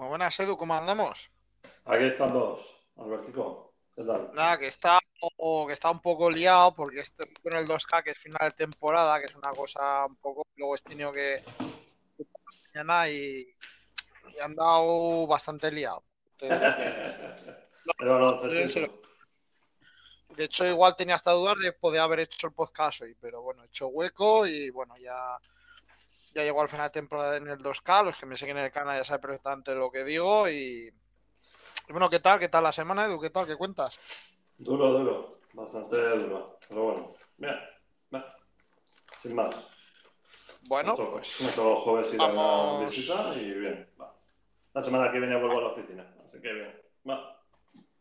Muy 0.00 0.08
buenas, 0.08 0.40
Edu, 0.40 0.56
¿cómo 0.56 0.74
andamos? 0.74 1.30
Aquí 1.84 2.04
están 2.04 2.32
dos, 2.32 2.58
Albertico. 2.96 3.74
¿Qué 3.94 4.02
tal? 4.02 4.30
Nada, 4.32 4.58
que 4.58 4.68
está, 4.68 4.98
que 5.20 5.72
está 5.74 5.90
un 5.90 6.00
poco 6.00 6.30
liado 6.30 6.74
porque 6.74 7.00
estoy 7.00 7.30
con 7.34 7.54
el 7.60 7.68
2K, 7.68 8.04
que 8.04 8.12
es 8.12 8.18
final 8.18 8.48
de 8.48 8.56
temporada, 8.56 9.18
que 9.18 9.26
es 9.26 9.34
una 9.34 9.50
cosa 9.50 10.06
un 10.06 10.16
poco. 10.16 10.46
Luego 10.56 10.74
he 10.74 10.78
tenido 10.78 11.12
que. 11.12 11.42
mañana 12.72 13.10
y, 13.10 13.46
y 14.34 14.38
han 14.42 14.54
dado 14.54 15.26
bastante 15.26 15.70
liado. 15.70 16.02
Entonces, 16.38 17.54
Pero 17.98 18.18
no, 18.18 18.40
de 20.30 20.44
hecho, 20.44 20.66
igual 20.66 20.96
tenía 20.96 21.16
hasta 21.16 21.32
dudas 21.32 21.58
de 21.58 21.74
poder 21.74 22.00
haber 22.00 22.20
hecho 22.20 22.46
el 22.46 22.54
podcast 22.54 23.02
hoy, 23.02 23.14
pero 23.20 23.42
bueno, 23.42 23.64
he 23.64 23.66
hecho 23.66 23.88
hueco 23.88 24.46
y 24.46 24.70
bueno, 24.70 24.96
ya, 24.96 25.36
ya 26.34 26.42
llegó 26.42 26.62
al 26.62 26.68
final 26.68 26.86
de 26.86 26.92
temporada 26.92 27.36
en 27.36 27.48
el 27.48 27.58
2K. 27.58 28.04
Los 28.04 28.18
que 28.18 28.26
me 28.26 28.36
siguen 28.36 28.58
en 28.58 28.64
el 28.66 28.72
canal 28.72 28.96
ya 28.98 29.04
saben 29.04 29.20
perfectamente 29.20 29.74
lo 29.74 29.90
que 29.90 30.04
digo. 30.04 30.48
Y, 30.48 30.88
y 31.88 31.92
bueno, 31.92 32.08
¿qué 32.08 32.20
tal? 32.20 32.38
¿Qué 32.38 32.48
tal 32.48 32.64
la 32.64 32.72
semana, 32.72 33.06
Edu? 33.06 33.20
¿Qué 33.20 33.30
tal? 33.30 33.46
¿Qué 33.46 33.56
cuentas? 33.56 33.96
Duro, 34.58 34.88
duro. 34.92 35.40
Bastante 35.52 35.96
duro. 35.96 36.58
Pero 36.68 36.82
bueno, 36.84 37.14
bien. 37.36 37.54
bien. 38.10 38.24
Sin 39.22 39.34
más. 39.34 39.54
Bueno, 40.68 40.96
Me 40.96 41.06
pues. 41.06 41.40
me 41.40 41.48
jueves 41.76 42.14
ir 42.14 42.20
a 42.22 42.28
la 42.28 42.86
visita 42.86 43.34
y 43.34 43.52
bien. 43.52 43.90
va. 44.00 44.14
La 44.72 44.82
semana 44.82 45.10
que 45.10 45.18
viene 45.18 45.36
vuelvo 45.36 45.58
a 45.58 45.62
la 45.62 45.68
oficina. 45.68 46.14
Así 46.28 46.40
que 46.40 46.52
bien. 46.52 46.80
Va. 47.08 47.42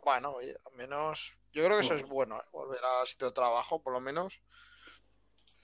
Bueno, 0.03 0.31
oye, 0.33 0.55
al 0.65 0.73
menos 0.75 1.33
yo 1.51 1.65
creo 1.65 1.77
que 1.79 1.83
eso 1.85 1.95
es 1.95 2.03
bueno, 2.07 2.37
¿eh? 2.37 2.43
volver 2.51 2.79
al 2.83 3.07
sitio 3.07 3.27
de 3.27 3.33
trabajo, 3.33 3.81
por 3.81 3.93
lo 3.93 3.99
menos. 3.99 4.39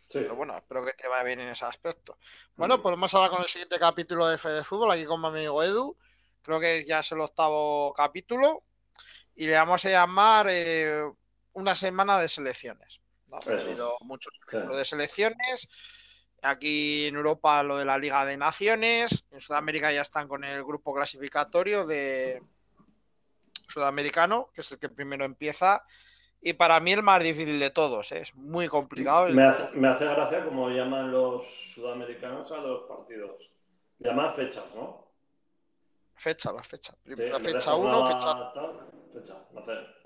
Sí. 0.07 0.19
Pero 0.19 0.35
bueno, 0.35 0.55
espero 0.55 0.85
que 0.85 0.93
te 0.93 1.07
vaya 1.07 1.23
bien 1.23 1.39
en 1.39 1.49
ese 1.49 1.65
aspecto. 1.65 2.17
Bueno, 2.55 2.81
pues 2.81 2.93
vamos 2.93 3.13
ahora 3.13 3.29
con 3.29 3.41
el 3.41 3.47
siguiente 3.47 3.79
capítulo 3.79 4.27
de 4.27 4.37
Fede 4.37 4.63
Fútbol, 4.63 4.91
aquí 4.91 5.05
con 5.05 5.19
mi 5.21 5.27
amigo 5.27 5.63
Edu. 5.63 5.97
Creo 6.41 6.59
que 6.59 6.85
ya 6.85 6.99
es 6.99 7.11
el 7.11 7.21
octavo 7.21 7.91
capítulo. 7.93 8.63
Y 9.35 9.47
le 9.47 9.53
vamos 9.53 9.83
a 9.85 9.89
llamar 9.89 10.47
eh, 10.49 11.01
una 11.53 11.73
semana 11.75 12.19
de 12.19 12.27
selecciones. 12.29 13.01
¿no? 13.27 13.37
Ha 13.37 13.39
Eso. 13.39 13.65
habido 13.67 13.97
muchos 14.01 14.31
Sí. 14.49 14.57
de 14.57 14.85
selecciones. 14.85 15.67
Aquí 16.43 17.07
en 17.07 17.15
Europa 17.15 17.63
lo 17.63 17.75
de 17.77 17.85
la 17.85 17.97
Liga 17.97 18.23
de 18.25 18.37
Naciones. 18.37 19.25
En 19.31 19.41
Sudamérica 19.41 19.91
ya 19.91 20.01
están 20.01 20.27
con 20.27 20.43
el 20.43 20.63
grupo 20.63 20.93
clasificatorio 20.93 21.85
de 21.87 22.43
sudamericano, 23.67 24.49
que 24.53 24.61
es 24.61 24.71
el 24.71 24.79
que 24.79 24.89
primero 24.89 25.25
empieza. 25.25 25.83
Y 26.47 26.53
para 26.53 26.79
mí 26.79 26.91
el 26.91 27.01
más 27.01 27.23
difícil 27.23 27.59
de 27.59 27.71
todos. 27.71 28.11
¿eh? 28.11 28.19
Es 28.21 28.35
muy 28.35 28.67
complicado. 28.67 29.27
Me 29.29 29.43
hace, 29.45 29.71
me 29.75 29.87
hace 29.87 30.05
gracia 30.05 30.45
como 30.45 30.69
llaman 30.69 31.11
los 31.11 31.43
sudamericanos 31.73 32.51
a 32.51 32.57
los 32.57 32.83
partidos. 32.83 33.51
Llaman 33.97 34.31
fechas, 34.35 34.63
¿no? 34.75 35.07
Fecha, 36.13 36.53
la 36.53 36.61
fecha. 36.61 36.93
Sí, 37.03 37.15
de 37.15 37.39
fecha 37.39 37.75
1, 37.75 37.91
jornada 37.91 38.53
fecha. 39.11 39.35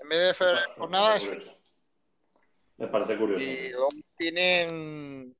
En 0.00 0.08
vez 0.08 0.18
de 0.28 0.34
fe- 0.34 0.44
me 0.46 0.54
parece 0.54 0.72
jornada 0.78 1.16
es 1.16 1.24
curioso. 1.24 1.50
fecha. 1.50 1.60
Me 2.78 2.86
parece 2.86 3.16
curioso. 3.18 3.42
Y 3.44 3.70
luego 3.72 3.88
tienen 4.16 5.36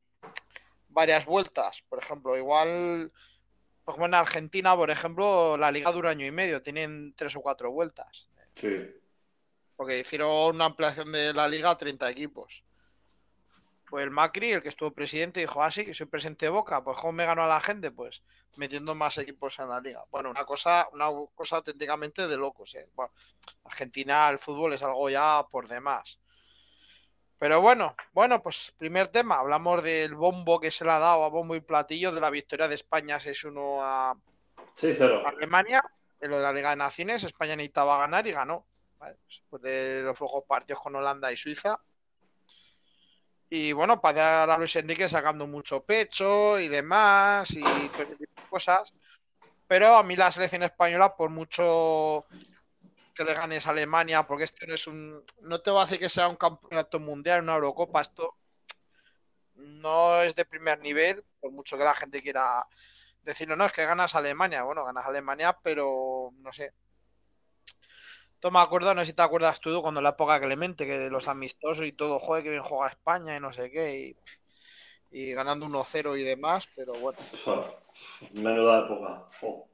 varias 0.90 1.24
vueltas. 1.24 1.82
Por 1.88 1.98
ejemplo, 1.98 2.36
igual. 2.36 3.10
Pues 3.86 3.94
como 3.94 4.04
en 4.04 4.12
Argentina, 4.14 4.76
por 4.76 4.90
ejemplo, 4.90 5.56
la 5.56 5.72
liga 5.72 5.90
dura 5.92 6.10
año 6.10 6.26
y 6.26 6.30
medio. 6.30 6.62
Tienen 6.62 7.14
tres 7.16 7.34
o 7.36 7.40
cuatro 7.40 7.72
vueltas. 7.72 8.28
Sí. 8.52 8.96
Porque 9.80 9.98
hicieron 9.98 10.56
una 10.56 10.66
ampliación 10.66 11.10
de 11.10 11.32
la 11.32 11.48
liga 11.48 11.70
a 11.70 11.78
30 11.78 12.10
equipos. 12.10 12.62
Fue 13.86 14.02
el 14.02 14.10
Macri 14.10 14.52
el 14.52 14.62
que 14.62 14.68
estuvo 14.68 14.90
presidente 14.90 15.40
y 15.40 15.44
dijo, 15.44 15.62
ah, 15.62 15.70
sí, 15.70 15.86
que 15.86 15.94
soy 15.94 16.04
presidente 16.04 16.44
de 16.44 16.50
Boca, 16.50 16.84
pues 16.84 16.98
¿cómo 16.98 17.12
me 17.14 17.24
ganó 17.24 17.44
a 17.44 17.46
la 17.46 17.62
gente? 17.62 17.90
Pues 17.90 18.22
metiendo 18.58 18.94
más 18.94 19.16
equipos 19.16 19.58
en 19.58 19.70
la 19.70 19.80
liga. 19.80 20.04
Bueno, 20.10 20.28
una 20.28 20.44
cosa, 20.44 20.86
una 20.92 21.06
cosa 21.34 21.56
auténticamente 21.56 22.28
de 22.28 22.36
locos, 22.36 22.74
¿eh? 22.74 22.90
Bueno, 22.94 23.10
Argentina, 23.64 24.28
el 24.28 24.38
fútbol 24.38 24.74
es 24.74 24.82
algo 24.82 25.08
ya 25.08 25.46
por 25.50 25.66
demás. 25.66 26.20
Pero 27.38 27.62
bueno, 27.62 27.96
bueno, 28.12 28.42
pues 28.42 28.74
primer 28.76 29.08
tema, 29.08 29.38
hablamos 29.38 29.82
del 29.82 30.14
bombo 30.14 30.60
que 30.60 30.70
se 30.70 30.84
le 30.84 30.90
ha 30.90 30.98
dado 30.98 31.24
a 31.24 31.30
bombo 31.30 31.54
y 31.54 31.60
platillo 31.60 32.12
de 32.12 32.20
la 32.20 32.28
victoria 32.28 32.68
de 32.68 32.74
España 32.74 33.16
6-1 33.16 33.78
a 33.80 34.14
6-0. 34.76 35.22
Alemania, 35.24 35.82
en 36.20 36.30
lo 36.30 36.36
de 36.36 36.42
la 36.42 36.52
Liga 36.52 36.68
de 36.68 36.76
Naciones, 36.76 37.24
España 37.24 37.56
necesitaba 37.56 37.96
ganar 37.96 38.26
y 38.26 38.32
ganó. 38.32 38.66
Después 39.26 39.62
de 39.62 40.02
los 40.02 40.16
flojos 40.16 40.44
partidos 40.44 40.82
con 40.82 40.94
Holanda 40.96 41.32
y 41.32 41.36
Suiza. 41.36 41.78
Y 43.48 43.72
bueno, 43.72 44.00
para 44.00 44.44
a 44.44 44.58
Luis 44.58 44.76
Enrique 44.76 45.08
sacando 45.08 45.46
mucho 45.46 45.82
pecho 45.82 46.58
y 46.58 46.68
demás 46.68 47.50
y 47.50 47.62
todo 47.62 48.06
tipo 48.16 48.42
de 48.42 48.48
cosas. 48.48 48.92
Pero 49.66 49.96
a 49.96 50.02
mí 50.02 50.16
la 50.16 50.30
selección 50.30 50.62
española, 50.62 51.16
por 51.16 51.30
mucho 51.30 52.26
que 53.14 53.24
le 53.24 53.34
ganes 53.34 53.66
a 53.66 53.70
Alemania, 53.70 54.26
porque 54.26 54.44
esto 54.44 54.66
no 54.66 54.74
es 54.74 54.86
un. 54.86 55.24
No 55.42 55.60
te 55.60 55.70
va 55.70 55.82
a 55.82 55.84
decir 55.84 55.98
que 55.98 56.08
sea 56.08 56.28
un 56.28 56.36
campeonato 56.36 57.00
mundial, 57.00 57.42
una 57.42 57.54
Eurocopa, 57.54 58.00
esto 58.00 58.36
no 59.56 60.22
es 60.22 60.34
de 60.34 60.44
primer 60.44 60.80
nivel, 60.80 61.24
por 61.40 61.52
mucho 61.52 61.76
que 61.76 61.84
la 61.84 61.94
gente 61.94 62.22
quiera 62.22 62.66
decirlo, 63.22 63.56
no, 63.56 63.66
es 63.66 63.72
que 63.72 63.84
ganas 63.84 64.14
a 64.14 64.18
Alemania. 64.18 64.62
Bueno, 64.62 64.84
ganas 64.84 65.04
a 65.04 65.08
Alemania, 65.08 65.58
pero 65.62 66.30
no 66.38 66.52
sé. 66.52 66.72
Todo 68.40 68.52
me 68.52 68.58
acuerdo, 68.60 68.94
no 68.94 69.02
sé 69.02 69.08
si 69.08 69.12
te 69.12 69.22
acuerdas 69.22 69.60
tú 69.60 69.80
cuando 69.82 70.00
la 70.00 70.10
época 70.10 70.40
Clemente, 70.40 70.86
que 70.86 70.98
de 70.98 71.10
los 71.10 71.28
amistosos 71.28 71.84
y 71.84 71.92
todo, 71.92 72.18
joder, 72.18 72.42
que 72.42 72.50
bien 72.50 72.62
juega 72.62 72.88
España 72.88 73.36
y 73.36 73.40
no 73.40 73.52
sé 73.52 73.70
qué, 73.70 74.16
y, 75.12 75.18
y 75.18 75.32
ganando 75.32 75.66
1-0 75.66 76.18
y 76.18 76.22
demás, 76.22 76.66
pero 76.74 76.94
bueno. 76.94 77.18
Menuda 78.32 78.80
época. 78.86 79.26
Oh. 79.42 79.66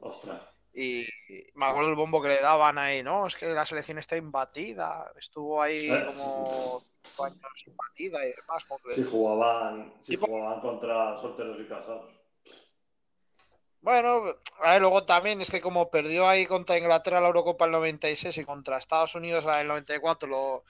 Ostras. 0.00 0.40
Y, 0.72 1.02
y 1.02 1.46
me 1.54 1.66
acuerdo 1.66 1.90
el 1.90 1.96
bombo 1.96 2.20
que 2.22 2.28
le 2.28 2.40
daban 2.40 2.78
ahí, 2.78 3.02
no, 3.02 3.26
es 3.26 3.36
que 3.36 3.46
la 3.46 3.64
selección 3.66 3.98
está 3.98 4.16
imbatida, 4.16 5.10
estuvo 5.18 5.60
ahí 5.60 5.90
Eh. 5.90 6.04
como 6.06 6.82
cinco 7.02 7.24
años 7.24 7.66
imbatida 7.66 8.24
y 8.26 8.32
demás. 8.32 8.64
como 8.66 8.80
que- 8.84 8.94
Si 8.94 9.04
jugaban, 9.04 9.92
si 10.02 10.16
jugaban 10.16 10.60
contra 10.60 11.18
solteros 11.18 11.58
y 11.60 11.64
casados. 11.64 12.10
Bueno, 13.86 14.34
a 14.64 14.72
ver, 14.72 14.80
luego 14.80 15.04
también 15.06 15.40
es 15.40 15.48
que 15.48 15.60
como 15.60 15.88
perdió 15.92 16.28
ahí 16.28 16.44
contra 16.44 16.76
Inglaterra 16.76 17.20
la 17.20 17.28
Eurocopa 17.28 17.66
el 17.66 17.70
96 17.70 18.36
y 18.38 18.44
contra 18.44 18.78
Estados 18.78 19.14
Unidos 19.14 19.44
la 19.44 19.58
del 19.58 19.68
94, 19.68 20.28
lo, 20.28 20.64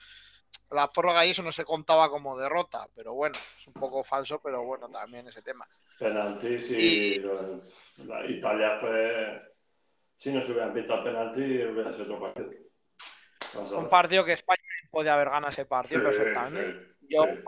la 0.69 0.87
prórroga 0.87 1.25
y 1.25 1.31
eso 1.31 1.41
no 1.41 1.51
se 1.51 1.65
contaba 1.65 2.11
como 2.11 2.37
derrota, 2.37 2.87
pero 2.95 3.15
bueno, 3.15 3.35
es 3.57 3.65
un 3.65 3.73
poco 3.73 4.03
falso, 4.03 4.39
pero 4.39 4.63
bueno, 4.65 4.87
también 4.91 5.27
ese 5.27 5.41
tema. 5.41 5.67
Penaltis 5.97 6.69
y, 6.69 6.75
Y- 6.75 7.19
lo- 7.21 7.59
la 8.05 8.23
Italia 8.27 8.77
fue. 8.79 9.41
Si 10.15 10.31
no 10.31 10.43
se 10.43 10.51
hubieran 10.51 10.71
pitado 10.75 11.03
penalti, 11.03 11.41
hubiera 11.41 11.91
sido 11.93 12.03
otro 12.15 12.19
partido. 12.19 12.51
Vamos 13.55 13.71
Un 13.71 13.89
partido 13.89 14.25
que 14.25 14.33
España 14.33 14.61
podía 14.91 15.15
haber 15.15 15.31
ganado 15.31 15.51
ese 15.51 15.65
partido 15.65 16.01
Sí, 16.01 16.05
perfectamente. 16.05 16.71
sí, 16.99 17.07
Yo- 17.09 17.23
sí, 17.23 17.41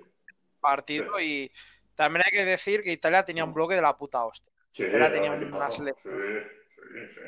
Partido 0.60 1.20
y 1.20 1.52
también 1.94 2.24
hay 2.26 2.32
que 2.36 2.44
decir 2.46 2.82
que 2.82 2.92
Italia 2.92 3.24
tenía 3.24 3.44
un 3.46 3.54
bloque 3.54 3.76
de 3.76 3.84
la 3.84 3.96
puta 3.96 4.26
hostia. 4.26 4.52
Sí, 4.72 4.84
era 4.84 5.12
tenía 5.12 5.32
un 5.32 5.72
selección. 5.72 6.16
Sí, 6.16 6.50
sí, 6.68 7.12
sí. 7.12 7.22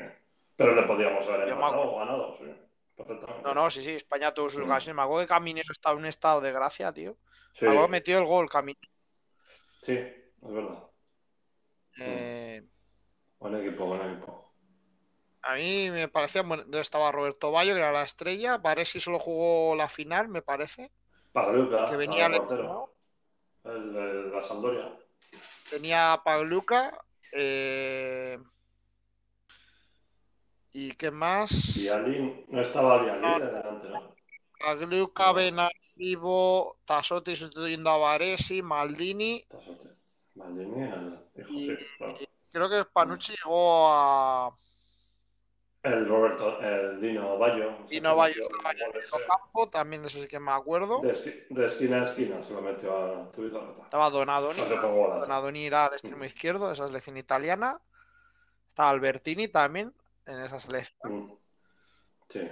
Pero 0.56 0.74
le 0.74 0.82
podíamos 0.82 1.26
haber 1.28 1.48
empatado 1.48 1.96
ganado, 1.96 2.36
sí. 2.36 2.54
No, 3.42 3.54
no, 3.54 3.70
sí, 3.70 3.82
sí, 3.82 3.90
España 3.92 4.32
tuvo 4.32 4.48
sus 4.48 4.60
ocasiones. 4.64 4.94
Me 4.96 5.02
acuerdo 5.02 5.22
que 5.26 5.28
Caminero 5.28 5.72
estaba 5.72 5.94
en 5.94 6.00
un 6.00 6.06
estado 6.06 6.40
de 6.40 6.52
gracia, 6.52 6.92
tío. 6.92 7.16
Sí, 7.54 7.64
Me 7.66 7.88
metió 7.88 8.18
el 8.18 8.26
gol 8.26 8.48
Caminero. 8.48 8.88
sí, 9.80 9.92
es 9.94 10.52
verdad. 10.52 10.84
Eh, 11.98 12.62
Buen 13.38 13.56
equipo, 13.56 13.86
buen 13.86 14.00
equipo. 14.08 14.52
A 15.42 15.54
mí 15.54 15.90
me 15.90 16.06
parecía, 16.06 16.42
bueno, 16.42 16.64
estaba 16.78 17.10
Roberto 17.10 17.50
Bayo, 17.50 17.74
que 17.74 17.80
era 17.80 17.90
la 17.90 18.04
estrella. 18.04 18.58
Varesi 18.58 19.00
solo 19.00 19.18
jugó 19.18 19.74
la 19.74 19.88
final, 19.88 20.28
me 20.28 20.42
parece. 20.42 20.92
Pagliuca, 21.32 21.86
Que 21.86 21.96
venía. 21.96 22.26
El 23.64 23.92
de 23.92 24.30
la 24.30 24.42
Sampdoria. 24.42 24.92
Tenía 25.68 26.12
a 26.12 26.22
Pagluca. 26.22 26.96
Eh, 27.32 28.38
¿Y 30.74 30.92
qué 30.92 31.10
más? 31.10 31.74
Vialin, 31.76 32.46
no 32.48 32.60
estaba 32.60 33.02
Vialin 33.02 33.20
No. 33.20 33.38
de 33.38 33.46
delante, 33.46 33.88
¿no? 33.88 34.14
Benavivo, 35.32 36.78
Tasotti 36.86 37.36
sustituyendo 37.36 37.90
a 37.90 37.96
Varesi, 37.98 38.62
Maldini. 38.62 39.44
Tasote. 39.48 39.90
Maldini, 40.34 40.88
Y- 41.48 41.76
claro. 41.98 42.18
Creo 42.50 42.68
que 42.68 42.84
Panucci 42.90 43.32
llegó 43.32 43.92
a 43.92 44.56
El 45.82 46.06
Roberto, 46.06 46.60
el 46.60 47.00
Dino 47.00 47.36
Bayo. 47.38 47.72
Dino 47.88 48.14
Bayo 48.14 48.42
estaba 48.42 48.70
en 48.70 48.78
el 48.82 49.26
campo, 49.26 49.68
también 49.68 50.02
de 50.02 50.08
eso 50.08 50.20
sí 50.20 50.28
que 50.28 50.38
me 50.38 50.52
acuerdo. 50.52 51.00
De, 51.00 51.10
esqui- 51.12 51.44
de 51.48 51.66
esquina 51.66 52.00
a 52.00 52.02
esquina 52.04 52.38
lo 52.50 52.62
metió 52.62 52.96
a. 52.96 53.30
Estaba 53.82 54.08
Donadoni. 54.10 54.60
No. 54.60 55.18
Donadoni 55.20 55.66
era 55.66 55.86
al 55.86 55.94
extremo 55.94 56.24
izquierdo 56.24 56.68
de 56.68 56.74
esa 56.74 56.86
selección 56.86 57.16
italiana. 57.16 57.80
Estaba 58.68 58.90
Albertini 58.90 59.48
también 59.48 59.92
en 60.26 60.40
esa 60.42 60.60
selección. 60.60 61.12
Mm. 61.26 61.32
Sí. 62.28 62.48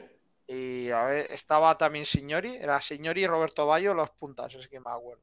Y 0.49 0.91
a 0.91 1.05
ver, 1.05 1.31
estaba 1.31 1.79
también 1.79 2.07
Signori. 2.07 2.57
Era 2.57 2.81
Signori 2.81 3.23
y 3.23 3.27
Roberto 3.29 3.65
Bayo 3.65 3.95
los 3.95 4.11
puntas, 4.11 4.49
eso 4.53 4.61
sí 4.61 4.69
que 4.69 4.81
me 4.81 4.91
acuerdo. 4.91 5.23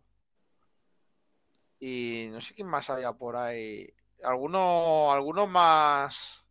Y 1.81 2.29
no 2.31 2.39
sé 2.39 2.55
quién 2.55 2.67
más 2.67 2.89
había 2.89 3.11
por 3.11 3.35
ahí. 3.35 3.93
Alguno, 4.23 5.11
alguno 5.11 5.45
más. 5.45 6.41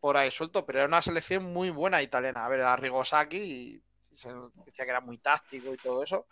Por 0.00 0.16
ahí 0.16 0.30
suelto, 0.30 0.64
pero 0.64 0.78
era 0.80 0.88
una 0.88 1.02
selección 1.02 1.44
muy 1.44 1.70
buena 1.70 2.02
italiana. 2.02 2.44
A 2.44 2.48
ver, 2.48 2.60
era 2.60 2.76
Rigosaki 2.76 3.36
y 3.38 3.82
se 4.16 4.32
decía 4.64 4.84
que 4.84 4.90
era 4.90 5.00
muy 5.00 5.18
táctico 5.18 5.72
y 5.72 5.76
todo 5.76 6.02
eso. 6.02 6.26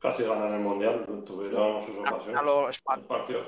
Casi 0.00 0.24
ganan 0.24 0.52
el 0.54 0.60
mundial, 0.60 1.04
tuvieron 1.24 1.80
sus 1.80 1.96
ocasiones. 1.98 2.34
el 2.34 2.36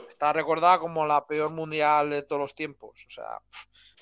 está 0.08 0.32
recordada 0.32 0.78
como 0.78 1.04
la 1.06 1.26
peor 1.26 1.50
mundial 1.50 2.10
de 2.10 2.22
todos 2.22 2.40
los 2.40 2.54
tiempos. 2.54 3.04
O 3.06 3.10
sea, 3.10 3.40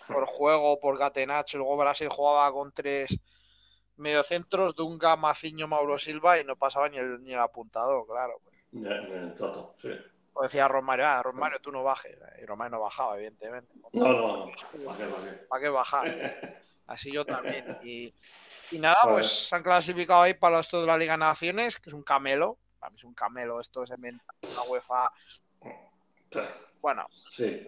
por 0.07 0.27
juego, 0.27 0.79
por 0.79 0.99
Gatenacho. 0.99 1.59
Luego 1.59 1.77
Brasil 1.79 2.09
jugaba 2.11 2.53
con 2.53 2.73
tres 2.73 3.19
mediocentros, 3.97 4.75
Dunga, 4.75 5.17
Maciño, 5.17 5.67
Mauro 5.69 5.99
Silva 5.99 6.39
y 6.39 6.45
no 6.45 6.57
pasaba 6.57 6.89
ni 6.89 6.99
el, 6.99 7.23
ni 7.23 7.33
el 7.33 7.39
apuntador, 7.41 8.07
claro. 8.07 8.41
Ni- 8.73 8.83
ni 8.83 9.13
el 9.13 9.35
trato, 9.35 9.75
sí. 9.81 9.89
O 10.37 10.43
decía 10.43 10.67
Romario, 10.69 11.07
ah, 11.07 11.23
Romario, 11.23 11.61
tú 11.61 11.71
no 11.71 11.83
bajes. 11.85 12.17
Y 12.43 12.45
Romario 12.45 12.77
no 12.77 12.83
bajaba, 12.83 13.17
evidentemente. 13.17 13.73
No, 13.93 14.09
no, 14.13 14.47
¿para 14.47 14.57
qué, 14.73 14.79
para 14.85 14.97
qué? 14.99 15.31
¿Para 15.49 15.63
qué 15.63 15.69
bajar? 15.69 16.05
Así 16.89 17.13
yo 17.13 17.25
también. 17.25 17.79
Y, 17.83 18.13
y 18.73 18.79
nada, 18.79 18.97
Vale. 19.05 19.15
pues 19.15 19.49
se 19.49 19.55
han 19.57 19.63
clasificado 19.63 20.23
ahí 20.23 20.35
para 20.35 20.61
esto 20.61 20.81
de 20.81 20.87
la 20.89 20.99
Liga 20.99 21.17
Naciones, 21.17 21.79
que 21.79 21.89
es 21.91 21.95
un 21.95 22.03
camelo. 22.03 22.59
Para 22.79 22.91
mí 22.91 22.97
es 22.99 23.05
un 23.05 23.15
camelo, 23.15 23.61
esto 23.61 23.87
se 23.87 23.95
inventa 23.95 24.35
la 24.55 24.63
UEFA. 24.71 25.11
Bueno, 26.81 27.07
Sí. 27.31 27.67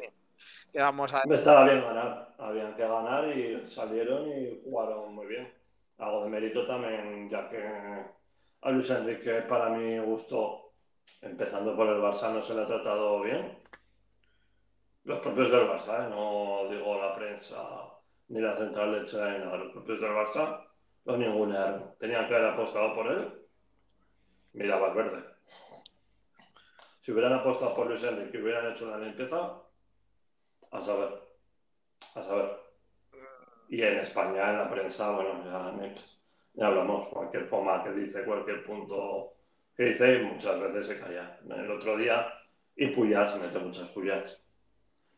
quedamos 0.72 1.14
a... 1.14 1.22
Estaba 1.32 1.64
bien 1.64 1.80
ganar, 1.82 2.34
habían 2.38 2.74
que 2.76 2.82
ganar 2.86 3.28
y 3.28 3.66
salieron 3.66 4.28
y 4.28 4.60
jugaron 4.64 5.14
muy 5.14 5.26
bien. 5.26 5.52
Algo 5.98 6.24
de 6.24 6.30
mérito 6.30 6.66
también, 6.66 7.30
ya 7.30 7.48
que 7.48 7.64
a 8.62 8.70
Luis 8.70 8.90
Enrique, 8.90 9.42
para 9.48 9.70
mi 9.70 9.98
gusto, 10.00 10.65
empezando 11.20 11.76
por 11.76 11.88
el 11.88 12.00
Barça, 12.00 12.32
no 12.32 12.42
se 12.42 12.54
le 12.54 12.62
ha 12.62 12.66
tratado 12.66 13.20
bien. 13.20 13.58
Los 15.04 15.20
propios 15.20 15.50
del 15.50 15.68
Barça, 15.68 16.06
¿eh? 16.06 16.10
no 16.10 16.68
digo 16.68 17.00
la 17.00 17.14
prensa 17.14 17.92
ni 18.28 18.40
la 18.40 18.56
central 18.56 19.04
ni 19.04 19.38
nada, 19.38 19.56
los 19.56 19.72
propios 19.72 20.00
del 20.00 20.10
Barça 20.10 20.66
lo 21.04 21.16
ningunearon. 21.16 21.94
Tenían 21.98 22.26
que 22.26 22.34
haber 22.34 22.48
apostado 22.48 22.94
por 22.94 23.06
él. 23.06 23.46
Mira 24.54 24.78
Valverde. 24.78 25.24
Si 27.00 27.12
hubieran 27.12 27.34
apostado 27.34 27.74
por 27.74 27.86
Luis 27.86 28.02
Enrique 28.02 28.38
y 28.38 28.42
hubieran 28.42 28.72
hecho 28.72 28.88
una 28.88 28.98
limpieza, 28.98 29.62
a 30.72 30.80
saber. 30.80 31.22
A 32.16 32.22
saber. 32.22 32.56
Y 33.68 33.82
en 33.82 33.98
España, 33.98 34.50
en 34.50 34.58
la 34.58 34.70
prensa, 34.70 35.12
bueno, 35.12 35.44
ya, 35.44 35.94
ya 36.54 36.66
hablamos. 36.66 37.06
Cualquier 37.06 37.48
coma 37.48 37.84
que 37.84 37.92
dice, 37.92 38.24
cualquier 38.24 38.64
punto 38.64 39.35
que 39.76 39.84
dice, 39.84 40.18
muchas 40.20 40.58
veces 40.60 40.86
se 40.86 41.00
calla. 41.00 41.38
El 41.48 41.70
otro 41.70 41.96
día, 41.96 42.32
y 42.74 42.88
Puyas 42.88 43.38
mete 43.38 43.58
muchas 43.58 43.88
pullas. 43.88 44.38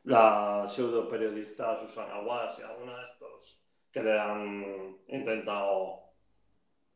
La 0.05 0.65
pseudo 0.67 1.09
periodista 1.09 1.79
Susana 1.79 2.21
Guas 2.21 2.59
y 2.59 2.63
alguna 2.63 2.97
de 2.97 3.03
estos 3.03 3.65
que 3.93 4.03
le 4.03 4.19
han 4.19 4.97
intentado 5.09 6.09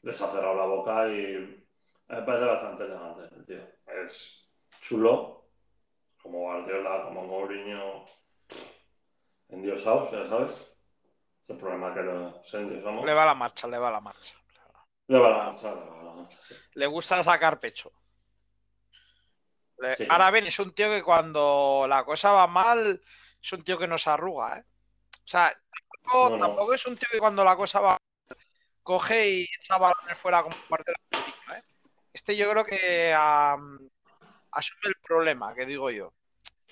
les 0.03 0.20
ha 0.20 0.29
cerrado 0.29 0.55
la 0.55 0.64
boca 0.64 1.09
y 1.09 1.64
me 2.09 2.23
parece 2.23 2.44
bastante 2.44 2.85
elegante 2.85 3.35
el 3.35 3.44
tío. 3.44 3.62
Es 3.87 4.50
chulo, 4.81 5.47
como 6.20 6.41
Guardiola, 6.41 7.05
como 7.05 7.26
Mourinho, 7.26 8.05
endiosados, 9.49 10.11
ya 10.11 10.26
sabes. 10.26 10.53
Es 10.53 11.50
el 11.50 11.56
problema 11.56 11.93
que 11.94 12.03
los 12.03 12.55
endiosamos. 12.55 13.05
Le 13.05 13.14
va 13.14 13.26
la 13.26 13.35
marcha, 13.35 13.67
le 13.67 13.79
va 13.79 13.91
la 13.91 14.00
marcha. 14.00 14.35
Le 15.09 15.19
va 15.19 15.31
la 15.31 15.37
marcha, 15.44 15.75
le 15.75 15.81
va 15.81 15.87
la 15.87 15.93
marcha. 15.93 16.01
Le 16.74 16.86
gusta 16.86 17.22
sacar 17.22 17.58
pecho. 17.60 17.92
Sí. 19.96 20.06
Ahora 20.08 20.30
bien, 20.30 20.46
es 20.46 20.58
un 20.60 20.72
tío 20.74 20.88
que 20.88 21.02
cuando 21.02 21.86
la 21.88 22.04
cosa 22.04 22.30
va 22.32 22.46
mal, 22.46 23.00
es 23.42 23.52
un 23.52 23.64
tío 23.64 23.76
que 23.78 23.88
no 23.88 23.98
se 23.98 24.10
arruga, 24.10 24.58
¿eh? 24.58 24.64
O 25.24 25.26
sea, 25.26 25.52
tampoco, 26.04 26.30
No, 26.30 26.36
no. 26.38 26.46
tampoco 26.46 26.74
es 26.74 26.86
un 26.86 26.96
tío 26.96 27.08
que 27.10 27.19
cuando 27.19 27.42
la 27.42 27.56
cosa 27.56 27.80
va 27.80 27.90
mal, 27.90 28.38
coge 28.82 29.28
y 29.28 29.42
echa 29.60 29.78
balones 29.78 30.19
fuera 30.19 30.42
como 30.42 30.54
parte 30.69 30.92
de 30.92 30.92
la 30.92 31.19
política, 31.19 31.58
¿eh? 31.58 31.62
Este 32.12 32.36
yo 32.36 32.48
creo 32.50 32.64
que 32.64 33.12
asume 33.12 34.80
el 34.84 34.94
problema, 35.02 35.54
que 35.54 35.66
digo 35.66 35.90
yo. 35.90 36.12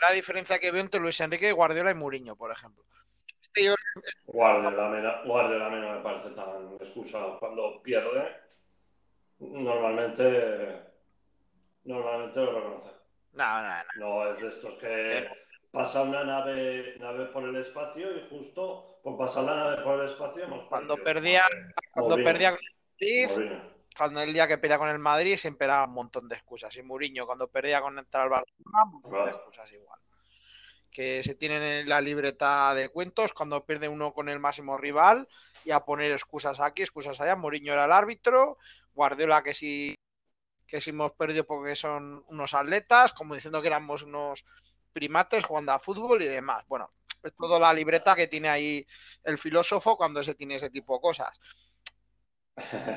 La 0.01 0.13
diferencia 0.13 0.59
que 0.59 0.71
veo 0.71 0.81
entre 0.81 1.01
Luis 1.01 1.21
Enrique, 1.21 1.53
Guardiola 1.53 1.91
y 1.91 1.95
Mourinho, 1.95 2.37
por 2.37 2.53
ejemplo. 2.53 2.85
Este 3.43 3.65
yo 3.65 3.75
Guardiola, 4.27 4.89
me 4.89 5.03
da- 5.03 5.23
Guardiola 5.25 5.69
no 5.69 5.93
me 5.97 6.01
parece 6.03 6.31
tan 6.31 6.75
excusado. 6.81 7.39
Cuando 7.41 7.83
pierde, 7.83 8.37
normalmente, 9.41 10.83
normalmente 11.85 12.41
lo 12.41 12.53
reconoce. 12.53 12.91
no, 13.33 13.63
no, 13.63 13.69
no. 13.69 13.85
No 14.25 14.33
es 14.35 14.41
de 14.43 14.49
estos 14.49 14.75
que 14.77 15.29
pasa 15.71 16.03
una 16.03 16.25
nave, 16.25 16.97
nave 16.99 17.27
por 17.27 17.45
el 17.45 17.57
espacio 17.57 18.17
y 18.17 18.29
justo 18.29 18.99
por 19.03 19.17
pasar 19.17 19.45
la 19.45 19.57
nave 19.57 19.83
por 19.83 20.01
el 20.01 20.07
espacio 20.07 20.45
hemos 20.45 20.67
Cuando 20.69 20.97
perdía- 20.97 21.45
Cuando 21.93 22.11
Mourinho, 22.11 22.25
perdía 22.31 22.51
con 22.51 22.59
el 22.61 22.65
Madrid, 22.99 23.29
Mourinho. 23.31 23.71
cuando 23.97 24.23
el 24.23 24.33
día 24.35 24.49
que 24.49 24.59
perdía 24.59 24.79
con 24.79 24.89
el 24.89 24.99
Madrid 24.99 25.37
siempre 25.37 25.65
era 25.67 25.85
un 25.85 25.93
montón 25.95 26.29
de 26.29 26.35
excusas. 26.37 26.77
Y 26.77 26.83
Mourinho 26.83 27.27
cuando 27.27 27.49
perdía 27.49 27.81
con 27.81 27.97
al 27.99 28.05
Barcelona, 28.29 28.85
un 28.85 28.91
montón 29.01 29.25
de 29.25 29.31
excusas 29.31 29.73
igual. 29.73 29.99
Que 30.91 31.23
se 31.23 31.37
tienen 31.37 31.63
en 31.63 31.89
la 31.89 32.01
libreta 32.01 32.75
de 32.75 32.89
cuentos 32.89 33.33
cuando 33.33 33.65
pierde 33.65 33.89
uno 33.89 34.13
con 34.13 34.29
el 34.29 34.41
máximo 34.41 34.77
rival 34.77 35.29
y 35.65 35.71
a 35.71 35.81
poner 35.81 36.11
excusas 36.11 36.59
aquí, 36.61 36.83
excusas 36.83 37.21
allá. 37.21 37.37
Mourinho 37.37 37.73
era 37.73 37.85
el 37.85 37.93
árbitro, 37.93 38.59
Guardiola 38.95 39.43
que 39.43 39.55
si 39.55 39.95
que 40.67 40.81
si 40.81 40.91
hemos 40.91 41.13
perdido 41.13 41.45
porque 41.45 41.75
son 41.75 42.25
unos 42.29 42.55
atletas, 42.55 43.13
como 43.13 43.35
diciendo 43.35 43.61
que 43.61 43.67
éramos 43.69 44.03
unos 44.05 44.45
primates 44.93 45.45
jugando 45.45 45.73
a 45.73 45.81
fútbol 45.81 46.23
y 46.23 46.27
demás. 46.27 46.65
Bueno, 46.69 46.93
es 47.25 47.35
toda 47.35 47.59
la 47.59 47.73
libreta 47.75 48.15
que 48.15 48.29
tiene 48.29 48.49
ahí 48.49 48.87
el 49.25 49.37
filósofo 49.37 49.97
cuando 49.97 50.23
se 50.23 50.35
tiene 50.37 50.55
ese 50.57 50.71
tipo 50.71 50.95
de 50.95 51.01
cosas. 51.01 51.37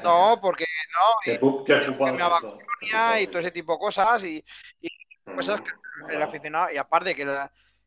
No, 0.04 0.40
porque 0.42 0.66
no, 0.94 1.16
¿Qué, 1.24 1.34
y- 1.34 1.66
que 1.66 1.76
me 2.12 3.22
y 3.24 3.28
todo 3.28 3.40
es 3.40 3.46
ese 3.46 3.52
tipo 3.52 3.74
de 3.74 3.80
cosas 3.80 4.24
y 4.24 4.38
esto? 4.82 4.98
cosas 5.36 5.62
que 5.62 5.72
Mm, 5.96 6.10
el 6.10 6.22
aficionado 6.24 6.72
y 6.72 6.78
aparte 6.78 7.16
que 7.16 7.22
él, 7.24 7.30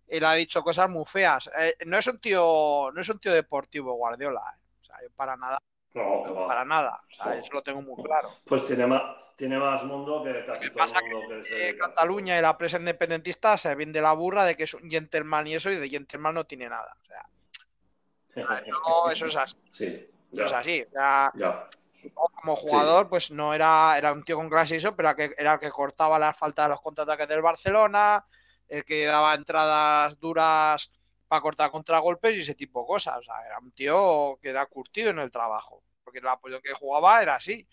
él 0.09 0.25
ha 0.25 0.35
dicho 0.35 0.63
cosas 0.63 0.89
muy 0.89 1.05
feas 1.05 1.51
Eh, 1.59 1.77
no 1.87 1.99
es 1.99 2.07
un 2.07 2.21
tío 2.21 2.91
no 2.93 3.01
es 3.01 3.09
un 3.09 3.19
tío 3.19 3.33
deportivo 3.33 3.95
Guardiola 3.95 4.41
eh. 4.55 4.61
o 4.81 4.85
sea, 4.85 4.97
para 5.17 5.37
nada 5.37 5.59
No, 5.97 6.23
que 6.25 6.33
para 6.33 6.65
nada. 6.65 7.01
O 7.11 7.15
sea, 7.15 7.27
No. 7.27 7.33
eso 7.33 7.53
lo 7.55 7.63
tengo 7.63 7.81
muy 7.81 8.03
claro. 8.05 8.31
Pues 8.45 8.67
tiene 8.67 8.87
más, 8.87 9.03
tiene 9.35 9.59
más 9.59 9.83
mundo 9.85 10.23
que 10.23 10.45
casi 10.45 10.61
que 10.61 10.71
todo 10.71 10.79
pasa 10.79 10.99
el 10.99 11.11
mundo 11.11 11.43
que 11.43 11.69
Eh, 11.69 11.71
al 11.71 11.79
Cataluña 11.79 12.39
y 12.39 12.43
la 12.43 12.57
prensa 12.59 12.77
independentista 12.79 13.57
se 13.57 13.75
vende 13.75 14.03
la 14.03 14.13
burra 14.13 14.45
de 14.45 14.57
que 14.57 14.65
es 14.65 14.75
un 14.75 14.91
gentleman 14.91 15.47
y 15.47 15.55
eso 15.55 15.71
y 15.71 15.77
de 15.77 15.89
gentleman 15.89 16.35
no 16.35 16.45
tiene 16.45 16.69
nada. 16.69 16.97
O 17.03 17.07
sea 17.07 17.27
no, 18.67 19.11
eso 19.11 19.27
es 19.27 19.37
así. 19.37 19.57
Sí, 19.71 20.11
eso 20.33 20.45
es 20.45 20.53
así 20.53 20.83
o 20.83 20.91
sea, 20.91 21.33
ya. 21.35 21.67
como 22.13 22.55
jugador, 22.57 23.09
pues 23.09 23.31
no 23.31 23.55
era, 23.55 23.97
era 23.97 24.13
un 24.13 24.23
tío 24.23 24.37
con 24.37 24.51
clase 24.51 24.75
y 24.75 24.77
eso, 24.77 24.95
pero 24.95 25.09
era, 25.09 25.17
que, 25.17 25.35
era 25.39 25.55
el 25.55 25.59
que 25.59 25.71
cortaba 25.71 26.19
la 26.19 26.35
falta 26.35 26.65
de 26.65 26.69
los 26.69 26.83
contraataques 26.83 27.27
del 27.27 27.41
Barcelona, 27.41 28.27
el 28.69 28.85
que 28.85 29.07
daba 29.07 29.35
entradas 29.35 30.21
duras 30.21 30.91
para 31.29 31.43
cortar 31.43 31.71
contragolpes 31.71 32.37
y 32.37 32.41
ese 32.41 32.55
tipo 32.55 32.81
de 32.83 32.87
cosas. 32.87 33.19
O 33.19 33.23
sea, 33.23 33.35
era 33.45 33.59
un 33.59 33.73
tío 33.73 34.39
que 34.41 34.51
era 34.51 34.67
curtido 34.67 35.11
en 35.11 35.19
el 35.19 35.31
trabajo, 35.31 35.83
porque 36.05 36.19
el 36.21 36.29
apoyo 36.29 36.61
que 36.61 36.73
jugaba 36.75 37.23
era 37.23 37.35
así. 37.37 37.67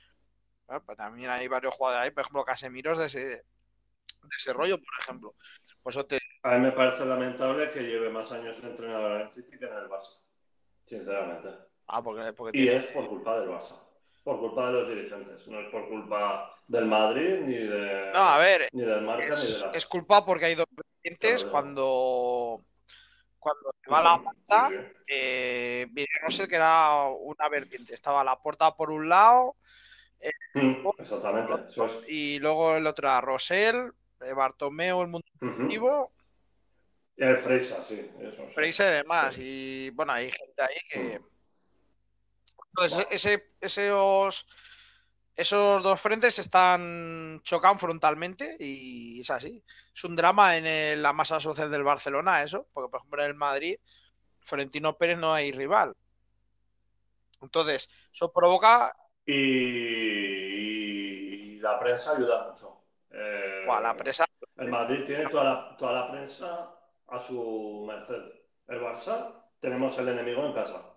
Bueno, 0.65 0.83
pues 0.85 0.97
también 0.97 1.29
hay 1.29 1.47
varios 1.47 1.73
jugadores 1.75 2.05
ahí, 2.05 2.11
por 2.11 2.21
ejemplo, 2.21 2.45
Casemiros 2.45 2.97
de 2.97 3.07
ese, 3.07 3.19
de 3.19 3.43
ese 4.37 4.53
rollo, 4.53 4.77
por 4.77 4.99
ejemplo. 4.99 5.35
Pues 5.81 5.97
te, 6.07 6.19
A 6.43 6.55
mí 6.55 6.59
me 6.61 6.71
parece 6.71 7.05
lamentable 7.05 7.71
que 7.71 7.81
lleve 7.81 8.09
más 8.09 8.31
años 8.31 8.61
de 8.61 8.69
entrenador 8.69 9.21
en 9.21 9.27
el 9.27 9.33
City 9.33 9.57
que 9.59 9.65
en 9.65 9.73
el 9.73 9.89
Barça, 9.89 10.17
sinceramente. 10.85 11.49
ah, 11.87 12.01
porque, 12.01 12.33
porque 12.33 12.57
Y 12.57 12.63
tiene- 12.63 12.77
es 12.77 12.85
por 12.87 13.07
culpa 13.07 13.39
del 13.39 13.49
Barça, 13.49 13.77
por 14.23 14.39
culpa 14.39 14.67
de 14.67 14.73
los 14.73 14.89
dirigentes, 14.89 15.47
no 15.47 15.59
es 15.59 15.69
por 15.69 15.87
culpa 15.89 16.55
del 16.67 16.85
Madrid 16.85 17.39
ni 17.41 17.55
de 17.57 18.11
No, 18.13 18.19
a 18.19 18.37
ver, 18.37 18.69
ni 18.71 18.83
del 18.83 19.01
Marca 19.01 19.25
ni 19.25 19.31
es, 19.33 19.53
de 19.53 19.59
la 19.59 19.71
es 19.71 19.85
culpa 19.85 20.25
porque 20.25 20.45
hay 20.45 20.55
dos 20.55 20.65
Claro, 21.19 21.51
cuando, 21.51 22.61
cuando 23.43 23.73
se 23.83 23.91
va 23.91 24.01
la 24.01 24.17
sí. 24.69 24.75
eh, 25.07 25.87
sé 26.31 26.47
que 26.47 26.55
era 26.55 27.03
una 27.07 27.49
vertiente. 27.49 27.93
Estaba 27.93 28.23
la 28.23 28.41
puerta 28.41 28.75
por 28.75 28.89
un 28.89 29.09
lado 29.09 29.57
Mm, 30.53 30.87
Exactamente, 30.99 31.53
es. 31.69 32.03
y 32.07 32.39
luego 32.39 32.75
el 32.75 32.85
otro 32.87 33.07
era 33.07 33.19
Rosell, 33.21 33.91
eh, 34.21 34.33
Bartomeu, 34.33 35.01
el 35.01 35.07
mundo 35.07 35.25
Y 37.17 37.23
el 37.23 37.37
Freisa, 37.37 37.83
sí, 37.83 38.09
eso 38.19 38.47
sí. 38.47 38.53
Fraser 38.53 38.93
y 38.93 38.95
demás. 38.97 39.35
Sí. 39.35 39.41
Y 39.43 39.89
bueno, 39.91 40.13
hay 40.13 40.31
gente 40.31 40.61
ahí 40.61 40.77
que. 40.89 41.19
Mm. 41.19 41.23
Entonces, 42.75 43.07
ese, 43.11 43.51
esos, 43.61 44.47
esos 45.35 45.81
dos 45.83 45.99
frentes 45.99 46.37
están 46.39 47.41
chocan 47.43 47.79
frontalmente 47.79 48.55
y 48.59 49.21
es 49.21 49.29
así. 49.29 49.63
Es 49.93 50.03
un 50.03 50.15
drama 50.15 50.57
en 50.57 50.65
el- 50.65 51.01
la 51.01 51.13
masa 51.13 51.39
social 51.39 51.69
del 51.71 51.83
Barcelona, 51.83 52.43
eso, 52.43 52.67
porque 52.73 52.89
por 52.91 52.99
ejemplo 52.99 53.23
en 53.23 53.29
el 53.29 53.35
Madrid, 53.35 53.77
Florentino 54.39 54.97
Pérez 54.97 55.17
no 55.17 55.33
hay 55.33 55.51
rival. 55.51 55.95
Entonces, 57.41 57.89
eso 58.13 58.31
provoca 58.31 58.95
Y... 59.25 59.33
y 61.55 61.59
la 61.59 61.79
prensa 61.79 62.11
ayuda 62.15 62.49
mucho. 62.49 62.83
Eh, 63.11 63.65
la 63.67 63.95
presa. 63.95 64.25
El 64.57 64.69
Madrid 64.69 65.03
tiene 65.05 65.27
toda 65.27 65.43
la, 65.43 65.77
toda 65.77 65.93
la 65.93 66.11
prensa 66.11 66.75
a 67.07 67.19
su 67.19 67.85
merced. 67.87 68.21
El 68.67 68.81
Barça 68.81 69.33
tenemos 69.59 69.97
el 69.99 70.09
enemigo 70.09 70.45
en 70.45 70.53
casa. 70.53 70.92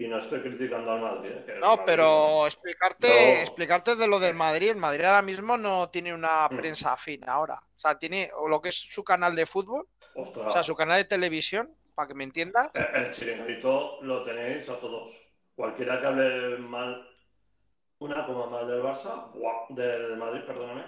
Y 0.00 0.08
no 0.08 0.16
estoy 0.16 0.40
criticando 0.40 0.92
al 0.92 1.00
Madrid. 1.02 1.30
¿eh? 1.30 1.58
no, 1.60 1.76
Madrid, 1.76 1.82
pero 1.84 2.46
explicarte, 2.46 3.42
explicarte 3.42 3.96
de 3.96 4.08
lo 4.08 4.18
del 4.18 4.34
Madrid. 4.34 4.70
El 4.70 4.78
Madrid 4.78 5.04
ahora 5.04 5.20
mismo 5.20 5.58
no 5.58 5.90
tiene 5.90 6.14
una 6.14 6.48
mm. 6.50 6.56
prensa 6.56 6.94
afín 6.94 7.28
ahora. 7.28 7.60
O 7.76 7.78
sea, 7.78 7.98
tiene 7.98 8.30
lo 8.48 8.62
que 8.62 8.70
es 8.70 8.76
su 8.76 9.04
canal 9.04 9.36
de 9.36 9.44
fútbol, 9.44 9.86
o 10.14 10.50
sea, 10.50 10.62
su 10.62 10.74
canal 10.74 10.96
de 10.96 11.04
televisión, 11.04 11.76
para 11.94 12.08
que 12.08 12.14
me 12.14 12.24
entiendas. 12.24 12.70
El, 12.74 13.04
el 13.04 13.10
chiringuito 13.10 14.00
lo 14.00 14.24
tenéis 14.24 14.66
a 14.70 14.80
todos. 14.80 15.12
Cualquiera 15.54 16.00
que 16.00 16.06
hable 16.06 16.56
mal, 16.56 17.06
una 17.98 18.24
como 18.24 18.46
mal 18.46 18.66
del 18.66 18.82
Barça, 18.82 19.30
¡buah! 19.34 19.66
del 19.68 20.16
Madrid, 20.16 20.40
perdóname, 20.46 20.84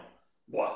¡buah! 0.46 0.72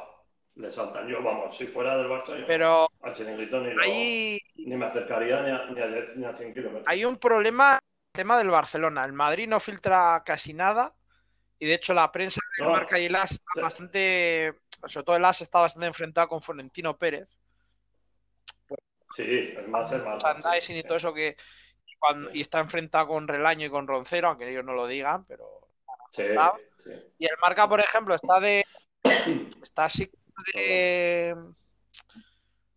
le 0.57 0.71
saltan. 0.71 1.09
Yo, 1.09 1.23
vamos, 1.23 1.57
si 1.57 1.67
fuera 1.67 1.97
del 1.97 2.09
Barça, 2.09 2.39
yo 2.39 2.47
pero 2.47 2.87
al 3.01 3.15
chiringuito 3.15 3.61
ni, 3.61 4.39
ni 4.57 4.77
me 4.77 4.85
acercaría 4.85 5.41
ni 5.41 5.51
a, 5.51 5.67
ni, 5.71 5.81
a, 5.81 6.07
ni 6.17 6.25
a 6.27 6.37
100 6.37 6.53
kilómetros. 6.53 6.85
Hay 6.87 7.03
un 7.07 7.17
problema 7.17 7.79
tema 8.17 8.39
del 8.39 8.51
Barcelona. 8.51 9.05
El 9.05 9.13
Madrid 9.13 9.49
no 9.49 9.61
filtra 9.61 10.23
casi 10.25 10.53
nada 10.53 10.95
y 11.59 11.67
de 11.67 11.75
hecho 11.75 11.95
la 11.95 12.11
prensa 12.11 12.41
de 12.59 12.65
no, 12.65 12.71
Marca 12.71 12.99
y 12.99 13.07
el 13.07 13.15
AS 13.15 13.33
está 13.33 13.63
bastante, 13.63 14.55
sobre 14.87 15.05
todo 15.05 15.17
el 15.17 15.25
AS 15.25 15.43
está 15.43 15.61
bastante 15.61 15.87
enfrentado 15.87 16.29
con 16.29 16.43
Florentino 16.43 16.97
Pérez. 16.97 17.29
Sí, 19.15 19.55
es 19.57 19.69
más, 19.69 19.91
es 19.93 20.03
más. 20.05 20.65
sí, 20.65 20.75
y 20.75 20.83
todo 20.83 20.97
eso 20.97 21.15
que 21.15 21.37
cuando, 21.99 22.31
y 22.35 22.43
está 22.43 22.59
enfrentado 22.59 23.09
con 23.09 23.27
Relaño 23.27 23.67
y 23.67 23.71
con 23.71 23.87
Roncero, 23.87 24.29
aunque 24.29 24.51
ellos 24.51 24.65
no 24.65 24.75
lo 24.75 24.87
digan, 24.87 25.25
pero 25.25 25.69
sí, 26.13 26.25
sí. 26.83 26.91
y 27.19 27.25
el 27.25 27.37
Marca, 27.41 27.69
por 27.69 27.81
ejemplo, 27.81 28.15
está 28.15 28.41
de 28.41 28.65
está 29.63 29.85
así 29.85 30.11
de 30.53 31.35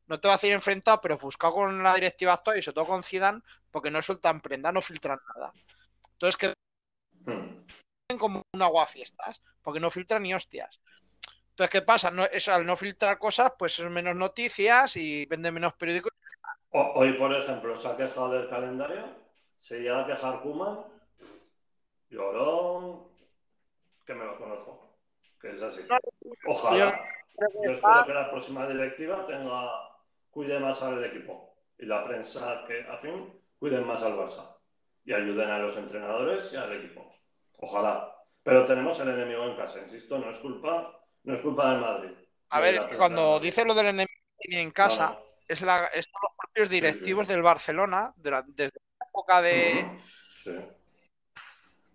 no 0.09 0.19
te 0.19 0.27
va 0.27 0.33
a 0.33 0.37
decir 0.37 0.51
enfrentado, 0.51 0.99
pero 0.99 1.17
buscado 1.19 1.53
con 1.53 1.83
la 1.83 1.93
directiva 1.93 2.33
actual 2.33 2.57
y 2.57 2.63
sobre 2.63 2.73
todo 2.73 2.87
con 2.87 3.03
Zidane, 3.03 3.41
porque 3.69 3.91
no 3.91 4.01
sueltan 4.01 4.41
prenda, 4.41 4.71
no 4.71 4.81
filtran 4.81 5.19
nada. 5.35 5.53
Entonces 6.13 6.35
que 6.35 6.53
hmm. 7.31 8.17
como 8.17 8.41
un 8.51 8.61
aguafiestas, 8.61 9.41
porque 9.61 9.79
no 9.79 9.91
filtran 9.91 10.23
ni 10.23 10.33
hostias. 10.33 10.81
Entonces, 11.51 11.69
¿qué 11.71 11.81
pasa? 11.83 12.09
No, 12.09 12.25
eso, 12.25 12.53
al 12.53 12.65
no 12.65 12.75
filtrar 12.75 13.19
cosas, 13.19 13.53
pues 13.57 13.77
es 13.77 13.89
menos 13.89 14.15
noticias 14.15 14.97
y 14.97 15.25
venden 15.27 15.53
menos 15.53 15.73
periódicos. 15.73 16.11
Hoy, 16.71 17.13
por 17.13 17.33
ejemplo, 17.35 17.77
se 17.77 17.87
ha 17.87 17.95
quejado 17.95 18.31
del 18.31 18.49
calendario, 18.49 19.05
se 19.59 19.79
llega 19.79 20.01
a 20.01 20.07
quejar 20.07 20.41
Kuman, 20.41 20.85
llorón, 22.09 23.09
que 24.05 24.13
me 24.15 24.25
los 24.25 24.37
conozco, 24.37 24.97
que 25.39 25.51
es 25.51 25.61
así. 25.61 25.81
Ojalá. 26.47 26.99
Yo 27.63 27.71
espero 27.71 28.05
que 28.05 28.13
la 28.13 28.29
próxima 28.31 28.67
directiva 28.67 29.25
tenga 29.25 29.88
cuide 30.29 30.59
más 30.59 30.81
al 30.83 31.03
equipo 31.03 31.55
y 31.77 31.85
la 31.85 32.03
prensa 32.05 32.63
que 32.67 32.81
a 32.81 32.97
fin 32.97 33.33
cuiden 33.57 33.85
más 33.85 34.01
al 34.03 34.17
Barça 34.17 34.55
y 35.05 35.13
ayuden 35.13 35.49
a 35.49 35.59
los 35.59 35.75
entrenadores 35.77 36.53
y 36.53 36.57
al 36.57 36.73
equipo. 36.73 37.13
Ojalá. 37.57 38.15
Pero 38.43 38.65
tenemos 38.65 38.99
el 38.99 39.09
enemigo 39.09 39.45
en 39.45 39.55
casa, 39.55 39.79
insisto, 39.79 40.17
no 40.17 40.29
es 40.31 40.37
culpa, 40.39 40.99
no 41.23 41.33
es 41.33 41.41
culpa 41.41 41.71
del 41.71 41.81
Madrid. 41.81 42.11
A 42.49 42.59
ver, 42.59 42.75
es 42.75 42.85
que 42.85 42.97
cuando 42.97 43.39
dice 43.39 43.65
lo 43.65 43.73
del 43.73 43.87
enemigo 43.87 44.09
en 44.37 44.71
casa, 44.71 45.09
no, 45.09 45.13
no. 45.13 45.25
es, 45.47 45.61
la, 45.61 45.85
es 45.87 46.07
los 46.07 46.31
propios 46.37 46.69
directivos 46.69 47.25
sí, 47.25 47.27
sí. 47.27 47.33
del 47.33 47.43
Barcelona, 47.43 48.13
de 48.15 48.31
la, 48.31 48.43
desde 48.47 48.79
la 48.99 49.07
época 49.07 49.41
de. 49.41 49.99
Sí. 50.43 50.55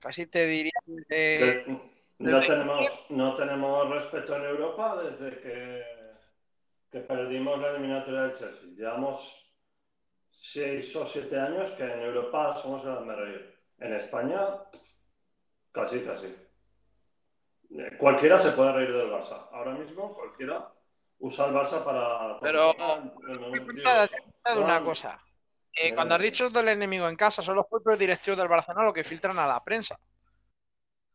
Casi 0.00 0.26
te 0.26 0.46
diría. 0.46 0.72
De, 0.86 1.04
de, 1.08 1.80
no, 2.18 2.40
tenemos, 2.40 3.06
no 3.10 3.34
tenemos 3.34 3.90
respeto 3.90 4.36
en 4.36 4.44
Europa 4.44 5.02
desde 5.02 5.40
que 5.40 6.03
que 6.94 7.00
perdimos 7.00 7.58
la 7.58 7.70
eliminatoria 7.70 8.20
del 8.20 8.38
Chelsea. 8.38 8.70
Llevamos 8.76 9.52
seis 10.30 10.94
o 10.94 11.04
siete 11.04 11.36
años 11.40 11.70
que 11.70 11.82
en 11.82 12.02
Europa 12.02 12.54
somos 12.54 12.86
el 12.86 13.16
reír. 13.16 13.52
En 13.80 13.94
España, 13.94 14.38
casi, 15.72 16.02
casi. 16.02 16.32
Cualquiera 17.98 18.38
se 18.38 18.52
puede 18.52 18.70
reír 18.70 18.92
del 18.92 19.10
Barça. 19.10 19.48
Ahora 19.50 19.72
mismo, 19.72 20.14
cualquiera 20.14 20.72
usa 21.18 21.46
el 21.46 21.54
Barça 21.54 21.84
para. 21.84 22.38
Pero. 22.38 22.72
de 22.72 24.60
una 24.60 24.80
cosa. 24.84 25.20
Eh, 25.72 25.92
cuando 25.96 26.14
has 26.14 26.22
dicho 26.22 26.48
del 26.48 26.68
enemigo 26.68 27.08
en 27.08 27.16
casa, 27.16 27.42
son 27.42 27.56
los 27.56 27.66
propios 27.66 27.98
directivos 27.98 28.38
del 28.38 28.46
Barcelona 28.46 28.84
los 28.84 28.94
que 28.94 29.02
filtran 29.02 29.36
a 29.40 29.48
la 29.48 29.64
prensa. 29.64 29.98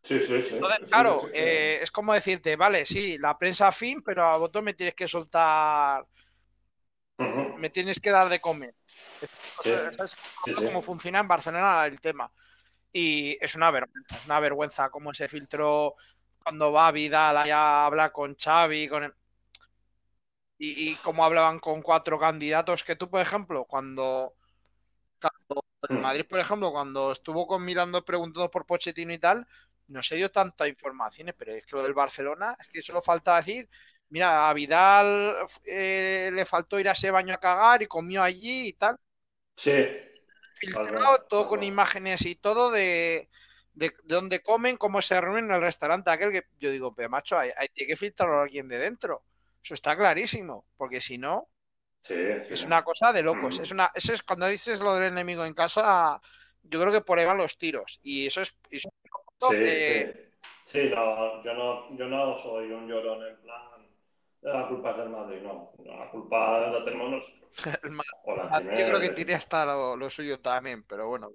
Sí, 0.01 0.19
sí, 0.21 0.41
sí. 0.41 0.55
Entonces, 0.55 0.87
claro, 0.87 1.29
eh, 1.33 1.79
es 1.81 1.91
como 1.91 2.13
decirte, 2.13 2.55
vale, 2.55 2.85
sí, 2.85 3.17
la 3.17 3.37
prensa 3.37 3.71
fin, 3.71 4.01
pero 4.01 4.23
a 4.23 4.37
vosotros 4.37 4.63
me 4.63 4.73
tienes 4.73 4.95
que 4.95 5.07
soltar, 5.07 6.05
uh 7.17 7.23
-huh. 7.23 7.55
me 7.57 7.69
tienes 7.69 7.99
que 7.99 8.09
dar 8.11 8.29
de 8.29 8.39
comer. 8.39 8.75
O 9.57 9.63
sea, 9.63 9.91
cómo 10.55 10.81
funciona 10.81 11.19
en 11.19 11.27
Barcelona 11.27 11.85
el 11.85 11.99
tema. 12.01 12.31
Y 12.91 13.37
es 13.43 13.55
una 13.55 13.71
vergüenza, 13.71 14.15
es 14.17 14.25
una 14.25 14.39
vergüenza 14.39 14.89
cómo 14.89 15.13
se 15.13 15.27
filtró 15.27 15.95
cuando 16.43 16.71
va 16.71 16.91
Vidal 16.91 17.37
allá 17.37 17.57
a 17.59 17.85
hablar 17.85 18.11
con 18.11 18.35
Xavi, 18.35 18.87
con 18.89 19.03
el... 19.03 19.13
y, 20.57 20.91
y 20.91 20.95
cómo 20.97 21.23
hablaban 21.23 21.59
con 21.59 21.81
cuatro 21.81 22.19
candidatos 22.19 22.83
que 22.83 22.95
tú, 22.95 23.09
por 23.09 23.21
ejemplo, 23.21 23.65
cuando, 23.65 24.35
cuando 25.21 25.65
en 25.89 26.01
Madrid, 26.01 26.25
por 26.29 26.39
ejemplo, 26.39 26.71
cuando 26.71 27.11
estuvo 27.11 27.47
con 27.47 27.63
Mirando 27.63 28.03
preguntando 28.03 28.49
por 28.51 28.65
Pochettino 28.65 29.13
y 29.13 29.19
tal, 29.19 29.47
no 29.89 30.01
se 30.03 30.15
dio 30.15 30.31
tantas 30.31 30.67
informaciones, 30.67 31.35
pero 31.37 31.53
es 31.53 31.65
que 31.65 31.75
lo 31.75 31.83
del 31.83 31.93
Barcelona, 31.93 32.55
es 32.59 32.67
que 32.67 32.81
solo 32.81 33.01
falta 33.01 33.35
decir, 33.35 33.67
mira, 34.09 34.49
a 34.49 34.53
Vidal 34.53 35.35
eh, 35.65 36.31
le 36.33 36.45
faltó 36.45 36.79
ir 36.79 36.89
a 36.89 36.93
ese 36.93 37.11
baño 37.11 37.33
a 37.33 37.39
cagar 37.39 37.81
y 37.81 37.87
comió 37.87 38.23
allí 38.23 38.69
y 38.69 38.73
tal. 38.73 38.97
Sí. 39.55 39.87
Filtrado, 40.55 41.25
todo 41.29 41.47
con 41.47 41.63
imágenes 41.63 42.25
y 42.25 42.35
todo 42.35 42.71
de, 42.71 43.29
de, 43.73 43.89
de 43.89 44.15
dónde 44.15 44.41
comen, 44.41 44.77
cómo 44.77 45.01
se 45.01 45.19
reúnen 45.19 45.45
en 45.45 45.51
el 45.53 45.61
restaurante 45.61 46.09
aquel 46.09 46.31
que 46.31 46.43
yo 46.59 46.71
digo, 46.71 46.93
pero 46.93 47.09
macho, 47.09 47.37
hay, 47.37 47.51
hay 47.55 47.69
tiene 47.69 47.89
que 47.91 47.97
filtrarlo 47.97 48.39
a 48.39 48.43
alguien 48.43 48.67
de 48.67 48.77
dentro. 48.77 49.23
Eso 49.63 49.73
está 49.73 49.95
clarísimo, 49.95 50.65
porque 50.77 51.01
si 51.01 51.17
no, 51.17 51.49
sí, 52.03 52.15
sí. 52.15 52.53
es 52.53 52.65
una 52.65 52.83
cosa 52.83 53.11
de 53.13 53.23
locos. 53.23 53.59
Es 53.59 53.71
una, 53.71 53.91
eso 53.93 54.13
es 54.13 54.23
cuando 54.23 54.47
dices 54.47 54.79
lo 54.79 54.95
del 54.95 55.11
enemigo 55.11 55.45
en 55.45 55.53
casa, 55.53 56.19
yo 56.63 56.79
creo 56.79 56.91
que 56.91 57.01
por 57.01 57.19
ahí 57.19 57.25
van 57.25 57.37
los 57.37 57.57
tiros. 57.57 57.99
Y 58.03 58.27
eso 58.27 58.41
es, 58.41 58.55
eso 58.69 58.89
Sí, 59.39 59.55
eh... 59.55 60.31
sí. 60.65 60.81
sí 60.81 60.89
no, 60.93 61.43
yo, 61.43 61.53
no, 61.53 61.97
yo 61.97 62.07
no 62.07 62.37
soy 62.37 62.71
un 62.71 62.87
llorón 62.87 63.25
en 63.25 63.37
plan. 63.37 63.61
La 64.41 64.67
culpa 64.67 64.91
es 64.91 64.97
del 64.97 65.09
Madrid, 65.09 65.41
no. 65.41 65.71
La 65.85 66.09
culpa 66.09 66.69
la 66.69 66.83
tenemos 66.83 67.11
nosotros. 67.11 67.39
Yo 68.77 68.85
creo 68.85 68.99
que 69.01 69.09
tiene 69.09 69.33
hasta 69.33 69.65
lo, 69.65 69.97
lo, 69.97 70.09
suyo 70.09 70.39
también, 70.39 70.83
pero 70.83 71.07
bueno. 71.09 71.31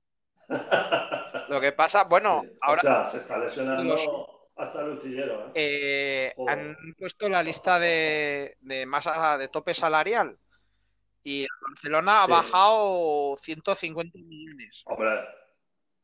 lo 1.48 1.60
que 1.60 1.72
pasa, 1.72 2.04
bueno, 2.04 2.42
sí. 2.42 2.56
ahora. 2.62 2.80
O 2.80 2.82
sea, 2.82 3.04
se 3.04 3.18
está 3.18 3.38
lesionando 3.38 3.84
los... 3.84 4.08
hasta 4.56 4.80
el 4.80 4.88
utillero. 4.92 5.48
¿eh? 5.48 5.52
Eh, 5.54 6.34
han 6.48 6.76
puesto 6.98 7.28
la 7.28 7.42
lista 7.42 7.78
de, 7.78 8.56
de 8.60 8.86
masa 8.86 9.36
de 9.36 9.48
tope 9.48 9.74
salarial 9.74 10.38
y 11.22 11.46
Barcelona 11.68 12.22
ha 12.22 12.26
bajado 12.26 13.36
150 13.36 14.18
millones. 14.18 14.82
Hombre, 14.86 15.20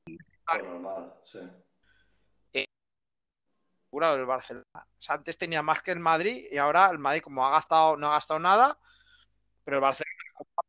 pues 0.05 0.63
normal, 0.65 1.15
sí 1.25 1.39
del 3.91 4.27
Barcelona. 4.27 4.65
O 4.75 5.03
sea, 5.03 5.17
antes 5.17 5.37
tenía 5.37 5.63
más 5.63 5.83
que 5.83 5.91
el 5.91 5.99
Madrid 5.99 6.47
y 6.51 6.57
ahora 6.59 6.89
el 6.91 6.99
Madrid, 6.99 7.23
como 7.23 7.47
ha 7.47 7.51
gastado, 7.51 7.97
no 7.97 8.09
ha 8.09 8.13
gastado 8.13 8.39
nada, 8.41 8.79
pero 9.65 9.79
el 9.79 9.83
Barcelona 9.83 10.15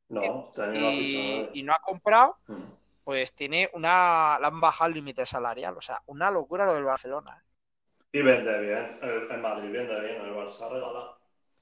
no, 0.09 0.51
y, 0.73 1.49
y, 1.53 1.63
no 1.63 1.73
ha 1.73 1.79
comprado, 1.79 2.37
hmm. 2.47 2.63
pues 3.03 3.33
tiene 3.33 3.69
una. 3.73 4.37
Le 4.39 4.47
han 4.47 4.59
bajado 4.59 4.89
el 4.89 4.95
límite 4.95 5.25
salarial. 5.25 5.77
O 5.77 5.81
sea, 5.81 6.01
una 6.07 6.29
locura 6.29 6.65
lo 6.65 6.73
del 6.73 6.83
Barcelona. 6.83 7.37
¿eh? 7.39 8.19
Y 8.19 8.21
vende 8.21 8.59
bien. 8.59 8.99
El, 9.01 9.31
el, 9.31 9.37
Madrid 9.37 9.71
vende 9.71 9.99
bien. 10.01 10.21
El 10.21 10.33
Barça 10.33 10.69
regala. 10.69 11.17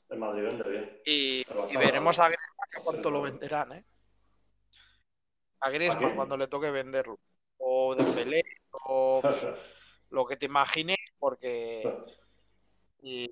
El 0.10 0.18
Madrid 0.18 0.44
vende 0.44 0.70
bien. 0.70 1.01
Y, 1.06 1.42
y 1.42 1.78
veremos 1.78 2.18
a 2.18 2.30
Griezmann 2.30 2.84
cuánto 2.84 3.12
lo 3.12 3.22
venderán, 3.22 3.74
¿eh? 3.74 3.86
A 5.60 5.70
Griezmann 5.70 6.16
cuando 6.16 6.36
le 6.38 6.48
toque 6.48 6.72
venderlo. 6.72 7.20
O 7.60 7.94
de 7.94 8.04
Pelé, 8.13 8.42
o 8.72 9.22
lo 10.10 10.25
que 10.25 10.38
te 10.38 10.48
imagines 10.48 10.98
porque... 11.19 11.93
Y... 13.01 13.29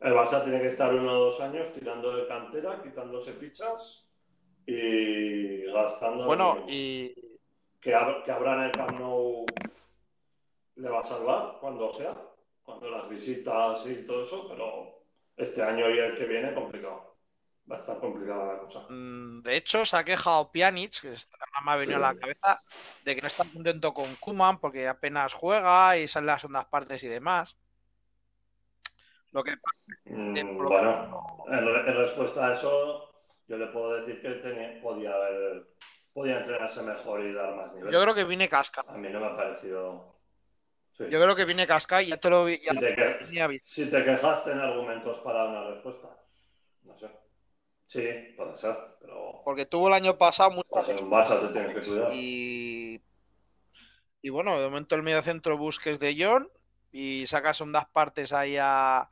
El 0.00 0.14
Barça 0.14 0.42
tiene 0.42 0.60
que 0.60 0.68
estar 0.68 0.92
uno 0.92 1.12
o 1.12 1.24
dos 1.26 1.40
años 1.40 1.72
tirando 1.72 2.16
de 2.16 2.26
cantera, 2.26 2.82
quitándose 2.82 3.32
fichas 3.34 4.08
y 4.66 5.62
gastando... 5.66 6.26
Bueno, 6.26 6.64
y... 6.66 7.14
Que, 7.80 7.94
ab 7.94 8.22
que 8.24 8.30
abran 8.30 8.62
el 8.62 8.72
Camp 8.72 8.98
Nou 8.98 9.44
le 10.76 10.88
va 10.88 11.00
a 11.00 11.04
salvar 11.04 11.58
cuando 11.60 11.92
sea, 11.92 12.16
cuando 12.62 12.88
las 12.88 13.08
visitas 13.08 13.84
y 13.86 14.06
todo 14.06 14.22
eso, 14.22 14.46
pero 14.48 15.02
este 15.36 15.62
año 15.62 15.90
y 15.90 15.98
el 15.98 16.14
que 16.14 16.26
viene 16.26 16.54
complicado. 16.54 17.11
Va 17.70 17.76
a 17.76 17.78
estar 17.78 17.98
complicada 18.00 18.52
la 18.52 18.58
cosa. 18.60 18.80
Mm, 18.88 19.42
de 19.42 19.56
hecho, 19.56 19.84
se 19.84 19.96
ha 19.96 20.04
quejado 20.04 20.50
Pjanic, 20.50 21.00
que 21.00 21.14
me 21.64 21.72
ha 21.72 21.76
venido 21.76 21.98
sí. 21.98 22.04
a 22.04 22.08
la 22.08 22.14
cabeza, 22.14 22.62
de 23.04 23.14
que 23.14 23.20
no 23.20 23.26
está 23.28 23.44
contento 23.44 23.94
con 23.94 24.16
Kuman 24.16 24.58
porque 24.58 24.88
apenas 24.88 25.32
juega 25.32 25.96
y 25.96 26.08
sale 26.08 26.26
las 26.26 26.40
segundas 26.40 26.66
partes 26.66 27.02
y 27.02 27.08
demás. 27.08 27.56
Lo 29.32 29.42
que 29.42 29.52
mm, 30.04 30.68
bueno, 30.68 31.44
en, 31.48 31.58
en, 31.58 31.96
respuesta 31.96 32.48
a 32.48 32.52
eso, 32.52 33.10
yo 33.48 33.56
le 33.56 33.66
puedo 33.68 33.94
decir 34.00 34.20
que 34.20 34.28
tenía, 34.30 34.80
podía 34.80 35.14
haber 35.14 35.66
podía 36.12 36.40
entrenarse 36.40 36.82
mejor 36.82 37.24
y 37.24 37.32
dar 37.32 37.54
más 37.54 37.72
nivel. 37.72 37.90
Yo 37.90 38.02
creo 38.02 38.14
que 38.14 38.24
viene 38.24 38.48
casca. 38.48 38.84
A 38.86 38.96
mí 38.98 39.08
no 39.08 39.20
me 39.20 39.26
ha 39.26 39.36
parecido. 39.36 40.14
Sí. 40.92 41.04
Yo 41.10 41.20
creo 41.22 41.34
que 41.34 41.46
viene 41.46 41.66
casca 41.66 42.02
y 42.02 42.08
ya 42.08 42.18
te 42.18 42.28
lo 42.28 42.44
vi. 42.44 42.58
ya 42.62 42.72
Si 42.72 42.78
te, 42.80 42.94
que- 42.94 43.62
si 43.64 43.90
te 43.90 44.04
quejaste 44.04 44.52
en 44.52 44.60
argumentos 44.60 45.18
para 45.20 45.44
una 45.46 45.70
respuesta. 45.70 46.08
No 46.84 46.96
sé. 46.98 47.21
Sí, 47.92 48.34
puede 48.36 48.56
ser, 48.56 48.76
pero 49.00 49.42
Porque 49.44 49.66
tuvo 49.66 49.88
el 49.88 49.94
año 49.94 50.16
pasado 50.16 50.50
muchas 50.50 50.70
estás 50.70 50.88
en 50.98 51.04
un 51.04 51.10
Barça, 51.10 51.40
te 51.40 51.48
tienes 51.52 51.74
que 51.74 51.90
cuidar. 51.90 52.08
y 52.14 53.02
y 54.22 54.28
bueno, 54.30 54.58
de 54.58 54.66
momento 54.68 54.94
el 54.94 55.02
medio 55.02 55.22
centro 55.22 55.58
busques 55.58 55.98
de 55.98 56.16
John 56.18 56.48
y 56.92 57.26
sacas 57.26 57.60
ondas 57.60 57.86
partes 57.88 58.32
ahí 58.32 58.56
a, 58.58 59.08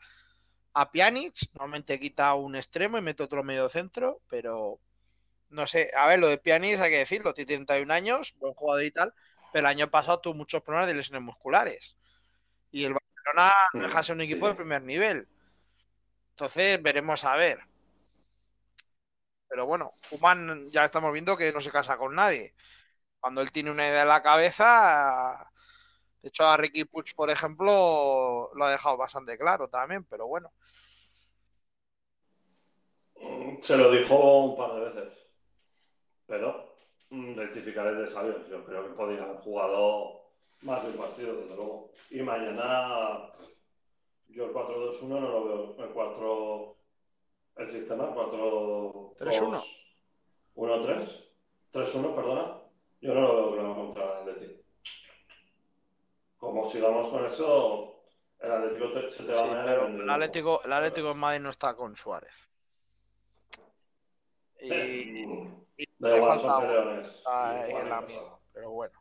a 0.74 0.92
Pjanic, 0.92 1.34
normalmente 1.54 1.98
quita 1.98 2.34
un 2.34 2.54
extremo 2.56 2.96
y 2.98 3.02
mete 3.02 3.22
otro 3.22 3.42
medio 3.42 3.68
centro, 3.68 4.20
pero 4.28 4.78
no 5.50 5.66
sé, 5.66 5.90
a 5.96 6.06
ver, 6.06 6.20
lo 6.20 6.28
de 6.28 6.38
Pjanic 6.38 6.78
hay 6.80 6.90
que 6.90 6.98
decirlo, 6.98 7.34
tiene 7.34 7.48
31 7.64 7.90
años, 7.90 8.34
buen 8.38 8.54
jugador 8.54 8.84
y 8.84 8.92
tal, 8.92 9.12
pero 9.52 9.60
el 9.66 9.66
año 9.66 9.90
pasado 9.90 10.20
tuvo 10.20 10.34
muchos 10.34 10.62
problemas 10.62 10.86
de 10.86 10.94
lesiones 10.94 11.22
musculares 11.22 11.96
y 12.70 12.84
el 12.84 12.94
Barcelona 12.94 13.52
no 13.74 13.82
deja 13.82 13.98
de 13.98 14.04
ser 14.04 14.14
un 14.16 14.22
equipo 14.22 14.46
Sí. 14.46 14.52
de 14.52 14.56
primer 14.56 14.82
nivel. 14.82 15.28
Entonces 16.30 16.82
veremos 16.82 17.24
a 17.24 17.36
ver. 17.36 17.60
Pero 19.50 19.66
bueno, 19.66 19.94
Kuman 20.08 20.70
ya 20.70 20.84
estamos 20.84 21.12
viendo 21.12 21.36
que 21.36 21.52
no 21.52 21.60
se 21.60 21.72
casa 21.72 21.98
con 21.98 22.14
nadie. 22.14 22.54
Cuando 23.18 23.40
él 23.40 23.50
tiene 23.50 23.72
una 23.72 23.86
idea 23.86 24.02
en 24.02 24.08
la 24.08 24.22
cabeza, 24.22 25.50
de 26.22 26.28
hecho 26.28 26.46
a 26.46 26.56
Ricky 26.56 26.84
Puig, 26.84 27.16
por 27.16 27.30
ejemplo, 27.30 28.50
lo 28.54 28.64
ha 28.64 28.70
dejado 28.70 28.96
bastante 28.96 29.36
claro 29.36 29.68
también, 29.68 30.04
pero 30.04 30.28
bueno. 30.28 30.52
Se 33.60 33.76
lo 33.76 33.90
dijo 33.90 34.44
un 34.44 34.56
par 34.56 34.72
de 34.74 34.80
veces. 34.88 35.18
Pero 36.26 36.76
mm, 37.10 37.34
rectificar 37.34 37.88
es 37.88 37.98
de 37.98 38.06
sabios. 38.06 38.48
Yo 38.48 38.64
creo 38.64 38.84
que 38.84 38.94
podían 38.94 39.24
haber 39.24 39.38
jugado 39.38 40.30
más 40.62 40.80
de 40.84 40.90
un 40.90 40.96
partido, 40.96 41.34
desde 41.34 41.56
luego. 41.56 41.90
Y 42.10 42.22
mañana 42.22 43.32
yo 44.28 44.44
el 44.44 44.52
4-2-1 44.52 45.08
no 45.08 45.20
lo 45.20 45.44
veo. 45.44 45.84
El 45.84 45.90
4. 45.90 46.79
El 47.56 47.68
sistema 47.70 48.12
4 48.14 49.14
3-1. 49.18 49.62
1-3. 50.54 51.08
3-1, 51.72 52.14
perdona. 52.14 52.58
Yo 53.00 53.14
no 53.14 53.20
lo 53.20 53.34
veo 53.36 53.52
claro 53.52 53.74
contra 53.74 54.04
el 54.04 54.28
Atlético. 54.30 54.62
Como 56.38 56.68
sigamos 56.70 57.08
con 57.08 57.24
eso, 57.26 58.02
el 58.38 58.50
Atlético 58.52 58.92
te- 58.92 59.10
se 59.10 59.24
te 59.24 59.32
va 59.32 59.38
Sí, 59.38 59.44
a 59.44 59.46
meter 59.48 59.64
pero 59.64 59.86
en 59.86 60.00
el 60.00 60.10
Atlético, 60.10 60.62
el 60.64 60.72
Atlético 60.72 61.08
de 61.08 61.14
Madrid 61.14 61.40
no 61.40 61.50
está 61.50 61.74
con 61.74 61.94
Suárez. 61.96 62.32
Y, 64.62 65.22
y 65.76 65.86
Da 65.98 66.16
igual, 66.16 66.38
falta 66.38 66.48
son 66.56 66.66
peleones. 66.66 67.22
a- 67.26 67.66
Igual, 67.68 67.86
el 67.86 67.92
amigo, 67.92 68.40
pero 68.52 68.70
bueno. 68.70 68.98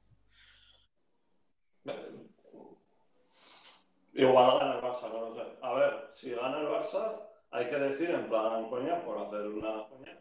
Igual 4.13 4.59
gana 4.59 4.75
el 4.75 4.81
Barça, 4.81 5.09
no 5.09 5.29
lo 5.29 5.35
sé. 5.35 5.41
A 5.61 5.73
ver, 5.73 6.11
si 6.13 6.31
gana 6.31 6.59
el 6.59 6.67
Barça, 6.67 7.28
hay 7.51 7.69
que 7.69 7.75
decir, 7.77 8.09
en 8.09 8.27
plan 8.29 8.69
coña, 8.69 9.03
por 9.03 9.17
hacer 9.17 9.47
una 9.47 9.87
coña, 9.87 10.17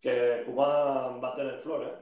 que 0.00 0.42
Koeman 0.46 1.22
va 1.22 1.28
a 1.28 1.36
tener 1.36 1.58
flores. 1.58 1.92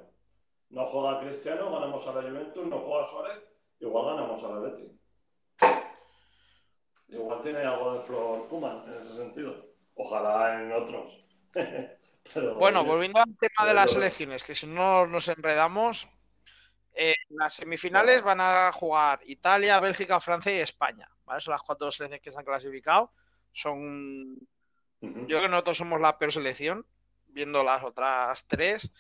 No 0.71 0.87
juega 0.87 1.21
Cristiano, 1.21 1.73
ganamos 1.73 2.07
a 2.07 2.15
la 2.15 2.23
Juventus, 2.23 2.67
no 2.67 2.79
juega 2.79 3.07
Suárez, 3.07 3.43
igual 3.81 4.17
ganamos 4.17 4.45
a 4.45 4.49
la 4.49 4.61
Leti. 4.61 5.01
Igual 7.09 7.43
tiene 7.43 7.61
algo 7.61 7.95
de 7.95 8.01
flor 8.01 8.49
Koeman 8.49 8.85
en 8.87 9.03
ese 9.03 9.17
sentido. 9.17 9.55
Ojalá 9.95 10.63
en 10.63 10.73
otros. 10.73 11.25
Pero, 12.35 12.57
Bueno, 12.57 12.81
oye, 12.81 12.91
volviendo 12.91 13.21
al 13.21 13.37
tema 13.39 13.67
de 13.67 13.75
las 13.75 13.91
selecciones, 13.91 14.45
que 14.45 14.55
si 14.55 14.67
no 14.67 15.07
nos 15.07 15.29
enredamos, 15.29 16.07
eh, 16.93 17.15
las 17.31 17.55
semifinales 17.55 18.23
van 18.23 18.41
a 18.43 18.71
jugar 18.73 19.21
Italia, 19.25 19.81
Bélgica, 19.81 20.21
Francia 20.21 20.55
y 20.55 20.61
España. 20.61 21.09
¿vale? 21.25 21.41
Son 21.41 21.53
las 21.53 21.63
cuatro 21.63 21.91
selecciones 21.91 22.21
que 22.21 22.31
se 22.31 22.39
han 22.39 22.45
clasificado. 22.45 23.13
Son 23.51 24.37
Yo 25.01 25.27
creo 25.27 25.43
que 25.43 25.49
nosotros 25.49 25.77
somos 25.79 26.01
la 26.01 26.19
peor 26.19 26.33
selección, 26.33 26.87
viendo 27.29 27.63
las 27.63 27.85
otras 27.85 28.45
tres. 28.47 28.91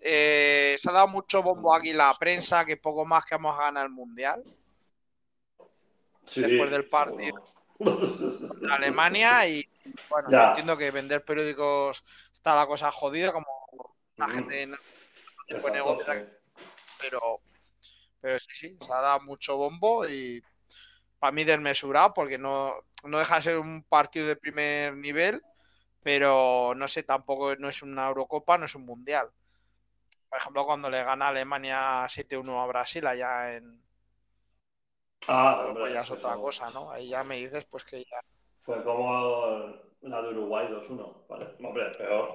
Eh, 0.00 0.76
se 0.80 0.90
ha 0.90 0.92
dado 0.92 1.08
mucho 1.08 1.42
bombo 1.42 1.74
aquí 1.74 1.92
la 1.92 2.12
prensa, 2.18 2.64
que 2.64 2.76
poco 2.76 3.06
más 3.06 3.24
que 3.24 3.36
vamos 3.36 3.58
a 3.58 3.62
ganar 3.64 3.86
el 3.86 3.92
Mundial 3.92 4.42
Sí, 6.26 6.40
después 6.42 6.70
del 6.70 6.88
partido. 6.88 7.42
contra 7.78 8.74
Alemania. 8.76 9.46
Y 9.48 9.68
bueno, 10.08 10.30
yo 10.30 10.42
entiendo 10.42 10.76
que 10.76 10.90
vender 10.90 11.24
periódicos 11.24 12.04
está 12.32 12.54
la 12.54 12.66
cosa 12.66 12.90
jodida, 12.90 13.32
como 13.32 13.46
la 14.16 14.28
gente 14.28 14.66
no 14.66 14.76
tiene 15.46 15.58
Exacto, 15.60 15.72
negocio, 15.74 16.14
sí. 16.14 16.64
pero, 17.00 17.20
pero 18.20 18.38
sí, 18.38 18.48
sí, 18.52 18.78
se 18.80 18.92
ha 18.92 19.00
dado 19.00 19.20
mucho 19.20 19.56
bombo 19.56 20.06
y 20.08 20.42
para 21.24 21.32
mí 21.32 21.42
desmesurado, 21.42 22.12
porque 22.12 22.36
no, 22.36 22.74
no 23.02 23.18
deja 23.18 23.36
de 23.36 23.40
ser 23.40 23.58
un 23.58 23.82
partido 23.82 24.26
de 24.26 24.36
primer 24.36 24.94
nivel, 24.94 25.42
pero 26.02 26.74
no 26.76 26.86
sé, 26.86 27.02
tampoco 27.02 27.56
no 27.56 27.70
es 27.70 27.82
una 27.82 28.08
Eurocopa, 28.08 28.58
no 28.58 28.66
es 28.66 28.74
un 28.74 28.84
Mundial. 28.84 29.30
Por 30.28 30.38
ejemplo, 30.38 30.66
cuando 30.66 30.90
le 30.90 31.02
gana 31.02 31.28
Alemania 31.28 32.04
7-1 32.10 32.62
a 32.62 32.66
Brasil 32.66 33.06
allá 33.06 33.54
en... 33.54 33.82
Ah, 35.26 35.64
hombre, 35.64 35.84
Pues 35.84 35.94
ya 35.94 36.00
es 36.00 36.04
eso 36.04 36.12
otra 36.12 36.34
cosa, 36.34 36.70
¿no? 36.72 36.90
Ahí 36.90 37.08
ya 37.08 37.24
me 37.24 37.36
dices 37.36 37.64
pues 37.70 37.84
que 37.84 38.00
ya... 38.00 38.20
Fue 38.60 38.84
como 38.84 39.78
la 40.02 40.20
de 40.20 40.28
Uruguay 40.28 40.66
2-1, 40.68 41.26
¿vale? 41.26 41.54
Hombre, 41.66 41.90
peor, 41.96 42.34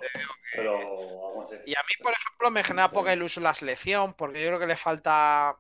pero 0.52 0.78
algo 0.80 1.43
así. 1.43 1.58
Y 1.63 1.75
a 1.75 1.82
mí, 1.84 1.93
por 2.02 2.13
ejemplo, 2.13 2.49
me 2.49 2.63
genera 2.63 2.89
poca 2.89 3.13
ilusión 3.13 3.43
la 3.43 3.54
selección, 3.54 4.15
porque 4.15 4.41
yo 4.41 4.47
creo 4.47 4.60
que 4.60 4.65
le 4.65 4.78
falta 4.78 5.60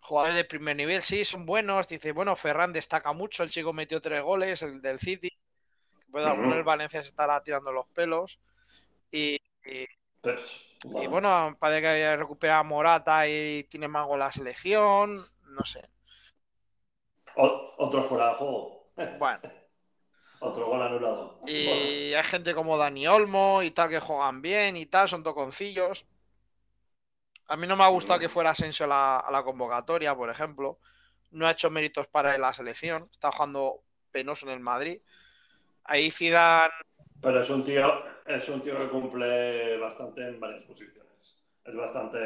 jugadores 0.00 0.36
de 0.36 0.44
primer 0.44 0.76
nivel. 0.76 1.02
Sí, 1.02 1.24
son 1.24 1.46
buenos. 1.46 1.88
Dice, 1.88 2.12
bueno, 2.12 2.36
Ferran 2.36 2.72
destaca 2.72 3.12
mucho, 3.12 3.42
el 3.42 3.50
chico 3.50 3.72
metió 3.72 4.00
tres 4.00 4.22
goles, 4.22 4.62
el 4.62 4.80
del 4.82 4.98
City. 4.98 5.30
Puede 6.10 6.26
alguno 6.26 6.54
el 6.56 6.64
Valencia 6.64 7.02
se 7.02 7.10
estará 7.10 7.42
tirando 7.42 7.72
los 7.72 7.86
pelos. 7.88 8.40
Y, 9.12 9.36
y- 9.64 9.86
Pero, 10.22 10.38
y 10.94 11.06
bueno, 11.06 11.56
parece 11.58 11.82
que 11.82 12.16
recupera 12.16 12.58
a 12.58 12.62
Morata 12.62 13.26
y 13.28 13.64
tiene 13.64 13.88
más 13.88 14.06
gol 14.06 14.18
la 14.20 14.32
selección. 14.32 15.26
No 15.46 15.64
sé. 15.64 15.88
o- 17.36 17.74
otro 17.78 18.04
fuera 18.04 18.28
de 18.28 18.34
juego, 18.34 18.86
Bueno, 19.18 19.40
otro 20.40 20.66
gol 20.66 20.82
anulado. 20.82 21.38
Bueno, 21.40 21.52
y 21.52 22.14
hay 22.14 22.22
gente 22.24 22.54
como 22.54 22.76
Dani 22.78 23.06
Olmo 23.06 23.62
y 23.62 23.70
tal 23.72 23.88
que 23.88 24.00
juegan 24.00 24.42
bien 24.42 24.76
y 24.76 24.86
tal, 24.86 25.08
son 25.08 25.22
toconcillos. 25.22 26.06
A 27.50 27.56
mí 27.56 27.66
no 27.66 27.76
me 27.76 27.84
ha 27.84 27.88
gustado 27.88 28.18
que 28.18 28.28
fuera 28.28 28.50
Asensio 28.50 28.86
a 28.86 28.88
la, 28.88 29.16
a 29.18 29.30
la 29.30 29.42
convocatoria, 29.42 30.14
por 30.14 30.30
ejemplo. 30.30 30.78
No 31.32 31.46
ha 31.46 31.52
hecho 31.52 31.70
méritos 31.70 32.06
para 32.06 32.36
la 32.38 32.52
selección. 32.52 33.08
Está 33.10 33.30
jugando 33.30 33.82
penoso 34.10 34.46
en 34.46 34.52
el 34.52 34.60
Madrid. 34.60 35.00
Ahí 35.84 36.10
Zidane, 36.10 36.70
pero 37.20 37.40
es 37.40 37.50
un 37.50 37.62
tío, 37.64 38.02
es 38.24 38.48
un 38.48 38.62
tío 38.62 38.78
que 38.78 38.88
cumple 38.88 39.76
bastante 39.78 40.26
en 40.26 40.40
varias 40.40 40.62
posiciones. 40.64 41.44
Es 41.64 41.74
bastante, 41.74 42.18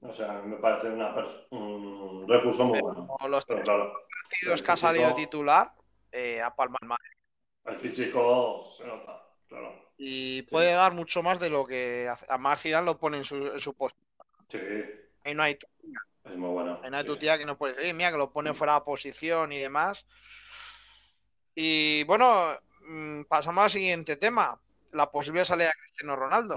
o 0.00 0.12
sea, 0.12 0.42
me 0.42 0.56
parece 0.56 0.90
una 0.90 1.14
un 1.50 2.26
recurso 2.28 2.66
muy 2.66 2.80
bueno. 2.80 3.16
los 3.28 3.44
Pero 3.46 3.62
claro, 3.62 3.92
partidos 4.22 4.62
que 4.62 4.72
ha 4.72 4.76
salido 4.76 5.14
titular, 5.14 5.72
eh, 6.12 6.40
a 6.40 6.54
Palma 6.54 6.78
Madrid. 6.82 7.10
el 7.64 7.78
físico 7.78 8.62
se 8.76 8.86
nota, 8.86 9.24
claro. 9.48 9.87
Y 10.00 10.42
puede 10.42 10.72
dar 10.72 10.94
mucho 10.94 11.22
más 11.24 11.40
de 11.40 11.50
lo 11.50 11.66
que. 11.66 12.08
Además 12.28 12.62
Zidane 12.62 12.86
lo 12.86 12.98
pone 12.98 13.16
en 13.18 13.24
su, 13.24 13.36
en 13.36 13.58
su 13.60 13.74
puesto. 13.74 13.98
Sí, 14.48 14.58
Ahí 15.24 15.34
no 15.34 15.42
hay, 15.42 15.58
es 16.24 16.36
muy 16.36 16.50
bueno. 16.50 16.80
ahí 16.82 16.90
no 16.90 16.96
hay 16.96 17.02
sí. 17.02 17.08
tu 17.08 17.16
tía 17.18 17.36
que 17.36 17.44
no 17.44 17.58
puede 17.58 17.74
decir, 17.74 17.90
"Eh, 17.90 17.92
mira, 17.94 18.12
que 18.12 18.16
lo 18.18 18.30
pone 18.32 18.54
fuera 18.54 18.74
de 18.74 18.80
posición 18.82 19.50
y 19.52 19.58
demás. 19.58 20.06
Y 21.54 22.04
bueno, 22.04 22.56
mm, 22.86 23.22
pasamos 23.24 23.64
al 23.64 23.70
siguiente 23.70 24.16
tema. 24.16 24.58
La 24.92 25.10
posible 25.10 25.44
salida 25.44 25.66
de 25.66 25.72
Cristiano 25.82 26.14
Ronaldo. 26.16 26.54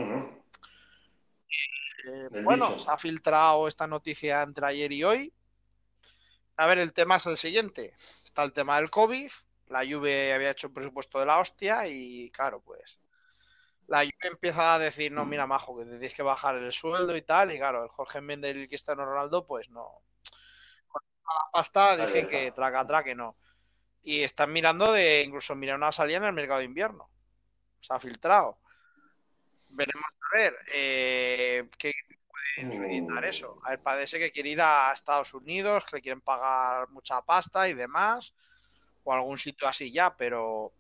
Eh, 2.05 2.29
bueno, 2.43 2.67
bicho. 2.69 2.79
se 2.83 2.91
ha 2.91 2.97
filtrado 2.97 3.67
esta 3.67 3.87
noticia 3.87 4.41
entre 4.43 4.65
ayer 4.67 4.91
y 4.91 5.03
hoy. 5.03 5.33
A 6.57 6.67
ver, 6.67 6.77
el 6.77 6.93
tema 6.93 7.15
es 7.17 7.25
el 7.25 7.37
siguiente. 7.37 7.93
Está 8.23 8.43
el 8.43 8.53
tema 8.53 8.77
del 8.77 8.89
COVID. 8.89 9.31
La 9.67 9.85
Juve 9.85 10.33
había 10.33 10.51
hecho 10.51 10.67
un 10.67 10.73
presupuesto 10.73 11.19
de 11.19 11.25
la 11.25 11.39
hostia 11.39 11.87
y 11.87 12.29
claro, 12.31 12.61
pues 12.61 12.99
la 13.91 14.05
Juve 14.05 14.29
empieza 14.29 14.73
a 14.73 14.79
decir, 14.79 15.11
no, 15.11 15.25
mira, 15.25 15.45
majo, 15.45 15.77
que 15.77 15.83
tenéis 15.83 16.13
que 16.13 16.23
bajar 16.23 16.55
el 16.55 16.71
sueldo 16.71 17.13
y 17.13 17.23
tal. 17.23 17.51
Y 17.51 17.57
claro, 17.57 17.83
el 17.83 17.89
Jorge 17.89 18.21
Méndez 18.21 18.55
y 18.55 18.61
el 18.61 18.67
Cristiano 18.69 19.03
Ronaldo, 19.03 19.45
pues 19.45 19.69
no. 19.69 20.01
Con 20.87 21.01
la 21.25 21.51
pasta 21.51 21.97
dicen 21.97 22.25
que 22.29 22.53
traca, 22.53 22.87
traque, 22.87 23.13
no. 23.13 23.35
Y 24.03 24.21
están 24.21 24.53
mirando 24.53 24.93
de 24.93 25.23
incluso 25.23 25.55
mirar 25.55 25.75
una 25.75 25.91
salida 25.91 26.17
en 26.19 26.23
el 26.23 26.31
mercado 26.31 26.59
de 26.59 26.65
invierno. 26.65 27.09
Se 27.81 27.93
ha 27.93 27.99
filtrado. 27.99 28.59
Veremos 29.67 30.05
a 30.05 30.37
ver 30.37 30.55
eh, 30.73 31.69
qué 31.77 31.91
puede 32.29 33.01
Mm. 33.01 33.23
eso. 33.25 33.59
A 33.65 33.71
ver, 33.71 33.81
parece 33.81 34.19
que 34.19 34.31
quiere 34.31 34.51
ir 34.51 34.61
a 34.61 34.93
Estados 34.93 35.33
Unidos, 35.33 35.83
que 35.83 35.97
le 35.97 36.01
quieren 36.01 36.21
pagar 36.21 36.87
mucha 36.91 37.21
pasta 37.21 37.67
y 37.67 37.73
demás, 37.73 38.33
o 39.03 39.11
algún 39.13 39.37
sitio 39.37 39.67
así 39.67 39.91
ya, 39.91 40.15
pero 40.15 40.71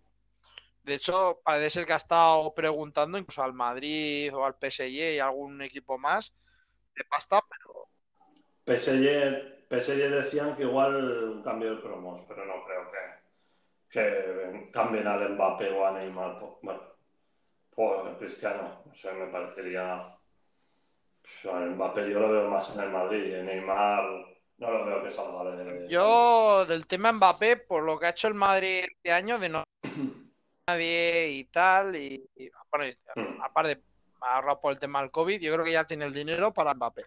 De 0.83 0.95
hecho, 0.95 1.41
parece 1.43 1.69
ser 1.69 1.85
que 1.85 1.93
ha 1.93 1.97
estado 1.97 2.53
preguntando 2.53 3.17
incluso 3.17 3.43
al 3.43 3.53
Madrid 3.53 4.35
o 4.35 4.45
al 4.45 4.55
PSG 4.59 5.15
y 5.15 5.19
algún 5.19 5.61
equipo 5.61 5.97
más 5.97 6.33
de 6.95 7.03
pasta, 7.05 7.41
pero 7.49 7.87
PSG, 8.65 9.67
PSG 9.69 10.09
decían 10.09 10.55
que 10.55 10.63
igual 10.63 10.95
un 10.95 11.43
cambio 11.43 11.75
de 11.75 11.81
cromos, 11.81 12.21
pero 12.27 12.45
no 12.45 12.63
creo 12.65 12.91
que, 12.91 13.89
que 13.89 14.71
cambien 14.71 15.07
al 15.07 15.33
Mbappé 15.33 15.71
o 15.71 15.85
a 15.85 15.91
Neymar. 15.91 16.39
Bueno, 16.61 16.81
por 17.73 18.17
Cristiano, 18.17 18.83
no 18.85 18.95
sé, 18.95 19.11
me 19.13 19.27
parecería. 19.27 20.15
pues, 21.21 21.53
al 21.53 21.71
Mbappé 21.71 22.09
yo 22.09 22.19
lo 22.19 22.31
veo 22.31 22.49
más 22.49 22.75
en 22.75 22.81
el 22.81 22.89
Madrid, 22.89 23.33
en 23.33 23.45
Neymar 23.45 24.03
no 24.57 24.71
lo 24.71 24.85
veo 24.85 25.03
que 25.03 25.11
salga 25.11 25.55
de. 25.55 25.87
yo 25.89 26.65
del 26.67 26.85
tema 26.85 27.11
Mbappé, 27.11 27.57
por 27.57 27.83
lo 27.83 27.97
que 27.97 28.05
ha 28.05 28.09
hecho 28.11 28.27
el 28.27 28.35
Madrid 28.35 28.83
este 28.83 29.11
año, 29.11 29.39
de 29.39 29.49
no 29.49 29.63
nadie 30.67 31.29
y 31.29 31.43
tal, 31.45 31.95
y, 31.95 32.29
y, 32.35 32.49
bueno, 32.71 32.87
y- 32.87 32.97
Mm. 33.19 33.41
aparte, 33.41 33.81
ahorrado 34.21 34.59
por 34.61 34.71
el 34.73 34.79
tema 34.79 35.01
del 35.01 35.11
COVID, 35.11 35.39
yo 35.41 35.53
creo 35.53 35.65
que 35.65 35.71
ya 35.71 35.85
tiene 35.85 36.05
el 36.05 36.13
dinero 36.13 36.53
para 36.53 36.73
Mbappé. 36.73 37.05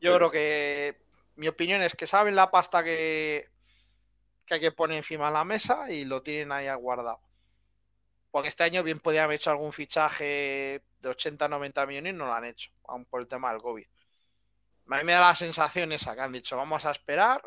Yo 0.00 0.12
Sí. 0.12 0.16
creo 0.16 0.30
que 0.30 0.98
mi 1.36 1.48
opinión 1.48 1.82
es 1.82 1.94
que 1.94 2.06
saben 2.06 2.34
la 2.36 2.50
pasta 2.50 2.84
que, 2.84 3.48
que 4.46 4.54
hay 4.54 4.60
que 4.60 4.72
poner 4.72 4.98
encima 4.98 5.26
de 5.26 5.32
la 5.32 5.44
mesa 5.44 5.90
y 5.90 6.04
lo 6.04 6.22
tienen 6.22 6.52
ahí 6.52 6.68
guardado. 6.76 7.20
Porque 8.30 8.48
este 8.48 8.64
año 8.64 8.82
bien 8.82 9.00
podían 9.00 9.24
haber 9.24 9.36
hecho 9.36 9.50
algún 9.50 9.72
fichaje 9.72 10.82
de 11.00 11.08
80, 11.08 11.48
90 11.48 11.86
millones 11.86 12.12
y 12.14 12.16
no 12.16 12.26
lo 12.26 12.32
han 12.34 12.44
hecho, 12.44 12.70
aún 12.86 13.04
por 13.06 13.20
el 13.20 13.28
tema 13.28 13.52
del 13.52 13.62
COVID. 13.62 13.86
A 14.90 14.96
mí 14.98 15.04
me 15.04 15.12
da 15.12 15.20
la 15.20 15.34
sensación 15.34 15.92
esa 15.92 16.14
que 16.14 16.20
han 16.20 16.32
dicho, 16.32 16.56
vamos 16.56 16.84
a 16.84 16.90
esperar. 16.90 17.42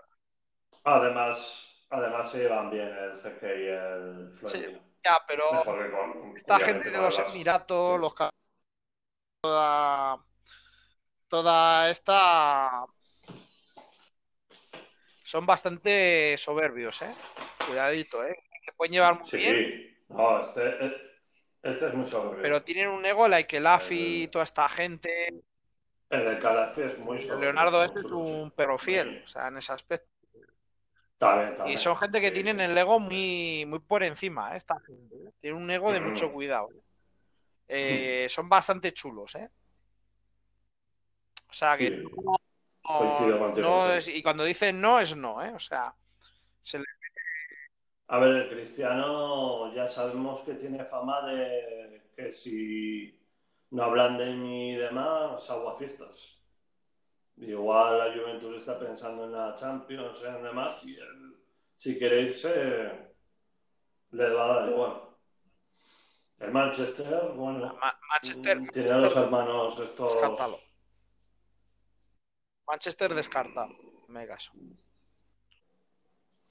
Además, 0.84 1.77
además 1.90 2.32
se 2.32 2.40
llevan 2.40 2.70
bien 2.70 2.88
el 2.90 3.14
CK 3.18 3.44
y 3.44 3.68
el 3.68 4.32
Florentino. 4.40 4.80
Ya, 5.04 5.18
pero 5.28 5.44
con. 5.92 6.36
esta 6.36 6.60
gente 6.60 6.90
de 6.92 6.98
los 6.98 7.18
el. 7.20 7.26
Emiratos, 7.28 7.96
Sí. 7.96 8.02
los 8.02 8.14
toda, 9.42 10.18
toda 11.28 11.90
esta 11.90 12.86
son 15.24 15.46
bastante 15.46 16.36
soberbios, 16.38 17.02
¿eh? 17.02 17.14
Cuidadito, 17.66 18.24
¿eh? 18.24 18.36
Se 18.66 18.74
pueden 18.74 18.94
llevar 18.94 19.20
muy 19.20 19.30
bien, 19.32 19.56
Sí, 19.56 19.98
no, 20.10 20.42
este, 20.42 20.96
este 21.64 21.88
es 21.88 21.94
muy 21.94 22.06
soberbio. 22.06 22.42
pero 22.42 22.64
tienen 22.64 22.90
un 22.90 23.06
ego, 23.06 23.28
like 23.28 23.58
el 23.58 23.68
AFI, 23.68 24.24
Eh, 24.24 24.28
toda 24.30 24.44
esta 24.46 24.68
gente. 24.70 25.30
El 26.10 26.26
de 26.26 26.40
es 26.86 26.98
muy 27.00 27.18
El 27.18 27.24
soberbio. 27.24 27.44
Leonardo 27.46 27.84
este 27.84 28.00
es 28.00 28.08
sí. 28.08 28.14
un 28.14 28.52
perro 28.52 28.78
fiel, 28.78 29.22
o 29.26 29.28
sea, 29.28 29.48
en 29.50 29.58
ese 29.58 29.74
aspecto. 29.74 30.10
Y 31.64 31.78
son 31.78 31.96
gente 31.98 32.22
que 32.22 32.32
Sí, 32.32 32.34
tienen 32.34 32.60
el 32.60 32.78
ego 32.78 33.00
muy, 33.00 33.66
muy 33.68 33.80
por 33.80 34.04
encima, 34.04 34.54
¿eh? 34.54 34.58
esta 34.58 34.80
gente. 34.82 35.16
¿eh? 35.16 35.32
Tienen 35.42 35.62
un 35.62 35.70
ego 35.72 35.92
de 35.92 36.02
mucho 36.02 36.32
cuidado. 36.32 36.70
Eh, 37.68 38.28
son 38.30 38.50
bastante 38.50 38.94
chulos, 38.94 39.36
¿eh? 39.36 39.50
O 41.50 41.54
sea 41.54 41.78
que 41.78 41.92
Sí, 42.98 43.06
no, 43.22 43.56
no 43.56 43.92
es, 43.94 44.08
y 44.08 44.22
cuando 44.24 44.44
dicen 44.44 44.82
no 44.82 45.00
es 45.00 45.16
no, 45.16 45.44
¿eh? 45.44 45.52
O 45.54 45.60
sea, 45.60 45.96
se 46.62 46.80
le- 46.80 46.86
A 48.10 48.20
ver, 48.20 48.32
el 48.36 48.50
Cristiano 48.50 49.74
ya 49.74 49.88
sabemos 49.88 50.42
que 50.42 50.54
tiene 50.56 50.84
fama 50.86 51.22
de 51.28 52.10
que 52.16 52.32
si 52.32 53.20
no 53.72 53.84
hablan 53.84 54.18
de 54.18 54.34
mí 54.36 54.72
y 54.74 54.76
demás, 54.76 55.50
aguafiestas. 55.50 56.37
Igual 57.38 57.98
la 58.00 58.14
Juventus 58.14 58.58
está 58.58 58.80
pensando 58.80 59.26
en 59.26 59.32
la 59.32 59.54
Champions, 59.54 60.24
en 60.24 60.42
demás, 60.44 60.84
y 60.84 60.96
él, 60.96 61.36
si 61.76 61.98
quiere 61.98 62.22
irse, 62.22 63.14
le 64.12 64.30
va 64.34 64.44
a 64.46 64.60
dar 64.62 64.70
igual. 64.70 65.02
El 66.40 66.52
Manchester, 66.52 67.32
bueno, 67.36 67.78
Ma- 67.80 68.00
Manchester, 68.10 68.60
mm, 68.60 68.68
tiene 68.70 68.92
a 68.92 68.98
los 68.98 69.16
hermanos 69.16 69.80
estos... 69.80 70.14
Descártalo. 70.14 70.58
Manchester 72.68 73.14
descarta, 73.14 73.68
me 74.08 74.28
caso. 74.28 74.52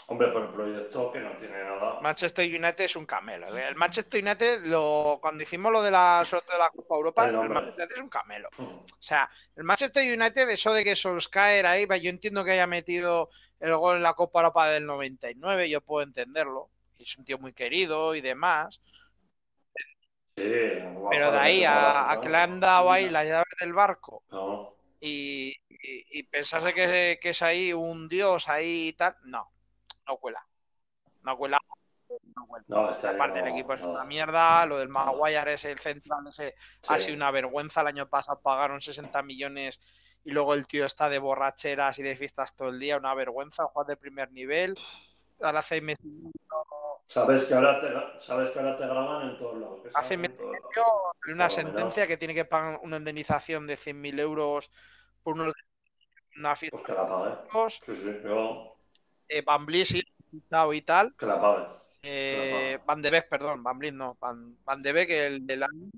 Hombre, 0.09 0.29
por 0.29 0.43
el 0.43 0.49
proyecto 0.51 1.11
que 1.11 1.19
no 1.19 1.35
tiene 1.35 1.65
nada. 1.65 2.01
Manchester 2.01 2.47
United 2.47 2.85
es 2.85 2.95
un 2.95 3.07
camelo. 3.07 3.49
El 3.57 3.75
Manchester 3.75 4.23
United, 4.23 4.65
lo, 4.67 5.19
cuando 5.21 5.43
hicimos 5.43 5.73
lo 5.73 5.83
de 5.83 5.91
la 5.91 6.25
de 6.25 6.59
la 6.59 6.71
Copa 6.71 6.95
Europa, 6.95 7.29
El. 7.29 7.35
Manchester 7.35 7.85
United 7.85 7.97
es 7.97 8.03
un 8.03 8.09
camelo. 8.09 8.49
Mm. 8.57 8.63
O 8.63 8.87
sea, 9.01 9.29
el 9.57 9.65
Manchester 9.65 10.05
United, 10.05 10.49
eso 10.49 10.73
de 10.73 10.85
que 10.85 10.95
Solskjaer 10.95 11.67
ahí, 11.67 11.89
yo 12.01 12.11
entiendo 12.11 12.45
que 12.45 12.53
haya 12.53 12.69
metido 12.69 13.31
el 13.59 13.75
gol 13.77 13.97
en 13.97 14.05
la 14.05 14.15
Copa 14.15 14.41
Europa 14.41 14.69
del 14.71 14.87
99, 14.87 15.69
yo 15.69 15.81
puedo 15.81 16.07
entenderlo. 16.07 16.71
Es 17.01 17.19
un 17.19 17.25
tío 17.25 17.39
muy 17.39 17.53
querido 17.53 18.15
y 18.15 18.21
demás. 18.21 18.81
Sí, 20.37 20.45
Pero 21.11 21.33
de 21.33 21.39
ahí 21.39 21.65
a, 21.65 22.13
a 22.13 22.21
que 22.21 22.29
le 22.29 22.37
han 22.37 22.61
dado 22.61 22.93
ahí 22.93 23.09
las 23.09 23.27
llaves 23.27 23.55
del 23.59 23.73
barco 23.73 24.23
No, 24.31 24.75
y, 25.01 25.49
y, 25.71 26.19
y 26.19 26.23
pensarse 26.25 26.75
que, 26.75 27.19
que 27.21 27.31
es 27.31 27.41
ahí 27.41 27.73
un 27.73 28.07
dios 28.07 28.47
ahí 28.49 28.89
y 28.89 28.93
tal, 28.93 29.17
no, 29.25 29.51
no 30.07 30.17
cuela. 30.17 30.47
No 31.23 31.37
cuela. 31.37 31.59
No 32.37 32.47
cuela. 32.47 32.65
no, 32.69 32.89
Aparte, 32.89 33.41
el 33.41 33.49
equipo 33.49 33.73
es 33.75 33.83
no. 33.83 33.91
una 33.91 34.05
mierda. 34.05 34.65
Lo 34.67 34.79
del 34.79 34.89
Maguire 34.89 35.55
es 35.55 35.65
el 35.65 35.79
central, 35.79 36.27
ese 36.29 36.55
ha 36.89 36.97
Sí. 36.99 37.07
sido 37.07 37.17
una 37.17 37.31
vergüenza. 37.31 37.81
El 37.81 37.89
año 37.89 38.09
pasado 38.09 38.41
pagaron 38.41 38.81
60 38.81 39.23
millones 39.23 39.81
y 40.25 40.31
luego 40.31 40.55
el 40.55 40.67
tío 40.67 40.85
está 40.85 41.09
de 41.09 41.19
borracheras 41.19 41.99
y 41.99 42.03
de 42.03 42.17
fiestas 42.17 42.55
todo 42.55 42.69
el 42.69 42.79
día. 42.79 42.97
Una 42.97 43.15
vergüenza. 43.15 43.65
Juega 43.67 43.89
de 43.89 43.97
primer 43.97 44.31
nivel. 44.33 44.79
Ahora 45.41 45.59
hace 45.59 45.81
mes 45.81 45.99
y 46.03 46.09
medio, 46.09 46.33
Sabes 47.09 47.45
que 47.45 47.55
ahora 47.55 47.79
te, 47.79 48.21
sabes 48.21 48.51
que 48.51 48.59
ahora 48.59 48.77
te 48.77 48.85
graban 48.85 49.31
en 49.31 49.39
todos 49.39 49.59
lados. 49.59 49.81
hace 49.95 50.15
salen 50.15 50.21
mes 50.23 50.31
en 50.31 50.37
todos 50.39 50.53
lados. 50.53 50.71
salió 50.73 51.35
una 51.35 51.49
sentencia 51.51 52.07
que 52.07 52.17
tiene 52.17 52.35
que 52.35 52.45
pagar 52.45 52.81
una 52.83 52.97
indemnización 52.97 53.67
de 53.67 53.77
100.000 53.77 54.19
euros 54.19 54.71
por 55.23 55.35
unos, 55.35 55.55
una 56.37 56.57
fiesta. 56.57 56.77
Pues 56.77 56.87
que 56.87 56.93
la 56.95 57.09
pague. 57.09 57.71
Sí, 57.71 57.97
sí, 57.97 58.21
yo 58.25 58.76
Eh, 59.29 59.43
Van 59.43 59.67
Vliet, 59.67 59.87
sí, 59.87 60.03
y 60.33 60.83
tal. 60.83 61.15
Eh. 62.03 62.79
Van 62.87 63.03
de 63.03 63.11
Beek, 63.11 63.29
perdón, 63.29 63.63
Van 63.63 63.79
no. 63.97 64.17
Van, 64.21 64.57
Van 64.65 64.83
de 64.83 64.93
Beek, 64.93 65.11
el 65.11 65.47
del 65.47 65.63
año. 65.63 65.91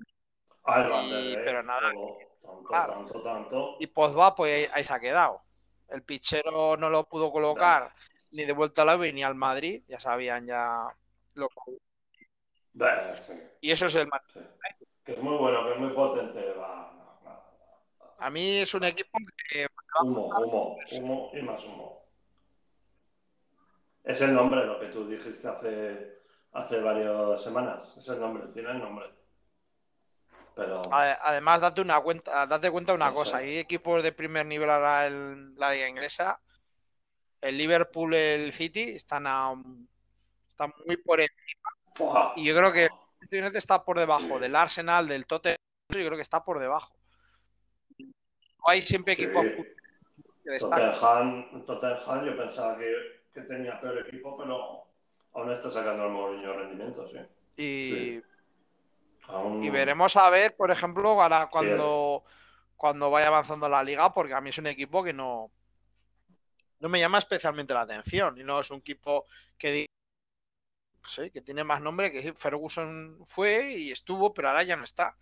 Ah, 0.63 0.81
el 0.81 0.87
Y- 0.87 0.89
Van 0.91 1.09
der 1.09 1.23
Beek, 1.23 1.45
pero 1.45 1.63
nada, 1.63 1.81
Tanto, 1.91 2.63
claro. 2.67 2.93
tanto, 2.93 3.21
tanto. 3.23 3.75
Y 3.79 3.87
Pogba, 3.87 4.35
pues 4.35 4.69
ahí, 4.73 4.83
se 4.83 4.93
ha 4.93 4.99
quedado. 4.99 5.41
El 5.87 6.03
pichero 6.03 6.77
no 6.77 6.89
lo 6.89 7.03
pudo 7.07 7.31
colocar 7.31 7.93
ni 8.31 8.43
de 8.45 8.53
vuelta 8.53 8.81
a 8.83 8.85
la 8.85 8.95
U 8.97 9.01
ni 9.01 9.23
al 9.23 9.35
Madrid. 9.35 9.83
Ya 9.87 9.99
sabían 9.99 10.45
ya 10.47 10.87
lo 11.35 11.49
que... 11.49 11.77
Bah, 12.73 13.15
sí, 13.15 13.33
Y 13.61 13.71
eso 13.71 13.87
es 13.87 13.95
el 13.95 14.07
Madrid. 14.07 14.29
sí. 14.33 14.85
Que 15.03 15.13
es 15.13 15.19
muy 15.19 15.37
bueno, 15.37 15.63
que 15.65 15.73
es 15.73 15.79
muy 15.79 15.89
potente. 15.93 16.53
Va. 16.53 16.85
A 18.19 18.29
mí 18.29 18.57
es 18.57 18.73
un 18.73 18.83
equipo 18.83 19.17
que 19.49 19.67
Humo, 20.01 20.27
humo, 20.27 20.77
humo 20.91 21.31
y 21.33 21.41
más 21.41 21.63
humo. 21.65 22.03
Es 24.03 24.21
el 24.21 24.33
nombre, 24.33 24.65
lo 24.65 24.79
que 24.79 24.87
tú 24.87 25.07
dijiste 25.07 25.47
hace, 25.47 26.19
hace 26.53 26.79
varias 26.79 27.41
semanas. 27.41 27.95
Es 27.97 28.07
el 28.07 28.19
nombre, 28.19 28.47
tiene 28.47 28.71
el 28.71 28.79
nombre. 28.79 29.05
Pero 30.55 30.81
ade- 30.91 31.17
además 31.21 31.61
date 31.61 31.81
una 31.81 31.99
cuenta, 32.01 32.45
date 32.47 32.71
cuenta 32.71 32.91
de 32.91 32.95
una 32.97 33.09
No 33.09 33.13
cosa, 33.15 33.37
sé. 33.39 33.43
hay 33.45 33.57
equipos 33.57 34.01
de 34.03 34.11
primer 34.11 34.45
nivel 34.45 34.69
ahora 34.69 35.07
en 35.07 35.55
la 35.57 35.71
liga 35.71 35.87
inglesa. 35.87 36.39
El 37.41 37.57
Liverpool, 37.57 38.13
el 38.13 38.51
City 38.51 38.81
están 38.89 39.25
a, 39.27 39.53
están 40.47 40.73
muy 40.85 40.97
por 40.97 41.21
encima. 41.21 42.33
Y 42.35 42.43
yo 42.45 42.55
creo 42.55 42.73
que 42.73 42.85
el 42.85 43.41
United 43.41 43.55
está 43.57 43.83
por 43.83 43.97
debajo 43.99 44.35
Sí. 44.35 44.39
del 44.39 44.55
Arsenal, 44.55 45.07
del 45.07 45.25
Tottenham, 45.25 45.57
yo 45.89 46.05
creo 46.05 46.15
que 46.15 46.21
está 46.21 46.43
por 46.43 46.59
debajo. 46.59 46.93
Hay 48.65 48.81
siempre 48.81 49.15
Sí. 49.15 49.23
equipos 49.23 49.45
que 49.45 50.51
destacan. 50.51 50.91
Tottenham, 50.91 51.65
Tottenham 51.65 52.25
yo 52.25 52.37
pensaba 52.37 52.77
que, 52.77 53.18
que 53.41 53.47
tenía 53.47 53.79
peor 53.79 53.99
equipo, 54.07 54.37
pero 54.37 54.83
aún 55.33 55.51
está 55.51 55.69
sacando 55.69 56.05
el 56.05 56.11
Mourinho 56.11 56.53
rendimiento, 56.53 57.07
sí. 57.09 57.17
Y, 57.61 57.89
Sí. 57.89 58.23
Aún- 59.27 59.61
y 59.61 59.69
veremos 59.69 60.15
a 60.15 60.29
ver, 60.29 60.55
por 60.55 60.71
ejemplo, 60.71 61.09
ahora 61.21 61.49
cuando, 61.51 62.23
cuando 62.75 63.11
vaya 63.11 63.27
avanzando 63.27 63.69
la 63.69 63.83
liga, 63.83 64.11
porque 64.11 64.33
a 64.33 64.41
mí 64.41 64.49
es 64.49 64.57
un 64.57 64.67
equipo 64.67 65.03
que 65.03 65.13
no, 65.13 65.51
no 66.79 66.89
me 66.89 66.99
llama 66.99 67.19
especialmente 67.19 67.73
la 67.73 67.81
atención. 67.81 68.39
Y 68.39 68.43
no 68.43 68.59
es 68.59 68.71
un 68.71 68.79
equipo 68.79 69.25
que, 69.57 69.85
sí, 71.05 71.29
que 71.29 71.41
tiene 71.41 71.63
más 71.63 71.79
nombre 71.81 72.11
que 72.11 72.33
Ferguson 72.33 73.19
fue 73.25 73.73
y 73.73 73.91
estuvo, 73.91 74.33
pero 74.33 74.47
ahora 74.49 74.63
ya 74.63 74.75
no 74.75 74.83
está. 74.83 75.15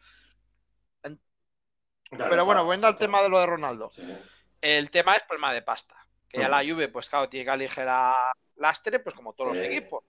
Pero 2.09 2.35
no 2.37 2.45
bueno, 2.45 2.63
volviendo 2.63 2.87
al 2.87 2.97
tema 2.97 3.21
de 3.21 3.27
lo 3.29 3.39
de 3.39 3.45
Ronaldo. 3.47 3.91
Sí. 3.93 4.03
El 4.61 4.89
tema 4.89 5.15
es 5.15 5.23
problema 5.23 5.53
de 5.53 5.61
pasta. 5.61 6.06
Que 6.29 6.39
ya 6.39 6.47
Mm. 6.47 6.51
la 6.51 6.63
Juve, 6.65 6.87
pues 6.89 7.09
claro, 7.09 7.29
tiene 7.29 7.45
que 7.45 7.51
aligerar 7.51 8.13
lastre, 8.57 8.99
pues 8.99 9.15
como 9.15 9.33
todos 9.33 9.55
los 9.55 9.65
equipos. 9.65 10.03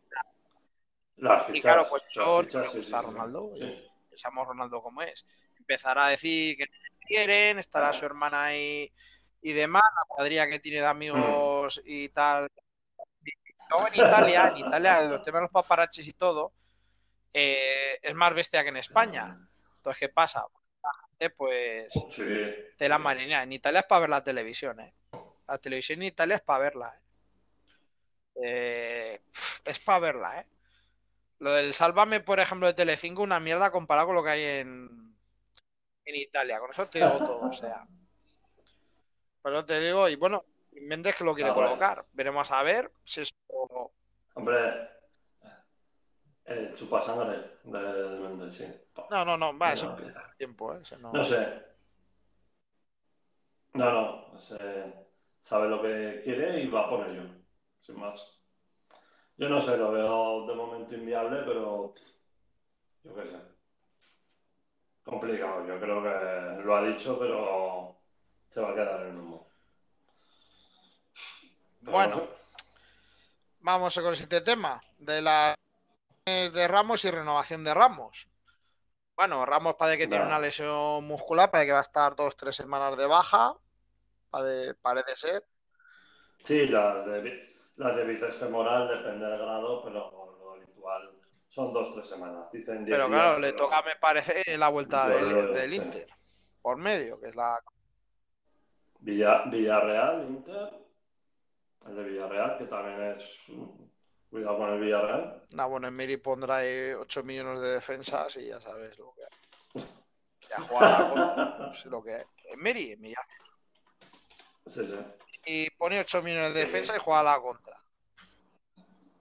Las 1.17 1.49
Y 1.53 1.61
claro, 1.61 1.87
pues 1.89 2.03
yo 2.13 2.41
fichas, 2.43 2.63
me 2.73 2.79
gusta. 2.81 3.03
Ronaldo. 3.03 3.53
Pensamos 4.09 4.47
Ronaldo 4.47 4.83
como 4.83 5.03
es. 5.03 5.27
Empezará 5.59 6.07
a 6.07 6.11
decir 6.11 6.57
que 6.57 6.65
no 6.67 6.99
quieren, 7.07 7.59
estará 7.59 7.93
su 7.93 8.05
hermana 8.05 8.57
y, 8.57 8.93
y 9.43 9.53
demás, 9.53 9.83
la 9.85 10.05
cuadrilla 10.07 10.49
que 10.49 10.61
tiene 10.61 10.81
de 10.81 10.87
amigos 10.87 11.81
y 11.85 12.09
tal. 12.11 12.49
luego 13.71 13.89
en 13.89 13.95
Italia, 13.95 14.49
en 14.49 14.57
Italia, 14.67 15.03
los 15.03 15.23
temas 15.23 15.41
de 15.41 15.43
los 15.43 15.51
paparachis 15.51 16.07
y 16.09 16.13
todo, 16.15 16.53
eh, 17.33 17.99
es 18.03 18.15
más 18.15 18.33
bestia 18.35 18.63
que 18.63 18.71
en 18.71 18.77
España. 18.79 19.37
Entonces, 19.77 19.99
¿qué 20.01 20.09
pasa? 20.09 20.45
La 20.83 20.91
gente, 21.09 21.31
pues, 21.31 21.89
Sí. 22.11 22.23
de 22.25 22.89
la 22.89 22.99
marinera. 22.99 23.43
En 23.43 23.53
Italia 23.53 23.81
es 23.81 23.87
para 23.87 24.01
ver 24.03 24.11
la 24.11 24.25
televisión, 24.25 24.79
¿eh? 24.81 24.95
La 25.49 25.59
televisión 25.59 26.01
en 26.03 26.09
Italia 26.09 26.37
es 26.37 26.43
para 26.43 26.59
verla, 26.61 26.95
¿eh? 26.95 27.01
Eh, 28.41 29.21
es 29.65 29.79
para 29.81 29.99
verla, 29.99 30.41
¿eh? 30.41 30.47
Lo 31.41 31.53
del 31.53 31.73
Sálvame, 31.73 32.21
por 32.21 32.39
ejemplo, 32.41 32.67
de 32.67 32.75
Telecinco, 32.75 33.23
una 33.23 33.41
mierda 33.41 33.71
comparado 33.71 34.09
con 34.09 34.17
lo 34.17 34.23
que 34.25 34.31
hay 34.31 34.43
en, 34.61 35.17
en 36.05 36.15
Italia. 36.17 36.59
Con 36.61 36.71
eso 36.73 36.87
te 36.89 36.99
digo 36.99 37.19
todo, 37.27 37.49
o 37.49 37.53
sea. 37.53 37.87
Por 39.43 39.53
eso 39.55 39.65
te 39.65 39.81
digo, 39.81 40.09
y 40.09 40.17
bueno, 40.17 40.45
Méndez 40.73 41.17
que 41.17 41.25
lo 41.25 41.35
quiere 41.35 41.51
Ah, 41.51 41.55
bueno. 41.55 41.69
colocar. 41.71 42.05
Veremos 42.13 42.51
a 42.51 42.63
ver 42.63 42.91
si 43.05 43.23
eso... 43.23 43.33
Hombre, 44.35 44.89
el 46.45 46.75
chupasangre 46.75 47.59
del 47.65 48.21
Méndez, 48.21 48.55
sí. 48.55 48.67
No, 49.11 49.25
no, 49.25 49.37
no, 49.37 49.57
va, 49.59 49.73
eso 49.73 49.87
empieza. 49.87 50.35
tiempo, 50.37 50.75
¿eh? 50.75 50.81
Ese 50.83 50.97
no- 50.99 51.13
No 51.13 51.25
sé. 51.25 51.63
No, 53.75 53.93
no. 53.93 55.08
Sabe 55.43 55.69
lo 55.69 55.83
que 55.83 56.21
quiere 56.25 56.61
y 56.61 56.69
va 56.69 56.89
por 56.89 57.07
ello. 57.07 57.23
Sin 57.81 57.99
más. 57.99 58.39
Yo 59.37 59.49
no 59.49 59.61
sé, 59.61 59.77
lo 59.77 59.93
veo 59.93 60.47
de 60.47 60.55
momento 60.55 60.95
inviable, 60.95 61.43
pero 61.47 61.95
yo 63.05 63.15
qué 63.15 63.23
sé. 63.23 63.37
Complicado. 65.05 65.67
Yo 65.67 65.81
creo 65.81 66.03
que 66.03 66.63
lo 66.63 66.77
ha 66.77 66.83
dicho, 66.83 67.19
pero 67.19 67.97
se 68.49 68.61
va 68.61 68.71
a 68.71 68.75
quedar 68.75 69.07
en 69.07 69.21
humo. 69.21 69.47
Pero 71.81 71.93
Bueno. 71.93 72.17
no 72.17 72.23
sé. 72.23 72.29
Vamos 73.61 73.95
con 74.01 74.15
siguiente 74.17 74.41
tema, 74.41 74.81
de 74.99 75.21
la 75.23 75.55
de 76.25 76.69
Ramos 76.69 77.05
y 77.05 77.11
renovación 77.11 77.65
de 77.65 77.75
Ramos. 77.75 78.29
Bueno, 79.17 79.45
Ramos 79.47 79.75
parece 79.77 79.99
que 79.99 80.07
tiene 80.07 80.27
una 80.27 80.39
lesión 80.39 81.05
muscular, 81.07 81.51
parece 81.51 81.67
que 81.69 81.73
va 81.73 81.79
a 81.79 81.83
estar 81.83 82.15
dos, 82.15 82.37
tres 82.37 82.55
semanas 82.55 82.97
de 82.97 83.07
baja, 83.07 83.55
parece, 84.31 85.17
ser. 85.17 85.45
Sí, 86.43 86.67
las 86.69 87.05
de, 87.07 87.57
las 87.77 87.97
de 87.97 88.05
bíceps 88.05 88.37
femoral 88.37 88.89
depende 88.89 89.27
del 89.27 89.39
grado, 89.39 89.83
pero 89.83 90.11
lo 90.41 90.53
habitual 90.53 91.11
son 91.49 91.73
dos, 91.73 91.95
tres 91.95 92.07
semanas. 92.07 92.51
Dicen 92.53 92.85
Pero 92.85 93.09
días, 93.09 93.09
claro, 93.09 93.39
le 93.39 93.53
pero- 93.53 93.65
toca, 93.65 93.83
me 93.83 93.97
parece, 94.01 94.57
la 94.59 94.69
vuelta 94.69 95.09
del, 95.09 95.55
del 95.55 95.71
sí. 95.71 95.77
Inter, 95.77 96.07
por 96.63 96.77
medio, 96.77 97.19
que 97.21 97.29
es 97.29 97.35
la... 97.37 97.59
Villa- 99.01 99.45
Villarreal, 99.51 100.27
Inter. 100.29 100.71
El 101.87 101.97
de 101.97 102.03
Villarreal, 102.03 102.59
que 102.59 102.65
también 102.65 103.03
es. 103.17 103.25
Cuidado 104.29 104.59
con 104.59 104.71
el 104.71 104.81
Villarreal. 104.81 105.43
Nah, 105.53 105.65
bueno, 105.67 105.89
Emery 105.89 106.19
pondrá 106.19 106.57
ahí 106.57 106.93
8 106.93 107.23
millones 107.23 107.63
de 107.63 107.69
defensas 107.75 108.37
y 108.37 108.49
ya 108.49 108.61
sabes 108.61 108.99
lo 108.99 109.15
que 109.15 109.23
hay. 109.25 109.85
Ya 110.51 110.63
jugará 110.63 111.09
contra, 111.11 111.71
es 111.75 111.85
lo 111.87 112.03
que 112.03 112.15
hay. 112.15 112.23
Emery, 112.53 112.93
Emery 112.93 113.13
hace 113.15 113.35
Sí, 114.69 114.87
sí. 114.87 114.97
y 115.47 115.71
pone 115.71 115.99
8 115.99 116.23
millones 116.23 116.55
de 116.55 116.61
defensa 116.61 116.95
y 116.95 117.01
juega 117.01 117.21
a 117.21 117.25
la 117.25 117.41
contra. 117.41 117.81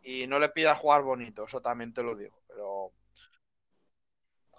Y 0.03 0.27
no 0.27 0.39
le 0.39 0.49
pidas 0.49 0.77
jugar 0.77 1.01
bonito, 1.01 1.45
eso 1.45 1.61
también 1.61 1.93
te 1.93 2.03
lo 2.03 2.15
digo. 2.15 2.41
Pero... 2.47 2.91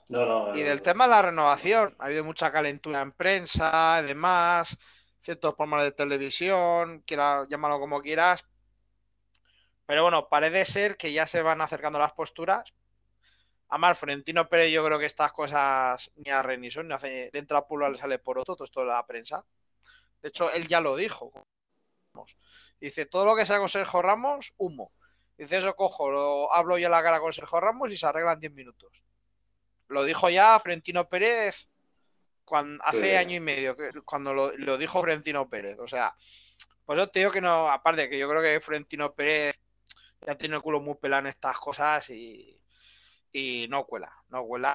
No, 0.08 0.24
no. 0.24 0.56
Y 0.56 0.60
eh, 0.60 0.64
del 0.64 0.82
tema 0.82 1.04
de 1.04 1.10
la 1.10 1.22
renovación, 1.22 1.94
ha 1.98 2.06
habido 2.06 2.24
mucha 2.24 2.50
calentura 2.50 3.02
en 3.02 3.12
prensa, 3.12 3.96
además, 3.96 4.76
ciertos 5.20 5.54
programas 5.54 5.84
de 5.84 5.92
televisión, 5.92 7.02
quiera, 7.06 7.46
llámalo 7.48 7.78
como 7.78 8.00
quieras. 8.00 8.46
Pero 9.86 10.02
bueno, 10.02 10.28
parece 10.28 10.64
ser 10.64 10.96
que 10.96 11.12
ya 11.12 11.26
se 11.26 11.42
van 11.42 11.60
acercando 11.60 11.98
las 11.98 12.12
posturas. 12.12 12.72
Además, 13.68 13.98
Florentino 13.98 14.48
Pérez, 14.48 14.72
yo 14.72 14.84
creo 14.84 14.98
que 14.98 15.06
estas 15.06 15.32
cosas 15.32 16.10
ni 16.16 16.30
a 16.30 16.42
Reni 16.42 16.70
son, 16.70 16.88
ni 16.88 16.94
hace, 16.94 17.30
de 17.30 17.38
entrada 17.38 17.66
pueblo 17.66 17.90
le 17.90 17.98
sale 17.98 18.18
por 18.18 18.38
otro, 18.38 18.54
todo 18.54 18.64
esto 18.64 18.80
de 18.80 18.86
la 18.86 19.06
prensa. 19.06 19.44
De 20.22 20.28
hecho, 20.28 20.50
él 20.52 20.66
ya 20.68 20.80
lo 20.80 20.96
dijo. 20.96 21.32
Dice, 22.80 23.06
todo 23.06 23.24
lo 23.24 23.36
que 23.36 23.46
sea 23.46 23.58
con 23.58 23.68
Sergio 23.68 24.02
Ramos, 24.02 24.52
humo. 24.56 24.92
Dice, 25.36 25.58
eso 25.58 25.74
cojo, 25.76 26.10
lo 26.10 26.52
hablo 26.52 26.78
yo 26.78 26.88
a 26.88 26.90
la 26.90 27.02
cara 27.02 27.20
con 27.20 27.32
Sergio 27.32 27.60
Ramos 27.60 27.90
y 27.92 27.96
se 27.96 28.06
arreglan 28.06 28.40
10 28.40 28.52
minutos. 28.52 29.02
Lo 29.88 30.04
dijo 30.04 30.28
ya 30.28 30.58
Florentino 30.60 31.08
Pérez 31.08 31.68
cuando, 32.44 32.82
hace 32.84 33.10
Sí. 33.10 33.14
año 33.14 33.36
y 33.36 33.40
medio, 33.40 33.76
cuando 34.04 34.34
lo, 34.34 34.56
lo 34.56 34.76
dijo 34.78 35.00
Florentino 35.00 35.48
Pérez. 35.48 35.78
O 35.78 35.86
sea, 35.88 36.14
pues 36.84 36.98
yo 36.98 37.08
te 37.08 37.20
digo 37.20 37.30
que 37.30 37.40
no, 37.40 37.68
aparte 37.70 38.08
que 38.08 38.18
yo 38.18 38.28
creo 38.28 38.42
que 38.42 38.60
Florentino 38.60 39.12
Pérez 39.14 39.58
ya 40.26 40.36
tiene 40.36 40.56
el 40.56 40.62
culo 40.62 40.80
muy 40.80 40.94
pelado 40.96 41.20
en 41.20 41.26
estas 41.28 41.58
cosas 41.58 42.08
y, 42.10 42.60
y 43.32 43.66
no 43.68 43.84
cuela, 43.86 44.12
no 44.28 44.44
cuela. 44.44 44.74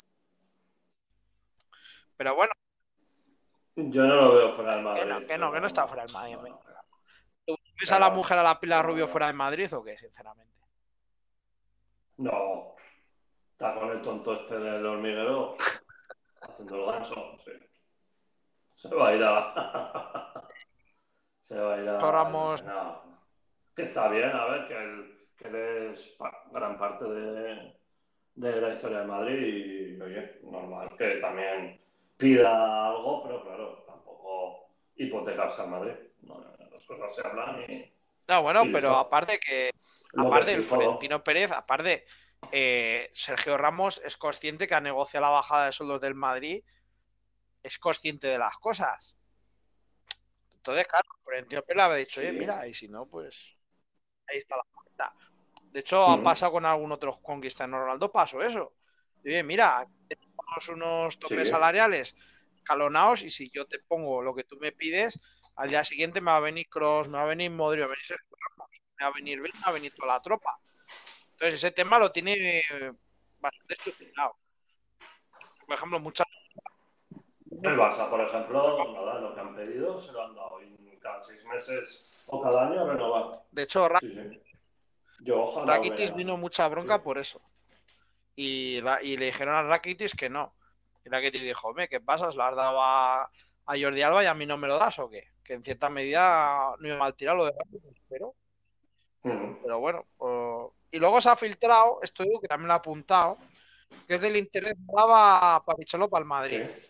Pero 2.15 2.35
bueno, 2.35 2.53
Yo 3.75 4.05
no 4.05 4.15
lo 4.15 4.35
veo 4.35 4.51
fuera 4.53 4.75
del 4.75 4.79
que 4.95 5.05
Madrid. 5.05 5.05
no, 5.05 5.27
que 5.27 5.37
no, 5.37 5.51
que 5.51 5.59
no 5.61 5.67
está 5.67 5.87
fuera 5.87 6.03
del 6.03 6.13
Madrid. 6.13 6.37
No. 6.37 6.59
¿tú 7.45 7.55
ves 7.79 7.91
a 7.91 7.99
la 7.99 8.09
mujer 8.11 8.37
a 8.37 8.43
la 8.43 8.59
Pilar 8.59 8.85
Rubio 8.85 9.07
fuera 9.07 9.27
de 9.27 9.33
Madrid 9.33 9.73
o 9.75 9.83
qué, 9.83 9.97
sinceramente? 9.97 10.53
No. 12.17 12.75
Está 13.51 13.73
con 13.75 13.89
el 13.91 14.01
tonto 14.01 14.33
este 14.33 14.59
del 14.59 14.85
hormiguero 14.85 15.55
haciendo 16.41 16.75
el 16.75 16.91
ganso. 16.91 17.37
Sí. 17.43 17.51
Se 18.75 18.93
va 18.93 19.09
a 19.09 19.15
ir 19.15 19.23
a. 19.23 20.43
Se 21.41 21.55
va 21.57 21.73
a 21.75 21.81
ir 21.81 21.89
a. 21.89 21.99
No. 22.63 23.19
Que 23.75 23.83
está 23.83 24.07
bien, 24.09 24.29
a 24.29 24.45
ver, 24.45 24.67
que 24.67 24.77
él, 24.77 25.27
que 25.35 25.47
él 25.47 25.55
es 25.55 26.15
gran 26.51 26.77
parte 26.77 27.05
de, 27.05 27.73
de 28.35 28.61
la 28.61 28.69
historia 28.69 28.99
de 28.99 29.05
Madrid 29.05 29.97
y, 29.97 30.01
oye, 30.01 30.39
normal 30.43 30.95
que 30.97 31.15
también 31.15 31.81
pida 32.23 32.87
algo, 32.87 33.23
pero 33.23 33.43
claro, 33.43 33.83
tampoco 33.87 34.69
hipotecarse 34.95 35.61
al 35.61 35.69
Madrid. 35.69 35.93
No, 36.21 36.39
las 36.71 36.83
cosas 36.85 37.15
se 37.15 37.27
hablan 37.27 37.61
y. 37.69 37.93
No, 38.27 38.41
bueno, 38.43 38.65
Y 38.65 38.69
pero 38.71 38.95
aparte 38.95 39.39
que 39.39 39.71
aparte 40.15 40.51
sí 40.51 40.57
el 40.57 40.63
jodo. 40.63 41.03
Florentino 41.03 41.23
Pérez, 41.23 41.51
aparte 41.51 42.05
eh, 42.51 43.09
Sergio 43.13 43.57
Ramos 43.57 44.01
es 44.05 44.17
consciente 44.17 44.67
que 44.67 44.75
ha 44.75 44.81
negociado 44.81 45.25
la 45.25 45.31
bajada 45.31 45.65
de 45.67 45.71
sueldos 45.73 46.01
del 46.01 46.15
Madrid, 46.15 46.63
es 47.63 47.77
consciente 47.79 48.27
de 48.27 48.37
las 48.37 48.57
cosas. 48.59 49.17
Entonces, 50.57 50.87
claro, 50.87 51.09
Florentino 51.23 51.61
Pérez 51.63 51.77
le 51.77 51.83
había 51.83 51.97
dicho, 51.97 52.19
oye, 52.21 52.31
Sí. 52.31 52.37
mira, 52.37 52.65
y 52.67 52.73
si 52.73 52.87
no, 52.87 53.05
pues 53.07 53.57
ahí 54.27 54.37
está 54.39 54.57
la 54.57 54.63
puerta. 54.65 55.15
De 55.71 55.81
hecho, 55.81 56.07
ha 56.09 56.23
pasado 56.23 56.53
con 56.53 56.65
algún 56.65 56.91
otro 56.91 57.21
con 57.21 57.39
Cristiano 57.41 57.79
Ronaldo, 57.79 58.11
pasó 58.11 58.41
eso. 58.43 58.75
Y, 59.23 59.29
Oye, 59.29 59.43
mira, 59.43 59.87
tenemos 60.53 60.69
unos 60.69 61.19
topes 61.19 61.39
Sí. 61.47 61.51
salariales 61.51 62.15
calonados 62.63 63.23
y 63.23 63.29
si 63.29 63.49
yo 63.49 63.65
te 63.65 63.79
pongo 63.79 64.21
lo 64.21 64.33
que 64.33 64.43
tú 64.43 64.57
me 64.59 64.71
pides, 64.71 65.19
al 65.55 65.69
día 65.69 65.83
siguiente 65.83 66.21
me 66.21 66.31
va 66.31 66.37
a 66.37 66.41
venir 66.41 66.67
Cross, 66.69 67.09
me 67.09 67.17
va 67.17 67.23
a 67.23 67.27
venir 67.27 67.51
Modric, 67.51 67.81
me 67.81 67.87
va 67.87 67.91
a 67.91 67.95
venir 67.95 68.05
Sergio 68.05 68.37
Ramos, 68.57 68.69
me 68.97 69.05
va 69.05 69.09
a 69.09 69.13
venir 69.13 69.39
Bale, 69.41 69.53
me 69.53 69.59
va 69.61 69.69
a 69.69 69.73
venir 69.73 69.93
toda 69.95 70.13
la 70.13 70.21
tropa. 70.21 70.57
Entonces 71.31 71.55
ese 71.55 71.71
tema 71.71 71.99
lo 71.99 72.11
tiene 72.11 72.59
eh, 72.59 72.91
bastante 73.39 73.73
estructurado. 73.73 74.35
Por 75.65 75.75
ejemplo, 75.75 75.99
muchas 75.99 76.27
El 77.63 77.77
Barça, 77.77 78.09
por 78.09 78.21
ejemplo, 78.21 78.93
nada, 78.93 79.19
lo 79.19 79.33
que 79.35 79.39
han 79.41 79.55
pedido 79.55 79.99
se 79.99 80.11
lo 80.11 80.23
han 80.23 80.35
dado 80.35 80.61
y 80.61 80.97
cada 81.01 81.21
seis 81.21 81.43
meses 81.45 82.23
o 82.27 82.41
cada 82.41 82.67
año 82.67 82.85
renovar. 82.89 83.41
de 83.51 83.63
hecho, 83.63 83.87
Ra- 83.89 83.99
Sí, 83.99 84.11
sí. 84.13 84.41
Yo 85.19 85.41
ojalá 85.41 85.75
Rakitic 85.75 86.07
vea. 86.09 86.15
vino 86.15 86.37
mucha 86.37 86.67
bronca 86.69 86.95
Sí. 86.97 87.01
por 87.03 87.17
eso. 87.17 87.41
Y, 88.35 88.79
y 89.03 89.17
le 89.17 89.25
dijeron 89.25 89.55
a 89.55 89.63
Rakitic 89.63 90.15
que 90.15 90.29
no. 90.29 90.53
Y 91.05 91.09
Rakitic 91.09 91.41
dijo, 91.43 91.67
hombre, 91.67 91.87
¿qué 91.87 91.99
pasa? 91.99 92.31
¿Se 92.31 92.37
lo 92.37 92.43
has 92.43 92.55
dado 92.55 92.81
a, 92.81 93.23
a 93.23 93.79
Jordi 93.79 94.01
Alba 94.01 94.23
y 94.23 94.27
a 94.27 94.33
mí 94.33 94.45
no 94.45 94.57
me 94.57 94.67
lo 94.67 94.77
das 94.77 94.97
o 94.99 95.09
qué? 95.09 95.27
Que 95.43 95.53
en 95.53 95.63
cierta 95.63 95.89
medida 95.89 96.73
no 96.79 96.87
iba 96.87 96.97
mal 96.97 97.15
tirado 97.15 97.37
lo 97.39 97.45
de 97.45 97.51
Rakitic, 97.57 98.01
pero, 98.09 98.33
pero 99.21 99.79
bueno. 99.79 100.05
pues- 100.17 100.71
Y 100.91 100.99
luego 100.99 101.19
se 101.21 101.29
ha 101.29 101.35
filtrado, 101.35 101.99
esto 102.01 102.23
digo 102.23 102.39
que 102.41 102.47
también 102.47 102.67
lo 102.67 102.73
ha 102.73 102.77
apuntado, 102.77 103.37
que 104.07 104.15
es 104.15 104.21
del 104.21 104.37
interés 104.37 104.75
daba 104.77 105.63
para 105.65 105.77
ficharlo 105.77 106.09
para 106.09 106.21
el 106.21 106.27
Madrid. 106.27 106.63
Sí. 106.65 106.87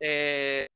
Eh, 0.00 0.66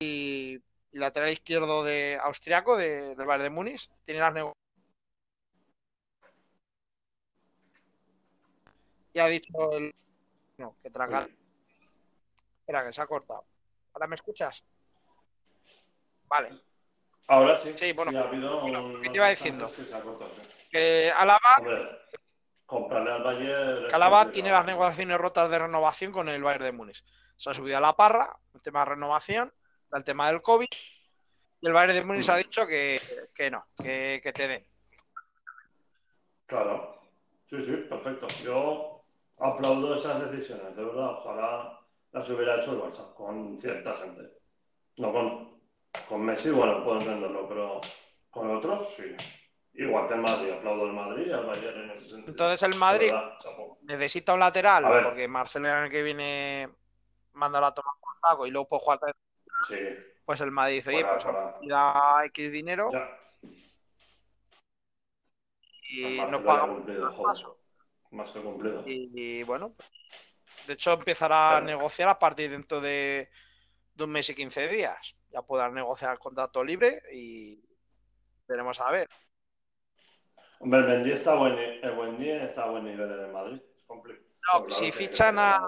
y, 0.00 0.58
lateral 0.92 1.30
izquierdo 1.30 1.84
de 1.84 2.18
austriaco 2.22 2.76
de, 2.76 3.14
del 3.14 3.26
Bayern 3.26 3.44
de 3.44 3.50
Múnich 3.50 3.88
tiene 4.04 4.20
las 4.20 4.32
nego- 4.32 4.52
ha 9.20 9.26
dicho 9.26 9.52
el 9.72 9.94
no, 10.58 10.76
que 10.82 10.90
tranca 10.90 11.28
espera 12.60 12.84
que 12.84 12.92
se 12.92 13.00
ha 13.00 13.06
cortado 13.06 13.44
ahora 13.94 14.06
me 14.06 14.14
escuchas 14.14 14.64
vale 16.26 16.50
Ahora 17.30 17.58
sí. 17.58 17.74
Sí, 17.76 17.92
bueno, 17.92 18.18
ha 18.18 18.26
bueno, 18.26 19.02
¿qué 19.02 19.10
te 19.10 19.16
iba 19.16 19.28
diciendo? 19.28 19.70
que 19.70 19.84
se 19.84 19.94
ha 19.94 20.00
cortado, 20.00 20.30
sí. 20.30 20.40
que 20.70 21.12
Alaba, 21.14 21.38
Hombre, 21.58 21.98
comprarle 22.64 23.12
al 23.12 23.22
Bayern. 23.22 23.86
que 23.88 23.94
Alaba 23.94 24.30
tiene 24.30 24.50
las 24.50 24.64
negociaciones 24.64 25.18
rotas 25.18 25.50
de 25.50 25.58
renovación 25.58 26.10
con 26.10 26.30
el 26.30 26.42
Bayern 26.42 26.64
de 26.64 26.72
Múnich 26.72 27.04
se 27.36 27.50
ha 27.50 27.54
subido 27.54 27.76
a 27.76 27.80
la 27.80 27.94
parra 27.94 28.34
el 28.54 28.62
tema 28.62 28.80
de 28.80 28.86
renovación 28.86 29.52
el 29.92 30.04
tema 30.04 30.28
del 30.28 30.40
COVID 30.40 30.68
Y 31.60 31.66
el 31.66 31.72
Bayern 31.74 31.94
de 31.94 32.04
Múnich 32.04 32.28
ha 32.30 32.36
dicho 32.36 32.66
que, 32.66 32.98
que 33.34 33.50
no, 33.50 33.66
que, 33.76 34.20
que 34.22 34.32
te 34.32 34.48
den. 34.48 34.66
Claro. 36.46 37.02
Sí, 37.44 37.60
sí, 37.60 37.76
perfecto. 37.88 38.26
Yo 38.42 38.97
aplaudo 39.40 39.94
esas 39.94 40.30
decisiones, 40.30 40.74
de 40.76 40.84
verdad. 40.84 41.10
Ojalá 41.12 41.80
las 42.12 42.28
hubiera 42.30 42.56
hecho 42.56 42.72
el 42.72 42.80
Barça 42.80 43.14
con 43.14 43.58
cierta 43.60 43.94
gente. 43.96 44.22
No 44.96 45.12
con, 45.12 45.60
con 46.08 46.22
Messi, 46.22 46.50
bueno, 46.50 46.82
puedo 46.84 47.00
entenderlo, 47.00 47.48
pero 47.48 47.80
con 48.30 48.54
otros 48.56 48.94
sí. 48.94 49.14
Igual 49.74 50.08
que 50.08 50.14
el 50.14 50.20
Madrid, 50.22 50.50
aplaudo 50.50 50.86
el 50.86 50.92
Madrid 50.92 51.26
y 51.28 51.32
al 51.32 51.46
Bayern 51.46 51.82
en 51.84 51.90
ese 51.92 52.08
sentido. 52.08 52.30
Entonces 52.30 52.62
el 52.64 52.74
Madrid 52.74 53.12
verdad, 53.12 53.38
necesita 53.82 54.34
un 54.34 54.40
lateral, 54.40 54.84
A 54.84 54.90
ver. 54.90 55.04
porque 55.04 55.28
Marcelo 55.28 55.68
el 55.68 55.72
año 55.74 55.90
que 55.90 56.02
viene 56.02 56.68
manda 57.34 57.60
la 57.60 57.72
toma 57.72 57.92
por 58.00 58.18
saco 58.20 58.46
y 58.46 58.50
luego 58.50 58.68
puede 58.68 58.80
jugar. 58.82 58.98
Sí, 59.68 59.76
Pues 60.24 60.40
el 60.40 60.50
Madrid 60.50 60.76
dice, 60.76 60.90
oye, 60.96 61.04
pues 61.04 61.22
fuera. 61.22 61.58
da 61.62 62.24
X 62.24 62.50
dinero 62.50 62.90
ya. 62.92 63.08
y 65.90 66.16
Marcelo 66.16 66.30
no 66.30 66.38
ya 66.38 66.42
ha 66.42 66.56
pagamos 66.56 66.88
el 66.88 67.04
joder. 67.04 67.22
paso. 67.24 67.57
Más 68.10 68.30
que 68.30 68.40
cumplido. 68.40 68.82
Y, 68.86 69.10
y, 69.14 69.42
bueno, 69.42 69.74
de 70.66 70.72
hecho 70.72 70.92
empezará 70.94 71.58
a 71.58 71.60
negociar 71.60 72.08
a 72.08 72.18
partir 72.18 72.50
dentro 72.50 72.80
de, 72.80 73.28
de 73.94 74.04
un 74.04 74.10
mes 74.10 74.28
y 74.30 74.34
15 74.34 74.68
días. 74.68 75.14
Ya 75.30 75.42
podrán 75.42 75.74
negociar 75.74 76.12
el 76.12 76.18
contrato 76.18 76.64
libre 76.64 77.02
y 77.12 77.62
veremos 78.48 78.80
a 78.80 78.90
ver. 78.90 79.08
Hombre, 80.60 80.80
el 80.80 80.86
Mendy 80.86 81.12
está 81.12 81.34
buen, 81.34 81.56
el 81.58 81.96
Mendy 81.96 82.30
está 82.30 82.64
a 82.64 82.70
buen 82.70 82.84
nivel 82.84 83.12
en 83.12 83.20
el 83.20 83.32
Madrid. 83.32 83.60
Es 83.76 83.84
complicado. 83.84 84.26
No, 84.52 84.64
Claro, 84.64 84.68
si 84.70 84.86
que 84.86 84.92
fichan 84.92 85.38
a- 85.38 85.60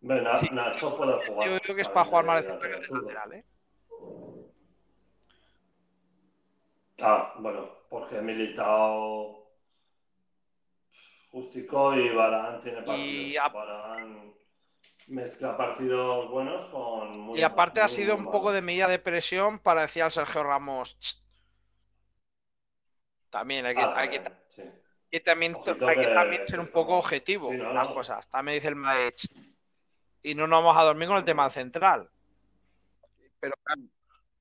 Hombre, 0.00 0.22
Na- 0.22 0.38
Sí. 0.38 0.48
Nacho 0.52 0.96
puede 0.96 1.12
jugar. 1.26 1.48
Yo 1.50 1.58
creo 1.60 1.74
que 1.76 1.82
es 1.82 1.88
para 1.88 2.04
jugar 2.04 2.24
más 2.24 2.42
de 2.44 2.58
que 2.58 2.68
de 2.68 2.88
lateral, 2.88 3.32
¿eh? 3.32 3.44
Ah, 7.00 7.34
bueno, 7.38 7.68
porque 7.90 8.20
Militao, 8.20 9.45
Justico 11.36 11.94
y 11.94 12.08
Barán 12.14 12.58
tiene 12.60 12.78
partidos. 12.80 12.98
Y 12.98 13.36
a- 13.36 13.52
mezcla 15.08 15.54
partidos 15.54 16.30
buenos 16.30 16.66
con 16.68 17.18
muy 17.20 17.38
Y 17.38 17.42
aparte 17.42 17.82
ha 17.82 17.88
sido 17.88 18.16
un 18.16 18.24
poco 18.24 18.52
de 18.52 18.62
medida 18.62 18.88
de 18.88 18.98
presión 18.98 19.58
para 19.58 19.82
decir 19.82 20.02
al 20.02 20.10
Sergio 20.10 20.42
Ramos. 20.42 20.96
También 23.28 23.66
hay 23.66 23.74
que, 23.74 23.82
Ah, 23.82 23.92
hay 23.96 24.08
que, 24.08 24.20
también, 24.20 24.42
sí. 24.48 24.62
que 25.10 25.20
también, 25.20 25.54
Ojito 25.56 25.86
hay 25.86 25.96
que 25.96 26.06
que- 26.06 26.14
también 26.14 26.48
ser 26.48 26.58
un 26.58 26.68
poco 26.68 26.96
objetivo 26.96 27.50
Sí, 27.50 27.58
no, 27.58 27.70
las 27.74 27.88
no. 27.88 27.94
cosas. 27.94 28.26
También 28.30 28.56
dice 28.56 28.68
el 28.68 28.76
Madrid. 28.76 29.12
"Ch". 29.14 29.28
Y 30.22 30.34
no 30.34 30.46
nos 30.46 30.60
vamos 30.62 30.76
a 30.78 30.84
dormir 30.84 31.06
con 31.06 31.18
el 31.18 31.24
tema 31.24 31.50
central. 31.50 32.08
Pero 33.40 33.54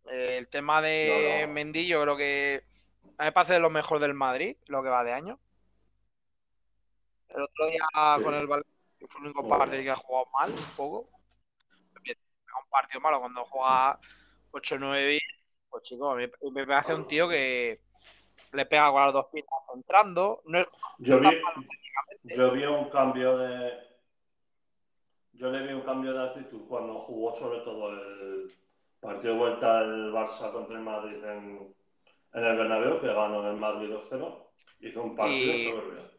eh, 0.09 0.37
el 0.37 0.47
tema 0.47 0.81
de 0.81 1.41
No, 1.41 1.47
no. 1.47 1.53
Mendy, 1.55 1.87
yo 1.87 2.01
creo 2.03 2.15
que 2.15 2.63
a 3.17 3.23
mí 3.23 3.27
me 3.27 3.31
parece 3.33 3.53
de 3.53 3.59
lo 3.59 3.69
mejor 3.69 3.99
del 3.99 4.13
Madrid, 4.13 4.55
lo 4.67 4.81
que 4.81 4.87
va 4.87 5.03
de 5.03 5.11
año. 5.11 5.39
El 7.35 7.43
otro 7.43 7.65
día 7.67 7.85
Sí. 8.17 8.23
con 8.23 8.33
el 8.33 8.47
Valencia, 8.47 8.73
que 8.99 9.07
fue 9.07 9.19
el 9.21 9.25
único 9.27 9.47
partido 9.49 9.83
que 9.83 9.91
ha 9.91 9.95
jugado 9.95 10.27
mal, 10.39 10.49
un 10.51 10.75
poco. 10.77 11.09
Un 11.97 12.69
partido 12.69 13.01
malo 13.01 13.19
cuando 13.19 13.43
juega 13.45 13.99
8-9 14.51 15.07
bien. 15.07 15.19
Pues 15.69 15.83
chico, 15.83 16.11
a 16.11 16.15
mí 16.15 16.25
me 16.53 16.65
me 16.65 16.75
hace 16.75 16.93
un 16.93 17.05
tío 17.05 17.27
que 17.27 17.81
le 18.53 18.65
pega 18.65 18.91
con 18.91 19.01
las 19.01 19.13
dos 19.13 19.25
piernas 19.31 19.59
entrando. 19.75 20.41
No 20.45 20.59
es 20.59 20.67
Yo 20.99 21.19
vi, 21.19 21.25
malo 21.25 21.63
yo 22.23 22.51
vi 22.51 22.65
un 22.65 22.89
cambio 22.89 23.37
de. 23.37 23.73
Yo 25.33 25.49
le 25.51 25.67
vi 25.67 25.73
un 25.73 25.81
cambio 25.81 26.13
de 26.13 26.23
actitud 26.29 26.65
cuando 26.69 26.97
jugó 26.99 27.33
sobre 27.33 27.59
todo 27.59 27.89
el 27.91 28.53
partido 29.01 29.33
de 29.33 29.39
vuelta 29.39 29.79
del 29.81 30.13
Barça 30.13 30.51
contra 30.53 30.77
el 30.77 30.83
Madrid 30.83 31.21
en, 31.23 31.75
en 32.33 32.43
el 32.45 32.57
Bernabéu, 32.57 33.01
que 33.01 33.07
ganó 33.07 33.45
el 33.49 33.57
Madrid 33.57 33.89
2-0. 33.89 34.47
Hizo 34.79 35.03
un 35.03 35.15
partido 35.15 35.53
Y- 35.53 35.65
soberbio. 35.65 36.14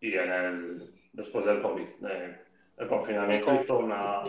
Y 0.00 0.14
en 0.14 0.30
el, 0.32 1.08
después 1.12 1.44
del 1.46 1.60
COVID, 1.62 1.86
el 2.78 2.88
confinamiento, 2.88 3.54
hizo 3.62 3.78
una. 3.78 4.22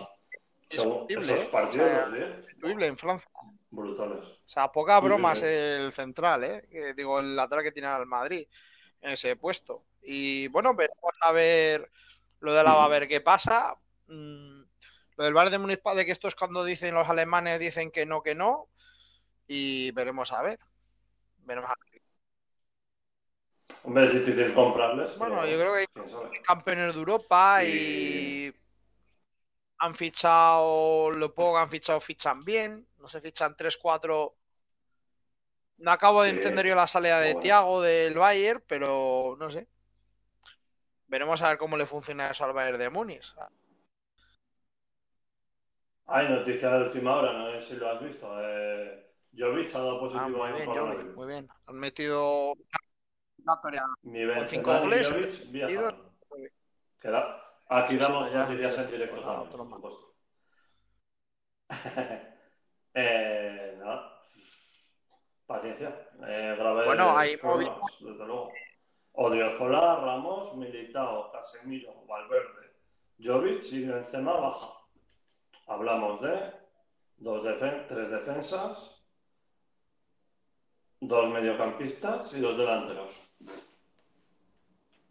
Discutible, 0.69 1.33
esos 1.33 1.45
¿eh? 1.45 1.49
partidos, 1.51 1.87
O 1.87 1.89
sea, 1.89 2.05
los 2.05 2.13
10, 2.13 2.55
Increíble 2.55 2.87
en 2.87 2.97
Francia. 2.97 3.31
brutales. 3.71 4.25
O 4.25 4.47
sea, 4.47 4.71
pocas 4.71 4.97
Sí, 4.97 5.01
sí, 5.01 5.07
bromas 5.07 5.39
sí. 5.39 5.45
el 5.47 5.91
central, 5.91 6.43
¿eh? 6.43 6.93
Digo, 6.95 7.19
el 7.19 7.35
lateral 7.35 7.63
que 7.63 7.71
tiene 7.71 7.87
al 7.87 8.05
Madrid 8.05 8.47
en 9.01 9.11
ese 9.11 9.35
puesto. 9.35 9.83
Y 10.01 10.47
bueno, 10.49 10.75
veremos 10.75 11.13
a 11.21 11.31
ver 11.31 11.89
lo 12.41 12.53
de 12.53 12.63
la 12.63 12.73
va 12.73 12.85
a 12.85 12.89
ver 12.89 13.07
qué 13.07 13.21
pasa. 13.21 13.75
Mm, 14.07 14.61
lo 15.17 15.23
del 15.23 15.33
Bayern 15.33 15.51
de 15.51 15.59
Múnich, 15.59 15.81
de 15.83 16.05
que 16.05 16.11
esto 16.11 16.27
es 16.27 16.35
cuando 16.35 16.63
dicen 16.63 16.93
los 16.95 17.09
alemanes, 17.09 17.59
dicen 17.59 17.91
que 17.91 18.05
no, 18.05 18.21
que 18.21 18.35
no. 18.35 18.67
Y 19.47 19.91
veremos 19.91 20.31
a 20.31 20.41
ver. 20.43 20.59
Veremos 21.39 21.69
a 21.69 21.73
ver. 21.83 21.88
Hombre, 23.83 24.05
es 24.05 24.13
difícil 24.13 24.53
comprarles. 24.53 25.17
Bueno, 25.17 25.35
pero 25.41 25.47
yo 25.47 25.57
creo 25.59 25.73
que 25.73 25.79
hay 25.79 26.41
campeones 26.43 26.93
de 26.93 26.99
Europa 26.99 27.63
Y- 27.63 28.45
y 28.47 28.53
han 29.79 29.95
fichado 29.95 31.09
lo 31.11 31.33
poco 31.33 31.53
que 31.55 31.61
han 31.61 31.69
fichado, 31.69 31.99
fichan 32.01 32.39
bien. 32.41 32.87
No 32.97 33.07
se 33.07 33.21
fichan 33.21 33.55
3-4. 33.57 34.35
No 35.79 35.91
acabo 35.91 36.21
de 36.21 36.29
Sí, 36.29 36.35
entender 36.35 36.67
yo 36.67 36.75
la 36.75 36.85
salida 36.85 37.19
de 37.19 37.33
bueno. 37.33 37.41
Thiago 37.41 37.81
del 37.81 38.13
Bayern, 38.15 38.63
pero 38.67 39.35
no 39.39 39.49
sé. 39.49 39.67
Veremos 41.11 41.41
a 41.41 41.49
ver 41.49 41.57
cómo 41.57 41.75
le 41.75 41.85
funciona 41.85 42.31
eso 42.31 42.45
al 42.45 42.53
Bayern 42.53 42.79
de 42.79 42.89
Múnich. 42.89 43.27
Hay 46.07 46.27
noticias 46.27 46.71
de 46.73 46.79
última 46.87 47.15
hora, 47.17 47.31
no 47.33 47.51
sé 47.53 47.61
si 47.67 47.75
lo 47.75 47.89
has 47.89 48.03
visto. 48.03 48.27
Eh, 48.41 49.05
Jovic 49.37 49.73
ha 49.75 49.79
dado 49.79 49.99
Ah, 50.11 50.27
positivo 50.27 50.39
muy 50.43 50.47
en 50.47 50.53
bien, 50.57 50.65
Jovi, 50.73 50.95
coronavirus. 50.95 51.15
muy 51.15 51.27
bien. 51.27 51.47
Han 51.67 51.75
metido 51.75 52.53
una 53.49 53.55
victoria. 53.55 53.85
Ni 54.03 54.25
Benzema 54.25 54.79
ni 54.79 55.03
Jovic 55.03 55.51
viajaron. 55.51 56.09
Queda- 56.99 57.43
Aquí 57.71 57.97
damos 57.97 58.31
noticias 58.33 58.77
en 58.79 58.91
directo 58.91 59.21
también, 59.21 59.49
por 59.51 59.67
supuesto. 59.75 60.15
Eh, 62.93 63.75
nada. 63.77 64.19
Paciencia. 65.45 66.09
Eh, 66.27 66.55
Bueno, 66.57 67.15
hay 67.17 67.37
problemas, 67.37 67.77
desde 67.99 68.25
luego. 68.25 68.51
Odriozola, 69.13 69.95
Ramos, 69.97 70.55
Militao, 70.57 71.31
Casemiro, 71.31 71.93
Valverde, 72.07 72.73
Jovic 73.23 73.63
y 73.71 73.85
Benzema 73.85 74.33
baja. 74.33 74.69
Hablamos 75.67 76.19
de 76.21 76.51
dos 77.17 77.45
defen- 77.45 77.85
tres 77.87 78.09
defensas, 78.09 78.98
dos 81.01 81.29
mediocampistas 81.29 82.33
y 82.33 82.39
dos 82.39 82.57
delanteros. 82.57 83.21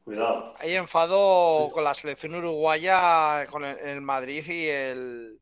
Cuidado. 0.04 0.54
Hay 0.58 0.74
enfado 0.74 1.70
con 1.70 1.84
la 1.84 1.94
selección 1.94 2.34
uruguaya, 2.34 3.46
con 3.50 3.64
el, 3.64 3.78
el 3.78 4.00
Madrid 4.00 4.44
y 4.46 4.66
el, 4.66 5.38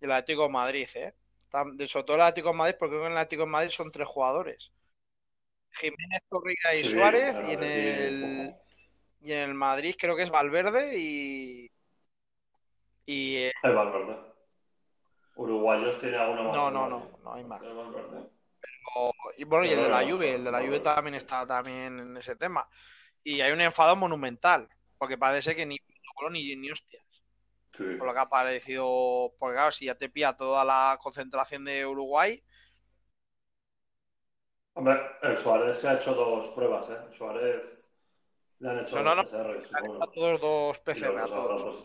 y 0.00 0.04
el 0.04 0.12
Atlético 0.12 0.44
de 0.44 0.48
Madrid, 0.48 0.88
¿eh? 0.94 1.14
De 1.74 1.88
sobre 1.88 2.04
todo 2.04 2.16
el 2.16 2.22
Atlético 2.22 2.48
de 2.48 2.54
Madrid, 2.54 2.76
porque 2.78 2.92
creo 2.92 3.02
que 3.02 3.06
en 3.06 3.12
el 3.12 3.18
Atlético 3.18 3.42
de 3.42 3.50
Madrid 3.50 3.70
son 3.70 3.90
tres 3.90 4.08
jugadores. 4.08 4.72
Jiménez, 5.72 6.22
Torreira 6.28 6.74
y 6.74 6.82
Sí, 6.82 6.90
Suárez, 6.90 7.40
y 7.48 7.52
en 7.52 7.62
el, 7.62 8.54
y 9.20 9.32
en 9.32 9.38
el 9.50 9.54
Madrid 9.54 9.94
creo 9.98 10.16
que 10.16 10.22
es 10.22 10.30
Valverde 10.30 10.98
y... 10.98 11.70
Y 13.06 13.36
eh, 13.36 13.52
El 13.62 13.74
Valverde. 13.74 14.16
Uruguayos 15.36 15.98
tiene 15.98 16.16
alguno 16.16 16.44
más. 16.44 16.56
no, 16.56 16.70
no, 16.70 16.88
no, 16.88 17.10
no 17.22 17.32
hay 17.32 17.44
más. 17.44 17.62
El 17.62 17.74
Valverde. 17.74 18.28
O- 18.96 19.12
y 19.36 19.44
bueno, 19.44 19.64
y 19.66 19.70
el 19.70 19.82
de 19.82 19.88
la 19.88 20.02
Juve, 20.02 20.34
el 20.34 20.44
de 20.44 20.50
la 20.52 20.60
Juve 20.60 20.80
también 20.80 21.14
está 21.14 21.46
también 21.46 21.98
en 22.00 22.16
ese 22.16 22.36
tema. 22.36 22.68
Y 23.24 23.40
hay 23.40 23.52
un 23.52 23.60
enfado 23.60 23.96
monumental, 23.96 24.68
porque 24.98 25.18
parece 25.18 25.54
que 25.56 25.66
ni 25.66 25.78
ni, 26.30 26.56
ni 26.56 26.70
hostias. 26.70 27.04
Sí. 27.76 27.84
Por 27.98 28.06
lo 28.06 28.12
que 28.14 28.20
ha 28.20 28.28
parecido, 28.28 29.34
porque 29.38 29.54
claro, 29.56 29.72
si 29.72 29.86
ya 29.86 29.94
te 29.96 30.08
pilla 30.10 30.36
toda 30.36 30.64
la 30.64 30.98
concentración 31.02 31.64
de 31.64 31.86
Uruguay, 31.86 32.42
Hombre, 34.74 35.00
el 35.22 35.36
Suárez 35.36 35.78
se 35.78 35.88
ha 35.88 35.94
hecho 35.94 36.14
dos 36.14 36.48
pruebas, 36.48 36.88
¿eh? 36.90 36.98
El 37.08 37.14
Suárez 37.14 37.84
le 38.60 38.70
han 38.70 38.78
hecho 38.80 39.02
No, 39.02 39.14
dos 39.14 39.16
no. 39.16 39.30
PCR, 39.30 39.62
han 39.72 40.10
todos 40.14 40.40
dos 40.40 40.78
Y 40.78 40.80
PCR 40.84 41.08
a 41.08 41.12
dado 41.26 41.26
todos. 41.48 41.84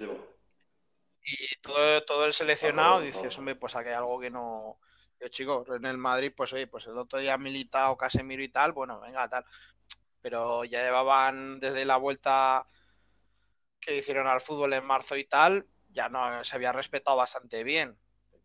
Y 1.23 1.55
todo, 1.61 2.03
todo 2.05 2.25
el 2.25 2.33
seleccionado 2.33 3.01
dices, 3.01 3.37
hombre, 3.37 3.55
pues 3.55 3.75
aquí 3.75 3.89
hay 3.89 3.95
algo 3.95 4.19
que 4.19 4.29
no. 4.29 4.79
Yo, 5.19 5.27
chicos, 5.29 5.67
en 5.69 5.85
el 5.85 5.97
Madrid, 5.97 6.33
pues 6.35 6.53
oye, 6.53 6.67
pues 6.67 6.85
el 6.87 6.97
otro 6.97 7.19
día 7.19 7.37
militado 7.37 7.97
Casemiro 7.97 8.43
y 8.43 8.49
tal, 8.49 8.73
bueno, 8.73 8.99
venga, 8.99 9.27
tal. 9.29 9.45
Pero 10.21 10.63
ya 10.65 10.81
llevaban 10.83 11.59
desde 11.59 11.85
la 11.85 11.97
vuelta 11.97 12.67
que 13.79 13.97
hicieron 13.97 14.27
al 14.27 14.41
fútbol 14.41 14.73
en 14.73 14.85
marzo 14.85 15.15
y 15.15 15.25
tal, 15.25 15.67
ya 15.89 16.09
no 16.09 16.43
se 16.43 16.55
había 16.55 16.71
respetado 16.71 17.17
bastante 17.17 17.63
bien. 17.63 17.97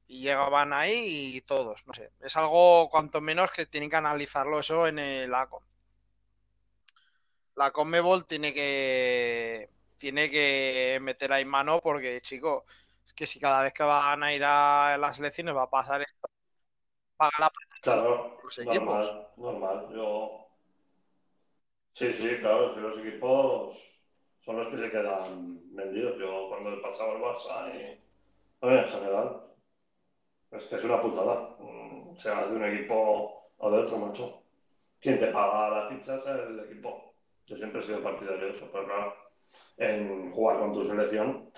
Y 0.07 0.23
llegaban 0.23 0.73
ahí 0.73 1.37
y 1.37 1.41
todos, 1.43 1.87
no 1.87 1.95
sé. 1.95 2.11
Es 2.21 2.37
algo 2.37 2.89
cuanto 2.91 3.21
menos 3.21 3.51
que 3.53 3.67
tienen 3.67 3.91
que 3.91 3.97
analizarlo 3.97 4.61
eso 4.61 4.87
en 4.87 4.99
el 4.99 5.35
ACOM. 5.35 5.63
La 7.57 7.71
Conmebol 7.71 8.27
tiene 8.27 8.53
que 8.55 9.71
tiene 9.99 10.31
que 10.31 10.99
meter 11.03 11.33
ahí 11.33 11.45
mano 11.45 11.81
porque, 11.81 12.21
chico, 12.23 12.65
es 13.05 13.13
que 13.13 13.27
si 13.27 13.39
cada 13.39 13.63
vez 13.63 13.73
que 13.75 13.83
van 13.83 14.23
a 14.23 14.33
ir 14.35 14.43
a 14.45 14.97
las 14.99 15.19
elecciones 15.19 15.55
va 15.55 15.65
a 15.65 15.71
pasar 15.71 16.01
esto, 16.03 16.29
paga 17.21 17.39
la 17.39 17.53
Claro, 17.83 18.39
los 18.43 18.59
equipos. 18.59 18.87
normal, 18.87 19.29
normal. 19.37 19.89
Yo... 19.95 20.47
Sí, 21.93 22.13
sí, 22.15 22.37
claro, 22.41 22.75
si 22.75 22.81
los 22.81 22.99
equipos 22.99 23.77
son 24.41 24.57
los 24.57 24.69
que 24.69 24.79
se 24.79 24.91
quedan 24.91 25.75
vendidos. 25.75 26.19
Yo 26.19 26.49
cuando 26.49 26.73
he 26.73 26.77
pasado 26.79 27.17
el 27.17 27.23
Barça 27.23 27.75
y... 27.75 28.01
Bueno, 28.61 28.79
en 28.79 28.89
general, 28.89 29.43
es 30.51 30.65
que 30.67 30.77
es 30.77 30.85
una 30.85 31.01
putada. 31.03 31.57
Mm, 31.59 32.17
Seas 32.17 32.51
de 32.51 32.57
un 32.57 32.65
equipo 32.65 33.51
o 33.59 33.71
de 33.71 33.79
otro, 33.79 33.99
macho. 33.99 34.43
Quien 35.01 35.19
te 35.19 35.29
paga 35.29 35.71
las 35.71 35.89
fichas 35.91 36.27
es 36.27 36.49
el 36.49 36.61
equipo. 36.61 37.15
Yo 37.47 37.57
siempre 37.57 37.81
he 37.81 37.83
sido 37.83 38.03
partidario 38.03 38.47
de 38.47 38.53
eso, 38.53 38.69
pero 38.73 38.85
claro, 38.85 39.15
en 39.77 40.31
jugar 40.33 40.59
con 40.59 40.73
tu 40.73 40.83
selección. 40.83 41.51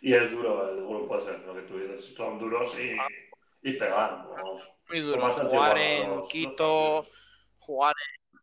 Y 0.00 0.12
es 0.12 0.30
duro 0.30 0.68
el 0.68 0.84
grupo 0.84 1.18
ese, 1.18 1.38
lo 1.38 1.54
que 1.54 1.62
tú 1.62 1.78
dices. 1.78 2.14
Son 2.14 2.38
duros 2.38 2.78
y, 2.78 2.96
y 3.64 3.72
pegan. 3.72 4.28
vamos. 4.30 4.72
muy 4.88 5.00
duro. 5.00 5.30
Jugar 5.30 5.78
en 5.78 6.16
los- 6.18 6.28
Quito, 6.28 7.04
jugar 7.58 7.94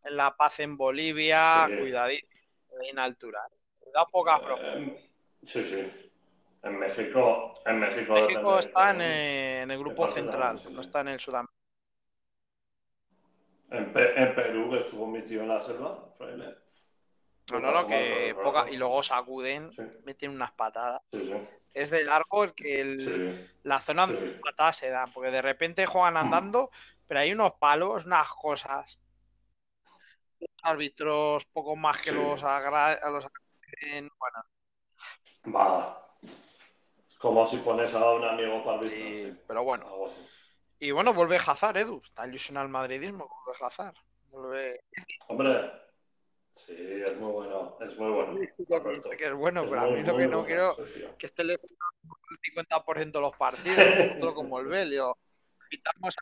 en, 0.04 0.18
La 0.18 0.36
Paz 0.36 0.60
en 0.60 0.76
Bolivia, 0.76 1.68
Sí. 1.70 1.78
cuidadito, 1.78 2.28
en 2.82 3.00
altura. 3.00 3.40
Da 3.94 4.06
pocas. 4.06 4.42
Eh, 4.60 5.12
sí, 5.46 5.64
sí. 5.64 6.12
En 6.64 6.78
México, 6.80 7.54
en 7.66 7.80
México, 7.80 8.14
México 8.14 8.60
está 8.60 8.92
en, 8.92 9.70
el 9.72 9.80
grupo 9.80 10.08
central, 10.08 10.60
sí, 10.60 10.70
no 10.72 10.82
está 10.82 11.02
en 11.02 11.08
el 11.10 11.20
Sudamericano. 11.20 11.58
en, 13.72 13.94
Pe- 13.94 14.22
en 14.22 14.36
Perú, 14.36 14.70
que 14.70 14.78
estuvo 14.80 15.08
mi 15.08 15.22
tío 15.24 15.42
en 15.42 15.48
la 15.48 15.62
selva, 15.62 16.14
fraile. 16.18 16.56
No, 17.52 17.60
no, 17.60 17.72
no, 17.72 17.88
que 17.88 18.36
poca, 18.44 18.70
y 18.70 18.78
luego 18.78 19.02
sacuden, 19.02 19.70
meten 20.04 20.32
unas 20.32 20.52
patadas. 20.52 21.02
sí, 21.12 21.20
sí. 21.22 21.34
Es 21.74 21.90
de 21.90 22.04
largo 22.04 22.44
el 22.44 22.54
que 22.54 22.82
el- 22.82 23.00
sí. 23.00 23.50
la 23.64 23.80
zona 23.80 24.08
Sí. 24.08 24.40
patadas 24.44 24.78
se 24.78 24.90
dan, 24.90 25.12
porque 25.14 25.32
de 25.32 25.42
repente 25.42 25.86
juegan 25.86 26.18
andando, 26.18 26.70
pero 27.08 27.20
hay 27.22 27.32
unos 27.32 27.54
palos, 27.54 28.06
unas 28.06 28.28
cosas. 28.34 29.00
Los 30.40 30.50
árbitros, 30.64 31.46
poco 31.46 31.76
más 31.76 32.00
que 32.02 32.10
Sí. 32.12 32.16
los 32.16 32.44
agra 32.44 33.00
los 33.10 33.26
agradecen. 33.26 34.10
Bueno, 34.20 35.58
Va. 35.58 35.98
Como 37.20 37.46
si 37.48 37.58
pones 37.58 37.94
a 37.96 38.12
un 38.12 38.24
amigo 38.26 38.64
para 38.64 38.86
y- 38.88 39.36
pero 39.48 39.64
bueno. 39.64 39.86
Y 40.80 40.92
bueno, 40.92 41.14
vuelve 41.14 41.38
Hazard, 41.38 41.78
Edu. 41.78 42.02
Está 42.04 42.28
ilusionado 42.28 42.66
el 42.66 42.72
madridismo, 42.72 43.30
vuelve 43.46 43.64
Hazard. 43.66 43.96
Vuelve... 44.32 44.82
Hombre, 45.28 45.72
sí, 46.56 46.76
es 46.78 47.18
muy 47.18 47.32
bueno, 47.32 47.78
es 47.82 47.98
muy 47.98 48.12
bueno. 48.12 48.40
Que 49.18 49.26
es 49.26 49.34
bueno, 49.34 49.62
Es 49.64 49.70
pero 49.70 49.82
a 49.82 49.88
muy, 49.88 50.00
mí 50.02 50.04
lo 50.04 50.18
que 50.18 50.28
no 50.28 50.38
bueno 50.38 50.46
quiero 50.46 50.76
tío. 50.94 51.18
que 51.18 51.26
este 51.26 51.44
le 51.44 51.54
el 51.54 51.60
50% 52.42 53.12
de 53.12 53.22
los 53.22 53.36
partidos, 53.36 53.78
otro 54.18 54.34
como 54.34 54.60
el 54.60 54.68
Belio. 54.68 55.18
Quitamos 55.70 56.16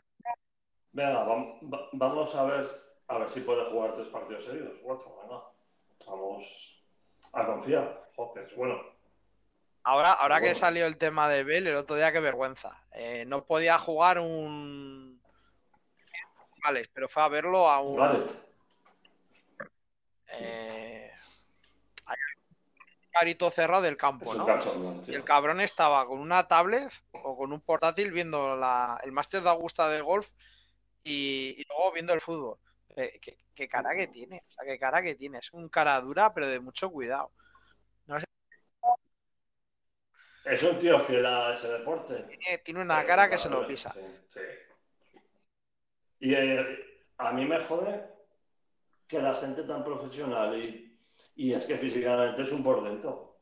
Venga, 0.92 1.24
vam- 1.24 1.72
va- 1.72 1.88
vamos 1.92 2.34
a 2.34 2.44
ver, 2.44 2.66
a 3.08 3.18
ver 3.18 3.30
si 3.30 3.40
puede 3.42 3.64
jugar 3.70 3.94
tres 3.94 4.08
partidos 4.08 4.44
seguidos, 4.44 4.78
cuatro, 4.82 5.16
venga. 5.22 5.42
Vamos 6.06 6.82
a 7.32 7.46
confiar. 7.46 8.10
Joder, 8.16 8.46
es 8.46 8.56
bueno. 8.56 8.80
Ahora, 9.84 10.12
ahora 10.14 10.36
que 10.40 10.46
Bueno. 10.46 10.58
salió 10.58 10.86
el 10.86 10.98
tema 10.98 11.28
de 11.28 11.42
Bale, 11.44 11.70
el 11.70 11.76
otro 11.76 11.96
día, 11.96 12.12
qué 12.12 12.20
vergüenza. 12.20 12.84
Eh, 12.92 13.24
no 13.26 13.44
podía 13.44 13.78
jugar 13.78 14.18
un. 14.18 15.20
Vale, 16.62 16.90
pero 16.92 17.08
fue 17.08 17.22
a 17.22 17.28
verlo 17.28 17.68
a 17.68 17.80
un. 17.80 17.96
Gareth. 17.96 18.49
Eh, 20.32 21.12
carito 23.10 23.50
cerrado 23.50 23.82
del 23.82 23.96
campo, 23.96 24.34
¿no? 24.34 24.46
Y 25.06 25.14
el 25.14 25.24
cabrón 25.24 25.60
estaba 25.60 26.06
con 26.06 26.20
una 26.20 26.46
tablet 26.46 26.90
o 27.12 27.36
con 27.36 27.52
un 27.52 27.60
portátil 27.60 28.12
viendo 28.12 28.56
la, 28.56 29.00
el 29.02 29.12
Máster 29.12 29.42
de 29.42 29.50
Augusta 29.50 29.88
de 29.88 30.00
golf 30.00 30.28
y, 31.02 31.54
y 31.58 31.64
luego 31.68 31.92
viendo 31.92 32.12
el 32.12 32.20
fútbol. 32.20 32.58
Eh, 32.96 33.18
¿Qué, 33.20 33.38
qué 33.54 33.68
cara 33.68 33.94
que 33.94 34.06
tiene, 34.06 34.44
o 34.48 34.52
sea, 34.52 34.64
qué 34.64 34.78
cara 34.78 35.02
que 35.02 35.14
tiene. 35.14 35.38
Es 35.38 35.52
un 35.52 35.68
cara 35.68 36.00
dura, 36.00 36.32
pero 36.32 36.46
de 36.46 36.60
mucho 36.60 36.90
cuidado. 36.90 37.32
Es 40.44 40.62
un 40.62 40.78
tío 40.78 40.98
fiel 41.00 41.26
a 41.26 41.52
ese 41.52 41.68
deporte. 41.68 42.22
Tiene, 42.22 42.58
tiene 42.58 42.80
una 42.80 43.00
Es 43.02 43.06
cara 43.06 43.24
un 43.24 43.30
que 43.30 43.38
se 43.38 43.50
lo 43.50 43.66
pisa. 43.66 43.92
Sí, 43.92 44.00
sí. 44.28 44.40
Y 46.20 46.34
eh, 46.34 47.04
a 47.18 47.32
mí 47.32 47.44
me 47.44 47.60
jode 47.60 48.02
que 49.10 49.20
la 49.20 49.34
gente 49.34 49.64
tan 49.64 49.82
profesional 49.84 50.56
y, 50.56 50.96
y 51.34 51.52
es 51.52 51.66
que 51.66 51.76
físicamente 51.76 52.42
es 52.42 52.52
un 52.52 52.62
portento. 52.62 53.36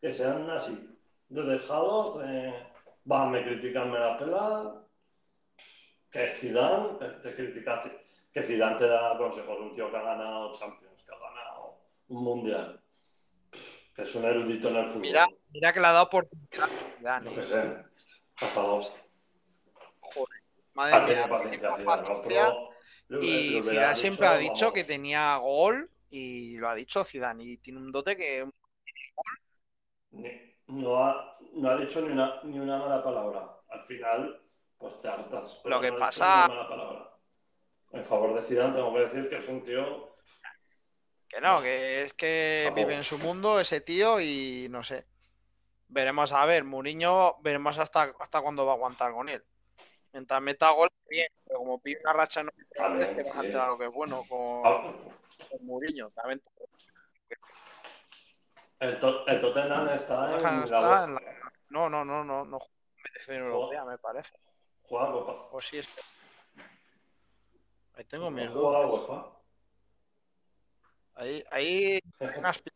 Que 0.00 0.12
sean 0.12 0.48
así, 0.50 0.88
de 1.28 1.42
dejados, 1.42 2.18
de, 2.20 2.52
va, 3.10 3.26
me 3.26 3.44
critican, 3.44 3.90
me 3.90 4.00
la 4.00 4.18
pela. 4.18 4.78
Que 6.10 6.30
Zidane, 6.32 6.98
que 6.98 7.06
te 7.22 7.34
critica, 7.36 7.82
que 8.32 8.42
Zidane 8.42 8.76
te 8.76 8.86
da 8.88 9.16
consejos, 9.16 9.58
un 9.60 9.74
tío 9.74 9.90
que 9.90 9.96
ha 9.96 10.02
ganado 10.02 10.52
Champions, 10.54 11.02
que 11.04 11.14
ha 11.14 11.18
ganado 11.18 11.78
un 12.08 12.24
Mundial, 12.24 12.80
que 13.94 14.02
es 14.02 14.14
un 14.14 14.24
erudito 14.24 14.68
en 14.68 14.76
el 14.76 14.86
fútbol. 14.86 15.00
Mira, 15.02 15.26
mira 15.52 15.72
que 15.72 15.80
le 15.80 15.86
ha 15.86 15.92
dado. 15.92 16.10
Zidane, 16.98 17.30
Yo 17.30 17.34
qué 17.36 17.42
¿eh? 17.42 17.46
sé, 17.46 17.76
cazador. 18.34 18.82
Joder, 20.00 20.42
Ah, 20.74 20.74
madre 20.74 21.04
tiene 21.04 21.20
mía, 21.20 21.28
paciencia, 21.30 21.76
Zidane, 21.76 21.84
otro- 21.90 22.71
Y 23.20 23.62
Zidane 23.62 23.96
siempre 23.96 24.26
ha 24.26 24.36
dicho, 24.38 24.66
vamos, 24.66 24.74
que 24.74 24.84
tenía 24.84 25.36
gol 25.36 25.90
y 26.10 26.56
lo 26.58 26.68
ha 26.68 26.74
dicho 26.74 27.04
Zidane 27.04 27.44
y 27.44 27.56
tiene 27.58 27.78
un 27.80 27.92
dote 27.92 28.16
que 28.16 28.48
no, 30.68 31.04
ha, 31.04 31.38
no 31.54 31.70
ha 31.70 31.76
dicho 31.76 32.00
ni 32.02 32.12
una, 32.12 32.40
ni 32.44 32.58
una 32.58 32.78
mala 32.78 33.02
palabra. 33.02 33.48
Al 33.68 33.84
final, 33.86 34.40
pues 34.78 34.98
te 34.98 35.08
hartas. 35.08 35.60
pero 35.62 35.76
Lo 35.76 35.80
que 35.82 35.90
no 35.90 35.98
pasa- 35.98 36.48
mala 36.48 36.68
palabra. 36.68 37.08
En 37.92 38.04
favor 38.04 38.34
de 38.34 38.42
Zidane 38.42 38.74
tengo 38.74 38.94
que 38.94 39.00
decir 39.00 39.28
que 39.28 39.36
es 39.36 39.48
un 39.48 39.64
tío... 39.64 40.16
Que 41.28 41.40
no, 41.40 41.62
que 41.62 42.02
es 42.02 42.12
que 42.14 42.72
vive 42.74 42.94
en 42.94 43.04
su 43.04 43.18
mundo 43.18 43.58
ese 43.58 43.80
tío 43.80 44.20
y 44.20 44.66
no 44.70 44.84
sé. 44.84 45.06
Veremos 45.88 46.32
a 46.32 46.44
ver, 46.46 46.64
Mourinho, 46.64 47.36
veremos 47.42 47.78
hasta, 47.78 48.14
hasta 48.18 48.40
cuándo 48.42 48.64
va 48.66 48.72
a 48.72 48.74
aguantar 48.76 49.12
con 49.12 49.28
él. 49.28 49.42
Mientras 50.12 50.42
meta 50.42 50.70
gol, 50.72 50.90
bien, 51.08 51.28
pero 51.46 51.58
como 51.60 51.78
pide 51.80 52.00
una 52.02 52.12
racha 52.12 52.42
no 52.42 52.50
También, 52.74 53.02
este 53.10 53.22
va 53.24 53.30
a 53.30 53.32
sí. 53.42 53.48
hacer 53.48 53.66
lo 53.68 53.78
que 53.78 53.84
es 53.86 53.92
bueno 53.92 54.24
con, 54.28 54.62
con 54.62 55.66
Mourinho. 55.66 56.10
También 56.10 56.42
El, 58.80 58.98
To- 58.98 59.26
el 59.26 59.40
Tottenham 59.40 59.88
está 59.88 60.24
en 60.26 60.30
Tottenham 60.32 60.58
la 60.58 60.64
está 60.64 60.80
UEFA. 60.80 61.04
en 61.04 61.14
la- 61.14 61.52
No, 61.70 61.88
no, 61.88 62.04
no, 62.04 62.24
no, 62.24 62.44
no 62.44 62.58
juega 62.58 62.74
en 63.28 63.42
europea, 63.46 63.84
me 63.84 63.96
parece. 63.98 64.32
Juega 64.82 65.12
Copa. 65.12 65.32
O 65.52 65.60
sí 65.60 65.78
es. 65.78 65.88
Ahí 67.94 68.04
tengo 68.04 68.30
mis 68.30 68.44
No 68.46 68.60
juega 68.60 68.80
dudas. 68.86 69.08
UEFA. 69.08 69.26
Ahí, 71.14 71.44
ahí 71.50 72.00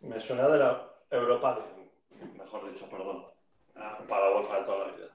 Me 0.00 0.20
suena 0.20 0.48
de 0.48 0.58
la 0.58 0.92
Europa 1.10 1.58
League, 1.58 1.92
mejor 2.34 2.72
dicho, 2.72 2.88
perdón. 2.88 3.26
Ah, 3.76 3.98
Para 4.08 4.30
la 4.30 4.36
UEFA 4.36 4.58
de 4.58 4.64
toda 4.64 4.86
la 4.86 4.92
vida. 4.94 5.11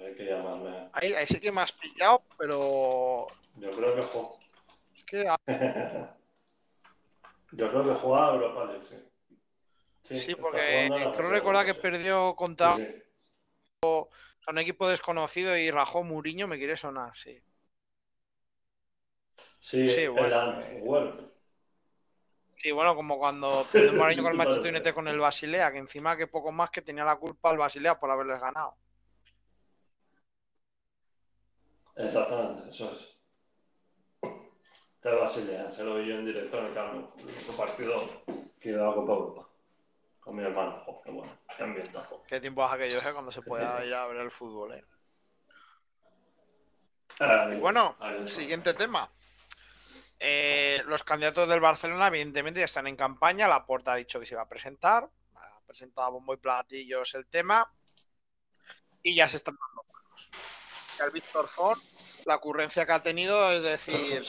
Hay 0.00 0.14
que 0.14 0.24
llamarme. 0.24 0.88
Ahí, 0.92 1.12
ahí 1.14 1.26
sí 1.26 1.40
que 1.40 1.52
me 1.52 1.60
has 1.62 1.72
pillado, 1.72 2.22
pero 2.38 3.26
Yo 3.58 3.70
creo 3.72 3.94
que 3.94 4.02
juega. 4.02 4.28
es 4.94 5.04
que 5.04 5.24
Yo 7.52 7.70
creo 7.70 7.84
que 7.84 7.94
juega 7.94 8.34
Europa 8.34 8.64
League, 8.66 8.84
sí. 8.88 8.96
sí, 10.18 10.34
porque 10.34 10.88
creo 11.16 11.30
recordar 11.30 11.64
que 11.64 11.74
perdió 11.74 12.34
contra 12.34 12.76
Sí, 12.76 12.82
sí. 13.82 13.88
un 14.48 14.58
equipo 14.58 14.88
desconocido 14.88 15.56
y 15.56 15.70
rajó 15.70 16.04
Mourinho, 16.04 16.46
me 16.48 16.58
quiere 16.58 16.76
sonar, 16.76 17.16
sí. 17.16 17.40
Sí, 19.60 20.06
bueno, 20.08 20.38
Antwerp. 20.40 21.20
Sí, 22.58 22.70
bueno, 22.72 22.94
como 22.94 23.18
cuando 23.18 23.64
perdió 23.72 23.92
Mourinho 23.98 24.22
con 24.22 24.32
el. 24.32 24.38
Manchester 24.38 24.72
United 24.72 24.94
con 24.94 25.08
el 25.08 25.18
Basilea, 25.18 25.72
que 25.72 25.78
encima 25.78 26.16
que 26.16 26.26
poco 26.26 26.52
más 26.52 26.70
que 26.70 26.82
tenía 26.82 27.04
la 27.04 27.16
culpa 27.16 27.50
el 27.50 27.58
Basilea 27.58 27.98
por 27.98 28.10
haberles 28.10 28.40
ganado. 28.40 28.76
Exactamente, 31.96 32.70
eso 32.70 32.92
es. 32.92 33.16
De 35.02 35.14
Basilea, 35.14 35.70
se 35.70 35.84
lo 35.84 35.96
vi 35.96 36.08
yo 36.08 36.16
en 36.16 36.26
directo 36.26 36.58
en 36.58 36.66
el 36.66 36.74
campo. 36.74 37.14
Un 37.48 37.56
partido 37.56 38.22
que 38.60 38.70
iba 38.70 38.90
a 38.90 38.94
Copa 38.94 39.12
Europa. 39.12 39.48
Con 40.20 40.34
mi 40.34 40.42
hermano. 40.42 40.82
Jo, 40.84 41.00
qué 41.02 41.10
bueno, 41.12 41.38
qué 41.56 41.62
ambientazo. 41.62 42.24
Qué 42.26 42.40
tiempo 42.40 42.64
hace 42.64 42.74
aquello, 42.74 42.98
¿eh? 42.98 43.12
Cuando 43.12 43.30
se 43.30 43.40
pueda 43.42 43.84
ir 43.84 43.94
a 43.94 44.06
ver 44.08 44.16
el 44.16 44.32
fútbol, 44.32 44.74
¿eh? 44.74 44.84
Bueno. 47.60 47.96
Siguiente 48.26 48.74
tema. 48.74 49.08
Eh, 50.18 50.82
los 50.86 51.04
candidatos 51.04 51.48
del 51.48 51.60
Barcelona, 51.60 52.08
evidentemente, 52.08 52.60
ya 52.60 52.64
están 52.64 52.88
en 52.88 52.96
campaña. 52.96 53.46
La 53.46 53.64
Porta 53.64 53.92
ha 53.92 53.96
dicho 53.96 54.18
que 54.18 54.26
se 54.26 54.34
iba 54.34 54.42
a 54.42 54.48
presentar. 54.48 55.08
Ha 55.36 55.60
presentado 55.66 56.08
a 56.08 56.10
bombo 56.10 56.34
y 56.34 56.38
platillos 56.38 57.14
el 57.14 57.26
tema. 57.26 57.72
Y 59.02 59.14
ya 59.14 59.28
se 59.28 59.36
están 59.36 59.54
dando 59.54 59.85
El 61.04 61.10
Víctor 61.10 61.48
Ford, 61.48 61.78
la 62.24 62.36
ocurrencia 62.36 62.86
que 62.86 62.92
ha 62.92 63.02
tenido 63.02 63.50
es 63.52 63.62
decir, 63.62 64.22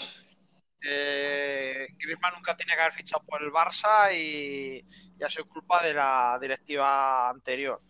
eh, 0.82 1.88
Griezmann 1.98 2.34
nunca 2.36 2.56
tenía 2.56 2.76
que 2.76 2.82
haber 2.82 2.94
fichado 2.94 3.24
por 3.26 3.42
el 3.42 3.52
Barça 3.52 4.14
y 4.14 4.86
ya 5.18 5.30
sido 5.30 5.48
culpa 5.48 5.84
de 5.84 5.94
la 5.94 6.38
directiva 6.40 7.30
anterior. 7.30 7.82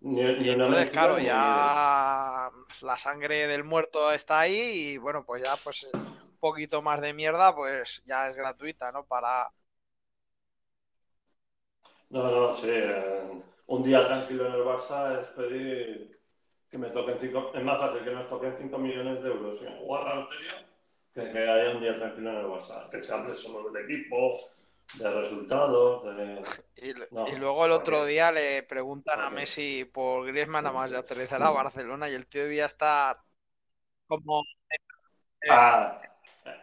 Ni, 0.00 0.22
ni 0.22 0.50
entonces, 0.50 0.90
claro, 0.90 1.18
ya 1.18 2.50
la 2.82 2.98
sangre 2.98 3.48
del 3.48 3.64
muerto 3.64 4.12
está 4.12 4.40
ahí 4.40 4.92
y 4.92 4.96
bueno, 4.98 5.24
pues 5.24 5.42
ya 5.42 5.56
pues 5.56 5.88
un 5.92 6.38
poquito 6.38 6.82
más 6.82 7.00
de 7.00 7.12
mierda, 7.12 7.54
pues 7.54 8.00
ya 8.04 8.28
es 8.28 8.36
gratuita, 8.36 8.92
¿no? 8.92 9.04
Para... 9.04 9.50
No, 12.10 12.30
no, 12.30 12.54
sí. 12.54 12.70
eh, 12.70 13.42
un 13.68 13.82
día 13.82 14.06
tranquilo 14.06 14.46
en 14.46 14.54
el 14.54 14.62
Barça 14.62 15.20
es 15.20 15.26
pedir 15.28 16.18
que 16.70 16.78
me 16.78 16.88
toquen 16.90 17.18
cinco. 17.18 17.52
Es 17.54 17.62
más 17.64 17.78
fácil 17.78 18.04
que 18.04 18.10
nos 18.10 18.28
toquen 18.28 18.56
5 18.58 18.78
millones 18.78 19.22
de 19.22 19.28
euros 19.28 19.62
en 19.62 19.76
jugar 19.78 20.04
la 20.04 20.14
lotería 20.16 20.66
que 21.14 21.32
que 21.32 21.38
haya 21.38 21.70
un 21.76 21.80
día 21.80 21.96
tranquilo 21.98 22.30
en 22.30 22.36
el 22.36 22.46
Barça. 22.46 22.88
Que 22.90 22.98
hable 23.12 23.34
solo 23.34 23.70
del 23.70 23.84
equipo, 23.84 24.38
de 24.94 25.10
resultados, 25.10 26.04
de. 26.16 26.42
Y, 26.76 26.94
No, 27.10 27.26
y 27.26 27.36
luego 27.36 27.64
el 27.66 27.72
otro 27.72 28.04
día 28.04 28.32
le 28.32 28.62
preguntan 28.62 29.20
a. 29.20 29.30
Messi 29.30 29.84
por 29.84 30.26
Griezmann 30.26 30.64
nada 30.64 30.74
más 30.74 30.90
de 30.90 30.98
aterrizar 30.98 31.42
a 31.42 31.50
Barcelona 31.50 32.08
y 32.08 32.14
el 32.14 32.26
tío 32.26 32.44
debía 32.44 32.66
estar 32.66 33.18
como 34.06 34.42
eh, 35.42 35.48
Ah, 35.50 36.00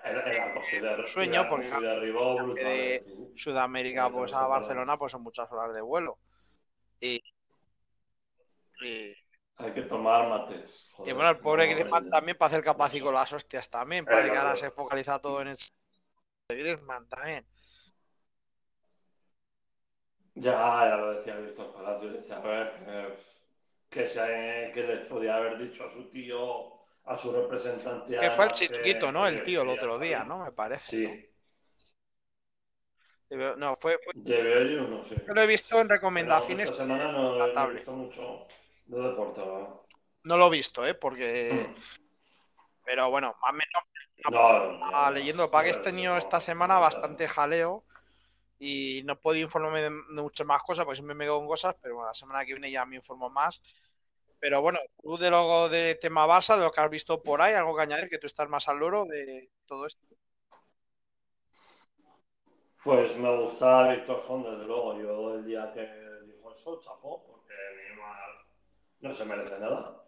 era, 0.04 0.22
era 0.22 1.06
sueño 1.06 1.48
porque 1.50 1.68
de 1.68 2.44
brutalmente. 2.44 3.06
Sudamérica 3.36 4.10
pues 4.12 4.34
a 4.34 4.48
Barcelona 4.48 4.98
pues 4.98 5.12
son 5.12 5.24
muchas 5.24 5.52
horas 5.52 5.74
de 5.74 5.82
vuelo. 5.82 6.20
Y, 7.02 7.22
y, 8.82 9.16
Hay 9.58 9.74
que 9.74 9.82
tomar 9.82 10.30
mates. 10.30 10.88
y 11.04 11.12
bueno, 11.14 11.30
el 11.30 11.40
pobre 11.40 11.68
no 11.68 11.74
Griezmann 11.74 12.04
aprende. 12.04 12.10
también 12.10 12.38
para 12.38 12.48
hacer 12.48 12.64
capaz 12.64 12.94
y 12.96 13.00
con 13.00 13.14
las 13.14 13.32
hostias 13.32 13.70
también, 13.70 14.08
Eh, 14.08 14.10
parece 14.10 14.32
que 14.32 14.38
no, 14.38 14.38
ahora 14.38 14.56
no. 14.56 14.58
se 14.58 14.72
focaliza 14.72 15.20
todo 15.20 15.42
en 15.42 15.50
el 15.50 15.58
Griezmann 16.50 17.08
también. 17.10 17.46
Ya, 20.36 20.86
ya 20.90 20.98
lo 20.98 21.14
decía 21.14 21.36
Víctor 21.38 21.74
Palacios, 21.74 22.14
decía, 22.14 22.38
a 22.38 22.42
ver, 22.42 22.74
que, 23.90 24.02
que, 24.02 24.08
se- 24.08 24.72
que 24.74 24.84
les 24.84 25.08
podía 25.08 25.38
haber 25.38 25.58
dicho 25.58 25.86
a 25.86 25.92
su 25.92 26.10
tío, 26.10 26.74
a 27.06 27.18
su 27.18 27.32
representante, 27.34 28.18
Que 28.18 28.30
fue 28.30 28.46
el 28.46 28.52
chiquito, 28.52 29.12
¿no? 29.14 29.26
El 29.28 29.42
tío 29.42 29.62
el 29.62 29.70
otro 29.70 29.98
día. 30.00 30.24
¿no? 30.26 30.44
Me 30.44 30.52
parece. 30.52 30.86
Sí, 30.90 31.30
No, 33.30 33.78
fue, 33.80 33.98
yo 34.24 35.34
lo 35.34 35.42
he 35.42 35.48
visto 35.48 35.80
en 35.80 35.88
Pero 35.88 35.96
recomendaciones 35.96 36.70
esta 36.70 36.84
semana 36.84 37.12
no, 37.12 37.36
no 37.36 37.70
he 37.70 37.74
visto 37.74 37.92
mucho 37.92 38.48
¿no? 38.88 39.86
No 40.24 40.38
lo 40.38 40.48
he 40.48 40.52
visto, 40.52 40.86
¿eh? 40.86 40.94
Porque... 40.94 41.72
Pero 42.86 43.10
bueno, 43.10 43.36
más 43.42 43.52
o 43.52 43.54
menos 43.54 43.84
No, 44.32 44.60
no, 44.60 44.92
no, 44.92 45.12
leyendo, 45.12 45.50
no, 45.52 45.72
tenido 45.82 46.14
no, 46.14 46.18
esta 46.20 46.40
semana 46.40 46.76
no, 46.76 46.82
bastante 46.82 47.28
jaleo 47.28 47.84
y 48.60 49.02
no 49.06 49.20
podido 49.20 49.46
informarme 49.46 49.82
de, 49.82 49.90
de 49.90 50.22
muchas 50.22 50.46
más 50.46 50.62
cosas, 50.64 50.86
porque 50.86 50.98
siempre 50.98 51.16
me 51.16 51.26
quedo 51.26 51.38
con 51.40 51.48
cosas, 51.48 51.76
pero 51.82 51.96
bueno, 51.96 52.10
la 52.10 52.14
semana 52.14 52.46
que 52.46 52.54
viene 52.54 52.72
ya 52.72 52.86
me 52.86 52.98
informo 52.98 53.30
más. 53.30 53.62
Pero 54.40 54.62
bueno, 54.62 54.80
tú 55.02 55.18
de 55.18 55.32
lo 55.32 55.70
de 55.70 55.96
tema 55.96 56.28
Barça, 56.28 56.56
de 56.56 56.64
lo 56.64 56.72
que 56.72 56.82
has 56.82 56.90
visto 56.90 57.22
por 57.24 57.42
ahí, 57.42 57.54
algo 57.54 57.76
que 57.76 57.82
añadir, 57.82 58.10
que 58.10 58.20
tú 58.20 58.28
estás 58.28 58.48
más 58.48 58.68
al 58.68 58.78
loro 58.78 59.06
de 59.06 59.50
todo 59.66 59.88
esto. 59.88 60.06
Pues 62.86 63.18
me 63.18 63.36
gusta 63.38 63.90
Víctor 63.94 64.22
Font, 64.22 64.46
desde 64.48 64.66
luego. 64.66 64.96
Yo 65.02 65.34
el 65.34 65.44
día 65.44 65.72
que 65.74 65.82
dijo 66.28 66.54
eso, 66.54 66.80
chapó, 66.80 67.24
porque 67.26 67.54
no 69.00 69.12
se 69.12 69.26
merece 69.26 69.58
nada. 69.60 70.04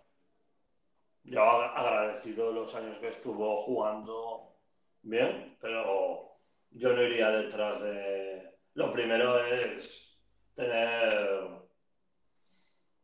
Yo 1.23 1.41
ag- 1.41 1.73
agradecido 1.75 2.51
los 2.51 2.75
años 2.75 2.99
que 2.99 3.07
estuvo 3.07 3.57
jugando 3.63 4.59
bien, 5.01 5.57
pero 5.59 6.37
yo 6.69 6.93
no 6.93 7.01
iría 7.01 7.31
detrás 7.31 7.81
de... 7.81 8.59
Lo 8.75 8.93
primero 8.93 9.43
es 9.43 10.21
tener 10.53 11.49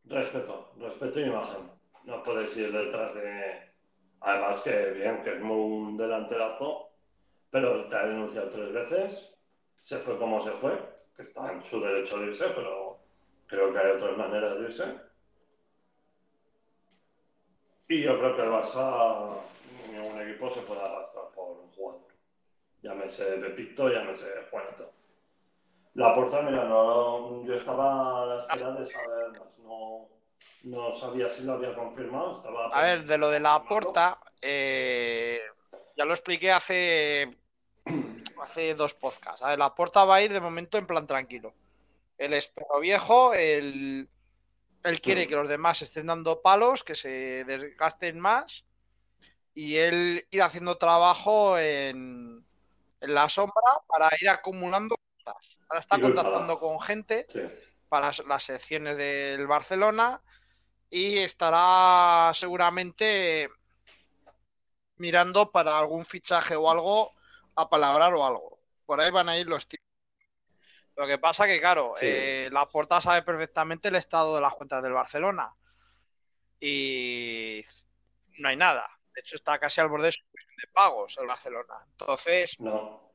respeto, 0.05 0.73
respeto 0.77 1.19
y 1.19 1.23
imagen. 1.23 1.71
No 2.03 2.21
puedes 2.21 2.55
ir 2.57 2.71
detrás 2.71 3.15
de... 3.15 3.73
Además 4.21 4.61
que 4.61 4.91
bien, 4.91 5.23
que 5.23 5.33
es 5.33 5.41
muy 5.41 5.57
un 5.57 5.97
delanterazo, 5.97 6.91
pero 7.49 7.87
te 7.87 7.95
ha 7.95 8.05
denunciado 8.05 8.49
tres 8.49 8.71
veces 8.71 9.32
se 9.83 9.97
fue 9.99 10.17
como 10.17 10.41
se 10.41 10.51
fue, 10.51 10.79
que 11.15 11.23
está 11.23 11.51
en 11.51 11.63
su 11.63 11.79
derecho 11.81 12.17
de 12.19 12.27
irse, 12.27 12.47
pero 12.55 12.99
creo 13.45 13.71
que 13.71 13.79
hay 13.79 13.91
otras 13.91 14.17
maneras 14.17 14.57
de 14.57 14.65
irse. 14.65 14.95
Y 17.89 18.01
yo 18.01 18.17
creo 18.17 18.35
que 18.35 18.41
el 18.41 18.49
Barça, 18.49 19.37
ningún 19.91 20.21
equipo 20.21 20.49
se 20.49 20.61
puede 20.61 20.81
arrastrar 20.81 21.25
por 21.35 21.59
un 21.59 21.69
jugador. 21.71 22.01
Llámese 22.81 23.25
Pepito, 23.37 23.89
llámese 23.89 24.25
Juanito. 24.49 24.91
La 25.95 26.15
puerta, 26.15 26.41
mira, 26.41 26.63
no, 26.63 27.45
yo 27.45 27.53
estaba 27.53 28.23
a 28.23 28.25
la 28.25 28.41
espera 28.41 28.71
de 28.71 28.87
saber 28.87 29.31
más. 29.31 29.57
No, 29.59 30.09
no 30.63 30.91
sabía 30.93 31.29
si 31.29 31.43
lo 31.43 31.53
había 31.53 31.75
confirmado. 31.75 32.37
Estaba 32.37 32.67
A 32.69 32.81
ver, 32.81 33.05
de 33.05 33.17
lo 33.17 33.29
de 33.29 33.39
la 33.39 33.63
porta, 33.63 34.17
eh, 34.41 35.39
ya 35.95 36.05
lo 36.05 36.13
expliqué 36.13 36.51
hace, 36.51 37.37
hace 38.43 38.75
dos 38.75 38.93
podcasts. 38.93 39.41
A 39.41 39.49
ver, 39.49 39.59
la 39.59 39.73
porta 39.73 40.03
va 40.05 40.15
a 40.15 40.21
ir 40.21 40.31
de 40.33 40.41
momento 40.41 40.77
en 40.77 40.85
plan 40.85 41.07
tranquilo. 41.07 41.53
Él 42.17 42.33
es 42.33 42.47
perro 42.47 42.79
viejo, 42.79 43.33
él, 43.33 44.07
él 44.83 45.01
quiere 45.01 45.27
que 45.27 45.35
los 45.35 45.49
demás 45.49 45.81
estén 45.81 46.07
dando 46.07 46.41
palos, 46.41 46.83
que 46.83 46.95
se 46.95 47.43
desgasten 47.45 48.19
más 48.19 48.65
y 49.55 49.77
él 49.77 50.25
ir 50.31 50.41
haciendo 50.41 50.77
trabajo 50.77 51.57
en, 51.57 52.45
en 53.01 53.13
la 53.13 53.29
sombra 53.29 53.81
para 53.87 54.09
ir 54.19 54.29
acumulando 54.29 54.95
cosas. 55.23 55.57
Ahora 55.69 55.79
está 55.79 55.99
contactando 55.99 56.59
con 56.59 56.79
gente 56.81 57.25
Sí. 57.29 57.41
para 57.89 58.11
las 58.27 58.43
secciones 58.43 58.97
del 58.97 59.47
Barcelona 59.47 60.21
y 60.89 61.17
estará 61.17 62.31
seguramente 62.33 63.49
mirando 64.97 65.51
para 65.51 65.77
algún 65.79 66.05
fichaje 66.05 66.55
o 66.55 66.69
algo 66.69 67.13
a 67.55 67.69
palabrar 67.69 68.13
o 68.13 68.25
algo. 68.25 68.59
Por 68.85 68.99
ahí 69.01 69.11
van 69.11 69.29
a 69.29 69.37
ir 69.37 69.47
los 69.47 69.67
tiros. 69.67 69.85
Lo 70.95 71.07
que 71.07 71.17
pasa 71.17 71.47
que, 71.47 71.59
claro, 71.59 71.93
Sí. 71.97 72.05
eh, 72.07 72.49
la 72.51 72.67
porta 72.67 73.01
sabe 73.01 73.23
perfectamente 73.23 73.87
el 73.87 73.95
estado 73.95 74.35
de 74.35 74.41
las 74.41 74.53
cuentas 74.53 74.83
del 74.83 74.93
Barcelona 74.93 75.53
y 76.59 77.63
no 78.37 78.49
hay 78.49 78.55
nada. 78.55 78.87
De 79.13 79.21
hecho, 79.21 79.35
está 79.35 79.59
casi 79.59 79.81
al 79.81 79.89
borde 79.89 80.09
de 80.09 80.67
pagos 80.71 81.17
el 81.19 81.27
Barcelona. 81.27 81.75
Entonces, 81.91 82.59
No. 82.59 83.11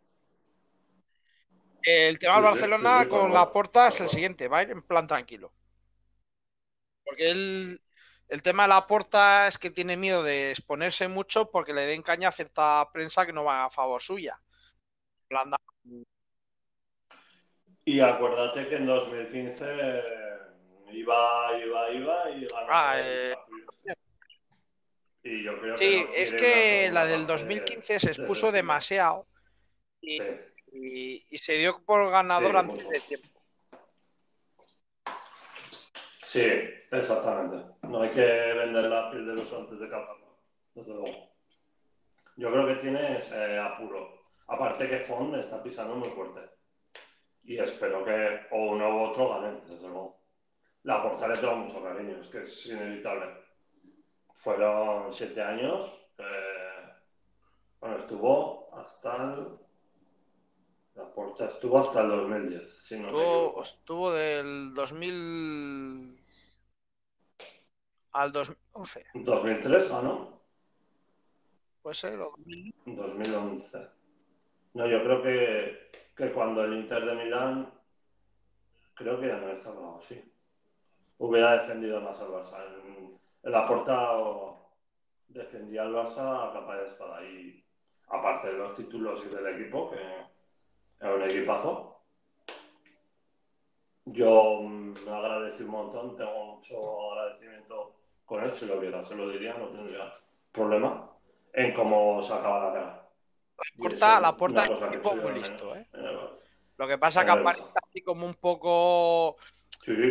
el 1.82 2.18
tema 2.18 2.34
del 2.34 2.42
sí, 2.44 2.50
Barcelona 2.50 2.98
sí, 2.98 3.04
sí, 3.04 3.10
con 3.10 3.28
la 3.32 3.38
favor, 3.40 3.52
porta 3.52 3.84
por 3.84 3.92
es 3.94 4.00
el 4.00 4.08
siguiente, 4.08 4.48
va 4.48 4.58
a 4.58 4.62
ir 4.62 4.70
en 4.70 4.82
plan 4.82 5.06
tranquilo. 5.06 5.52
Porque 7.04 7.30
él, 7.30 7.80
el 8.28 8.42
tema 8.42 8.64
de 8.64 8.68
la 8.70 8.86
porta 8.86 9.46
es 9.48 9.58
que 9.58 9.70
tiene 9.70 9.96
miedo 9.96 10.22
de 10.22 10.50
exponerse 10.50 11.08
mucho 11.08 11.50
porque 11.50 11.72
le 11.72 11.86
den 11.86 12.02
caña 12.02 12.28
a 12.28 12.32
cierta 12.32 12.88
prensa 12.92 13.24
que 13.26 13.32
no 13.32 13.44
va 13.44 13.64
a 13.64 13.70
favor 13.70 14.02
suya. 14.02 14.40
Y 17.84 18.00
acuérdate 18.00 18.68
que 18.68 18.76
en 18.76 18.86
2015 18.86 19.64
eh, 19.66 20.38
iba, 20.92 21.58
iba, 21.58 21.90
iba 21.90 22.30
y 22.30 22.46
ganó 22.46 22.66
Ah, 22.68 22.98
el 22.98 23.06
eh. 23.06 23.34
Y 25.22 25.42
yo 25.44 25.58
creo 25.58 25.76
Sí, 25.76 26.04
no 26.06 26.14
es 26.14 26.32
que 26.34 26.90
la 26.92 27.02
del 27.04 27.12
segunda 27.26 27.32
2015 27.34 27.98
se 28.00 28.06
parte 28.06 28.20
expuso 28.20 28.52
demasiado 28.52 29.26
y, 30.00 30.18
Sí, 30.20 30.26
y- 30.72 31.24
y 31.30 31.38
se 31.38 31.54
dio 31.54 31.82
por 31.84 32.10
ganador 32.10 32.52
Sí, 32.52 32.56
antes 32.58 32.76
mucho. 32.84 32.88
de 32.90 33.00
tiempo. 33.00 33.37
Sí, 36.28 36.46
exactamente. 36.90 37.64
No 37.82 38.02
hay 38.02 38.10
que 38.10 38.20
vender 38.20 38.84
la 38.84 39.10
piel 39.10 39.26
de 39.26 39.34
los 39.34 39.52
antes 39.52 39.80
de 39.80 39.88
cazarlo, 39.88 40.38
desde 40.74 40.92
luego. 40.92 41.28
Yo 42.36 42.52
creo 42.52 42.66
que 42.66 42.74
tienes 42.76 43.32
eh, 43.32 43.58
apuro. 43.58 44.26
Aparte 44.46 44.88
que 44.88 45.00
Font 45.00 45.34
está 45.34 45.62
pisando 45.62 45.94
muy 45.96 46.10
fuerte. 46.10 46.40
Y 47.44 47.58
espero 47.58 48.04
que 48.04 48.46
o 48.50 48.72
uno 48.72 48.96
u 48.96 49.04
otro 49.04 49.30
ganen, 49.30 49.60
desde 49.66 49.88
luego. 49.88 50.20
La 50.84 51.02
porta 51.02 51.26
le 51.28 51.34
tengo 51.34 51.56
mucho 51.56 51.82
cariño, 51.82 52.20
es 52.20 52.28
que 52.28 52.44
es 52.44 52.66
inevitable. 52.66 53.26
Fueron 54.34 55.12
siete 55.12 55.42
años. 55.42 56.10
eh, 56.18 56.92
bueno, 57.80 57.98
estuvo 57.98 58.70
hasta 58.76 59.16
el. 59.16 59.58
La 60.94 61.12
porta 61.12 61.46
estuvo 61.46 61.78
hasta 61.78 62.02
el 62.02 62.08
2010, 62.08 62.82
si 62.82 62.98
no 62.98 63.06
Estuvo, 63.08 63.62
estuvo 63.62 64.12
del 64.12 64.74
2000 64.74 66.17
al 68.18 68.32
2011. 68.32 69.06
2003 69.14 69.88
ganó. 69.90 70.40
Puede 71.82 71.94
ser, 71.94 72.18
o 72.20 72.30
2000. 72.36 72.74
2011. 72.86 73.78
No, 74.74 74.86
yo 74.86 75.02
creo 75.04 75.22
que, 75.22 75.90
que 76.16 76.32
cuando 76.32 76.64
el 76.64 76.74
Inter 76.74 77.04
de 77.04 77.14
Milán, 77.14 77.72
creo 78.94 79.20
que 79.20 79.28
ya 79.28 79.36
no 79.36 79.50
estaba 79.50 79.96
así. 79.98 80.20
Hubiera 81.18 81.58
defendido 81.62 82.00
más 82.00 82.18
al 82.18 82.28
Barça. 82.28 82.56
En, 82.84 83.18
en 83.44 83.52
la 83.52 83.66
porta 83.68 84.16
o- 84.18 84.74
defendía 85.28 85.82
al 85.82 85.92
Barça 85.94 86.48
a 86.48 86.52
capa 86.52 86.76
de 86.76 86.88
espada. 86.88 87.22
Y 87.24 87.64
aparte 88.08 88.48
de 88.48 88.54
los 88.58 88.74
títulos 88.74 89.24
y 89.24 89.28
del 89.34 89.46
equipo, 89.60 89.90
que 89.90 90.00
era 91.00 91.14
un 91.14 91.22
equipazo, 91.22 92.02
yo 94.06 94.60
me 94.62 95.10
agradecido 95.10 95.66
un 95.66 95.70
montón, 95.72 96.16
tengo 96.16 96.56
mucho 96.56 97.12
agradecimiento 97.12 97.97
con 98.28 98.44
él, 98.44 98.54
si 98.54 98.66
lo 98.66 98.78
viera, 98.78 99.02
se 99.04 99.14
lo 99.14 99.30
diría, 99.30 99.54
no 99.54 99.68
tendría 99.68 100.12
problema 100.52 101.10
en 101.54 101.72
cómo 101.72 102.22
sacaba 102.22 102.66
la 102.66 102.72
cara. 102.72 103.10
La 104.20 104.36
puerta, 104.36 104.64
es 104.64 104.70
un 104.70 104.90
tipo 104.90 105.16
muy 105.16 105.32
listo, 105.32 105.74
¿eh? 105.74 105.88
Lo 106.76 106.86
que 106.86 106.98
pasa 106.98 107.20
es 107.20 107.26
que 107.26 107.32
aparece 107.32 107.64
así 107.74 108.02
como 108.02 108.26
un 108.26 108.34
poco. 108.34 109.36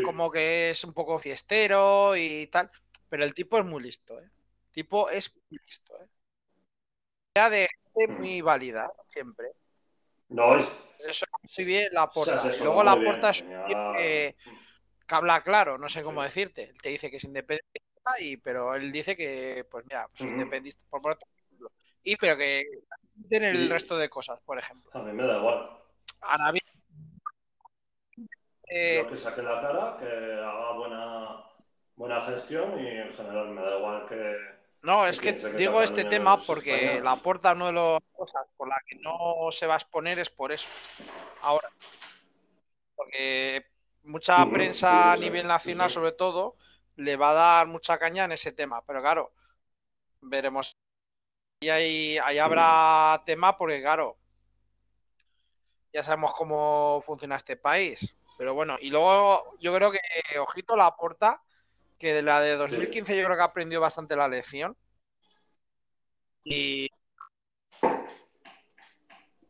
Como 0.03 0.31
que 0.31 0.71
es 0.71 0.83
un 0.83 0.93
poco 0.93 1.19
fiestero 1.19 2.15
y 2.15 2.47
tal. 2.47 2.69
Pero 3.07 3.23
el 3.23 3.33
tipo 3.33 3.57
es 3.57 3.65
muy 3.65 3.83
listo, 3.83 4.19
¿eh? 4.19 4.23
El 4.23 4.71
tipo 4.73 5.09
es 5.09 5.33
muy 5.49 5.59
listo, 5.65 5.93
¿eh? 6.01 6.07
de 7.35 7.69
muy 8.09 8.41
válida, 8.41 8.91
siempre. 9.05 9.51
No, 10.29 10.57
es. 10.57 10.67
Eso 11.07 11.25
muy 11.43 11.65
bien 11.65 11.89
la 11.93 12.09
puerta. 12.09 12.41
Y 12.43 12.63
luego 12.63 12.83
la 12.83 12.95
puerta 12.95 13.29
es 13.29 13.43
que, 13.43 14.35
habla 15.07 15.43
claro, 15.43 15.77
no 15.77 15.87
sé 15.87 16.01
cómo 16.01 16.23
decirte. 16.23 16.73
Te 16.81 16.89
dice 16.89 17.09
que 17.09 17.17
es 17.17 17.23
independiente, 17.23 17.81
y, 18.19 18.37
pero 18.37 18.75
él 18.75 18.91
dice 18.91 19.15
que, 19.15 19.65
pues 19.69 19.85
mira, 19.85 20.07
pues 20.17 20.75
por, 20.89 21.01
por 21.01 21.17
y 22.03 22.15
pero 22.15 22.37
que 22.37 22.63
tiene 23.27 23.49
el 23.49 23.69
resto 23.69 23.97
de 23.97 24.09
cosas, 24.09 24.39
por 24.45 24.57
ejemplo. 24.57 24.89
A 24.93 24.99
mí 24.99 25.11
me 25.11 25.25
da 25.25 25.37
igual. 25.37 25.69
Ahora 26.21 26.51
bien, 26.51 26.63
eh, 28.69 29.05
que 29.09 29.17
saque 29.17 29.41
la 29.41 29.61
cara, 29.61 29.97
que 29.97 30.05
haga 30.05 30.71
buena, 30.73 31.43
buena 31.95 32.21
gestión 32.21 32.79
y 32.79 32.87
en 32.87 33.13
general 33.13 33.49
me 33.49 33.61
da 33.61 33.77
igual 33.77 34.05
que. 34.07 34.37
No, 34.81 35.07
es 35.07 35.19
que, 35.19 35.33
digo 35.33 35.81
este 35.81 36.05
tema 36.05 36.37
porque 36.37 37.01
la 37.03 37.15
puerta, 37.15 37.53
una 37.53 37.67
de 37.67 37.73
las 37.73 38.01
cosas 38.13 38.45
por 38.55 38.67
la 38.67 38.77
que 38.85 38.95
no 38.97 39.49
se 39.51 39.67
va 39.67 39.73
a 39.73 39.77
exponer 39.77 40.19
es 40.19 40.29
por 40.29 40.51
eso. 40.51 40.67
Ahora. 41.41 41.69
Porque 42.95 43.65
mucha 44.03 44.45
prensa 44.49 45.13
a 45.13 45.17
nivel 45.17 45.47
nacional, 45.47 45.89
sobre 45.89 46.11
todo, 46.11 46.55
le 46.97 47.15
va 47.15 47.31
a 47.31 47.33
dar 47.33 47.67
mucha 47.67 47.97
caña 47.97 48.25
en 48.25 48.33
ese 48.33 48.51
tema. 48.51 48.83
Pero 48.85 49.01
claro, 49.01 49.33
veremos 50.21 50.77
y 51.59 51.69
ahí, 51.69 52.17
ahí 52.19 52.37
habrá 52.37 53.23
tema 53.25 53.57
porque, 53.57 53.81
claro, 53.81 54.17
ya 55.91 56.03
sabemos 56.03 56.33
cómo 56.33 57.01
funciona 57.03 57.35
este 57.35 57.57
país. 57.57 58.15
Pero 58.37 58.53
bueno, 58.53 58.77
y 58.79 58.89
luego 58.89 59.57
yo 59.59 59.73
creo 59.73 59.91
que, 59.91 59.99
ojito, 60.39 60.75
la 60.75 60.95
porta, 60.95 61.41
que 61.97 62.13
de 62.13 62.21
la 62.21 62.41
de 62.41 62.55
2015 62.55 63.17
yo 63.17 63.25
creo 63.25 63.37
que 63.37 63.43
aprendió 63.43 63.81
bastante 63.81 64.15
la 64.15 64.27
lección. 64.27 64.77
Y 66.43 66.87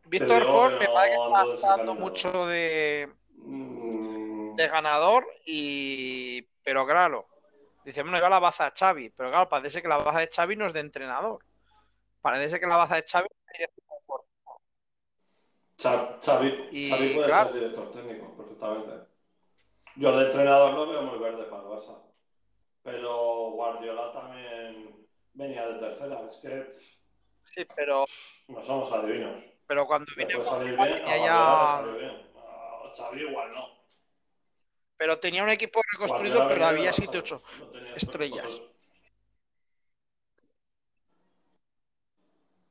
Víctor 0.05 0.45
Ford 0.45 0.79
me 0.79 0.87
parece 0.87 1.17
que 1.45 1.55
está 1.55 1.77
dando 1.77 1.95
mucho 1.95 2.47
de, 2.47 3.11
mm. 3.35 4.55
de 4.55 4.67
ganador 4.69 5.27
y 5.45 6.47
pero 6.63 6.85
claro, 6.85 7.27
dice, 7.87 8.01
bueno, 8.01 8.17
iba 8.17 8.29
la 8.29 8.39
baza 8.39 8.65
de 8.65 8.71
Xavi, 8.71 9.09
pero 9.11 9.29
claro, 9.29 9.47
parece 9.47 9.81
que 9.81 9.87
la 9.87 9.97
baza 9.97 10.19
de 10.19 10.27
Xavi 10.27 10.55
no 10.55 10.65
es 10.65 10.73
de 10.73 10.81
entrenador. 10.81 11.39
Parece 12.21 12.59
que 12.59 12.67
la 12.67 12.75
baza 12.75 12.95
de 12.95 13.03
Xavi 13.03 13.27
Xavi, 15.77 16.69
y, 16.71 16.89
Xavi 16.89 17.13
puede 17.13 17.33
ser 17.33 17.53
director 17.53 17.91
técnico, 17.91 18.35
perfectamente. 18.35 19.07
Yo 19.95 20.17
de 20.17 20.25
entrenador 20.25 20.73
lo 20.73 20.89
veo 20.89 21.01
muy 21.03 21.19
verde 21.19 21.43
para 21.45 21.63
el 21.63 21.69
Barça. 21.69 22.01
Pero 22.83 23.51
Guardiola 23.51 24.11
también 24.11 25.07
venía 25.33 25.67
de 25.67 25.79
tercera. 25.79 26.21
Es 26.27 26.37
que. 26.37 26.71
Sí, 27.53 27.67
pero. 27.75 28.05
No 28.47 28.61
somos 28.63 28.91
adivinos. 28.91 29.41
Pero 29.67 29.85
cuando 29.85 30.11
vine 30.15 30.43
salir 30.43 30.77
bien, 30.77 31.05
ya... 31.05 31.81
bien. 31.81 32.31
A 32.35 32.91
Xavi 32.95 33.21
igual 33.21 33.53
no. 33.53 33.76
Pero 34.97 35.19
tenía 35.19 35.43
un 35.43 35.49
equipo 35.49 35.81
reconstruido, 35.91 36.47
pero 36.49 36.65
había 36.65 36.91
7-8 36.91 37.41
estrellas. 37.95 38.61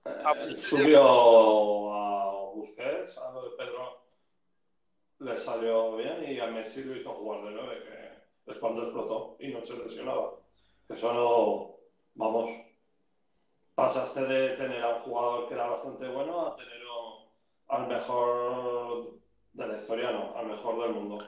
Ah, 0.05 0.35
pues 0.35 0.65
subió 0.65 1.93
a 1.93 2.51
Busquets, 2.53 3.19
a 3.19 3.33
Pedro 3.57 4.03
le 5.19 5.37
salió 5.37 5.97
bien 5.97 6.25
y 6.31 6.39
a 6.39 6.47
Messi 6.47 6.85
lo 6.85 6.97
hizo 6.97 7.15
jugar 7.15 7.45
de 7.45 7.51
nueve, 7.53 7.83
que 8.45 8.53
es 8.53 8.59
cuando 8.59 8.83
explotó 8.83 9.37
y 9.41 9.49
no 9.49 9.65
se 9.65 9.77
lesionaba. 9.79 10.35
Eso 10.89 11.13
no, 11.13 11.77
vamos, 12.15 12.51
pasaste 13.75 14.25
de 14.25 14.57
tener 14.57 14.83
a 14.83 14.97
un 14.97 15.03
jugador 15.03 15.49
que 15.49 15.55
era 15.55 15.69
bastante 15.69 16.07
bueno 16.09 16.47
a 16.47 16.57
tener 16.57 16.77
al 17.69 17.89
mejor 17.89 19.15
de 19.53 19.67
la 19.67 19.77
historia, 19.77 20.11
no, 20.13 20.37
al 20.37 20.47
mejor 20.47 20.83
del 20.83 20.93
mundo. 20.93 21.19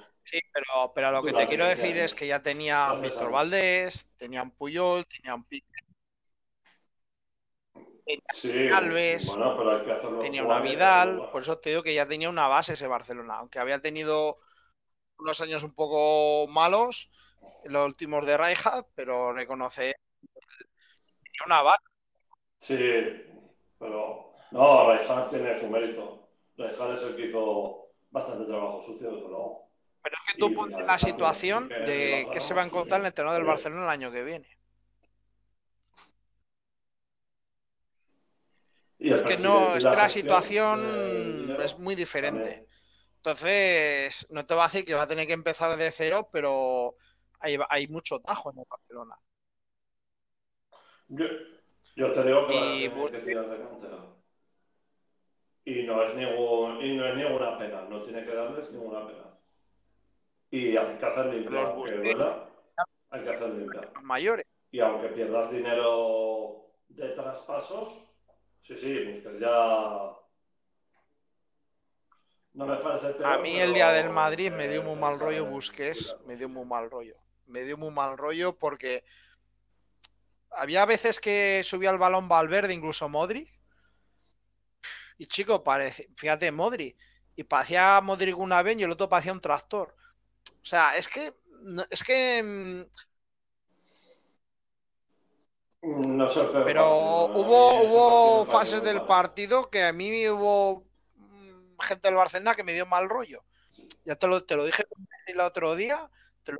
Pero, 0.58 0.92
pero 0.92 1.12
lo 1.12 1.22
que 1.22 1.32
te 1.32 1.46
quiero 1.46 1.66
decir 1.66 1.96
es 1.98 2.14
que 2.14 2.26
ya 2.26 2.42
tenía 2.42 2.92
Víctor 3.00 3.30
Valdés, 3.30 4.08
tenían 4.16 4.50
Puyol, 4.50 5.06
tenían 5.06 5.44
Piqué 5.44 5.78
sí, 8.32 8.68
Alves, 8.72 9.26
bueno, 9.26 9.56
pero 9.56 9.70
hay 9.70 9.84
que 9.84 9.92
hacerlo 9.92 10.18
tenía 10.18 10.42
una 10.42 10.60
Vidal, 10.60 11.28
por 11.30 11.42
eso 11.42 11.58
te 11.58 11.70
digo 11.70 11.82
que 11.82 11.94
ya 11.94 12.08
tenía 12.08 12.28
una 12.28 12.48
base 12.48 12.72
ese 12.72 12.88
Barcelona, 12.88 13.38
aunque 13.38 13.60
había 13.60 13.80
tenido 13.80 14.38
unos 15.18 15.40
años 15.40 15.62
un 15.62 15.74
poco 15.74 16.50
malos, 16.50 17.08
los 17.64 17.86
últimos 17.86 18.26
de 18.26 18.36
Rijkaard, 18.36 18.86
pero 18.94 19.32
reconoce 19.32 19.94
tenía 21.22 21.46
una 21.46 21.62
base. 21.62 21.84
Sí, 22.60 22.76
pero 23.78 24.32
no, 24.50 24.92
Rijkaard 24.92 25.28
tiene 25.28 25.56
su 25.56 25.68
mérito. 25.70 26.28
Rijkaard 26.56 26.94
es 26.94 27.02
el 27.02 27.14
que 27.14 27.26
hizo 27.26 27.90
bastante 28.10 28.46
trabajo 28.46 28.82
sucio, 28.82 29.12
desde 29.12 29.28
luego. 29.28 29.67
Pero 30.08 30.22
es 30.26 30.32
que 30.32 30.38
tú 30.38 30.54
pones 30.54 30.78
la 30.86 30.98
situación 30.98 31.70
de 31.84 32.30
que 32.32 32.40
se 32.40 32.54
va 32.54 32.62
a 32.62 32.64
encontrar 32.64 33.00
en 33.00 33.06
el 33.06 33.12
terreno 33.12 33.34
del 33.34 33.44
Barcelona 33.44 33.82
el 33.82 33.90
año 33.90 34.10
que 34.10 34.22
viene. 34.22 34.48
es 38.98 39.22
que 39.22 39.36
no, 39.36 39.76
es 39.76 39.84
que 39.84 39.96
la 39.96 40.08
situación 40.08 41.60
es 41.60 41.78
muy 41.78 41.94
diferente. 41.94 42.66
Entonces, 43.16 44.26
no 44.30 44.46
te 44.46 44.54
va 44.54 44.64
a 44.64 44.68
decir 44.68 44.86
que 44.86 44.94
va 44.94 45.02
a 45.02 45.06
tener 45.06 45.26
que 45.26 45.34
empezar 45.34 45.76
de 45.76 45.90
cero, 45.90 46.30
pero 46.32 46.96
hay, 47.40 47.58
hay 47.68 47.86
mucho 47.88 48.20
tajo 48.20 48.50
en 48.50 48.60
el 48.60 48.64
Barcelona. 48.68 49.14
Yo, 51.08 52.12
te 52.12 52.24
digo 52.24 52.46
que, 52.46 52.54
y, 52.54 52.88
va 52.88 53.04
a 53.04 53.10
que 53.10 53.18
tirar 53.18 53.50
de 53.50 53.58
cantera. 53.58 53.98
Y 55.66 55.82
no, 55.82 56.02
es 56.02 56.14
ningún, 56.14 56.80
y 56.80 56.96
no 56.96 57.06
es 57.08 57.14
ninguna 57.14 57.58
pena, 57.58 57.82
no 57.82 58.02
tiene 58.04 58.24
que 58.24 58.34
darles 58.34 58.70
ninguna 58.70 59.06
pena. 59.06 59.38
Y 60.50 60.76
hay 60.76 60.96
que 60.98 61.06
hacer 61.06 61.26
limpia, 61.26 61.66
aunque 61.66 61.96
duela, 61.96 62.48
hay 63.10 63.22
que 63.22 63.30
hacer 63.30 63.48
limpia. 63.50 63.90
Mayores. 64.02 64.46
Y 64.70 64.80
aunque 64.80 65.08
pierdas 65.08 65.50
dinero 65.50 66.72
de 66.88 67.08
traspasos, 67.10 68.08
Sí, 68.68 68.76
sí, 68.76 68.98
Busquets 68.98 69.40
ya. 69.40 70.12
No 72.52 72.66
me 72.66 72.76
parece 72.76 73.14
peor, 73.14 73.32
A 73.32 73.38
mí 73.38 73.56
el 73.56 73.72
día 73.72 73.92
del 73.92 74.10
Madrid 74.10 74.52
me 74.52 74.68
dio 74.68 74.82
muy 74.82 74.96
mal 74.96 75.18
rollo 75.18 75.46
Busquets, 75.46 76.14
me 76.26 76.36
dio 76.36 76.50
muy 76.50 76.66
mal 76.66 76.90
rollo. 76.90 77.16
Me 77.46 77.62
dio 77.62 77.78
muy 77.78 77.90
mal 77.90 78.18
rollo 78.18 78.58
porque 78.58 79.04
había 80.50 80.84
veces 80.84 81.18
que 81.18 81.62
subía 81.64 81.88
el 81.88 81.96
balón 81.96 82.28
Valverde, 82.28 82.74
incluso 82.74 83.08
Modric. 83.08 83.48
Y 85.16 85.26
chico, 85.28 85.64
parece, 85.64 86.10
fíjate, 86.14 86.52
Modric. 86.52 86.94
Y 87.36 87.44
parecía 87.44 87.98
Modric 88.02 88.36
una 88.36 88.62
vez 88.62 88.76
y 88.78 88.82
el 88.82 88.90
otro 88.90 89.08
parecía 89.08 89.32
un 89.32 89.40
tractor. 89.40 89.96
O 90.62 90.66
sea, 90.66 90.96
es 90.96 91.08
que. 91.08 91.34
Es 91.90 92.04
que 92.04 92.42
mm, 92.42 92.82
no 95.82 96.28
sé, 96.28 96.40
pero, 96.64 97.26
hubo, 97.26 97.82
hubo 97.82 98.46
fases 98.46 98.82
del 98.82 99.02
partido 99.02 99.70
que 99.70 99.84
a 99.84 99.92
mí 99.92 100.28
hubo 100.28 100.84
mm, 101.16 101.78
gente 101.80 102.08
del 102.08 102.16
Barcelona 102.16 102.54
que 102.54 102.64
me 102.64 102.74
dio 102.74 102.86
mal 102.86 103.08
rollo. 103.08 103.44
Ya 104.04 104.16
te 104.16 104.26
lo, 104.26 104.44
te 104.44 104.56
lo 104.56 104.64
dije 104.64 104.84
el 105.26 105.40
otro 105.40 105.76
día, 105.76 106.08
te 106.42 106.52
lo 106.52 106.58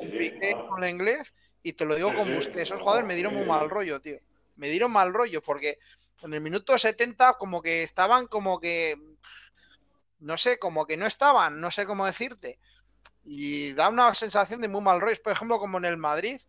dije 0.00 0.56
con 0.68 0.82
el 0.82 0.90
inglés 0.90 1.34
y 1.62 1.74
te 1.74 1.84
lo 1.84 1.94
digo 1.94 2.14
con 2.14 2.34
Busquets. 2.34 2.70
Esos 2.70 2.80
jugadores 2.80 3.06
me 3.06 3.14
dieron 3.14 3.34
muy 3.34 3.44
mal 3.44 3.68
rollo, 3.68 4.00
tío. 4.00 4.18
Me 4.56 4.68
dieron 4.68 4.92
mal 4.92 5.12
rollo 5.12 5.42
porque 5.42 5.78
en 6.22 6.34
el 6.34 6.40
minuto 6.40 6.76
70 6.78 7.34
como 7.34 7.60
que 7.60 7.82
estaban 7.82 8.26
como 8.26 8.60
que 8.60 8.96
no 10.20 10.36
sé, 10.36 10.58
como 10.58 10.86
que 10.86 10.96
no 10.96 11.06
estaban, 11.06 11.60
no 11.60 11.70
sé 11.70 11.84
cómo 11.84 12.06
decirte. 12.06 12.58
Y 13.24 13.72
da 13.72 13.88
una 13.88 14.14
sensación 14.14 14.60
de 14.60 14.68
muy 14.68 14.80
mal 14.80 15.00
rollo. 15.00 15.16
Por 15.22 15.32
ejemplo, 15.32 15.58
como 15.58 15.78
en 15.78 15.84
el 15.84 15.96
Madrid, 15.96 16.40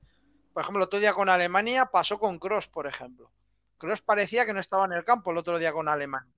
por 0.54 0.62
ejemplo, 0.62 0.80
el 0.82 0.88
otro 0.88 1.00
día 1.00 1.14
con 1.14 1.30
Alemania 1.30 1.86
pasó 1.86 2.20
con 2.20 2.40
Cross, 2.40 2.68
por 2.68 2.88
ejemplo. 2.88 3.32
Cross 3.78 4.02
parecía 4.02 4.46
que 4.46 4.54
no 4.54 4.60
estaba 4.60 4.86
en 4.86 4.94
el 4.94 5.04
campo 5.04 5.32
el 5.32 5.38
otro 5.38 5.58
día 5.58 5.74
con 5.74 5.88
Alemania. 5.88 6.32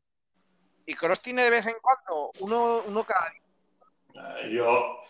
Y 0.85 0.93
Cross 0.93 1.21
tiene 1.21 1.43
de 1.43 1.49
vez 1.49 1.65
en 1.65 1.75
cuando 1.81 2.31
uno, 2.39 2.81
uno 2.87 3.03
cada 3.03 3.31
día. 3.31 3.41
Eh, 4.15 4.51
yo, 4.53 5.01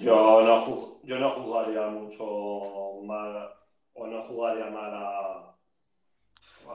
yo, 0.00 0.42
no, 0.42 1.00
yo 1.02 1.18
no 1.18 1.30
jugaría 1.30 1.86
mucho 1.86 3.00
mal 3.04 3.54
o 3.94 4.06
no 4.06 4.22
jugaría 4.24 4.66
mal 4.66 4.94
a. 4.94 5.56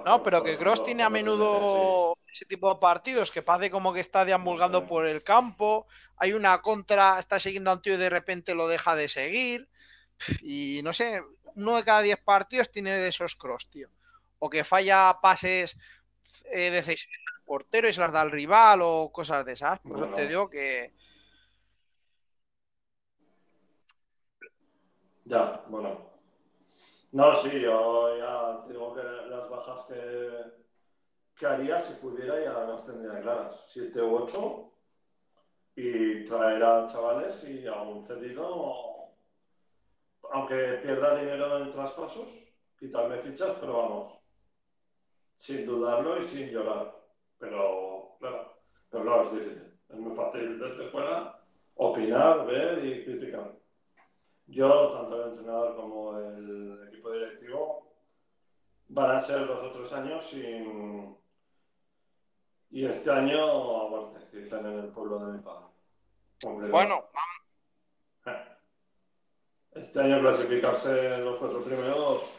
no, 0.06 0.24
pero 0.24 0.44
que 0.44 0.58
Cross 0.58 0.84
tiene 0.84 1.04
a 1.04 1.10
menudo 1.10 2.16
ese 2.36 2.46
tipo 2.46 2.74
de 2.74 2.80
partidos 2.82 3.32
que 3.32 3.42
parece 3.42 3.72
como 3.72 3.94
que 3.94 4.02
está 4.02 4.26
sé. 4.82 4.88
por 4.88 5.08
el 5.08 5.24
campo, 5.24 5.88
hay 6.18 6.34
una 6.34 6.62
contra, 6.62 7.18
está 7.18 7.40
siguiendo 7.40 7.72
a 7.72 7.76
un 7.76 7.82
tío 7.82 7.94
y 7.94 7.98
de 7.98 8.10
repente 8.10 8.54
lo 8.54 8.68
deja 8.68 8.94
de 8.96 9.08
seguir. 9.08 9.70
Y 10.42 10.82
no 10.84 10.92
sé, 10.92 11.22
uno 11.56 11.78
de 11.78 11.84
cada 11.86 12.02
diez 12.02 12.20
partidos 12.22 12.72
tiene 12.72 12.92
de 12.92 13.08
esos 13.08 13.36
cross, 13.36 13.70
tío. 13.70 13.90
O 14.40 14.50
que 14.50 14.66
falla 14.66 15.18
pases 15.22 15.78
eh, 16.52 16.72
de 16.72 16.82
seis 16.82 17.08
al 17.08 17.44
portero 17.46 17.88
y 17.88 17.94
se 17.94 18.02
las 18.02 18.12
da 18.12 18.22
al 18.22 18.32
rival 18.32 18.82
o 18.84 19.12
cosas 19.14 19.46
de 19.46 19.54
esas. 19.54 19.80
Por 19.80 19.96
eso 19.96 20.06
Bueno. 20.06 20.16
te 20.18 20.28
digo 20.28 20.50
que 20.50 20.94
Ya, 25.26 25.64
bueno. 25.70 26.12
No, 27.12 27.34
sí, 27.36 27.60
yo 27.62 28.18
ya 28.18 28.64
te 28.68 28.74
digo 28.74 28.94
que 28.94 29.02
las 29.04 29.50
bajas 29.50 29.86
que, 29.88 30.65
que 31.38 31.46
haría, 31.46 31.82
si 31.82 31.94
pudiera, 31.96 32.42
ya 32.44 32.54
las 32.54 32.86
tendría 32.86 33.22
claras. 33.22 33.66
Siete 33.70 34.02
u 34.02 34.16
ocho. 34.16 34.72
Y 35.76 36.24
traer 36.24 36.64
a 36.64 36.88
chavales 36.88 37.44
y 37.44 37.68
a 37.68 37.82
un 37.82 38.02
cedido, 38.06 39.10
aunque 40.32 40.80
pierda 40.82 41.20
dinero 41.20 41.58
en 41.58 41.72
traspasos, 41.72 42.30
quitarme 42.80 43.18
fichas, 43.18 43.58
pero 43.60 43.74
vamos, 43.74 44.14
sin 45.38 45.66
dudarlo 45.66 46.22
y 46.22 46.24
sin 46.24 46.50
llorar. 46.50 46.96
Pero, 47.38 48.16
claro, 48.20 48.54
pero 48.90 49.04
claro, 49.04 49.24
es 49.24 49.32
difícil. 49.34 49.74
Es 49.90 49.98
muy 49.98 50.16
fácil 50.16 50.58
desde 50.58 50.88
fuera 50.88 51.42
opinar, 51.76 52.46
ver 52.46 52.86
y 52.86 53.04
criticar. 53.04 53.52
Yo, 54.48 54.90
tanto 54.92 55.24
el 55.24 55.32
entrenador 55.32 55.76
como 55.76 56.18
el 56.18 56.88
equipo 56.88 57.12
directivo, 57.12 57.92
van 58.88 59.18
a 59.18 59.20
ser 59.20 59.46
dos 59.46 59.62
o 59.62 59.72
tres 59.72 59.92
años 59.92 60.26
sin... 60.26 61.18
Y 62.72 62.86
este 62.86 63.10
año 63.12 63.82
a 63.82 63.90
muerte, 63.90 64.28
que 64.32 64.38
dicen 64.38 64.66
en 64.66 64.80
el 64.80 64.88
pueblo 64.90 65.20
de 65.20 65.38
mi 65.38 65.44
padre. 65.44 65.66
Bueno, 66.72 67.06
Este 69.72 70.00
año 70.00 70.22
clasificarse 70.22 71.18
los 71.18 71.38
cuatro 71.38 71.62
primeros, 71.62 72.32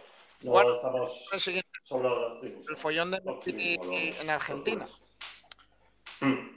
no 0.42 0.50
Bueno, 0.52 0.74
estamos 0.76 1.28
el 1.32 1.62
los 2.02 2.42
el 2.68 2.76
follón 2.78 3.10
de 3.10 3.20
los- 3.22 3.46
en 3.46 4.30
Argentina. 4.30 4.86
jueves. 4.86 6.42
Mm. 6.42 6.56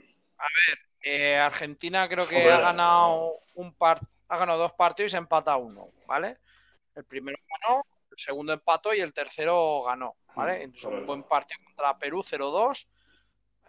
Eh, 1.02 1.36
Argentina 1.36 2.08
creo 2.08 2.26
que 2.26 2.50
ha 2.50 2.60
ganado 2.60 3.40
un 3.54 3.74
par 3.74 4.00
ha 4.28 4.36
ganado 4.38 4.60
dos 4.60 4.72
partidos 4.72 5.10
y 5.10 5.12
se 5.12 5.16
empata 5.18 5.56
uno, 5.56 5.90
¿vale? 6.06 6.38
El 6.94 7.04
primero 7.04 7.36
ganó, 7.62 7.84
el 8.12 8.18
segundo 8.18 8.52
empató 8.52 8.94
y 8.94 9.00
el 9.00 9.12
tercero 9.12 9.82
ganó, 9.82 10.14
¿vale? 10.36 10.62
Entonces 10.62 10.88
un 10.90 11.04
buen 11.04 11.22
partido 11.24 11.58
contra 11.64 11.98
Perú 11.98 12.22
0-2. 12.22 12.86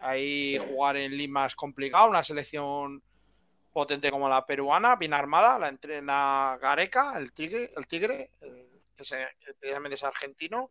Ahí 0.02 0.58
Sí. 0.58 0.66
jugar 0.68 0.96
en 0.96 1.16
Lima 1.16 1.46
es 1.46 1.54
complicado, 1.54 2.08
una 2.08 2.22
selección 2.22 3.02
potente 3.72 4.10
como 4.10 4.28
la 4.28 4.44
peruana, 4.44 4.96
bien 4.96 5.14
armada, 5.14 5.58
la 5.58 5.68
entrena 5.68 6.58
Gareca, 6.60 7.16
el 7.16 7.32
tigre, 7.32 7.72
el 7.76 7.86
tigre, 7.86 8.30
que, 8.40 8.68
que 8.96 9.54
precisamente 9.54 9.94
es 9.94 10.04
argentino, 10.04 10.70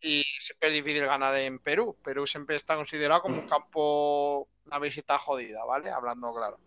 y 0.00 0.22
siempre 0.38 0.68
es 0.68 0.74
difícil 0.74 1.06
ganar 1.06 1.36
en 1.36 1.58
Perú. 1.58 1.96
Perú 2.02 2.26
siempre 2.26 2.56
está 2.56 2.76
considerado 2.76 3.22
como 3.22 3.40
un 3.40 3.48
campo, 3.48 4.48
una 4.66 4.78
visita 4.78 5.18
jodida, 5.18 5.64
¿vale? 5.64 5.90
Hablando 5.90 6.32
claro. 6.34 6.58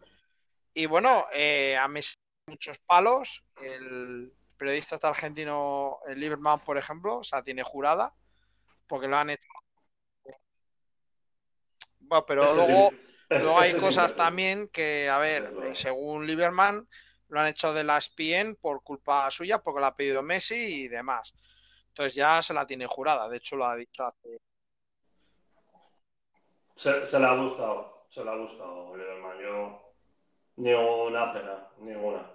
Y 0.74 0.86
bueno, 0.86 1.26
eh, 1.34 1.78
a 1.78 1.88
Messi 1.88 2.16
muchos 2.48 2.80
palos. 2.80 3.44
El 3.62 4.34
periodista 4.58 4.96
este 4.96 5.08
argentino, 5.08 6.00
el 6.08 6.20
Lieberman, 6.20 6.60
por 6.62 6.78
ejemplo, 6.78 7.18
o 7.18 7.24
sea, 7.24 7.44
tiene 7.44 7.64
jurada, 7.64 8.14
porque 8.88 9.08
lo 9.08 9.18
han 9.18 9.30
hecho. 9.30 9.48
Bueno, 12.08 12.26
pero 12.26 12.54
luego, 12.54 12.92
luego 13.30 13.60
hay 13.60 13.74
cosas 13.80 14.16
también 14.16 14.70
que, 14.70 15.10
a 15.10 15.18
ver, 15.18 15.54
eh, 15.64 15.76
según 15.76 16.26
Lieberman, 16.26 16.88
lo 17.30 17.40
han 17.40 17.48
hecho 17.48 17.74
de 17.74 17.84
la 17.84 17.98
ESPN 17.98 18.56
por 18.56 18.82
culpa 18.82 19.30
suya, 19.30 19.60
porque 19.60 19.82
lo 19.82 19.88
ha 19.88 19.96
pedido 19.96 20.24
Messi 20.24 20.56
y 20.56 20.88
demás. 20.88 21.34
Entonces 21.90 22.16
ya 22.16 22.42
se 22.42 22.54
la 22.54 22.66
tiene 22.66 22.88
jurada, 22.88 23.28
de 23.28 23.38
hecho 23.38 23.58
lo 23.58 23.66
ha 23.66 23.76
dicho 23.76 24.06
hace. 24.06 24.38
Se, 26.76 27.06
se 27.06 27.20
la 27.20 27.32
ha 27.32 27.36
buscado, 27.36 28.06
se 28.10 28.24
la 28.24 28.32
ha 28.32 28.36
buscado, 28.36 28.96
Lieberman. 28.96 29.40
Yo, 29.40 29.94
ni 30.58 30.74
una 30.74 31.34
pena, 31.34 31.68
ninguna. 31.80 32.32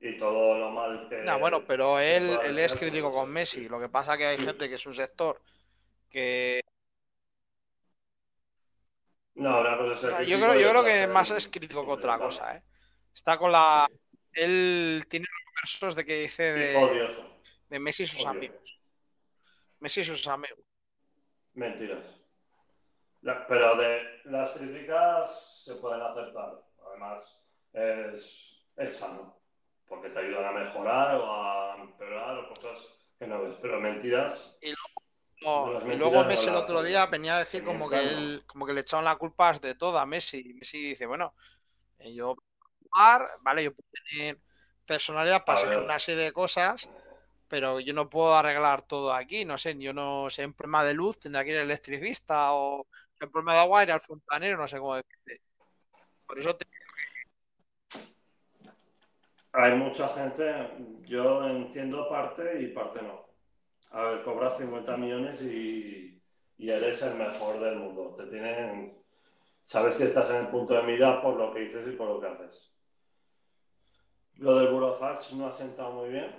Y 0.00 0.18
todo 0.18 0.58
lo 0.58 0.70
mal 0.70 1.08
que. 1.08 1.22
No, 1.22 1.38
bueno, 1.38 1.64
pero 1.64 2.00
él, 2.00 2.36
él 2.44 2.58
es 2.58 2.72
ser, 2.72 2.80
crítico 2.80 3.08
pues, 3.10 3.20
con 3.20 3.30
Messi. 3.30 3.68
Lo 3.68 3.78
que 3.78 3.88
pasa 3.88 4.18
que 4.18 4.26
hay 4.26 4.38
gente 4.38 4.68
que 4.68 4.74
es 4.74 4.86
un 4.86 4.94
sector 4.94 5.40
que 6.10 6.60
No, 9.34 9.60
una 9.60 9.76
cosa 9.76 10.20
es 10.20 10.28
yo 10.28 10.38
creo, 10.38 10.54
yo 10.54 10.70
creo 10.70 10.84
que 10.84 11.06
más 11.08 11.30
es 11.30 11.48
crítico 11.48 11.84
que 11.84 11.90
otra 11.92 12.18
cosa, 12.18 12.56
¿eh? 12.56 12.62
Está 13.12 13.36
con 13.36 13.50
la 13.52 13.88
él 14.32 15.04
tiene 15.08 15.26
versos 15.60 15.94
de 15.94 16.04
que 16.04 16.22
dice 16.22 16.52
de, 16.52 16.76
odioso, 16.76 17.40
de 17.68 17.78
Messi 17.78 18.02
y 18.02 18.06
sus 18.06 18.26
amigos. 18.26 18.80
Messi 19.80 20.00
y 20.00 20.04
sus 20.04 20.26
amigos. 20.26 20.58
Mentiras. 21.54 22.04
La- 23.22 23.46
pero 23.46 23.76
de 23.76 24.02
las 24.24 24.50
críticas 24.52 25.62
se 25.64 25.74
pueden 25.76 26.02
aceptar. 26.02 26.62
Además, 26.88 27.24
es, 27.72 28.66
es 28.76 28.96
sano. 28.96 29.38
Porque 29.86 30.10
te 30.10 30.18
ayudan 30.18 30.44
a 30.44 30.52
mejorar 30.52 31.14
o 31.16 31.32
a 31.32 31.76
empeorar 31.80 32.38
o 32.38 32.48
cosas 32.48 32.86
que 33.18 33.26
no 33.26 33.42
ves. 33.42 33.54
Pero 33.62 33.80
mentiras, 33.80 34.58
Las 35.52 35.84
y 35.84 35.96
luego 35.96 36.24
Messi 36.24 36.50
el 36.50 36.56
las 36.56 36.56
otro 36.56 36.82
día 36.82 37.06
venía 37.06 37.36
a 37.36 37.38
decir 37.40 37.62
como 37.62 37.88
que 37.90 38.12
él, 38.12 38.44
como 38.46 38.66
que 38.66 38.72
le 38.72 38.80
echaban 38.82 39.04
la 39.04 39.16
culpa 39.16 39.52
de 39.54 39.74
todo 39.74 39.98
a 39.98 40.06
Messi. 40.06 40.54
Messi 40.54 40.82
dice, 40.90 41.06
bueno, 41.06 41.34
eh, 41.98 42.14
yo 42.14 42.36
puedo 42.36 42.48
jugar, 42.90 43.28
vale, 43.42 43.64
yo 43.64 43.74
puedo 43.74 43.88
tener 44.10 44.40
personalidad 44.86 45.44
para 45.44 45.54
hacer 45.56 45.78
una 45.80 45.98
serie 45.98 46.24
de 46.24 46.32
cosas, 46.32 46.90
pero 47.48 47.80
yo 47.80 47.94
no 47.94 48.10
puedo 48.10 48.34
arreglar 48.36 48.82
todo 48.86 49.12
aquí, 49.14 49.44
no 49.44 49.58
sé, 49.58 49.76
yo 49.78 49.92
no 49.94 50.30
sé, 50.30 50.46
un 50.46 50.54
problema 50.54 50.84
de 50.84 50.94
luz 50.94 51.18
tendrá 51.20 51.44
que 51.44 51.50
ir 51.50 51.56
el 51.58 51.64
electricista 51.64 52.52
o 52.54 52.86
el 53.20 53.30
problema 53.30 53.54
de 53.54 53.60
agua 53.60 53.84
ir 53.84 53.92
al 53.92 54.00
fontanero, 54.02 54.58
no 54.58 54.68
sé 54.68 54.78
cómo 54.78 54.96
decirte. 54.96 55.42
Por 56.26 56.38
eso 56.38 56.56
te- 56.56 56.66
hay 59.52 59.72
mucha 59.74 60.08
gente, 60.08 60.68
yo 61.06 61.44
entiendo 61.48 62.08
parte 62.10 62.60
y 62.60 62.66
parte 62.68 63.00
no. 63.02 63.24
A 63.94 64.02
ver, 64.02 64.24
cobras 64.24 64.56
50 64.56 64.96
millones 64.96 65.40
y, 65.42 66.20
y 66.58 66.70
eres 66.70 67.00
el 67.02 67.14
mejor 67.14 67.60
del 67.60 67.76
mundo. 67.76 68.16
Te 68.16 68.26
tienen, 68.26 69.00
sabes 69.62 69.94
que 69.94 70.04
estás 70.04 70.30
en 70.30 70.36
el 70.36 70.48
punto 70.48 70.74
de 70.74 70.82
mira 70.82 71.22
por 71.22 71.36
lo 71.36 71.54
que 71.54 71.60
dices 71.60 71.86
y 71.86 71.92
por 71.92 72.08
lo 72.08 72.20
que 72.20 72.26
haces. 72.26 72.72
Lo 74.34 74.58
del 74.58 74.72
Burofax 74.72 75.34
no 75.34 75.46
ha 75.46 75.52
sentado 75.52 75.92
muy 75.92 76.08
bien. 76.08 76.34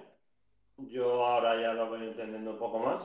Yo 0.89 1.25
ahora 1.25 1.59
ya 1.61 1.71
lo 1.71 1.87
voy 1.87 2.03
entendiendo 2.03 2.51
un 2.51 2.59
poco 2.59 2.79
más. 2.79 3.01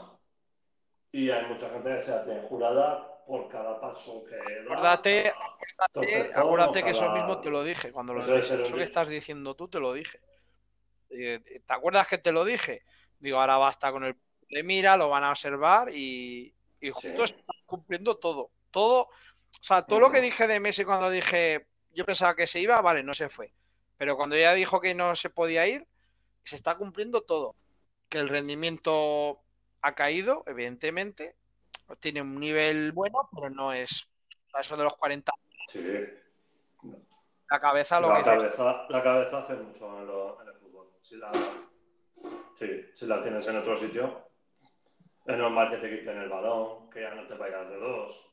Y 1.13 1.31
hay 1.31 1.47
mucha 1.47 1.71
gente 1.71 1.95
que 1.95 2.03
se 2.03 2.19
tiene 2.25 2.43
jurada 2.49 3.25
por 3.25 3.49
cada 3.49 3.81
paso 3.81 4.25
que 4.25 4.35
da. 4.35 4.63
Acuérdate, 4.65 5.33
acuérdate, 5.79 6.35
acuérdate 6.35 6.83
que 6.83 6.91
eso 6.91 7.09
mismo 7.13 7.41
te 7.41 7.51
lo 7.51 7.63
dije, 7.63 7.93
cuando 7.93 8.15
lo 8.15 8.21
Eso 8.21 8.35
eso 8.37 8.75
que 8.75 8.83
estás 8.83 9.09
diciendo 9.09 9.55
tú, 9.55 9.69
te 9.69 9.79
lo 9.79 9.93
dije. 9.93 10.19
Eh, 11.09 11.39
¿Te 11.39 11.73
acuerdas 11.73 12.09
que 12.09 12.19
te 12.19 12.33
lo 12.33 12.45
dije? 12.45 12.83
Digo, 13.21 13.39
ahora 13.39 13.57
basta 13.57 13.93
con 13.93 14.03
el 14.05 14.17
de 14.51 14.63
mira, 14.63 14.97
lo 14.97 15.09
van 15.09 15.25
a 15.25 15.31
observar 15.31 15.91
y, 15.95 16.53
y 16.81 16.91
justo 16.91 17.27
Sí. 17.27 17.35
están 17.35 17.57
cumpliendo 17.67 18.17
todo. 18.19 18.51
Todo, 18.71 19.03
o 19.05 19.11
sea, 19.63 19.83
todo 19.87 20.01
lo 20.01 20.11
que 20.11 20.21
dije 20.21 20.47
de 20.47 20.61
Messi 20.61 20.85
cuando 20.85 21.09
dije, 21.11 21.67
yo 21.93 22.05
pensaba 22.05 22.35
que 22.37 22.47
se 22.47 22.61
iba, 22.61 22.81
vale, 22.81 23.03
no 23.03 23.15
se 23.15 23.29
fue. 23.29 23.53
Pero 23.97 24.17
cuando 24.17 24.37
ya 24.37 24.55
dijo 24.55 24.81
que 24.81 24.95
no 24.95 25.15
se 25.15 25.31
podía 25.31 25.67
ir, 25.67 25.87
se 26.45 26.57
está 26.57 26.77
cumpliendo 26.77 27.23
todo. 27.23 27.55
Que 28.09 28.19
el 28.19 28.29
rendimiento 28.29 29.41
ha 29.83 29.95
caído, 29.95 30.43
evidentemente. 30.47 31.37
Tiene 32.01 32.23
un 32.23 32.39
nivel 32.39 32.93
bueno, 32.93 33.29
pero 33.35 33.51
no 33.51 33.73
es 33.73 34.09
eso 34.59 34.77
de 34.77 34.85
los 34.85 34.97
40. 34.97 35.33
Sí. 35.69 35.85
La 37.51 37.61
cabeza 37.61 38.01
lo 38.01 38.09
La 38.11 38.19
que 38.19 38.25
cabeza, 38.25 38.87
la 38.89 39.03
cabeza 39.03 39.39
hace 39.39 39.55
mucho 39.55 39.99
en, 39.99 40.07
lo- 40.07 40.41
en 40.43 40.49
el 40.49 40.55
fútbol. 40.55 40.89
Si 41.03 41.17
la, 41.17 41.33
sí, 42.59 42.67
si 42.95 43.07
la 43.07 43.21
tienes 43.21 43.47
en 43.49 43.57
otro 43.57 43.77
sitio, 43.77 44.30
es 45.31 45.39
normal 45.39 45.71
que 45.71 45.77
te 45.77 45.99
quiten 45.99 46.19
el 46.19 46.29
balón, 46.29 46.91
que 46.91 47.03
ya 47.03 47.15
no 47.15 47.27
te 47.27 47.35
vayas 47.35 47.69
de 47.71 47.77
dos, 47.77 48.31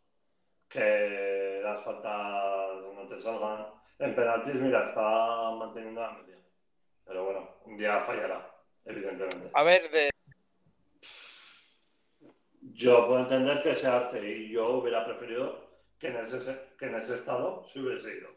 que 0.67 1.61
las 1.63 1.83
faltas 1.83 2.83
no 2.95 3.07
te 3.07 3.19
salgan. 3.19 3.67
En 3.99 4.15
penaltis, 4.15 4.55
mira, 4.55 4.83
está 4.83 5.51
manteniendo 5.51 6.01
la 6.01 6.11
media. 6.11 6.37
Pero 7.05 7.25
bueno, 7.25 7.49
un 7.65 7.77
día 7.77 8.01
fallará, 8.01 8.51
evidentemente. 8.85 9.49
A 9.53 9.63
ver, 9.63 9.89
de, 9.89 10.09
Yo 12.73 13.07
puedo 13.07 13.21
entender 13.21 13.63
que 13.63 13.73
sea 13.73 13.97
arte 13.97 14.19
y 14.23 14.49
yo 14.49 14.77
hubiera 14.77 15.05
preferido 15.05 15.67
que 15.97 16.07
en 16.07 16.17
ese, 16.17 16.75
que 16.77 16.85
en 16.85 16.95
ese 16.95 17.15
estado 17.15 17.63
se 17.67 17.79
hubiese 17.79 18.17
ido. 18.17 18.29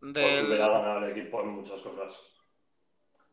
Porque 0.00 0.44
hubiera 0.46 0.68
ganado 0.68 1.04
el 1.04 1.10
equipo 1.10 1.42
en 1.42 1.48
muchas 1.48 1.80
cosas. 1.82 2.18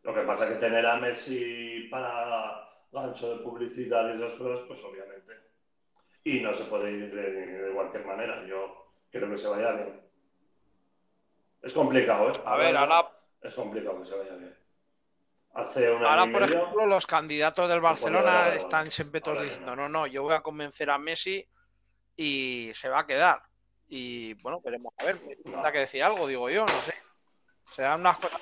Lo 0.03 0.13
que 0.13 0.21
pasa 0.21 0.45
es 0.45 0.53
que 0.53 0.59
tener 0.59 0.85
a 0.85 0.97
Messi 0.97 1.87
para 1.89 2.66
gancho 2.91 3.37
de 3.37 3.43
publicidad 3.43 4.09
y 4.09 4.13
esas 4.17 4.33
cosas, 4.33 4.65
pues 4.67 4.83
obviamente. 4.83 5.33
y 6.23 6.41
no 6.41 6.53
se 6.53 6.65
puede 6.65 6.91
ir 6.91 7.13
de, 7.15 7.31
de 7.31 7.73
cualquier 7.73 8.05
manera. 8.05 8.45
Yo 8.45 8.91
creo 9.11 9.29
que 9.29 9.37
se 9.37 9.47
vaya 9.47 9.71
bien. 9.71 10.01
Es 11.61 11.73
complicado, 11.73 12.29
¿eh? 12.29 12.33
A 12.45 12.55
ver, 12.57 12.75
ahora, 12.77 13.09
Es 13.41 13.55
complicado 13.55 13.99
que 14.01 14.05
se 14.07 14.17
vaya 14.17 14.35
bien. 14.35 14.55
Hace 15.53 15.89
un 15.89 15.97
año 16.03 16.07
ahora 16.07 16.31
por 16.31 16.41
medio- 16.41 16.57
ejemplo, 16.59 16.85
los 16.85 17.07
candidatos 17.07 17.69
del 17.69 17.81
Barcelona 17.81 18.49
están 18.53 18.91
siempre 18.91 19.21
todos 19.21 19.41
diciendo, 19.41 19.75
no. 19.75 19.83
no, 19.89 19.99
no, 20.01 20.07
yo 20.07 20.21
voy 20.23 20.33
a 20.35 20.41
convencer 20.41 20.89
a 20.89 20.97
Messi 20.97 21.47
y 22.15 22.71
se 22.73 22.89
va 22.89 22.99
a 22.99 23.07
quedar. 23.07 23.41
Y 23.87 24.33
bueno, 24.35 24.59
veremos 24.61 24.93
a 24.99 25.05
ver, 25.05 25.19
tendrá 25.43 25.71
que 25.71 25.79
decir 25.79 26.03
algo, 26.03 26.27
digo 26.27 26.49
yo, 26.49 26.61
no 26.65 26.81
sé. 26.81 26.93
Se 27.71 27.81
dan 27.83 28.01
unas 28.01 28.17
cosas. 28.17 28.41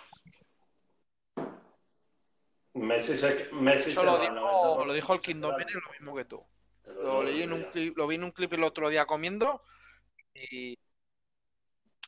Messi 2.75 3.17
se, 3.17 3.49
Messi 3.53 3.91
Eso 3.91 4.01
se 4.01 4.05
lo 4.05 4.19
dijo, 4.19 4.33
90% 4.33 4.85
lo 4.85 4.93
dijo 4.93 5.13
el 5.13 5.21
Kingdom 5.21 5.55
queda. 5.55 5.67
lo 5.85 5.91
mismo 5.91 6.15
que 6.15 6.25
tú. 6.25 6.43
Lo 6.85 7.23
leí 7.23 7.41
en 7.41 7.53
un 7.53 7.63
clip, 7.63 7.97
lo 7.97 8.07
vi 8.07 8.15
en 8.15 8.23
un 8.23 8.31
clip 8.31 8.53
el 8.53 8.63
otro 8.63 8.89
día 8.89 9.05
comiendo 9.05 9.61
y 10.33 10.77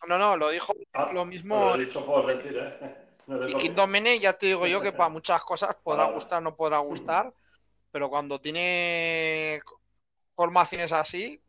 no, 0.07 0.17
no, 0.17 0.37
lo 0.37 0.49
dijo 0.49 0.73
Ah, 0.93 1.09
lo 1.13 1.25
mismo 1.25 1.55
Lo 1.55 1.75
he 1.75 1.85
dicho 1.85 2.05
por 2.05 2.25
decir, 2.27 2.57
¿eh? 2.57 2.97
No 3.27 3.39
te 3.39 3.49
y 3.49 3.53
copio. 3.53 3.69
Kingdom 3.69 3.89
Mene, 3.89 4.19
ya 4.19 4.33
te 4.33 4.47
digo 4.47 4.67
yo 4.67 4.81
que 4.81 4.91
para 4.91 5.09
muchas 5.09 5.43
cosas 5.43 5.75
podrá 5.83 6.03
Ahora. 6.03 6.13
gustar, 6.15 6.41
no 6.43 6.55
podrá 6.55 6.77
gustar, 6.79 7.33
pero 7.91 8.09
cuando 8.09 8.39
tiene 8.39 9.61
formaciones 10.35 10.91
así 10.93 11.41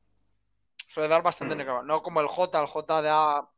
suele 0.87 1.09
dar 1.09 1.23
bastante 1.23 1.55
Mm. 1.55 1.59
negro. 1.59 1.83
No 1.83 2.03
como 2.03 2.21
el 2.21 2.27
J, 2.27 2.61
el 2.61 2.67
J 2.67 3.03
da 3.03 3.49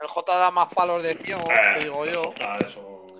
el 0.00 0.08
J 0.08 0.36
da 0.38 0.50
más 0.50 0.72
palos 0.74 1.02
de 1.02 1.14
ciego, 1.14 1.42
te 1.74 1.80
digo 1.80 2.06
yo. 2.06 2.32
Ah, 2.40 2.58
es 2.66 2.76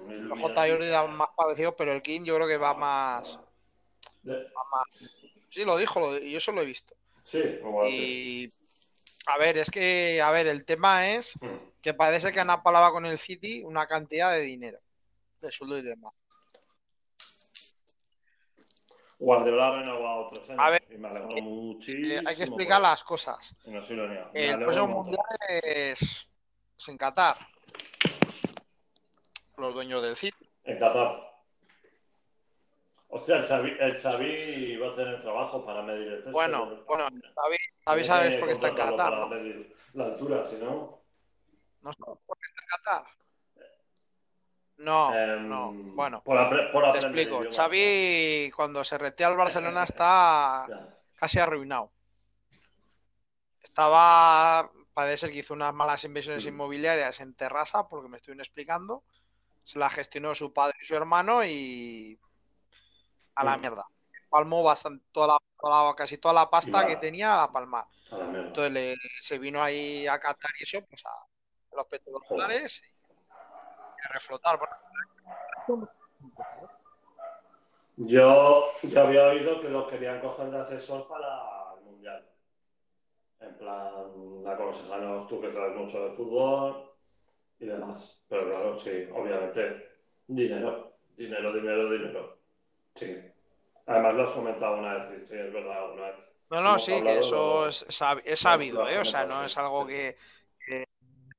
El 0.09 0.29
J 0.31 0.69
Jordi 0.69 0.89
da 0.89 1.07
más 1.07 1.29
ciego, 1.57 1.77
pero 1.77 1.93
el 1.93 2.03
King 2.03 2.23
yo 2.25 2.35
creo 2.37 2.49
que 2.49 2.57
va 2.57 2.75
más, 2.75 3.39
va 4.27 4.65
más. 4.71 5.21
Sí, 5.51 5.65
lo 5.65 5.77
dijo, 5.77 6.01
lo- 6.01 6.19
y 6.19 6.33
yo 6.33 6.39
eso 6.39 6.53
lo 6.53 6.63
he 6.63 6.67
visto. 6.67 6.95
Sí, 7.23 7.43
como 7.63 7.83
así. 7.83 8.45
Y 8.47 8.53
a 9.27 9.39
ver, 9.39 9.59
es 9.59 9.71
que, 9.71 10.21
a 10.23 10.31
ver, 10.31 10.47
el 10.47 10.65
tema 10.65 11.09
es 11.11 11.35
Mm. 11.41 11.57
que 11.83 11.95
parece 11.95 12.33
que 12.33 12.41
han 12.41 12.51
apalaba 12.51 12.91
con 12.93 13.05
el 13.07 13.19
City 13.19 13.63
una 13.63 13.87
cantidad 13.87 14.33
de 14.33 14.41
dinero, 14.41 14.79
de 15.41 15.53
sueldo 15.53 15.79
y 15.79 15.83
demás. 15.83 16.15
Guardiola 19.21 19.69
ha 19.69 19.73
renovado 19.73 20.29
otros 20.29 20.49
años 20.49 20.61
A 20.65 20.71
ver, 20.71 20.87
y 20.91 20.97
me 20.97 21.09
alegro 21.09 21.29
muchísimo. 21.43 22.07
Eh, 22.07 22.19
hay 22.25 22.37
que 22.37 22.45
por 22.47 22.49
explicar 22.55 22.81
eso. 22.81 22.89
las 22.89 23.05
cosas. 23.05 23.55
No 23.65 23.81
lo 23.81 24.09
niego. 24.09 24.31
Me 24.33 24.47
El 24.51 24.59
próximo 24.61 24.87
mundial 24.89 25.25
es, 25.65 26.01
es 26.79 26.89
en 26.89 26.97
Qatar. 26.97 27.37
Los 29.59 29.75
dueños 29.75 30.03
del 30.03 30.17
City. 30.17 30.49
En 30.65 30.79
Qatar. 30.79 31.27
O 33.11 33.19
sea, 33.19 33.39
el 33.39 33.47
Xavi, 33.47 33.77
el 33.81 33.99
Xavi 34.01 34.77
va 34.77 34.89
a 34.89 34.95
tener 34.95 35.21
trabajo 35.21 35.65
para 35.65 35.83
medir 35.83 36.09
el 36.09 36.17
césped. 36.19 36.33
Bueno, 36.33 36.85
bueno, 36.87 37.09
Xavi, 37.85 38.05
sabes 38.05 38.37
por 38.37 38.47
qué 38.49 38.53
está 38.53 38.69
en 38.69 38.75
Qatar, 38.75 38.97
para 38.97 39.17
¿no? 39.21 39.29
medir 39.29 39.75
la 39.95 40.05
altura, 40.07 40.45
si 40.49 40.57
no. 40.57 41.01
¿No 41.81 41.93
sabes 41.93 42.19
por 42.27 42.39
qué 42.39 42.47
está 42.47 42.61
en 42.63 42.69
Qatar? 42.69 43.05
No, 44.77 45.13
Em, 45.13 45.49
no. 45.49 45.73
Bueno, 45.73 46.23
por, 46.23 46.71
por 46.71 46.93
te 46.93 46.99
explico. 46.99 47.43
Xavi, 47.51 48.53
cuando 48.55 48.85
se 48.85 48.97
retira 48.99 49.29
al 49.31 49.37
Barcelona, 49.37 49.83
está 49.89 50.67
casi 51.17 51.39
arruinado. 51.41 51.91
Estaba, 53.63 54.71
parece 54.93 55.17
ser 55.17 55.33
que 55.33 55.39
hizo 55.39 55.55
unas 55.55 55.75
malas 55.75 56.05
inversiones 56.05 56.45
Mm. 56.45 56.49
inmobiliarias 56.49 57.21
en 57.21 57.35
Terrassa, 57.35 57.89
porque 57.89 58.09
me 58.09 58.19
estuvieron 58.19 58.41
explicando. 58.43 59.03
Se 59.69 59.79
la 59.79 59.91
gestionó 59.91 60.35
su 60.35 60.51
padre 60.51 60.79
y 60.81 60.87
su 60.87 60.95
hermano 60.97 61.45
y 61.45 62.19
a 63.35 63.45
la 63.45 63.59
mierda. 63.59 63.87
Palmó 64.31 64.63
bastante, 64.63 65.05
toda 65.13 65.27
la, 65.27 65.39
toda 65.61 65.85
la- 65.91 65.95
casi 65.95 66.17
toda 66.17 66.33
la 66.33 66.49
pasta 66.49 66.87
que 66.87 66.97
tenía 66.97 67.35
a 67.35 67.37
la 67.43 67.53
palmar. 67.53 67.85
A 68.13 68.17
la. 68.17 68.31
Entonces 68.47 68.73
le- 68.73 68.97
se 69.21 69.39
vino 69.39 69.63
ahí 69.63 70.07
a 70.07 70.19
Qatar 70.19 70.51
y 70.59 70.63
eso, 70.63 70.79
pues 70.89 71.05
a 71.05 71.11
los 71.77 71.87
petrodólares 71.87 72.81
y 72.83 74.07
a 74.07 74.13
reflotar. 74.15 74.59
Yo, 77.99 78.73
yo 78.85 79.03
había 79.03 79.27
oído 79.27 79.61
que 79.61 79.69
lo 79.69 79.87
querían 79.87 80.23
coger 80.23 80.51
de 80.51 80.61
asesor 80.61 81.07
para 81.09 81.75
el 81.77 81.85
Mundial. 81.85 82.27
En 83.41 83.55
plan, 83.59 84.45
la 84.45 84.53
aconsejanos 84.53 85.29
tú 85.29 85.43
que 85.43 85.53
sabes 85.53 85.77
mucho 85.77 86.09
de 86.09 86.17
fútbol 86.17 86.91
y 87.61 87.67
demás. 87.67 88.18
Pero 88.29 88.45
claro, 88.49 88.79
sí, 88.79 88.91
obviamente, 89.13 89.89
dinero, 90.27 90.93
dinero, 91.17 91.53
dinero, 91.53 91.91
dinero. 91.91 92.39
Sí. 92.95 93.17
Además 93.87 94.15
lo 94.15 94.23
has 94.25 94.31
comentado 94.33 94.79
una 94.79 94.95
vez, 95.07 95.29
sí, 95.29 95.35
es 95.35 95.53
verdad, 95.53 95.93
una 95.93 96.03
vez. 96.07 96.17
No, 96.51 96.61
no, 96.63 96.69
Hemos 96.71 96.83
sí, 96.83 96.93
que 97.03 97.19
eso 97.19 97.67
es, 97.69 97.87
sab- 97.89 98.23
es 98.25 98.31
lo- 98.45 98.51
sabido, 98.51 98.89
¿eh? 98.89 98.99
O 98.99 99.05
sea, 99.05 99.25
no 99.27 99.45
es 99.45 99.57
algo 99.59 99.87
que, 99.87 100.17
que- 100.67 100.85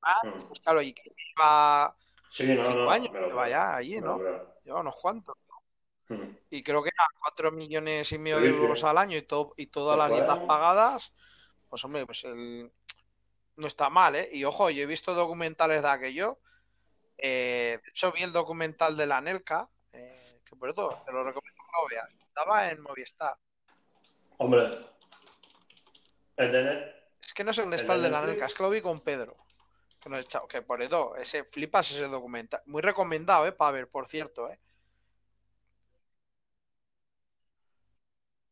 ah, 0.02 0.20
Mm. 0.24 0.48
pues 0.48 0.60
claro, 0.62 0.82
y 0.82 0.94
que 0.94 1.04
lleva 1.16 1.96
Sí, 2.30 2.56
no, 2.56 2.64
cinco 2.64 2.76
no, 2.86 2.90
años, 2.92 3.12
me 3.14 3.20
lo 3.22 3.28
lleva 3.28 3.44
creo, 3.44 3.52
ya 3.52 3.76
allí, 3.76 4.02
¿no? 4.02 4.18
Lleva 4.64 4.82
unos 4.82 4.96
cuantos. 4.96 5.36
Mm. 6.10 6.16
Y 6.52 6.64
creo 6.64 6.82
que 6.84 6.90
eran 6.90 7.08
cuatro 7.22 7.52
millones 7.52 8.12
y 8.12 8.18
medio 8.20 8.40
de 8.40 8.50
euros 8.50 8.84
al 8.84 8.98
año 8.98 9.18
y, 9.18 9.22
todo, 9.24 9.54
y 9.58 9.68
todas 9.68 9.94
Se 9.96 9.98
las 10.00 10.12
dietas 10.12 10.40
pagadas, 10.48 11.14
pues 11.70 11.84
hombre, 11.86 12.06
pues 12.06 12.24
el... 12.26 12.72
no 13.58 13.68
está 13.68 13.90
mal, 13.90 14.16
¿eh? 14.16 14.30
Y 14.34 14.44
ojo, 14.46 14.70
yo 14.70 14.84
he 14.84 14.86
visto 14.88 15.14
documentales 15.14 15.82
de 15.84 15.90
aquello. 15.90 16.40
Eh, 17.22 17.80
de 17.84 17.90
hecho, 17.90 18.12
vi 18.12 18.24
el 18.24 18.32
documental 18.34 18.96
de 18.98 19.06
la 19.08 19.22
Nelca, 19.22 19.68
eh, 19.94 20.42
que 20.46 20.56
por 20.56 20.70
eso 20.70 21.02
te 21.06 21.12
lo 21.12 21.24
recomiendo 21.24 21.64
que 21.64 21.72
lo 21.82 21.88
veas. 21.90 22.10
Estaba 22.28 22.70
en 22.70 22.82
Movistar. 22.82 23.36
Hombre, 24.38 24.88
el 26.38 26.52
de 26.52 26.64
Net- 26.64 26.96
Es 27.24 27.34
que 27.34 27.44
no 27.44 27.52
sé 27.54 27.62
dónde 27.62 27.78
¿El 27.78 27.82
está 27.82 27.96
el 27.96 28.02
de 28.02 28.10
la? 28.10 28.26
Nelca, 28.26 28.46
es 28.46 28.54
que 28.54 28.64
lo 28.64 28.70
vi 28.70 28.82
con 28.82 29.02
Pedro. 29.02 29.36
Que, 30.02 30.10
nos 30.10 30.26
que 30.48 30.62
por 30.62 30.82
eso, 30.82 31.16
ese 31.18 31.44
flipas 31.44 31.92
ese 31.92 32.08
documental. 32.08 32.62
Muy 32.66 32.82
recomendado, 32.82 33.46
¿eh? 33.46 33.52
Para 33.52 33.72
ver, 33.72 33.90
por 33.90 34.08
cierto, 34.08 34.50
¿eh? 34.50 34.60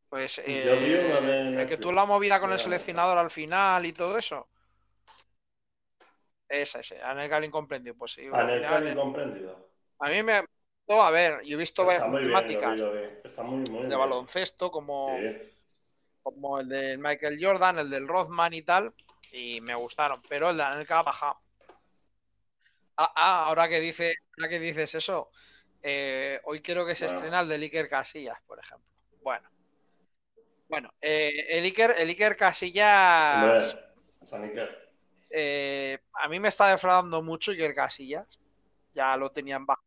Pues 0.10 0.40
eh, 0.40 1.58
el 1.60 1.66
que 1.68 1.78
tú 1.78 1.92
la 1.92 2.06
movida 2.06 2.40
con 2.40 2.52
el 2.54 2.60
seleccionador 2.60 3.18
al 3.18 3.30
final 3.32 3.86
y 3.86 3.94
todo 3.94 4.18
eso. 4.18 4.48
Esa, 6.50 6.80
ese, 6.80 7.02
Anelka 7.02 7.38
el 7.38 7.46
incomprendido. 7.46 7.96
Pues 7.96 8.12
sí, 8.12 8.22
el 8.22 8.34
eh, 8.34 8.92
incomprendido. 8.92 9.70
a 10.00 10.10
mí 10.10 10.24
me 10.24 10.42
gustó, 10.42 11.02
a 11.02 11.12
ver, 11.12 11.42
yo 11.44 11.58
he 11.58 11.60
visto 11.60 11.86
varias 11.86 12.04
temáticas 12.04 12.82
muy 13.44 13.88
de 13.88 13.96
baloncesto, 13.96 14.72
como, 14.72 15.20
Sí. 15.20 15.52
como 16.24 16.60
el 16.60 16.70
de 16.70 16.98
Michael 16.98 17.38
Jordan, 17.42 17.80
el 17.80 17.90
del 17.90 18.08
Rothman 18.08 18.54
y 18.54 18.62
tal, 18.62 18.94
y 19.32 19.60
me 19.62 19.76
gustaron, 19.76 20.22
pero 20.30 20.50
el 20.50 20.58
de 20.58 20.64
Anelka 20.64 21.02
baja. 21.02 21.38
Ah, 22.96 23.14
ah, 23.16 23.46
ahora 23.46 23.68
que 23.68 23.80
dice, 23.80 24.16
ahora 24.38 24.50
que 24.50 24.60
dices 24.60 24.96
eso, 24.96 25.30
eh, 25.84 26.40
hoy 26.46 26.62
quiero 26.62 26.86
que 26.86 26.96
se 26.96 27.06
Bueno. 27.06 27.16
estrena 27.16 27.40
el 27.42 27.48
de 27.50 27.56
Iker 27.56 27.90
Casillas, 27.90 28.42
por 28.48 28.58
ejemplo. 28.60 28.88
Bueno, 29.22 29.50
bueno, 30.68 30.94
eh, 31.02 31.46
el 31.50 31.64
Iker, 31.66 31.96
el 31.98 32.10
Iker 32.10 32.36
Casillas, 32.36 33.78
San 34.24 34.44
Iker. 34.44 34.87
Eh, 35.40 36.00
a 36.14 36.28
mí 36.28 36.40
me 36.40 36.48
está 36.48 36.68
defraudando 36.70 37.22
mucho 37.22 37.52
Iker 37.52 37.76
Casillas. 37.76 38.40
Ya 38.94 39.16
lo 39.18 39.32
tenían 39.32 39.66
bajo. 39.66 39.84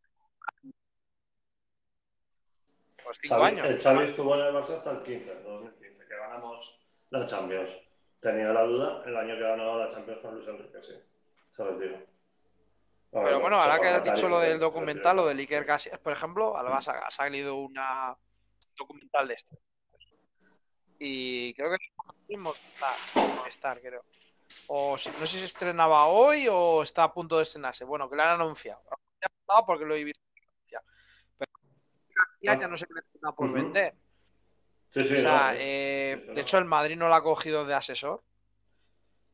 Pues 3.03 3.18
cinco 3.20 3.34
Xavi- 3.36 3.44
años. 3.46 3.66
El 3.68 3.80
Xavi 3.80 4.05
estuvo 4.05 4.34
en 4.36 4.40
el 4.46 4.55
Barça 4.55 4.74
hasta 4.74 4.90
el 4.92 5.03
15, 5.03 5.34
2015, 5.42 6.07
que 6.07 6.16
ganamos 6.16 6.80
la 7.11 7.24
Champions. 7.24 7.76
Tenía 8.20 8.48
la 8.53 8.62
duda 8.62 9.03
el 9.07 9.16
año 9.16 9.34
que 9.34 9.40
ganó 9.42 9.78
la 9.78 9.88
Champions 9.88 10.20
con 10.20 10.34
Luis 10.36 10.46
Enrique, 10.48 10.82
sí. 10.82 10.94
Se. 11.57 12.09
Pero 13.12 13.40
bueno, 13.40 13.57
ahora 13.57 13.80
que 13.80 13.88
has 13.88 14.05
dicho 14.05 14.28
lo 14.28 14.38
del 14.38 14.61
documental, 14.61 15.16
lo 15.16 15.26
del 15.26 15.38
Iker 15.40 15.66
Casillas, 15.66 15.98
por 15.98 16.12
ejemplo, 16.12 16.57
ha 16.57 17.11
salido 17.11 17.57
una 17.57 18.16
documental 18.76 19.26
de 19.28 19.34
este. 19.34 19.59
Y 21.01 21.55
creo 21.55 21.70
que 21.70 21.76
es 22.28 22.38
Movistar, 22.38 22.94
Movistar, 23.36 23.80
creo. 23.80 24.05
O 24.66 24.92
no 24.92 24.98
sé 24.98 25.26
si 25.26 25.38
se 25.38 25.44
estrenaba 25.44 26.07
hoy 26.07 26.46
o 26.51 26.82
está 26.82 27.05
a 27.05 27.12
punto 27.12 27.36
de 27.36 27.42
estrenarse. 27.42 27.84
Bueno, 27.84 28.09
que 28.09 28.16
lo 28.16 28.22
han 28.22 28.40
anunciado. 28.40 28.82
Porque 29.66 29.84
lo 29.84 29.94
he 29.94 30.05
visto. 30.05 30.20
Pero 31.36 31.51
ya, 32.40 32.59
ya 32.59 32.68
no 32.68 32.76
se 32.76 32.86
está 33.14 33.32
por 33.32 33.53
vender. 33.53 33.94
Sí, 34.90 35.01
sí, 35.01 35.16
O 35.18 35.20
sea, 35.20 35.55
eh, 35.57 36.30
de 36.34 36.40
hecho, 36.40 36.59
el 36.59 36.64
Madrid 36.64 36.96
no 36.96 37.09
lo 37.09 37.14
ha 37.14 37.22
cogido 37.22 37.64
de 37.64 37.74
asesor. 37.74 38.22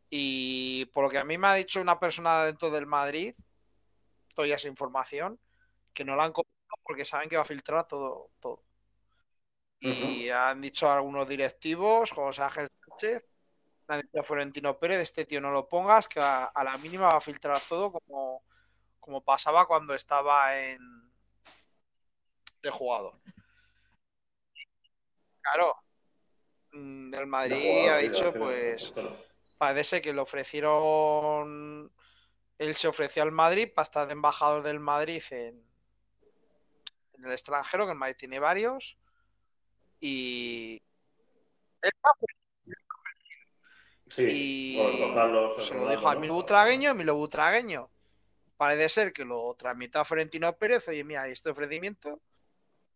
Y 0.09 0.87
por 0.87 1.05
lo 1.05 1.11
que 1.11 1.19
a 1.19 1.25
mí 1.25 1.37
me 1.37 1.49
ha 1.49 1.55
dicho 1.55 1.81
una 1.81 1.99
persona 1.99 2.45
dentro 2.45 2.71
del 2.71 2.87
Madrid, 2.87 3.35
toda 4.35 4.49
esa 4.49 4.69
información, 4.69 5.39
que 5.93 6.05
no 6.05 6.15
la 6.15 6.25
han 6.25 6.33
cogido 6.33 6.57
porque 6.83 7.05
saben 7.05 7.29
que 7.29 7.37
va 7.37 7.43
a 7.43 7.47
filtrar 7.47 7.87
todo, 7.89 8.31
todo. 8.41 8.63
Y 9.81 10.29
han 10.31 10.61
dicho 10.61 10.91
algunos 10.91 11.29
directivos, 11.29 12.11
José 12.11 12.43
Ángel 12.43 12.69
Sánchez, 12.89 13.25
han 13.89 14.01
dicho 14.01 14.21
a 14.21 14.23
Florentino 14.23 14.79
Pérez, 14.79 15.01
este 15.01 15.25
tío 15.25 15.41
no 15.41 15.51
lo 15.51 15.69
pongas, 15.69 16.09
que 16.09 16.21
a, 16.21 16.45
a 16.45 16.65
la 16.65 16.77
mínima 16.79 17.09
va 17.09 17.17
a 17.17 17.21
filtrar 17.21 17.61
todo 17.69 17.93
como, 17.93 18.43
como 19.01 19.23
pasaba 19.23 19.67
cuando 19.67 19.95
estaba 19.95 20.59
en 20.59 21.07
de 22.63 22.71
jugador. 22.71 23.15
Claro, 25.41 25.77
mm, 26.73 27.11
De 27.11 27.27
Madrid 27.27 27.89
ha 27.89 27.99
dicho, 27.99 28.33
pues 28.35 28.93
parece 29.57 30.03
que 30.03 30.13
le 30.13 30.21
ofrecieron, 30.21 31.93
él 32.59 32.75
se 32.75 32.89
ofreció 32.89 33.23
al 33.23 33.33
Madrid 33.33 33.71
para 33.73 33.85
estar 33.85 34.07
de 34.07 34.13
embajador 34.13 34.63
del 34.63 34.81
Madrid 34.81 35.23
en, 35.31 35.65
en 37.15 37.25
el 37.25 37.33
extranjero, 37.33 37.85
que 37.85 37.93
el 37.93 37.99
Madrid 37.99 38.17
tiene 38.19 38.41
varios, 38.41 38.99
y 40.01 40.83
él 41.83 41.93
Sí, 44.17 44.79
y 44.79 45.63
se 45.63 45.75
lo 45.75 45.89
dijo 45.91 46.09
a 46.09 46.15
¿no? 46.15 46.21
Milo 46.21 46.35
Butragueño, 46.35 46.91
y 46.91 46.95
Milo 46.95 47.15
Butragueño 47.17 47.91
parece 48.57 48.89
ser 48.89 49.13
que 49.13 49.25
lo 49.25 49.55
tramitó 49.55 50.01
a 50.01 50.05
Florentino 50.05 50.57
Pérez, 50.57 50.89
oye, 50.89 51.05
mira, 51.05 51.29
este 51.29 51.51
ofrecimiento 51.51 52.21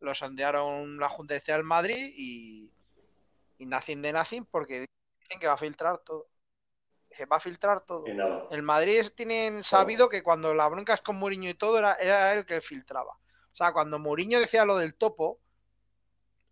lo 0.00 0.14
sondearon 0.14 0.98
la 0.98 1.10
Junta 1.10 1.34
Directiva 1.34 1.58
del 1.58 1.66
Madrid 1.66 2.12
y, 2.16 2.72
y 3.58 3.66
Nacin 3.66 4.00
de 4.00 4.12
Nacin 4.12 4.46
porque 4.46 4.86
dicen 5.20 5.38
que 5.38 5.46
va 5.46 5.54
a 5.54 5.58
filtrar 5.58 5.98
todo. 5.98 6.26
Que 7.14 7.26
va 7.26 7.36
a 7.36 7.40
filtrar 7.40 7.82
todo. 7.82 8.06
El 8.50 8.62
Madrid 8.62 9.04
tienen 9.14 9.62
sabido 9.62 10.08
que 10.08 10.22
cuando 10.22 10.54
la 10.54 10.68
bronca 10.68 10.94
es 10.94 11.02
con 11.02 11.16
Mourinho 11.16 11.50
y 11.50 11.54
todo, 11.54 11.78
era, 11.78 11.94
era 11.96 12.32
él 12.32 12.38
el 12.38 12.46
que 12.46 12.62
filtraba. 12.62 13.12
O 13.12 13.56
sea, 13.56 13.72
cuando 13.72 13.98
Mourinho 13.98 14.38
decía 14.40 14.64
lo 14.64 14.78
del 14.78 14.94
topo, 14.94 15.38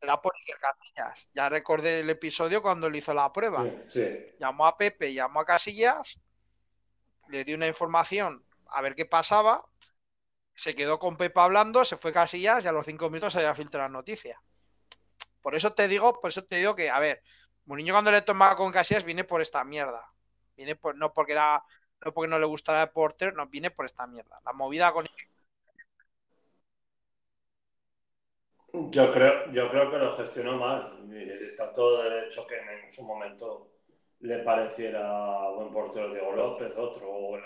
era 0.01 0.21
por 0.21 0.35
Iker 0.37 0.59
Casillas. 0.59 1.29
Ya 1.35 1.49
recordé 1.49 2.01
el 2.01 2.11
episodio 2.11 2.63
cuando 2.63 2.89
le 2.89 2.99
hizo 2.99 3.13
la 3.15 3.33
prueba. 3.33 3.65
Sí, 3.65 3.83
sí. 3.89 4.27
Llamó 4.39 4.67
a 4.67 4.77
Pepe, 4.77 5.13
llamó 5.13 5.41
a 5.41 5.45
Casillas, 5.45 6.19
le 7.29 7.45
dio 7.45 7.57
una 7.57 7.67
información 7.67 8.45
a 8.67 8.81
ver 8.83 8.95
qué 8.95 9.07
pasaba, 9.07 9.65
se 10.55 10.75
quedó 10.75 10.99
con 10.99 11.17
Pepe 11.17 11.41
hablando, 11.41 11.85
se 11.85 11.97
fue 11.97 12.13
Casillas 12.13 12.65
y 12.65 12.69
a 12.69 12.73
los 12.73 12.85
cinco 12.85 13.11
minutos 13.11 13.33
se 13.33 13.39
había 13.39 13.55
filtrado 13.55 13.89
la 13.89 13.93
noticia. 13.93 14.41
Por 15.41 15.55
eso 15.55 15.73
te 15.73 15.89
digo, 15.89 16.21
por 16.21 16.31
eso 16.31 16.45
te 16.45 16.57
digo 16.57 16.75
que, 16.75 16.91
a 16.91 16.99
ver, 16.99 17.23
Mourinho 17.65 17.95
cuando 17.95 18.11
le 18.11 18.23
toma 18.23 18.57
con 18.57 18.73
Casillas 18.73 19.05
viene 19.05 19.25
por 19.25 19.41
esta 19.41 19.63
mierda. 19.65 20.11
Viene 20.57 20.75
por, 20.75 20.97
no 20.97 21.13
porque 21.13 21.33
era, 21.33 21.63
no 22.05 22.13
porque 22.13 22.29
no 22.29 22.39
le 22.39 22.47
gustara 22.47 22.83
el 22.83 22.91
portero, 22.91 23.33
no, 23.33 23.47
viene 23.47 23.71
por 23.71 23.85
esta 23.85 24.07
mierda. 24.07 24.41
La 24.45 24.53
movida 24.53 24.93
con 24.93 25.07
Yo 28.91 29.13
creo, 29.13 29.51
yo 29.53 29.71
creo 29.71 29.91
que 29.91 29.99
lo 29.99 30.17
gestionó 30.17 30.57
mal. 30.57 31.11
Está 31.47 31.73
todo 31.73 32.03
derecho 32.03 32.47
que 32.47 32.57
en 32.57 32.93
su 32.93 33.03
momento 33.03 33.69
le 34.21 34.39
pareciera 34.39 35.49
buen 35.51 35.73
portero 35.73 36.11
Diego 36.11 36.33
López, 36.33 36.73
otro, 36.77 37.09
o 37.11 37.37
el 37.37 37.43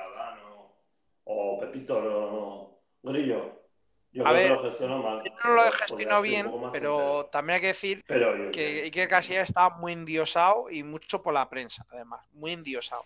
o, 1.25 1.59
Pepito 1.61 1.99
o 1.99 2.83
Grillo. 3.03 3.63
Yo 4.13 4.27
A 4.27 4.31
creo 4.31 4.35
ver, 4.35 4.49
que 4.49 4.55
lo 4.55 4.71
gestionó 4.71 4.99
mal. 5.03 5.23
no 5.45 5.55
lo 5.55 5.73
gestionó 5.73 6.23
bien, 6.23 6.53
pero 6.71 7.27
también 7.33 7.55
hay 7.55 7.61
que 7.63 7.67
decir 7.69 8.05
Pero 8.07 8.51
que 8.51 8.83
Iker 8.83 9.09
Casillas 9.09 9.49
está 9.49 9.71
muy 9.71 9.93
endiosado 9.93 10.69
y 10.71 10.83
mucho 10.83 11.23
por 11.23 11.33
la 11.33 11.49
prensa, 11.49 11.87
además, 11.91 12.27
muy 12.33 12.53
endiosado. 12.53 13.05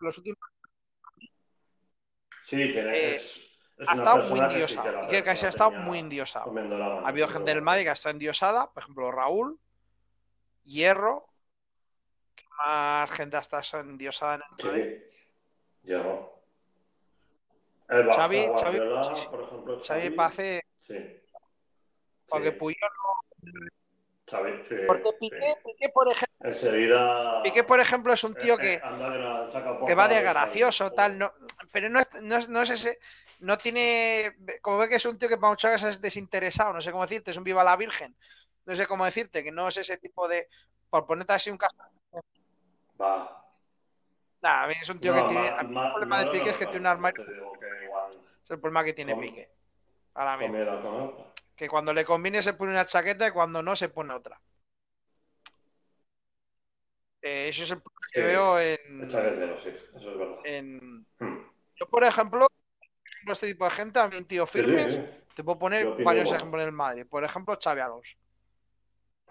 Los 0.00 0.16
últimos 0.16 0.38
sí, 2.44 2.70
tiene, 2.70 3.16
eh, 3.16 3.20
ha 3.86 3.94
estado 3.94 4.18
muy 4.18 4.40
que 4.48 4.68
sí 4.68 4.74
que 4.74 5.06
Iker 5.06 5.24
Casillas 5.24 5.44
ha 5.44 5.48
estado 5.48 5.70
muy 5.72 5.98
endiosado. 5.98 6.52
Ha 7.04 7.08
habido 7.08 7.26
sí, 7.26 7.32
gente 7.34 7.50
del 7.50 7.62
Madrid 7.62 7.84
que 7.84 7.90
está 7.90 8.10
endiosada, 8.10 8.70
por 8.70 8.82
ejemplo, 8.82 9.10
Raúl, 9.10 9.58
Hierro, 10.64 11.26
que 12.34 12.44
más 12.58 13.10
gente 13.10 13.38
está 13.38 13.62
endiosada 13.80 14.34
en 14.36 14.42
el 14.42 14.66
Madrid. 14.66 14.84
Sí, 14.98 15.88
llegó. 15.88 16.42
El 17.88 18.06
Barça, 18.06 18.28
Xavi- 18.28 18.52
Xavi- 18.54 19.02
sí, 19.04 19.16
sí. 19.16 19.28
por 19.30 19.40
ejemplo, 19.42 19.80
Xavi 19.82 20.10
parece 20.10 20.62
Sí. 20.86 21.20
porque 22.28 22.50
Sí, 22.52 22.56
Puyol, 22.56 22.90
Xavi, 24.30 24.64
sí, 24.64 24.76
porque 24.86 25.08
sí. 25.10 25.16
Piqué, 25.20 25.54
Piqué, 25.64 25.88
por 25.88 26.06
ejemplo, 26.08 26.36
Enseguida. 26.48 27.42
Piqué, 27.42 27.64
por 27.64 27.80
ejemplo, 27.80 28.12
es 28.12 28.22
un 28.24 28.34
tío 28.36 28.54
eh, 28.54 28.58
que, 28.58 28.74
eh, 28.74 28.80
saca 29.50 29.78
que 29.86 29.94
va 29.94 30.06
de 30.08 30.22
gracioso, 30.22 30.84
Xavi. 30.84 30.96
tal, 30.96 31.18
no, 31.18 31.32
pero 31.72 31.88
no 31.88 31.98
es, 32.00 32.22
no 32.22 32.36
es, 32.36 32.48
no 32.48 32.62
es 32.62 32.70
ese, 32.70 32.98
no 33.40 33.58
tiene, 33.58 34.36
como 34.62 34.78
ve 34.78 34.88
que 34.88 34.96
es 34.96 35.04
un 35.06 35.18
tío 35.18 35.28
que 35.28 35.36
para 35.36 35.50
muchas 35.50 35.72
veces 35.72 35.96
es 35.96 36.00
desinteresado, 36.00 36.72
no 36.72 36.80
sé 36.80 36.90
cómo 36.92 37.02
decirte, 37.04 37.30
es 37.30 37.36
un 37.36 37.44
viva 37.44 37.64
la 37.64 37.76
virgen, 37.76 38.16
no 38.66 38.74
sé 38.76 38.86
cómo 38.86 39.04
decirte, 39.04 39.42
que 39.42 39.50
no 39.52 39.68
es 39.68 39.76
ese 39.76 39.98
tipo 39.98 40.28
de, 40.28 40.48
por 40.88 41.06
ponerte 41.06 41.32
así 41.32 41.50
un 41.50 41.58
caso, 41.58 41.76
Va. 43.00 43.44
nada, 44.42 44.64
a 44.64 44.66
mí 44.66 44.74
es 44.80 44.88
un 44.88 45.00
tío 45.00 45.14
No, 45.14 45.22
que 45.22 45.34
tiene, 45.34 45.50
ma- 45.50 45.62
ma- 45.62 45.84
el 45.86 45.90
problema 45.92 46.18
de 46.24 46.24
no 46.42 46.50
es 46.50 46.56
que 46.56 46.66
tiene 46.66 46.80
un 46.80 46.86
armario, 46.86 47.24
es 47.24 48.50
el 48.50 48.58
problema 48.60 48.84
que 48.84 48.92
tiene 48.92 49.16
Piqué, 49.16 49.50
ahora 50.14 50.36
mismo, 50.36 50.56
que 51.56 51.68
cuando 51.68 51.92
le 51.92 52.04
conviene 52.04 52.42
se 52.42 52.54
pone 52.54 52.72
una 52.72 52.86
chaqueta 52.86 53.28
y 53.28 53.32
cuando 53.32 53.62
no 53.62 53.74
se 53.76 53.88
pone 53.88 54.14
otra. 54.14 54.40
Eh, 57.22 57.48
eso 57.48 57.64
es 57.64 57.70
el 57.70 57.82
problema 57.82 58.06
que 58.12 58.20
Sí, 58.20 58.26
veo 58.26 58.58
en, 58.58 59.02
El 59.02 59.08
chaquetero, 59.10 59.58
sí, 59.58 59.68
eso 59.68 60.10
es 60.12 60.18
verdad. 60.18 60.38
en- 60.44 61.06
Hmm. 61.18 61.36
Yo, 61.76 61.86
por 61.86 62.02
ejemplo, 62.04 62.46
este 63.26 63.46
tipo 63.48 63.64
de 63.64 63.70
gente, 63.70 63.98
a 64.00 64.08
mí, 64.08 64.22
tío, 64.24 64.46
Sí, 64.46 64.58
sí, 64.58 64.64
firmes, 64.64 64.94
sí. 64.94 65.02
te 65.34 65.44
puedo 65.44 65.58
poner 65.58 65.84
Yo 65.84 66.04
varios 66.04 66.26
igual. 66.26 66.36
ejemplos 66.36 66.62
en 66.62 66.66
el 66.68 66.72
Madrid. 66.72 67.06
Por 67.08 67.24
ejemplo, 67.24 67.58
Xavi 67.62 67.80
Alonso. 67.80 68.16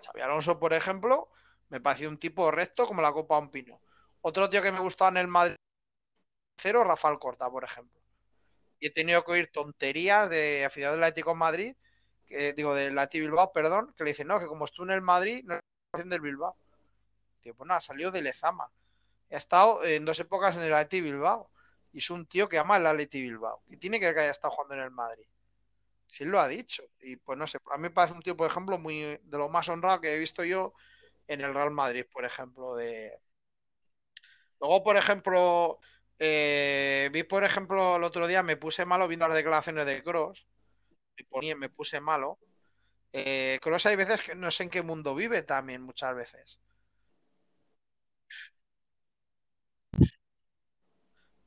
Xavi 0.06 0.22
Alonso, 0.22 0.60
por 0.60 0.74
ejemplo, 0.74 1.30
me 1.70 1.82
pareció 1.82 2.10
un 2.10 2.18
tipo 2.18 2.52
recto 2.52 2.88
como 2.88 3.02
la 3.02 3.12
copa 3.12 3.36
de 3.36 3.42
un 3.42 3.52
pino. 3.52 3.80
Otro 4.22 4.50
tío 4.50 4.62
que 4.62 4.72
me 4.72 4.80
gustaba 4.80 5.10
en 5.12 5.18
el 5.18 5.28
Madrid, 5.28 5.56
cero, 6.58 6.84
Rafael 6.84 7.20
Corta, 7.20 7.50
por 7.50 7.64
ejemplo. 7.64 8.00
Y 8.80 8.88
he 8.88 8.92
tenido 8.92 9.24
que 9.26 9.32
oír 9.32 9.52
tonterías 9.52 10.30
de 10.30 10.66
aficionados 10.66 10.98
del 10.98 11.04
Atlético 11.04 11.36
Madrid, 11.36 11.76
que, 12.26 12.54
digo, 12.54 12.74
del 12.76 12.98
Atlético 12.98 13.30
Bilbao, 13.30 13.52
perdón, 13.52 13.94
que 13.98 14.04
le 14.04 14.12
dicen, 14.12 14.28
no, 14.28 14.40
que 14.40 14.48
como 14.48 14.66
estuvo 14.66 14.86
en 14.86 14.92
el 14.94 15.02
Madrid, 15.02 15.44
no 15.46 15.56
es 15.56 16.10
del 16.10 16.22
Bilbao. 16.22 16.56
Tío, 17.42 17.56
pues 17.56 17.68
nada, 17.68 17.82
salió 17.82 18.12
de 18.12 18.22
Lezama. 18.22 18.70
Ha 19.32 19.36
estado 19.36 19.84
en 19.84 20.06
dos 20.06 20.20
épocas 20.20 20.56
en 20.56 20.64
el 20.64 20.74
Atlético 20.74 21.06
Bilbao. 21.06 21.50
Y 21.92 22.00
es 22.00 22.10
un 22.10 22.26
tío 22.28 22.48
que 22.48 22.58
ama 22.58 22.78
el 22.78 22.86
Atlético 22.86 23.24
Bilbao. 23.24 23.64
Que 23.70 23.78
tiene 23.78 24.00
que 24.00 24.08
haya 24.08 24.30
estado 24.30 24.54
jugando 24.54 24.76
en 24.76 24.82
el 24.82 24.92
Madrid. 24.92 25.26
Si 26.08 26.26
lo 26.26 26.40
ha 26.40 26.48
dicho. 26.48 26.84
Y 27.02 27.18
pues 27.18 27.38
no 27.38 27.48
sé, 27.48 27.60
a 27.72 27.78
mí 27.78 27.84
me 27.84 27.92
parece 27.92 28.14
un 28.14 28.22
tío, 28.22 28.36
por 28.38 28.50
ejemplo, 28.50 28.80
muy 28.80 29.20
de 29.22 29.38
lo 29.38 29.50
más 29.50 29.70
honrado 29.70 30.02
que 30.02 30.14
he 30.14 30.20
visto 30.20 30.44
yo 30.44 30.74
en 31.28 31.42
el 31.42 31.54
Real 31.54 31.72
Madrid, 31.72 32.06
por 32.12 32.26
ejemplo, 32.26 32.76
de... 32.76 33.20
Luego, 34.60 34.84
por 34.84 34.98
ejemplo, 34.98 35.80
eh, 36.20 37.10
vi, 37.14 37.24
por 37.24 37.44
ejemplo, 37.44 37.96
el 37.96 38.04
otro 38.04 38.28
día 38.28 38.44
me 38.44 38.58
puse 38.58 38.86
malo 38.86 39.08
viendo 39.08 39.28
las 39.28 39.38
declaraciones 39.38 39.86
de 39.86 40.04
Cross. 40.04 40.48
Me 41.18 41.24
ponía, 41.26 41.56
me 41.56 41.70
puse 41.70 42.02
malo. 42.02 42.40
Eh, 43.14 43.60
Cross 43.62 43.88
hay 43.88 43.96
veces 43.96 44.22
que 44.22 44.36
no 44.36 44.52
sé 44.52 44.64
en 44.64 44.70
qué 44.70 44.82
mundo 44.84 45.16
vive 45.16 45.44
también, 45.44 45.82
muchas 45.82 46.16
veces. 46.16 46.60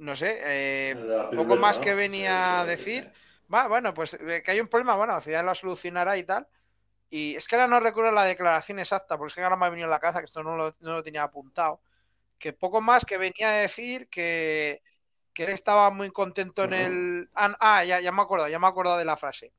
No 0.03 0.17
sé, 0.17 0.41
eh, 0.43 0.97
poco 1.37 1.57
más 1.57 1.79
que 1.79 1.95
venía 1.95 2.61
a 2.61 2.65
decir. 2.65 3.09
Va, 3.53 3.69
bueno, 3.69 3.95
pues 3.95 4.15
eh, 4.15 4.43
que 4.45 4.51
hay 4.51 4.59
un 4.59 4.67
problema, 4.67 4.97
bueno, 4.97 5.15
al 5.15 5.23
final 5.23 5.47
lo 5.47 5.55
solucionará 5.55 6.19
y 6.19 6.25
tal. 6.25 6.49
Y 7.09 7.37
es 7.37 7.47
que 7.47 7.55
ahora 7.55 7.69
no 7.69 7.79
recuerdo 7.79 8.11
la 8.11 8.25
declaración 8.25 8.81
exacta, 8.81 9.17
porque 9.17 9.31
es 9.31 9.35
que 9.37 9.45
ahora 9.45 9.55
me 9.55 9.67
ha 9.67 9.69
venido 9.69 9.87
en 9.87 9.93
la 9.93 10.01
cabeza 10.01 10.19
que 10.19 10.25
esto 10.25 10.43
no 10.43 10.57
lo, 10.57 10.75
no 10.81 10.95
lo 10.95 11.03
tenía 11.05 11.23
apuntado. 11.23 11.83
Que 12.37 12.53
poco 12.53 12.81
más 12.81 13.05
que 13.05 13.17
venía 13.17 13.51
a 13.51 13.57
decir 13.59 14.09
que, 14.09 14.83
que 15.33 15.45
él 15.45 15.51
estaba 15.51 15.89
muy 15.93 16.11
contento 16.11 16.65
en 16.65 16.73
el. 16.73 17.31
Ah, 17.35 17.57
ah, 17.61 17.85
ya, 17.85 18.01
ya 18.01 18.11
me 18.11 18.23
acuerdo, 18.23 18.49
ya 18.49 18.59
me 18.59 18.67
acuerdo 18.67 18.97
de 18.97 19.05
la 19.05 19.17
frase. 19.17 19.53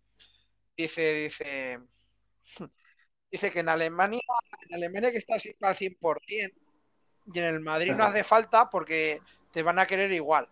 Dice, 0.75 1.13
dice. 1.13 1.79
Dice 3.31 3.49
que 3.49 3.61
en 3.61 3.69
Alemania, 3.69 4.21
en 4.67 4.75
Alemania 4.75 5.11
que 5.11 5.17
está 5.19 5.39
siempre 5.39 5.69
al 5.69 5.75
100% 5.75 6.51
y 7.33 7.39
en 7.39 7.45
el 7.45 7.61
Madrid 7.61 7.93
no 7.93 8.03
hace 8.03 8.23
falta 8.23 8.69
porque 8.69 9.21
te 9.53 9.63
van 9.63 9.79
a 9.79 9.87
querer 9.87 10.11
igual. 10.13 10.49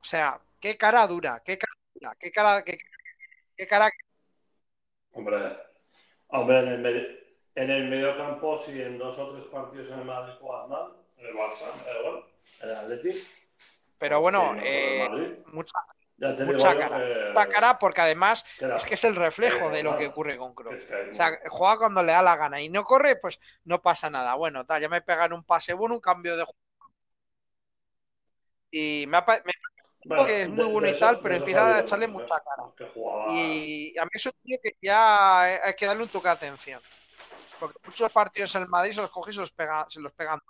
O 0.00 0.04
sea, 0.04 0.40
qué 0.60 0.78
cara 0.78 1.06
dura, 1.08 1.42
qué 1.44 1.58
cara 1.58 1.74
dura, 1.94 2.16
qué 2.20 2.32
cara, 2.32 2.64
qué, 2.64 2.78
qué 3.56 3.68
cara 3.68 3.90
Hombre, 5.12 5.38
hombre, 6.28 6.58
en 6.60 6.68
el, 6.68 6.78
medio, 6.80 7.02
en 7.54 7.70
el 7.70 7.88
medio 7.88 8.16
campo, 8.16 8.58
si 8.60 8.80
en 8.82 8.98
dos 8.98 9.18
o 9.18 9.32
tres 9.32 9.46
partidos 9.46 9.90
en 9.90 10.00
el 10.00 10.04
Madrid 10.04 10.34
juegas 10.40 10.68
mal, 10.68 10.92
en 11.18 11.26
el 11.26 11.34
Barça, 11.34 11.66
da 11.84 11.98
igual, 12.00 12.24
en 12.62 12.68
el 12.70 12.76
Atleti, 12.76 13.10
Pero 13.98 14.20
bueno, 14.20 14.54
Sí, 14.58 14.64
eh, 14.66 15.08
mucha, 15.46 15.78
mucha 16.42 16.76
cara. 16.76 17.00
que- 17.00 17.06
mucha 17.34 17.48
cara 17.48 17.78
porque 17.78 18.00
además 18.02 18.44
es 18.74 18.84
que 18.86 18.94
es 18.94 19.04
el 19.04 19.16
reflejo 19.16 19.70
de 19.70 19.82
lo 19.82 19.94
que 19.96 20.06
ocurre 20.08 20.36
con 20.38 20.54
Kroos. 20.54 20.84
O 21.10 21.14
sea, 21.14 21.30
juega 21.48 21.78
cuando 21.78 22.02
le 22.02 22.12
da 22.12 22.22
la 22.22 22.36
gana 22.36 22.60
y 22.60 22.68
no 22.70 22.84
corre, 22.84 23.16
pues 23.16 23.40
no 23.64 23.82
pasa 23.82 24.10
nada. 24.10 24.34
Bueno, 24.34 24.66
tal, 24.66 24.82
ya 24.82 24.88
me 24.88 25.02
pegan 25.02 25.32
un 25.32 25.44
pase 25.44 25.72
bueno, 25.74 25.94
un 25.96 26.00
cambio 26.00 26.36
de 26.36 26.44
juego. 26.44 26.58
Y 28.70 29.06
me 29.06 29.16
ha, 29.18 29.24
me 29.26 29.52
Bueno, 30.04 30.26
que 30.26 30.42
es 30.42 30.50
muy 30.50 30.66
bueno 30.66 30.86
y 30.88 30.90
eso- 30.90 31.00
tal, 31.00 31.20
pero 31.20 31.34
eso 31.34 31.42
empieza 31.42 31.76
a 31.76 31.80
echarle 31.80 32.08
mucha 32.08 32.36
¿eh? 32.36 32.42
cara. 32.44 32.70
Y 33.34 33.98
a 33.98 34.04
mí 34.04 34.10
es 34.12 34.26
un 34.26 34.32
tío 34.42 34.58
que 34.62 34.76
ya 34.80 35.42
hay 35.42 35.74
que 35.74 35.86
darle 35.86 36.02
un 36.02 36.08
toque 36.08 36.28
de 36.28 36.34
atención. 36.34 36.80
Porque 37.58 37.78
muchos 37.84 38.12
partidos 38.12 38.54
en 38.54 38.62
el 38.62 38.68
Madrid 38.68 38.92
se 38.92 39.00
los 39.00 39.10
coge 39.10 39.30
y 39.30 39.34
se 39.34 39.40
los 39.40 39.52
pega, 39.52 39.86
se 39.88 40.00
los 40.00 40.12
pegan. 40.12 40.40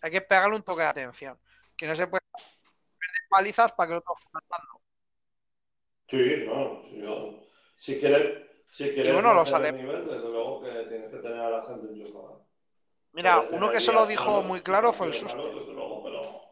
Hay 0.00 0.10
que 0.10 0.20
pegarle 0.20 0.56
un 0.56 0.62
toque 0.62 0.82
de 0.82 0.88
atención. 0.88 1.38
Que 1.76 1.86
no 1.86 1.94
se 1.94 2.06
puede 2.06 2.22
perder 2.32 3.22
palizas 3.30 3.72
para 3.72 3.88
que 3.90 3.96
esté 3.98 4.12
matando. 4.32 4.80
Sí, 6.08 6.44
no, 6.46 6.82
si, 6.88 7.00
yo- 7.00 7.42
si 7.76 8.00
quiere, 8.00 8.64
Si 8.68 8.90
quieres 8.92 9.12
bueno, 9.12 9.32
los 9.32 9.52
ale- 9.52 9.68
el 9.70 9.76
nivel, 9.76 10.04
desde 10.06 10.18
luego 10.28 10.62
que 10.62 10.70
tienes 10.88 11.10
que 11.10 11.18
tener 11.18 11.40
a 11.40 11.50
la 11.50 11.62
gente 11.64 11.86
enchufada. 11.92 12.38
Mira, 13.12 13.46
uno 13.50 13.70
que 13.70 13.80
se 13.80 13.92
lo 13.92 14.06
dijo 14.06 14.42
muy 14.42 14.60
claro 14.62 14.92
fue 14.92 15.06
el 15.06 15.14
Suster. 15.14 15.54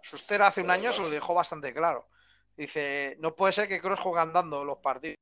Suster 0.02 0.42
hace 0.42 0.60
un 0.62 0.70
año 0.70 0.92
se 0.92 1.02
lo 1.02 1.10
dijo 1.10 1.34
bastante 1.34 1.72
claro. 1.74 2.08
Dice, 2.56 3.16
no 3.20 3.34
puede 3.34 3.52
ser 3.52 3.68
que 3.68 3.80
Kroos 3.80 4.00
juegue 4.00 4.20
andando 4.20 4.64
los 4.64 4.78
partidos. 4.78 5.16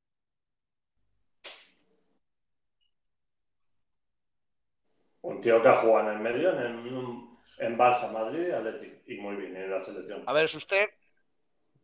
Un 5.22 5.40
tío 5.40 5.60
que 5.62 5.68
ha 5.68 5.76
jugado 5.76 6.08
en 6.10 6.16
el 6.16 6.22
medio, 6.22 6.50
en, 6.60 6.94
un- 6.96 7.38
en 7.58 7.76
Barça, 7.78 8.10
Madrid 8.12 8.48
y 8.48 8.52
Atlético. 8.52 8.96
Y 9.06 9.16
muy 9.20 9.36
bien 9.36 9.56
en 9.56 9.70
la 9.70 9.84
selección. 9.84 10.22
A 10.26 10.32
ver, 10.32 10.48
Suster, 10.48 10.90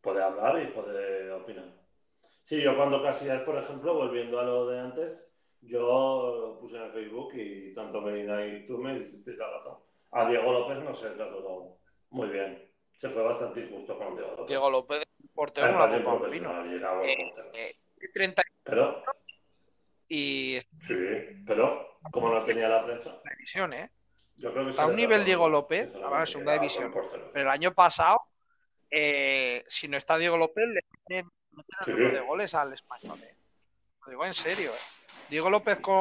Puede 0.00 0.22
hablar 0.22 0.62
y 0.62 0.66
puede 0.66 1.32
opinar. 1.32 1.64
Sí, 2.44 2.60
yo 2.62 2.76
cuando 2.76 3.02
Casillas, 3.02 3.42
por 3.42 3.56
ejemplo, 3.56 3.94
volviendo 3.94 4.38
a 4.38 4.44
lo 4.44 4.66
de 4.68 4.80
antes, 4.80 5.18
yo 5.66 6.36
lo 6.40 6.58
puse 6.60 6.76
en 6.76 6.82
el 6.84 6.92
Facebook 6.92 7.32
y 7.34 7.74
tanto 7.74 8.00
Medina 8.00 8.44
y 8.46 8.66
tú 8.66 8.78
me 8.78 8.98
hiciste 8.98 9.36
la 9.36 9.50
razón. 9.50 9.78
A 10.12 10.28
Diego 10.28 10.52
López 10.52 10.78
no 10.78 10.94
se 10.94 11.10
trató 11.10 11.78
muy 12.10 12.28
bien. 12.28 12.70
Se 12.96 13.10
fue 13.10 13.22
bastante 13.22 13.60
injusto 13.60 13.98
con 13.98 14.14
Diego 14.16 14.30
López. 14.30 14.46
Diego 14.46 14.70
López, 14.70 15.04
portero 15.34 15.68
en 15.68 15.78
la 15.78 16.04
Copa 16.04 16.28
Pino. 16.30 16.64
Eh, 17.04 17.32
eh, 17.54 17.76
30 18.12 18.42
Pero, 18.62 19.02
y 20.08 20.58
sí, 20.80 20.94
pero, 21.46 21.98
como 22.12 22.28
no 22.28 22.42
tenía 22.42 22.68
la 22.68 22.84
prensa, 22.84 23.08
en 23.10 23.16
la 23.24 23.30
división, 23.36 23.72
¿eh? 23.72 23.90
yo 24.36 24.52
creo 24.52 24.64
que 24.64 24.70
Está 24.70 24.82
se 24.82 24.88
a 24.88 24.90
un 24.90 24.96
nivel 24.96 25.24
Diego 25.24 25.48
López, 25.48 25.94
ahora 25.96 26.20
en 26.20 26.26
segunda 26.26 26.52
división. 26.54 26.92
Pero 27.32 27.44
el 27.44 27.50
año 27.50 27.72
pasado, 27.72 28.20
eh, 28.90 29.64
si 29.66 29.88
no 29.88 29.96
está 29.96 30.18
Diego 30.18 30.36
López, 30.36 30.66
le 30.68 30.80
el 31.18 31.24
Sí. 31.84 31.92
de 31.92 32.20
goles 32.20 32.54
al 32.54 32.72
español. 32.72 33.18
¿eh? 33.22 33.36
Lo 34.04 34.10
digo 34.10 34.26
en 34.26 34.34
serio. 34.34 34.70
¿eh? 34.70 35.03
Diego 35.28 35.50
López 35.50 35.78
con 35.80 36.00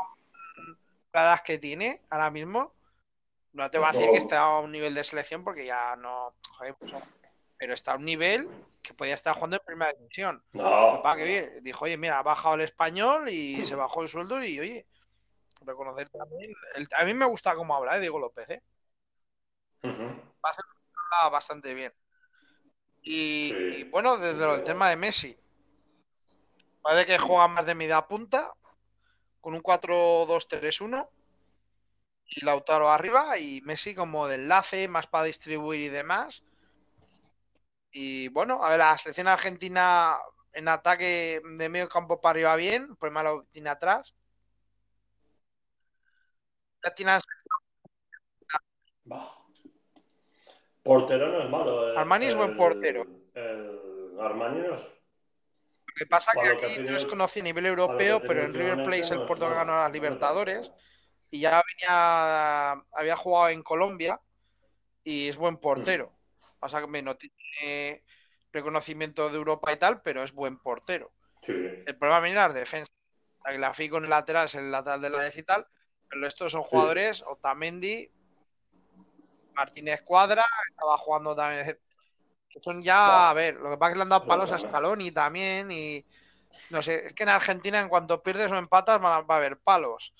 la 1.14 1.22
edad 1.24 1.44
que 1.44 1.58
tiene 1.58 2.02
ahora 2.10 2.32
mismo, 2.32 2.74
no 3.54 3.70
te 3.70 3.78
va 3.78 3.90
a 3.90 3.92
decir 3.92 4.10
que 4.12 4.18
está 4.18 4.42
a 4.42 4.60
un 4.60 4.72
nivel 4.72 4.96
de 4.96 5.04
selección 5.04 5.44
porque 5.44 5.66
ya 5.66 5.96
no. 5.96 6.34
joder, 6.58 6.76
pues, 6.76 6.94
pero 7.58 7.74
está 7.74 7.94
a 7.94 7.98
un 7.98 8.06
nivel 8.06 8.50
que 8.82 8.94
podía 8.94 9.14
estar 9.14 9.34
jugando 9.36 9.58
en 9.58 9.66
primera 9.66 9.94
división. 9.94 10.44
No, 10.54 11.02
pasa 11.04 11.18
que, 11.18 11.60
dijo, 11.62 11.86
oye, 11.86 11.98
mira, 11.98 12.20
ha 12.20 12.24
bajado 12.24 12.56
el 12.56 12.62
español 12.62 13.30
y 13.30 13.64
se 13.66 13.76
bajó 13.76 14.02
el 14.02 14.10
sueldo 14.10 14.44
y, 14.44 14.60
oye, 14.60 14.88
reconocer 15.62 16.10
también. 16.10 16.54
el- 16.76 16.90
a 16.98 17.06
mí 17.06 17.14
me 17.14 17.26
gusta 17.26 17.56
cómo 17.56 17.76
habla, 17.76 17.98
¿eh? 17.98 18.02
Diego 18.02 18.20
López, 18.20 18.50
¿eh? 18.50 18.62
Ujú. 19.84 20.12
Habla 20.42 21.30
bastante 21.32 21.74
bien. 21.74 21.94
Y, 23.02 23.50
Sí. 23.50 23.70
y, 23.80 23.84
bueno, 23.86 24.18
desde 24.18 24.56
el 24.56 24.64
tema 24.64 24.90
de 24.90 24.96
Messi, 24.96 25.38
parece 26.82 27.06
que 27.06 27.18
juega 27.20 27.48
más 27.48 27.66
de 27.66 27.76
media 27.76 28.02
punta, 28.08 28.52
con 29.44 29.54
un 29.54 29.62
4-2-3-1, 29.62 31.10
y 32.28 32.46
Lautaro 32.46 32.90
arriba, 32.90 33.38
y 33.38 33.60
Messi 33.62 33.94
como 33.94 34.26
de 34.26 34.36
enlace, 34.36 34.88
más 34.88 35.06
para 35.08 35.26
distribuir 35.26 35.82
y 35.82 35.90
demás. 35.90 36.46
Y 37.92 38.30
bueno, 38.30 38.64
a 38.64 38.70
ver, 38.70 38.80
la 38.80 38.98
selección 38.98 39.28
argentina 39.28 40.18
en 40.54 40.70
ataque 40.70 41.42
de 41.44 41.68
medio 41.68 41.90
campo 41.90 42.22
para 42.22 42.32
arriba 42.32 42.56
bien, 42.56 42.88
el 42.90 42.96
problema 42.96 43.22
lo 43.22 43.44
tiene 43.52 43.70
atrás. 43.70 44.16
Ya 46.82 46.96
tiene 46.96 47.20
Va. 49.12 49.38
Portero 50.84 51.28
no 51.28 51.44
es 51.44 51.50
malo. 51.50 51.94
eh. 51.94 51.98
Armani 51.98 52.28
es 52.28 52.36
buen 52.36 52.56
portero. 52.56 53.06
El 53.34 54.18
Armani 54.22 54.60
no 54.62 54.76
es. 54.76 55.03
Lo 55.94 56.00
que 56.00 56.06
pasa 56.08 56.32
Para 56.34 56.58
que 56.58 56.66
aquí 56.66 56.80
no 56.82 56.98
es 56.98 57.06
conocido 57.06 57.44
a 57.44 57.46
nivel 57.46 57.66
europeo, 57.68 58.20
pero 58.20 58.42
en 58.42 58.54
River 58.54 58.84
Plate 58.84 59.00
es 59.00 59.12
el 59.12 59.20
es 59.20 59.26
que 59.26 59.50
malo. 59.50 59.56
ganó 59.56 59.74
las 59.74 59.84
No 59.84 59.88
me 59.90 59.94
Libertadores 59.94 60.72
y 61.30 61.40
ya 61.40 61.62
venía, 61.78 62.72
había 62.94 63.16
jugado 63.16 63.50
en 63.50 63.62
Colombia 63.62 64.20
y 65.04 65.28
es 65.28 65.38
buen 65.38 65.58
portero. 65.58 66.12
Pasa 66.60 66.82
que 66.82 67.02
no 67.02 67.16
tiene 67.16 68.04
reconocimiento 68.52 69.30
de 69.30 69.38
Europa 69.38 69.72
y 69.72 69.78
tal, 69.78 70.02
pero 70.02 70.24
es 70.24 70.32
buen 70.32 70.58
portero. 70.58 71.12
Sí. 71.42 71.52
El 71.52 71.98
problema 71.98 72.22
viene 72.22 72.40
en 72.40 72.46
las 72.46 72.54
defensas. 72.54 72.90
La 73.46 73.74
FI 73.74 73.90
con 73.90 74.04
el 74.06 74.10
lateral 74.10 74.46
es 74.46 74.56
el 74.56 74.72
lateral 74.72 75.02
de 75.02 75.10
la 75.10 75.28
y 75.36 75.44
tal, 75.44 75.68
pero 76.10 76.26
estos 76.26 76.52
son 76.54 76.64
jugadores, 76.64 77.24
Otamendi, 77.28 78.10
Martínez 79.54 80.02
Cuadra, 80.04 80.46
estaba 80.70 80.98
jugando 80.98 81.36
también. 81.36 81.78
Que 82.54 82.60
son 82.62 82.84
ya, 82.84 83.32
a 83.32 83.34
ver, 83.34 83.56
lo 83.56 83.72
que 83.72 83.78
pasa 83.78 83.90
es 83.90 83.94
que 83.94 83.98
le 83.98 84.04
han 84.04 84.10
dado 84.10 84.28
palos 84.28 84.52
a 84.52 84.60
Scaloni 84.60 85.12
también 85.12 85.72
y 85.72 86.06
no 86.70 86.84
sé, 86.84 87.08
es 87.08 87.14
que 87.14 87.24
en 87.24 87.30
Argentina 87.30 87.80
en 87.80 87.90
cuanto 87.90 88.22
pierdes 88.22 88.52
o 88.52 88.56
empatas 88.56 89.02
va 89.04 89.18
a 89.18 89.22
va 89.22 89.36
a 89.36 89.38
haber 89.38 89.58
palos. 89.58 90.14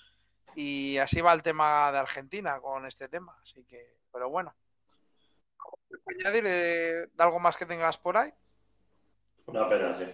Y 0.56 0.98
así 0.98 1.22
va 1.22 1.34
el 1.34 1.44
tema 1.44 1.92
de 1.92 1.98
Argentina 2.00 2.60
con 2.60 2.86
este 2.86 3.08
tema. 3.08 3.38
Así 3.42 3.64
que, 3.66 3.98
pero 4.12 4.30
bueno. 4.30 4.54
¿Añadir 6.08 6.44
eh, 6.46 7.08
de 7.12 7.24
algo 7.24 7.40
más 7.40 7.56
que 7.56 7.66
tengas 7.66 7.98
por 7.98 8.18
ahí? 8.18 8.32
Una 9.46 9.68
pena, 9.70 9.96
sí. 9.96 10.06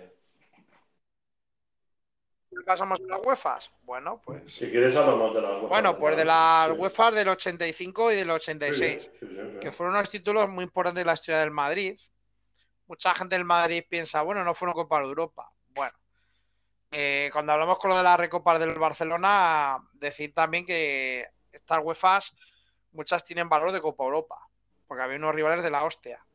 ¿Pasamos 2.66 3.00
a 3.00 3.04
las 3.04 3.20
UEFAs? 3.26 3.72
Bueno, 3.84 4.22
pues. 4.24 4.54
Si 4.54 4.70
quieres 4.70 4.96
hablamos 4.96 5.34
de 5.34 5.42
las 5.42 5.52
UEFA. 5.54 5.68
Bueno, 5.68 5.98
pues 5.98 6.18
de 6.18 6.26
las 6.26 6.72
UEFA 6.72 7.12
del 7.12 7.30
85 7.30 8.12
y 8.12 8.16
del 8.16 8.30
86, 8.30 9.04
Sí, 9.04 9.10
sí, 9.20 9.28
sí, 9.28 9.36
sí. 9.36 9.60
que 9.60 9.72
fueron 9.72 9.96
unos 9.96 10.10
títulos 10.10 10.50
muy 10.50 10.64
importantes 10.64 11.02
de 11.02 11.06
la 11.06 11.14
historia 11.14 11.40
del 11.40 11.52
Madrid. 11.52 12.00
Mucha 12.88 13.14
gente 13.14 13.36
del 13.36 13.46
Madrid 13.46 13.84
piensa, 13.88 14.22
bueno, 14.24 14.44
no 14.44 14.54
fueron 14.56 14.74
Copa 14.74 15.00
de 15.00 15.06
Europa. 15.06 15.52
Bueno, 15.76 15.94
eh, 16.92 17.30
cuando 17.32 17.54
hablamos 17.54 17.78
con 17.78 17.92
lo 17.92 17.98
de 17.98 18.04
las 18.04 18.20
recopas 18.20 18.60
del 18.60 18.74
Barcelona, 18.74 19.78
decir 19.94 20.34
también 20.34 20.66
que 20.66 21.26
estas 21.52 21.80
UEFAs, 21.84 22.36
muchas 22.92 23.24
tienen 23.24 23.48
valor 23.48 23.72
de 23.72 23.82
Copa 23.82 24.04
Europa, 24.04 24.40
porque 24.88 25.04
había 25.04 25.18
unos 25.18 25.36
rivales 25.36 25.64
de 25.64 25.70
la 25.70 25.84
hostia. 25.84 26.26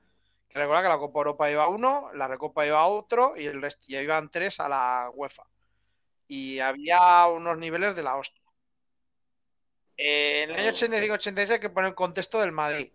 Que 0.48 0.60
recuerda 0.60 0.82
que 0.82 0.88
la 0.88 0.98
Copa 0.98 1.18
Europa 1.18 1.50
iba 1.50 1.66
uno, 1.66 2.10
la 2.14 2.28
Recopa 2.28 2.64
iba 2.64 2.86
otro 2.86 3.34
y 3.36 3.46
el 3.46 3.60
resto 3.60 3.84
ya 3.88 4.00
iban 4.00 4.30
tres 4.30 4.60
a 4.60 4.68
la 4.68 5.10
UEFA. 5.12 5.42
Y 6.26 6.58
había 6.58 7.26
unos 7.26 7.58
niveles 7.58 7.94
de 7.94 8.02
la 8.02 8.16
hostia. 8.16 8.42
Eh, 9.96 10.42
en 10.42 10.50
el 10.50 10.60
año 10.60 10.70
85-86 10.70 11.50
hay 11.50 11.60
que 11.60 11.70
poner 11.70 11.90
el 11.90 11.94
contexto 11.94 12.40
del 12.40 12.52
Madrid. 12.52 12.90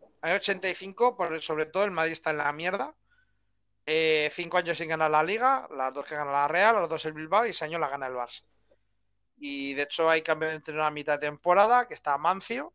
En 0.00 0.08
el 0.22 0.30
año 0.30 0.36
85, 0.36 1.16
por, 1.16 1.40
sobre 1.42 1.66
todo, 1.66 1.84
el 1.84 1.90
Madrid 1.90 2.12
está 2.12 2.30
en 2.30 2.38
la 2.38 2.52
mierda. 2.52 2.94
Eh, 3.86 4.30
cinco 4.32 4.58
años 4.58 4.78
sin 4.78 4.88
ganar 4.88 5.10
la 5.10 5.22
Liga, 5.22 5.68
las 5.74 5.92
dos 5.92 6.06
que 6.06 6.14
gana 6.14 6.30
la 6.30 6.48
Real, 6.48 6.76
los 6.76 6.88
dos 6.88 7.04
el 7.04 7.12
Bilbao 7.12 7.46
y 7.46 7.50
ese 7.50 7.64
año 7.64 7.78
la 7.78 7.88
gana 7.88 8.06
el 8.06 8.14
Barça. 8.14 8.44
Y 9.38 9.74
de 9.74 9.82
hecho 9.82 10.08
hay 10.08 10.22
cambio 10.22 10.48
de 10.48 10.56
entrenador 10.56 10.86
a 10.86 10.90
mitad 10.92 11.18
de 11.18 11.26
temporada, 11.26 11.88
que 11.88 11.94
está 11.94 12.16
Mancio, 12.16 12.72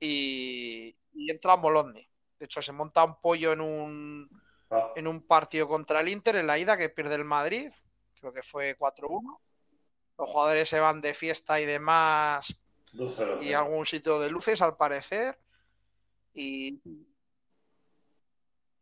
y, 0.00 0.96
y 1.12 1.30
entra 1.30 1.56
Molonde. 1.56 2.08
De 2.38 2.46
hecho, 2.46 2.62
se 2.62 2.72
monta 2.72 3.04
un 3.04 3.20
pollo 3.20 3.52
en 3.52 3.60
un, 3.60 4.42
Ah, 4.72 4.90
en 4.96 5.06
un 5.06 5.20
partido 5.20 5.68
contra 5.68 6.00
el 6.00 6.08
Inter 6.08 6.36
en 6.36 6.46
la 6.46 6.58
ida 6.58 6.78
que 6.78 6.88
pierde 6.88 7.16
el 7.16 7.26
Madrid, 7.26 7.70
creo 8.22 8.32
que 8.32 8.42
fue 8.44 8.76
4-1. 8.78 9.40
Los 10.16 10.30
jugadores 10.30 10.68
se 10.68 10.78
van 10.78 11.00
de 11.00 11.12
fiesta 11.12 11.60
y 11.60 11.66
demás 11.66 12.54
2-0. 12.92 13.42
y 13.42 13.52
algún 13.52 13.84
sitio 13.84 14.20
de 14.20 14.30
luces 14.30 14.62
al 14.62 14.76
parecer. 14.76 15.36
Y 16.34 16.80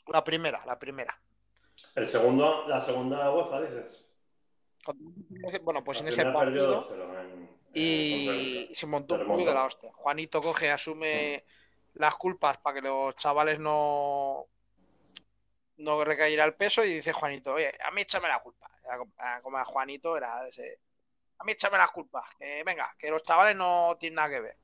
la 0.08 0.22
primera, 0.22 0.62
la 0.66 0.78
primera. 0.78 1.18
El 1.94 2.08
segundo, 2.08 2.68
la 2.68 2.80
segunda 2.80 3.30
UEFA, 3.32 3.62
dices. 3.62 4.06
Bueno, 5.62 5.82
pues 5.82 5.98
La 5.98 6.02
en 6.02 6.08
ese 6.08 6.24
partido 6.26 6.82
2-0 6.84 7.20
en- 7.20 7.30
en- 7.30 7.50
y 7.72 8.58
Inter. 8.62 8.76
se 8.76 8.86
montó 8.86 9.14
un 9.14 9.38
de 9.44 9.54
la 9.54 9.64
hostia. 9.64 9.90
Juanito 9.94 10.40
coge, 10.42 10.70
asume 10.70 11.44
las 11.94 12.14
culpas 12.16 12.58
para 12.58 12.74
que 12.74 12.82
los 12.82 13.16
chavales 13.16 13.58
no 13.58 14.46
no 15.80 16.04
recayera 16.04 16.44
el 16.44 16.54
peso 16.54 16.84
y 16.84 16.94
dice 16.94 17.12
Juanito, 17.12 17.54
oye, 17.54 17.72
a 17.84 17.90
mí 17.90 18.02
échame 18.02 18.28
la 18.28 18.40
culpa. 18.40 18.70
Como- 19.42 19.56
a 19.58 19.64
Juanito 19.64 20.16
era 20.16 20.46
ese, 20.48 20.78
a 21.38 21.44
mí 21.44 21.52
échame 21.52 21.78
las 21.78 21.90
culpas, 21.90 22.24
que 22.38 22.62
venga, 22.64 22.94
que 22.98 23.10
los 23.10 23.22
chavales 23.22 23.56
no 23.56 23.96
tienen 23.98 24.16
nada 24.16 24.30
que 24.30 24.40
ver. 24.40 24.56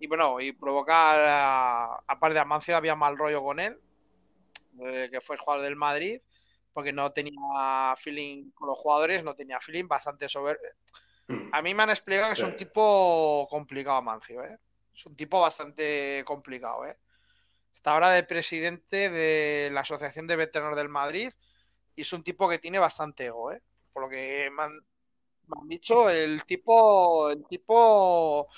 Y 0.00 0.06
bueno, 0.06 0.40
y 0.40 0.52
provocar, 0.52 1.18
a- 1.18 2.02
aparte 2.06 2.34
de 2.34 2.40
Amancio, 2.40 2.76
había 2.76 2.94
mal 2.94 3.16
rollo 3.16 3.42
con 3.42 3.58
él, 3.58 3.80
eh, 4.80 5.08
que 5.10 5.20
fue 5.20 5.36
el 5.36 5.40
jugador 5.40 5.64
del 5.64 5.76
Madrid, 5.76 6.20
porque 6.72 6.92
no 6.92 7.12
tenía 7.12 7.94
feeling 7.96 8.50
con 8.52 8.68
los 8.68 8.78
jugadores, 8.78 9.24
no 9.24 9.34
tenía 9.34 9.60
feeling, 9.60 9.88
bastante 9.88 10.28
sobre... 10.28 10.58
Mm. 11.26 11.50
A 11.52 11.62
mí 11.62 11.74
me 11.74 11.82
han 11.82 11.90
explicado 11.90 12.28
que 12.28 12.40
es 12.40 12.42
un 12.46 12.56
tipo 12.56 13.46
complicado, 13.50 13.96
Amancio, 13.96 14.42
¿eh? 14.44 14.58
Es 14.94 15.06
un 15.06 15.16
tipo 15.16 15.40
bastante 15.40 16.22
complicado, 16.24 16.86
¿eh? 16.86 16.96
Está 17.78 17.92
ahora 17.92 18.10
de 18.10 18.24
presidente 18.24 19.08
de 19.08 19.70
la 19.72 19.82
Asociación 19.82 20.26
de 20.26 20.34
Veteranos 20.34 20.76
del 20.76 20.88
Madrid 20.88 21.30
y 21.94 22.00
es 22.00 22.12
un 22.12 22.24
tipo 22.24 22.48
que 22.48 22.58
tiene 22.58 22.80
bastante 22.80 23.26
ego, 23.26 23.52
¿eh? 23.52 23.62
Por 23.92 24.02
lo 24.02 24.08
que 24.08 24.50
me 24.50 24.64
han, 24.64 24.72
me 24.72 25.60
han 25.60 25.68
dicho, 25.68 26.10
el 26.10 26.42
tipo, 26.44 27.30
el 27.30 27.46
tipo 27.46 28.48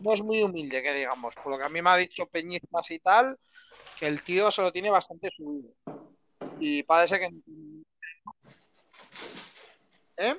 no 0.00 0.12
es 0.12 0.22
muy 0.22 0.42
humilde, 0.42 0.82
que 0.82 0.92
digamos. 0.92 1.36
Por 1.36 1.52
lo 1.52 1.58
que 1.58 1.66
a 1.66 1.68
mí 1.68 1.80
me 1.80 1.90
ha 1.90 1.96
dicho 1.96 2.26
Peñistas 2.26 2.90
y 2.90 2.98
tal, 2.98 3.38
que 3.96 4.08
el 4.08 4.24
tío 4.24 4.50
se 4.50 4.62
lo 4.62 4.72
tiene 4.72 4.90
bastante 4.90 5.30
subido. 5.30 5.70
Y 6.58 6.82
parece 6.82 7.20
que... 7.20 7.30
¿Eh? 10.16 10.34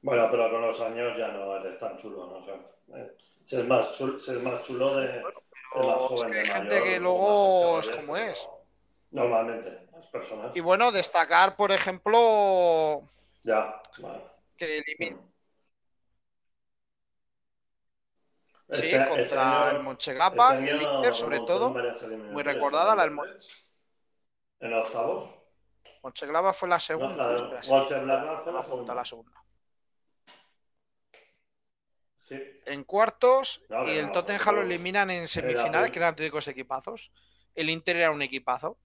Bueno, 0.00 0.28
pero 0.30 0.50
con 0.50 0.62
los 0.62 0.80
años 0.80 1.14
ya 1.18 1.28
no 1.28 1.56
eres 1.56 1.78
tan 1.78 1.98
chulo, 1.98 2.26
no 2.26 2.42
sé. 2.46 2.52
Eh, 2.94 3.16
ser, 3.44 3.66
más 3.66 3.92
chulo, 3.98 4.18
más 4.40 4.66
chulo 4.66 4.96
de, 4.96 5.08
de 5.08 5.22
más 5.74 5.96
joven, 5.98 6.32
es 6.34 6.34
que 6.34 6.34
de 6.34 6.40
hay 6.40 6.46
mayor, 6.48 6.72
gente 6.72 6.84
que 6.84 7.00
luego 7.00 7.80
es 7.80 7.88
como 7.90 8.16
es. 8.16 8.48
Normalmente, 9.12 9.88
las 9.92 10.06
personas. 10.06 10.56
Y 10.56 10.60
bueno, 10.60 10.92
destacar, 10.92 11.56
por 11.56 11.72
ejemplo, 11.72 13.02
Ya, 13.42 13.80
vale. 13.98 14.24
que 14.56 14.82
Ese, 18.68 18.82
sí, 18.82 18.94
ese 18.94 19.08
contra 19.08 19.42
el 19.70 19.76
año, 19.76 19.82
Mönchengladbach 19.82 20.54
ese 20.54 20.64
y 20.64 20.68
el 20.68 20.82
Inter, 20.82 21.14
sobre 21.14 21.38
todo, 21.40 21.70
muy 21.70 22.42
recordada 22.42 22.94
la 22.94 23.02
del 23.02 23.10
el. 23.10 23.36
En 24.60 24.74
octavos. 24.74 25.30
Mönchengladbach 26.02 26.54
fue 26.54 26.68
la 26.68 26.76
No, 26.76 26.80
segunda. 26.80 27.26
la 27.26 27.36
Espera, 27.36 27.62
sí, 27.62 27.72
Mönchengladbach 27.72 28.42
fue 28.44 28.52
me 28.52 28.58
la 28.58 28.94
la 28.94 29.04
segunda. 29.04 29.42
Sí. 32.30 32.36
En 32.66 32.84
cuartos 32.84 33.62
No, 33.68 33.84
y 33.84 33.96
el 33.98 34.06
no, 34.06 34.12
Tottenham 34.12 34.54
lo 34.54 34.62
pero 34.62 34.62
eliminan 34.62 35.10
en 35.10 35.28
semifinales, 35.28 35.90
que 35.90 35.98
eran 35.98 36.10
auténticos 36.10 36.48
equipazos. 36.48 37.10
El 37.54 37.68
Inter 37.70 37.96
era 37.96 38.10
un 38.12 38.22
equipazo. 38.22 38.78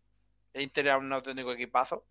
El 0.54 0.64
Inter 0.64 0.88
era 0.88 0.98
un 0.98 1.14
auténtico 1.14 1.54
equipazo. 1.54 2.06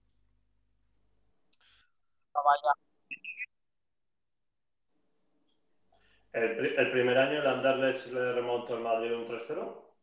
El, 6.33 6.57
pri- 6.57 6.75
el 6.77 6.91
primer 6.91 7.17
año 7.19 7.41
el 7.41 7.47
Anderlecht 7.47 8.07
le 8.13 8.33
remontó 8.33 8.75
al 8.75 8.83
Madrid 8.83 9.13
un 9.15 9.25
3-0 9.25 9.95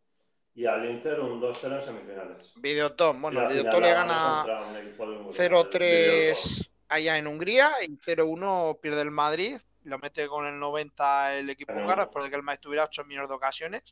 y 0.55 0.65
al 0.65 0.89
Inter 0.89 1.19
un 1.19 1.39
2-0 1.41 1.75
en 1.75 1.81
semifinales. 1.81 2.51
Videoton, 2.55 3.21
bueno, 3.21 3.41
el 3.41 3.47
Videoton 3.47 3.83
le 3.83 3.93
gana 3.93 4.49
contra 4.49 4.67
un 4.69 4.77
equipo 4.77 5.07
de 5.09 5.17
Hungría, 5.17 5.57
el 5.77 5.87
Videoton. 5.87 6.29
0-3 6.29 6.71
allá 6.89 7.17
en 7.17 7.27
Hungría 7.27 7.71
y 7.87 7.97
0-1 7.97 8.79
pierde 8.81 9.01
el 9.01 9.11
Madrid. 9.11 9.59
Lo 9.83 9.97
mete 9.97 10.27
con 10.27 10.45
el 10.45 10.59
90 10.59 11.35
el 11.37 11.49
equipo 11.49 11.73
Pero- 11.73 11.83
húngaro 11.85 12.03
después 12.03 12.23
de 12.25 12.29
que 12.29 12.35
el 12.35 12.43
Madrid 12.43 12.59
tuviera 12.61 12.83
8 12.83 13.03
millones 13.03 13.29
de 13.29 13.35
ocasiones. 13.35 13.83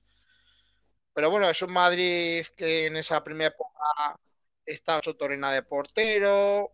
Pero 1.13 1.29
bueno, 1.31 1.49
es 1.49 1.61
un 1.61 1.71
Madrid 1.73 2.45
que 2.55 2.85
en 2.85 2.95
esa 2.97 3.23
primera 3.23 3.49
época 3.49 4.15
estaba 4.65 5.01
Sotorena 5.03 5.51
de 5.51 5.63
portero, 5.63 6.71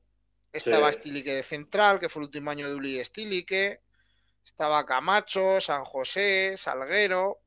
estaba 0.52 0.92
Sí. 0.92 1.00
Stilique 1.00 1.34
de 1.36 1.44
central, 1.44 2.00
que 2.00 2.10
fue 2.10 2.22
el 2.22 2.26
último 2.28 2.52
año 2.52 2.68
de 2.68 2.76
Uli 2.76 3.04
Stilique, 3.04 3.82
estaba 4.44 4.86
Camacho, 4.86 5.60
San 5.62 5.86
José, 5.86 6.56
Salguero, 6.58 7.40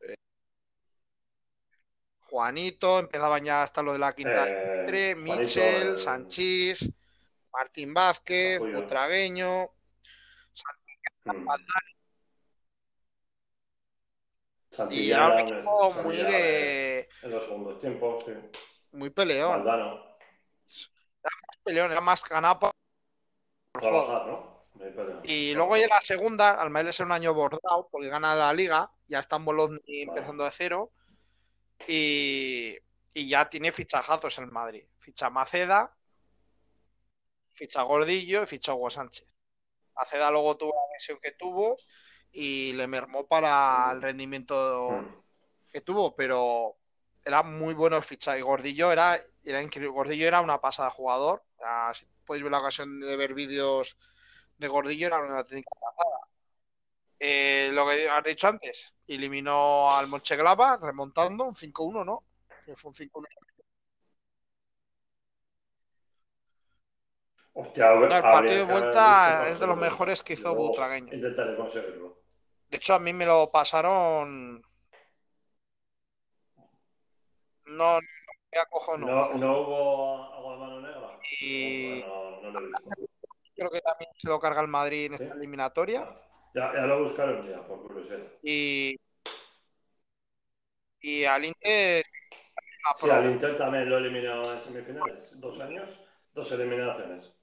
eh, 0.00 0.14
Juanito, 2.30 2.98
empezaban 3.00 3.44
ya 3.44 3.62
hasta 3.64 3.82
lo 3.82 3.92
de 3.92 3.98
la 3.98 4.14
quinta 4.14 4.46
Eh, 4.48 5.14
Michel, 5.16 5.86
el- 5.88 5.98
Sanchís, 5.98 6.88
Martín 7.56 7.94
Vázquez. 7.94 8.60
Butragueño, 8.60 9.70
Mm. 11.24 11.44
y 14.70 14.74
Santillana, 14.76 15.24
era 15.24 15.34
un 15.34 15.38
equipo 15.40 15.92
muy 16.04 16.16
Santillana 16.18 16.28
de 16.30 17.08
en 17.22 17.30
los 17.30 17.44
segundos 17.44 17.78
tiempos, 17.80 18.24
sí. 18.24 18.32
muy 18.92 19.10
peleón, 19.10 19.64
peleón, 21.64 21.90
era 21.90 22.00
más 22.00 22.22
ganado 22.28 22.60
por 22.60 22.70
por 23.72 23.82
juego. 23.82 24.04
trabajar, 24.04 24.26
¿no? 24.28 24.66
Muy 24.74 24.90
peleón. 24.90 25.20
Y 25.24 25.54
luego 25.54 25.76
ya 25.76 25.88
la 25.88 26.00
segunda, 26.00 26.60
al 26.60 26.70
Madrid 26.70 26.90
es 26.90 27.00
un 27.00 27.10
año 27.10 27.34
bordado, 27.34 27.88
porque 27.90 28.08
gana 28.08 28.34
la 28.36 28.52
liga, 28.52 28.88
ya 29.08 29.18
está 29.18 29.36
en 29.36 29.46
Bologna 29.46 29.80
empezando 29.86 30.44
de 30.44 30.50
cero, 30.52 30.92
y, 31.88 32.76
y 33.14 33.28
ya 33.28 33.48
tiene 33.48 33.72
fichajazos 33.72 34.38
el 34.38 34.46
Madrid. 34.46 34.84
Ficha 35.00 35.28
Maceda, 35.30 35.95
ficha 37.56 37.82
Gordillo 37.82 38.42
y 38.42 38.46
ficha 38.46 38.74
Hugo 38.74 38.90
Sánchez. 38.90 39.26
Maceda 39.96 40.30
luego 40.30 40.56
tuvo 40.56 40.72
la 40.74 40.94
lesión 40.94 41.18
que 41.20 41.32
tuvo 41.32 41.76
y 42.32 42.72
le 42.74 42.86
mermó 42.86 43.26
para 43.26 43.90
el 43.92 44.02
rendimiento 44.02 45.04
que 45.72 45.80
tuvo, 45.80 46.14
pero 46.14 46.76
era 47.24 47.42
muy 47.42 47.74
bueno 47.74 48.00
fichaje. 48.02 48.38
Y 48.38 48.42
Gordillo 48.42 48.92
era, 48.92 49.18
era 49.44 49.62
increíble. 49.62 49.92
Gordillo 49.92 50.26
era 50.26 50.40
una 50.40 50.60
pasada 50.60 50.90
jugador. 50.90 51.42
Si 51.94 52.06
podéis 52.24 52.44
ver 52.44 52.52
la 52.52 52.60
ocasión 52.60 53.00
de 53.00 53.16
ver 53.16 53.34
vídeos 53.34 53.96
de 54.58 54.68
Gordillo, 54.68 55.06
era 55.06 55.18
una 55.20 55.44
técnica 55.44 55.70
pasada. 55.80 56.28
Eh, 57.18 57.70
lo 57.72 57.88
que 57.88 58.08
has 58.08 58.24
dicho 58.24 58.48
antes, 58.48 58.92
eliminó 59.06 59.90
al 59.90 60.08
Mönchengladbach 60.08 60.80
remontando 60.82 61.44
un 61.44 61.54
5-1, 61.54 62.04
¿no? 62.04 62.24
Fue 62.76 62.90
un 62.90 62.94
5-1. 62.94 63.45
Hostia, 67.58 67.94
No, 67.94 68.04
el 68.04 68.22
partido 68.22 68.66
de 68.66 68.72
vuelta 68.72 69.48
es 69.48 69.58
de 69.58 69.66
los 69.66 69.76
mejores 69.78 70.22
que 70.22 70.34
hizo 70.34 70.54
Butragueño. 70.54 71.12
Intentaré 71.12 71.56
conseguirlo. 71.56 72.18
De 72.70 72.76
hecho, 72.76 72.94
a 72.94 72.98
mí 72.98 73.12
me 73.12 73.24
lo 73.24 73.50
pasaron. 73.50 74.62
No, 77.66 77.98
no 77.98 78.96
no. 78.98 79.06
¿No, 79.06 79.34
¿No 79.34 79.60
hubo 79.60 80.22
agua 80.34 80.52
de 80.54 80.58
mano 80.60 80.80
negra? 80.80 81.08
Y- 81.40 82.02
No, 82.06 82.40
no 82.42 82.50
lo 82.50 82.58
he 82.60 82.66
visto. 82.68 82.90
Creo 83.56 83.70
que 83.70 83.80
también 83.80 84.10
se 84.18 84.28
lo 84.28 84.38
carga 84.38 84.60
el 84.60 84.68
Madrid 84.68 85.06
en 85.06 85.16
¿Sí? 85.16 85.24
esta 85.24 85.34
eliminatoria. 85.36 86.00
Ah, 86.02 86.20
Ya, 86.54 86.72
ya 86.74 86.82
lo 86.86 87.02
buscaré 87.02 87.40
un 87.40 87.46
día, 87.46 87.66
por 87.66 87.82
curiosidad. 87.82 88.18
Y, 88.42 88.96
y 91.00 91.24
al 91.24 91.44
Inter 91.44 92.04
Sí, 93.00 93.10
al 93.10 93.26
Inter 93.30 93.56
también 93.56 93.90
lo 93.90 93.98
eliminó 93.98 94.52
en 94.52 94.60
semifinales. 94.60 95.38
Dos 95.40 95.60
años, 95.60 95.88
dos 96.32 96.50
eliminaciones. 96.52 97.35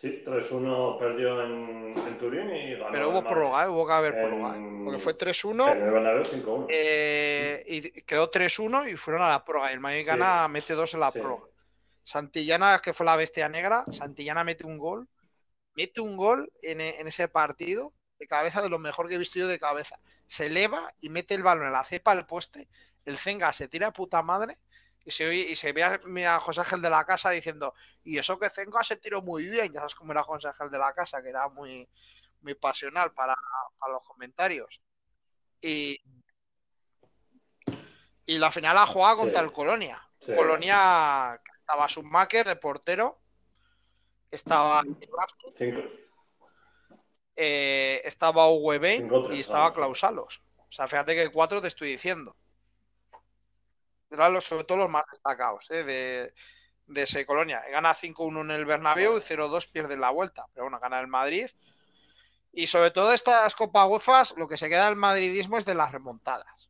Sí, 0.00 0.22
3-1 0.24 0.96
perdió 0.98 1.42
en, 1.44 1.94
en 1.94 2.18
Turín 2.18 2.48
y 2.54 2.70
ganó 2.74 2.90
pero 2.90 3.10
hubo 3.10 3.22
prórroga, 3.22 3.70
hubo 3.70 3.86
que 3.86 3.92
haber 3.92 4.18
prórroga, 4.18 4.56
¿eh? 4.56 4.60
porque 4.82 4.98
fue 4.98 5.12
En 5.12 5.18
3-1 5.18 5.72
el 5.72 5.90
Bernabéu 5.92 6.24
5-1. 6.24 6.66
eh, 6.70 7.64
y 7.66 8.02
quedó 8.02 8.30
3-1 8.30 8.88
y 8.88 8.96
fueron 8.96 9.22
a 9.22 9.28
la 9.28 9.44
prórroga. 9.44 9.70
Y 9.70 9.74
el 9.74 9.80
Madrid 9.80 10.00
Sí. 10.00 10.06
gana, 10.06 10.48
mete 10.48 10.72
dos 10.74 10.94
en 10.94 11.00
la 11.00 11.10
Sí. 11.10 11.18
prórroga. 11.18 11.46
Santillana, 12.02 12.80
que 12.82 12.94
fue 12.94 13.04
la 13.04 13.16
bestia 13.16 13.48
negra, 13.48 13.84
Santillana 13.90 14.42
mete 14.42 14.66
un 14.66 14.78
gol, 14.78 15.06
mete 15.74 16.00
un 16.00 16.16
gol 16.16 16.50
en, 16.62 16.80
en 16.80 17.06
ese 17.06 17.28
partido 17.28 17.92
de 18.18 18.26
cabeza 18.26 18.62
de 18.62 18.70
lo 18.70 18.78
mejor 18.78 19.08
que 19.08 19.16
he 19.16 19.18
visto 19.18 19.38
yo 19.38 19.48
de 19.48 19.58
cabeza. 19.58 19.98
Se 20.26 20.46
eleva 20.46 20.92
y 21.00 21.10
mete 21.10 21.34
el 21.34 21.42
balón 21.42 21.66
en 21.66 21.72
la 21.72 21.84
cepa 21.84 22.14
del 22.14 22.24
poste, 22.26 22.68
el 23.04 23.18
Zenga 23.18 23.52
se 23.52 23.68
tira 23.68 23.88
de 23.88 23.92
puta 23.92 24.22
madre 24.22 24.58
y 25.04 25.10
se, 25.10 25.34
y 25.34 25.56
se 25.56 25.72
ve 25.72 25.82
a, 25.82 26.00
a 26.34 26.40
José 26.40 26.60
Ángel 26.60 26.82
de 26.82 26.90
la 26.90 27.04
Casa 27.04 27.30
diciendo, 27.30 27.74
y 28.04 28.18
eso 28.18 28.38
que 28.38 28.50
Zenga 28.50 28.82
se 28.82 28.96
tiró 28.96 29.22
muy 29.22 29.44
bien, 29.48 29.72
ya 29.72 29.80
sabes 29.80 29.94
cómo 29.94 30.12
era 30.12 30.22
José 30.22 30.48
Ángel 30.48 30.70
de 30.70 30.78
la 30.78 30.92
Casa, 30.92 31.22
que 31.22 31.28
era 31.28 31.48
muy, 31.48 31.88
muy 32.42 32.54
pasional 32.54 33.12
para, 33.12 33.34
para 33.78 33.92
los 33.94 34.02
comentarios. 34.04 34.80
Y, 35.60 36.00
y 38.26 38.38
la 38.38 38.52
final 38.52 38.76
la 38.76 38.86
jugaba 38.86 39.16
contra 39.16 39.42
el 39.42 39.52
Colonia. 39.52 40.02
Sí. 40.20 40.34
Colonia 40.34 41.40
estaba 41.58 41.88
Schumacher 41.88 42.46
de 42.46 42.56
portero, 42.56 43.20
estaba 44.30 44.82
eh, 47.36 48.00
estaba 48.04 48.48
Uwe 48.50 48.78
tres, 48.78 49.02
y 49.32 49.40
estaba. 49.40 49.72
Clausalos. 49.72 50.42
O 50.56 50.72
sea, 50.72 50.86
fíjate 50.86 51.16
que 51.16 51.30
cuatro 51.30 51.60
te 51.60 51.68
estoy 51.68 51.88
diciendo. 51.88 52.36
Sobre 54.10 54.64
todo 54.64 54.78
los 54.78 54.90
más 54.90 55.04
destacados 55.10 55.70
eh, 55.70 55.84
de, 55.84 56.34
de 56.86 57.02
ese 57.02 57.24
Colonia. 57.24 57.62
Gana 57.70 57.94
5-1 57.94 58.40
en 58.40 58.50
el 58.50 58.64
Bernabéu 58.64 59.16
y 59.16 59.20
0-2 59.20 59.70
pierde 59.70 59.96
la 59.96 60.10
vuelta. 60.10 60.46
Pero 60.52 60.64
bueno, 60.64 60.80
gana 60.80 61.00
el 61.00 61.06
Madrid. 61.06 61.48
Y 62.52 62.66
sobre 62.66 62.90
todo 62.90 63.12
estas 63.12 63.54
Copa 63.54 63.86
UEFA, 63.86 64.24
lo 64.36 64.48
que 64.48 64.56
se 64.56 64.68
queda 64.68 64.86
del 64.86 64.96
madridismo 64.96 65.56
es 65.56 65.64
de 65.64 65.74
las 65.74 65.92
remontadas. 65.92 66.68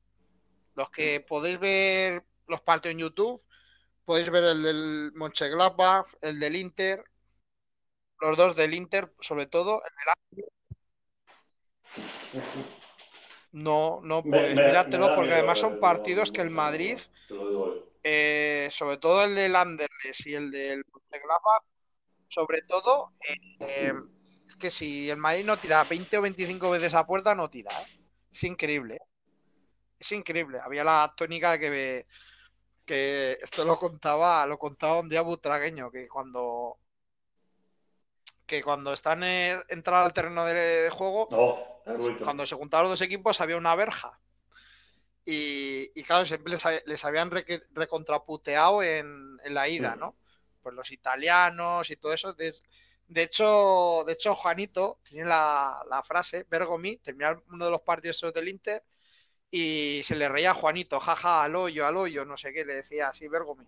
Los 0.75 0.91
que 0.91 1.21
podéis 1.21 1.59
ver 1.59 2.25
los 2.47 2.61
partidos 2.61 2.93
en 2.93 2.99
YouTube, 2.99 3.43
podéis 4.05 4.31
ver 4.31 4.45
el 4.45 4.63
del 4.63 5.13
Mönchengladbach, 5.15 6.07
el 6.21 6.39
del 6.39 6.57
Inter, 6.57 7.03
los 8.21 8.37
dos 8.37 8.55
del 8.57 8.75
Inter, 8.75 9.13
sobre 9.21 9.47
todo. 9.47 9.83
El 9.85 9.93
del 12.53 12.80
No, 13.53 14.01
no 14.03 14.23
Me- 14.23 14.33
puedes, 14.33 14.57
me- 14.57 14.65
míratelo, 14.67 15.05
me 15.05 15.09
da 15.11 15.15
porque 15.15 15.33
además 15.35 15.59
son 15.59 15.77
partidos 15.79 16.31
que 16.33 16.41
el 16.43 16.51
Madrid, 16.51 16.99
eh, 18.03 18.69
sobre 18.73 18.97
todo 18.99 19.25
el 19.25 19.35
del 19.35 19.55
Anderlecht 19.57 20.27
y 20.27 20.35
el 20.35 20.51
del 20.51 20.85
Mönchengladbach, 20.93 21.63
sobre 22.29 22.63
todo, 22.63 23.13
eh, 23.61 23.93
es 24.49 24.57
que 24.57 24.71
si 24.71 25.11
el 25.11 25.19
Madrid 25.19 25.45
no 25.45 25.59
tira 25.59 25.85
20 25.85 26.19
o 26.19 26.23
25 26.23 26.71
veces 26.71 26.95
a 26.95 27.07
puerta, 27.07 27.35
no 27.35 27.51
tira, 27.51 27.71
¿eh? 27.83 27.87
Es 28.33 28.45
increíble, 28.45 28.97
¿eh? 28.97 29.01
Es 29.99 30.13
increíble. 30.13 30.61
Había 30.61 30.85
la 30.85 31.13
tónica 31.17 31.53
de 31.53 31.61
que, 31.61 32.07
que 32.87 33.33
esto 33.43 33.65
lo 33.65 33.79
contaba, 33.79 34.47
lo 34.47 34.59
contaba 34.59 35.01
un 35.01 35.09
día 35.09 35.23
Butragueño, 35.23 35.91
que 35.91 36.09
cuando 36.09 36.79
que 38.51 38.65
cuando 38.65 38.93
están 38.93 39.23
en 39.23 39.63
entrar 39.69 40.03
al 40.05 40.13
terreno 40.13 40.45
de, 40.45 40.55
de 40.55 40.91
juego, 40.91 41.29
cuando 42.25 42.45
se 42.45 42.57
juntaron 42.57 42.89
los 42.91 42.99
dos 42.99 43.07
equipos 43.07 43.41
había 43.41 43.57
una 43.57 43.77
verja. 43.77 44.19
Y, 45.25 45.93
y 45.95 46.03
claro, 46.03 46.27
siempre 46.27 46.53
les, 46.55 46.63
les 46.85 47.05
habían 47.05 47.31
re- 47.31 47.63
recontraputeado 47.71 48.83
en, 48.83 49.39
en 49.45 49.55
la 49.55 49.69
ida. 49.69 49.95
¿no? 49.95 50.17
Pues 50.61 50.75
los 50.75 50.91
italianos 50.91 51.89
y 51.91 51.97
todo 51.97 52.13
eso. 52.13 52.35
De 52.35 53.23
hecho, 53.23 54.03
de 54.05 54.15
hecho, 54.15 54.35
Juanito 54.35 54.99
tiene 55.05 55.29
la, 55.29 55.85
la 55.89 56.03
frase, 56.03 56.45
Bergomi, 56.51 56.97
terminar 56.97 57.41
uno 57.53 57.67
de 57.67 57.71
los 57.71 57.83
partidos 57.83 58.21
del 58.35 58.49
Inter 58.49 58.83
y 59.49 60.01
se 60.03 60.17
le 60.17 60.29
reía 60.29 60.51
a 60.51 60.55
Juanito, 60.55 60.99
jaja, 60.99 61.45
al 61.45 61.55
hoyo, 61.55 61.87
al 61.87 61.97
hoyo, 61.97 62.25
no 62.25 62.37
sé 62.37 62.53
qué, 62.53 62.65
le 62.65 62.75
decía 62.75 63.11
así 63.11 63.29
Bergomi. 63.29 63.65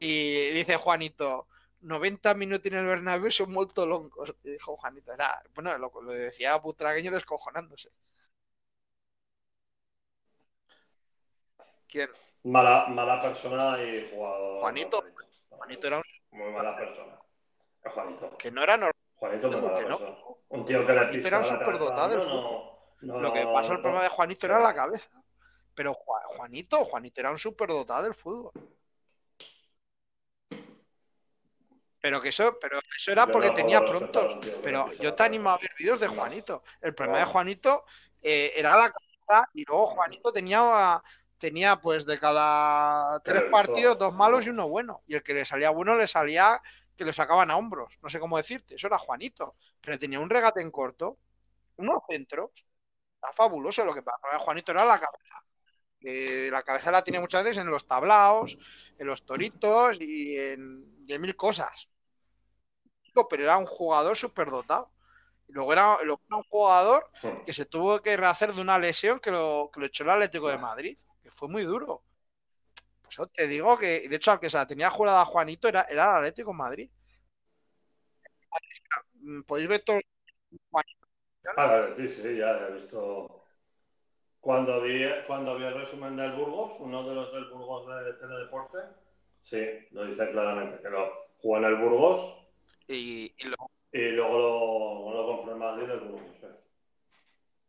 Y 0.00 0.48
dice 0.50 0.76
Juanito, 0.76 1.46
90 1.80 2.34
minutos 2.34 2.66
en 2.66 2.78
el 2.78 2.86
Bernabéu 2.86 3.30
son 3.30 3.52
muy 3.52 3.66
longos. 3.76 4.34
Dijo 4.42 4.76
Juanito, 4.76 5.12
era, 5.12 5.42
bueno, 5.54 5.76
lo, 5.78 5.92
lo 6.02 6.12
decía 6.12 6.56
Butragueño 6.56 7.10
descojonándose. 7.12 7.90
¿Quién? 11.88 12.10
Mala, 12.44 12.86
mala 12.88 13.20
persona 13.20 13.82
y 13.82 14.08
jugador. 14.10 14.60
Juanito. 14.60 15.04
Juanito 15.50 15.86
era 15.86 15.96
un... 15.98 16.02
Muy 16.30 16.50
mala 16.52 16.76
persona. 16.76 17.18
Es 17.82 17.92
Juanito. 17.92 18.36
Que 18.38 18.50
no 18.50 18.62
era 18.62 18.76
normal. 18.76 18.92
Juanito 19.14 19.50
muy 19.50 19.60
mala 19.62 19.78
que 19.78 19.84
no. 19.86 20.38
Un 20.50 20.64
tío 20.64 20.86
que 20.86 20.92
Juanito 20.94 21.28
era 21.28 21.38
un 21.38 21.44
superdotado 21.44 22.08
del 22.10 22.18
cabeza, 22.20 22.34
fútbol. 22.36 22.72
no, 23.02 23.14
no, 23.14 23.20
Lo 23.20 23.32
que 23.32 23.44
pasa, 23.44 23.72
el 23.74 23.80
problema 23.80 24.02
de 24.02 24.08
Juanito 24.08 24.46
era 24.46 24.58
la 24.60 24.74
cabeza. 24.74 25.08
Pero 25.74 25.94
Ju- 25.94 26.36
Juanito, 26.36 26.84
Juanito 26.84 27.20
era 27.20 27.30
un 27.30 27.38
superdotado 27.38 28.02
del 28.04 28.14
fútbol. 28.14 28.52
Pero 32.00 32.20
que 32.20 32.28
eso, 32.28 32.58
pero 32.60 32.78
eso 32.96 33.12
era 33.12 33.30
porque 33.30 33.50
tenía 33.50 33.84
prontos. 33.84 34.38
Pero 34.62 34.92
yo 35.00 35.14
te 35.14 35.22
animo 35.24 35.50
a 35.50 35.58
ver 35.58 35.70
vídeos 35.78 36.00
de. 36.00 36.08
Juanito. 36.08 36.62
El 36.80 36.94
problema 36.94 37.18
de 37.18 37.24
No. 37.24 37.30
Juanito 37.32 37.84
eh, 38.22 38.52
era 38.56 38.76
la 38.76 38.92
cabeza 38.92 39.50
y 39.52 39.64
luego 39.64 39.86
Juanito 39.88 40.32
tenía, 40.32 41.02
tenía 41.38 41.80
pues 41.80 42.06
de 42.06 42.18
cada 42.18 43.20
tres 43.20 43.44
partidos 43.44 43.98
dos 43.98 44.14
malos 44.14 44.46
y 44.46 44.50
uno 44.50 44.68
bueno. 44.68 45.02
Y 45.06 45.14
el 45.16 45.22
que 45.22 45.34
le 45.34 45.44
salía 45.44 45.70
bueno 45.70 45.96
le 45.96 46.06
salía 46.06 46.62
que 46.96 47.04
lo 47.04 47.12
sacaban 47.12 47.50
a 47.50 47.56
hombros. 47.56 47.98
No 48.02 48.08
sé 48.08 48.20
cómo 48.20 48.36
decirte. 48.36 48.76
Eso 48.76 48.86
era 48.86 48.98
Juanito. 48.98 49.56
Pero 49.80 49.98
tenía 49.98 50.20
un 50.20 50.30
regate 50.30 50.60
en 50.60 50.70
corto, 50.70 51.18
unos 51.76 52.02
centros. 52.08 52.50
Era 53.22 53.32
fabuloso 53.32 53.84
lo 53.84 53.94
que 53.94 54.02
pasa. 54.02 54.16
El 54.18 54.20
problema 54.22 54.38
de 54.40 54.44
Juanito 54.44 54.72
era 54.72 54.84
la 54.84 55.00
cabeza. 55.00 55.44
Que 56.00 56.48
la 56.50 56.62
cabeza 56.62 56.90
la 56.90 57.02
tiene 57.02 57.20
muchas 57.20 57.42
veces 57.42 57.58
en 57.58 57.70
los 57.70 57.86
tablaos, 57.86 58.56
en 58.98 59.06
los 59.06 59.24
toritos 59.26 60.00
y 60.00 60.36
en, 60.36 61.04
y 61.06 61.12
en 61.12 61.20
mil 61.20 61.34
cosas. 61.34 61.88
Pero 63.28 63.42
era 63.42 63.58
un 63.58 63.66
jugador 63.66 64.16
superdotado. 64.16 64.92
Y 65.48 65.52
luego 65.52 65.72
era, 65.72 66.02
luego 66.04 66.20
era 66.28 66.36
un 66.36 66.44
jugador 66.44 67.10
que 67.44 67.52
se 67.52 67.64
tuvo 67.64 68.00
que 68.00 68.16
rehacer 68.16 68.52
de 68.52 68.60
una 68.60 68.78
lesión 68.78 69.18
que 69.18 69.30
lo, 69.30 69.70
que 69.72 69.80
lo 69.80 69.86
echó 69.86 70.04
el 70.04 70.10
Atlético 70.10 70.48
de 70.48 70.58
Madrid, 70.58 70.98
que 71.22 71.30
fue 71.30 71.48
muy 71.48 71.64
duro. 71.64 72.04
Pues 73.02 73.16
yo 73.16 73.26
te 73.26 73.46
digo 73.48 73.76
que, 73.78 74.08
de 74.08 74.16
hecho, 74.16 74.30
al 74.32 74.38
que 74.38 74.50
se 74.50 74.58
la 74.58 74.66
tenía 74.66 74.90
jurada 74.90 75.22
a 75.22 75.24
Juanito 75.24 75.66
era, 75.66 75.82
era 75.84 76.10
el 76.10 76.16
Atlético 76.18 76.50
de 76.50 76.56
Madrid. 76.56 76.90
Podéis 79.46 79.68
ver 79.68 79.82
todo. 79.82 80.00
Ah, 81.56 81.88
sí, 81.96 82.08
sí, 82.08 82.36
ya 82.36 82.50
he 82.50 82.72
visto. 82.74 83.37
Cuando 84.40 84.80
vi, 84.80 85.04
cuando 85.26 85.56
vi 85.56 85.64
el 85.64 85.74
resumen 85.74 86.16
del 86.16 86.32
Burgos, 86.32 86.72
uno 86.80 87.06
de 87.06 87.14
los 87.14 87.32
del 87.32 87.46
Burgos 87.46 87.86
de 87.86 88.12
Teledeporte, 88.14 88.78
sí, 89.40 89.64
lo 89.90 90.04
dice 90.04 90.30
claramente, 90.30 90.80
que 90.80 90.90
lo 90.90 91.10
jugó 91.38 91.58
en 91.58 91.64
el 91.64 91.76
Burgos 91.76 92.38
Y, 92.86 93.34
y 93.36 93.44
luego, 93.44 93.70
y 93.92 94.08
luego 94.10 94.38
lo, 94.38 95.14
lo 95.14 95.26
compró 95.26 95.52
en 95.52 95.58
Madrid 95.58 95.90
el 95.90 96.00
Burgos. 96.00 96.36
sí. 96.40 96.46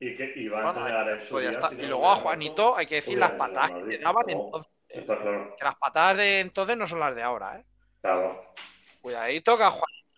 Y 0.02 0.16
que 0.16 0.32
iba 0.38 0.60
a 0.60 0.64
bueno, 0.72 0.80
entrenar 0.80 1.10
en 1.10 1.22
su 1.26 1.32
pues 1.34 1.60
Y 1.78 1.86
luego 1.86 2.10
a 2.10 2.16
Juanito 2.16 2.76
hay 2.78 2.86
que 2.86 2.96
decir 2.96 3.18
las 3.18 3.32
patadas 3.32 3.72
que 3.72 3.82
le 3.84 3.98
daban 3.98 4.30
entonces. 4.30 4.72
Está 4.88 5.18
claro. 5.20 5.56
Que 5.58 5.64
las 5.66 5.76
patadas 5.76 6.18
de 6.18 6.40
entonces 6.40 6.78
no 6.78 6.88
son 6.88 7.02
las 7.02 7.14
de 7.16 7.22
ahora, 7.22 7.58
¿eh? 7.58 7.66
Claro. 8.02 8.54
Cuidadito 9.02 9.58
que 9.58 9.64
a 9.64 9.72
Juanito 9.72 10.10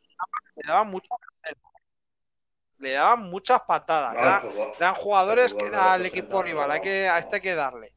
le 0.56 0.68
daban 0.68 0.88
muchas, 0.90 1.18
le 2.82 2.92
daban 2.92 3.22
muchas 3.30 3.62
patadas. 3.62 4.44
Fútbol- 4.44 4.72
eran 4.78 4.96
jugadores 4.96 5.54
que 5.54 5.66
fútbol 5.66 5.74
el 5.74 5.80
80 6.02 6.08
equipo 6.08 6.44
rival, 6.44 6.72
hay 6.72 6.82
que, 6.82 7.08
a 7.08 7.18
este 7.20 7.36
hay 7.38 7.42
que 7.42 7.56
darle. 7.56 7.94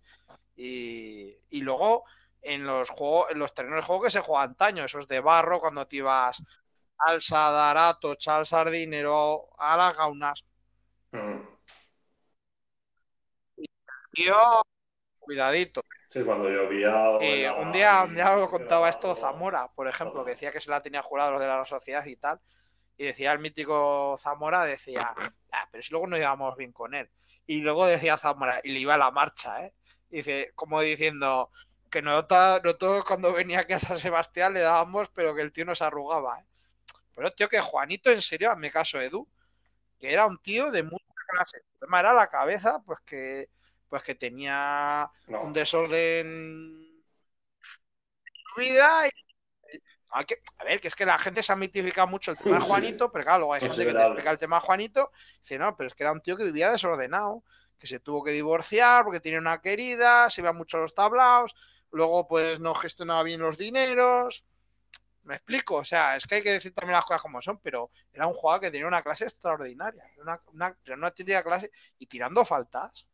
Y, 0.56 1.36
y 1.50 1.60
luego 1.62 2.04
en 2.42 2.64
los 2.64 2.90
juegos, 2.90 3.30
en 3.30 3.38
los 3.38 3.54
terrenos 3.54 3.78
de 3.82 3.86
juego 3.86 4.02
que 4.02 4.10
se 4.10 4.20
juega 4.20 4.42
antaño, 4.44 4.84
esos 4.84 5.08
de 5.08 5.20
barro, 5.20 5.60
cuando 5.60 5.86
te 5.86 5.96
ibas 5.96 6.42
al 6.98 7.20
Sadarato, 7.20 8.14
Chal 8.16 8.46
Sardinero, 8.46 9.48
a 9.58 9.76
las 9.76 9.96
gaunas. 9.96 10.44
Mm. 11.12 11.40
Tío, 14.12 14.36
cuidadito. 15.18 15.80
Sí, 16.08 16.22
cuando 16.22 16.48
llovía. 16.48 17.18
Eh, 17.20 17.50
un 17.50 17.72
día, 17.72 18.02
y 18.04 18.08
un 18.08 18.14
día 18.14 18.36
lo 18.36 18.48
contaba 18.48 18.88
esto 18.88 19.14
Zamora, 19.14 19.68
por 19.74 19.88
ejemplo, 19.88 20.24
que 20.24 20.32
decía 20.32 20.52
que 20.52 20.60
se 20.60 20.70
la 20.70 20.80
tenía 20.82 21.02
jurado 21.02 21.32
los 21.32 21.40
de 21.40 21.48
la 21.48 21.64
sociedad 21.66 22.04
y 22.06 22.16
tal. 22.16 22.38
Y 22.96 23.04
decía 23.06 23.32
el 23.32 23.38
mítico 23.40 24.16
Zamora, 24.22 24.64
decía, 24.64 25.14
"Ah, 25.52 25.68
pero 25.70 25.82
si 25.82 25.90
luego 25.90 26.06
no 26.06 26.16
íbamos 26.16 26.56
bien 26.56 26.72
con 26.72 26.94
él. 26.94 27.08
Y 27.46 27.60
luego 27.60 27.86
decía 27.86 28.16
Zamora, 28.18 28.60
y 28.64 28.70
le 28.72 28.80
iba 28.80 28.94
a 28.94 28.98
la 28.98 29.10
marcha, 29.10 29.64
¿eh? 29.66 29.74
Y 30.10 30.18
dice, 30.18 30.52
como 30.54 30.80
diciendo 30.80 31.50
que 31.90 32.00
nosotros, 32.02 32.62
nosotros 32.64 33.04
cuando 33.04 33.32
venía 33.32 33.60
aquí 33.60 33.72
a 33.72 33.78
San 33.78 33.98
Sebastián 33.98 34.54
le 34.54 34.60
dábamos, 34.60 35.08
pero 35.10 35.34
que 35.34 35.42
el 35.42 35.52
tío 35.52 35.64
no 35.64 35.74
se 35.74 35.84
arrugaba, 35.84 36.40
¿eh? 36.40 36.44
Pero 37.14 37.32
tío, 37.32 37.48
que 37.48 37.60
Juanito, 37.60 38.10
en 38.10 38.22
serio, 38.22 38.50
hazme 38.50 38.70
caso, 38.70 39.00
Edu, 39.00 39.28
que 40.00 40.12
era 40.12 40.26
un 40.26 40.38
tío 40.38 40.70
de 40.70 40.82
mucha 40.82 41.04
clase. 41.28 41.58
El 41.58 41.64
problema 41.78 42.00
era 42.00 42.12
la 42.12 42.28
cabeza, 42.28 42.82
pues 42.84 42.98
que, 43.04 43.48
pues 43.88 44.02
que 44.02 44.14
tenía 44.14 45.10
No. 45.28 45.42
un 45.42 45.52
desorden 45.52 46.26
en 46.26 47.02
su 48.54 48.60
vida 48.60 49.06
y 49.06 49.10
hay 50.14 50.24
que, 50.26 50.36
a 50.58 50.64
ver, 50.64 50.80
que 50.80 50.86
es 50.86 50.94
que 50.94 51.04
la 51.04 51.18
gente 51.18 51.42
se 51.42 51.52
ha 51.52 51.56
mitificado 51.56 52.06
mucho 52.06 52.30
el 52.30 52.38
tema 52.38 52.58
de. 52.58 52.64
Juanito, 52.64 53.10
pero 53.10 53.24
claro, 53.24 53.38
luego 53.40 53.54
hay 53.54 53.62
gente 53.62 53.84
que 53.84 53.92
te 53.92 54.00
explica 54.00 54.30
el 54.30 54.38
tema 54.38 54.56
de 54.56 54.66
Juanito 54.66 55.10
y 55.38 55.40
dice, 55.40 55.58
no, 55.58 55.76
pero 55.76 55.88
es 55.88 55.94
que 55.94 56.04
era 56.04 56.12
un 56.12 56.20
tío 56.20 56.36
que 56.36 56.44
vivía 56.44 56.70
desordenado, 56.70 57.42
que 57.78 57.88
se 57.88 57.98
tuvo 57.98 58.22
que 58.22 58.30
divorciar 58.30 59.02
porque 59.02 59.18
tenía 59.18 59.40
una 59.40 59.60
querida, 59.60 60.30
se 60.30 60.40
iba 60.40 60.52
mucho 60.52 60.76
a 60.76 60.80
los 60.82 60.94
tablaos, 60.94 61.56
luego 61.90 62.28
pues 62.28 62.60
no 62.60 62.74
gestionaba 62.74 63.24
bien 63.24 63.40
los 63.40 63.58
dineros. 63.58 64.44
Me 65.24 65.34
explico, 65.34 65.76
o 65.76 65.84
sea, 65.84 66.14
es 66.14 66.26
que 66.26 66.36
hay 66.36 66.42
que 66.42 66.52
decir 66.52 66.72
también 66.72 66.94
las 66.94 67.06
cosas 67.06 67.22
como 67.22 67.42
son, 67.42 67.58
pero 67.58 67.90
era 68.12 68.28
un 68.28 68.34
jugador 68.34 68.60
que 68.60 68.70
tenía 68.70 68.86
una 68.86 69.02
clase 69.02 69.24
extraordinaria, 69.24 70.04
una, 70.18 70.40
una, 70.52 70.76
pero 70.84 70.96
no 70.96 71.12
tenía 71.12 71.42
clase 71.42 71.72
y 71.98 72.06
tirando 72.06 72.44
faltas. 72.44 73.06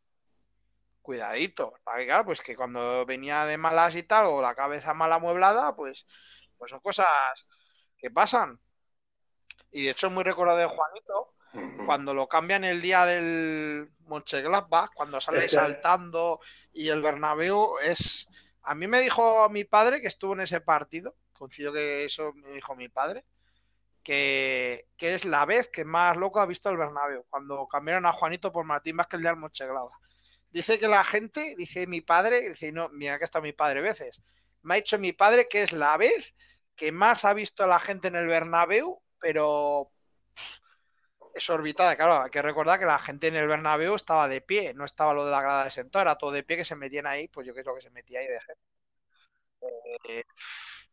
Cuidadito, 1.01 1.73
para 1.83 1.97
que, 1.97 2.05
claro, 2.05 2.25
pues 2.25 2.41
que 2.41 2.55
cuando 2.55 3.07
venía 3.07 3.45
de 3.45 3.57
malas 3.57 3.95
y 3.95 4.03
tal, 4.03 4.27
o 4.27 4.39
la 4.39 4.53
cabeza 4.53 4.93
mal 4.93 5.11
amueblada, 5.11 5.75
pues, 5.75 6.05
pues 6.61 6.69
son 6.69 6.79
cosas 6.79 7.07
que 7.97 8.11
pasan. 8.11 8.59
Y 9.71 9.85
de 9.85 9.89
hecho 9.89 10.07
es 10.07 10.13
muy 10.13 10.23
recordado 10.23 10.59
de 10.59 10.67
Juanito, 10.67 11.33
cuando 11.87 12.13
lo 12.13 12.27
cambian 12.27 12.63
el 12.63 12.83
día 12.83 13.03
del 13.07 13.89
Mönchengladbach, 14.01 14.91
cuando 14.93 15.19
sale 15.19 15.39
Es 15.39 15.45
que- 15.45 15.55
saltando 15.55 16.39
y 16.71 16.89
el 16.89 17.01
Bernabéu 17.01 17.79
es... 17.79 18.27
A 18.61 18.75
mí 18.75 18.85
me 18.87 18.99
dijo 19.01 19.49
mi 19.49 19.63
padre 19.63 20.01
que 20.01 20.07
estuvo 20.07 20.33
en 20.33 20.41
ese 20.41 20.61
partido, 20.61 21.15
coincido 21.33 21.73
que 21.73 22.05
eso 22.05 22.31
me 22.35 22.51
dijo 22.51 22.75
mi 22.75 22.89
padre, 22.89 23.25
que, 24.03 24.85
que 24.97 25.15
es 25.15 25.25
la 25.25 25.45
vez 25.47 25.67
que 25.67 25.83
más 25.83 26.15
loco 26.15 26.39
ha 26.39 26.45
visto 26.45 26.69
el 26.69 26.77
Bernabéu, 26.77 27.25
cuando 27.27 27.67
cambiaron 27.67 28.05
a 28.05 28.13
Juanito 28.13 28.51
por 28.51 28.65
Martín 28.65 28.97
Vázquez 28.97 29.15
el 29.17 29.21
día 29.21 29.31
del 29.31 29.39
Mönchengladbach. 29.39 29.99
Dice 30.51 30.77
que 30.77 30.87
la 30.87 31.03
gente, 31.03 31.55
dice 31.57 31.87
mi 31.87 32.01
padre, 32.01 32.49
dice, 32.49 32.71
no, 32.71 32.89
mira 32.89 33.17
que 33.17 33.23
está 33.23 33.41
mi 33.41 33.51
padre 33.53 33.81
veces, 33.81 34.21
me 34.63 34.75
ha 34.75 34.77
dicho 34.77 34.99
mi 34.99 35.11
padre 35.11 35.47
que 35.49 35.63
es 35.63 35.71
la 35.71 35.97
vez 35.97 36.35
que 36.81 36.91
más 36.91 37.25
ha 37.25 37.33
visto 37.35 37.63
a 37.63 37.67
la 37.67 37.77
gente 37.77 38.07
en 38.07 38.15
el 38.15 38.25
Bernabéu, 38.25 39.03
pero 39.19 39.91
exorbitada. 41.35 41.95
Claro, 41.95 42.23
hay 42.23 42.31
que 42.31 42.41
recordar 42.41 42.79
que 42.79 42.85
la 42.87 42.97
gente 42.97 43.27
en 43.27 43.35
el 43.35 43.47
Bernabéu 43.47 43.93
estaba 43.93 44.27
de 44.27 44.41
pie, 44.41 44.73
no 44.73 44.83
estaba 44.85 45.13
lo 45.13 45.23
de 45.23 45.29
la 45.29 45.43
grada 45.43 45.65
de 45.65 45.69
sentado, 45.69 46.01
era 46.01 46.17
todo 46.17 46.31
de 46.31 46.41
pie 46.41 46.57
que 46.57 46.65
se 46.65 46.75
metían 46.75 47.05
ahí, 47.05 47.27
pues 47.27 47.45
yo 47.45 47.53
qué 47.53 47.59
es 47.59 47.67
lo 47.67 47.75
que 47.75 47.81
se 47.81 47.91
metía 47.91 48.19
ahí 48.21 48.25
de 48.25 48.41
gente. 48.41 48.61
Eh, 50.09 50.23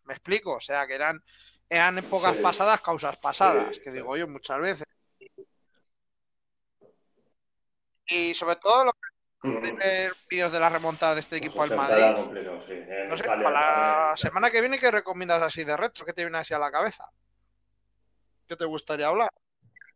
me 0.04 0.12
explico, 0.12 0.56
o 0.56 0.60
sea, 0.60 0.86
que 0.86 0.94
eran, 0.94 1.24
eran 1.70 1.96
épocas 1.96 2.34
Sí. 2.36 2.42
pasadas, 2.42 2.82
causas 2.82 3.16
pasadas, 3.16 3.74
Sí, 3.74 3.80
que 3.80 3.88
sí. 3.88 3.96
digo 3.96 4.14
yo 4.14 4.28
muchas 4.28 4.60
veces. 4.60 4.86
Y 8.10 8.34
sobre 8.34 8.56
todo 8.56 8.84
lo 8.84 8.92
que 8.92 9.07
ver 9.42 10.16
vídeos 10.28 10.52
de 10.52 10.60
la 10.60 10.68
remontada 10.68 11.14
de 11.14 11.20
este 11.20 11.36
equipo 11.36 11.62
Los 11.62 11.70
al 11.70 11.70
80 11.70 11.96
era 11.96 12.12
Madrid. 12.12 12.60
sí. 12.60 12.74
No 13.06 13.16
sé, 13.16 13.24
Italia 13.24 13.44
para 13.44 14.10
la 14.10 14.16
semana 14.16 14.50
que 14.50 14.60
viene, 14.60 14.78
¿qué 14.78 14.90
recomiendas 14.90 15.42
así 15.42 15.64
de 15.64 15.76
retro? 15.76 16.04
¿Qué 16.04 16.12
te 16.12 16.22
viene 16.24 16.38
así 16.38 16.54
a 16.54 16.58
la 16.58 16.70
cabeza? 16.70 17.10
¿Qué 18.46 18.56
te 18.56 18.64
gustaría 18.64 19.06
hablar? 19.08 19.30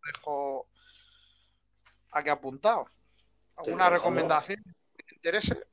Dejo 0.05 0.69
aquí 2.13 2.29
apuntado. 2.29 2.87
¿Alguna 3.57 3.91
recomendación 3.91 4.63
que 4.97 5.05
te 5.05 5.15
interese? 5.15 5.67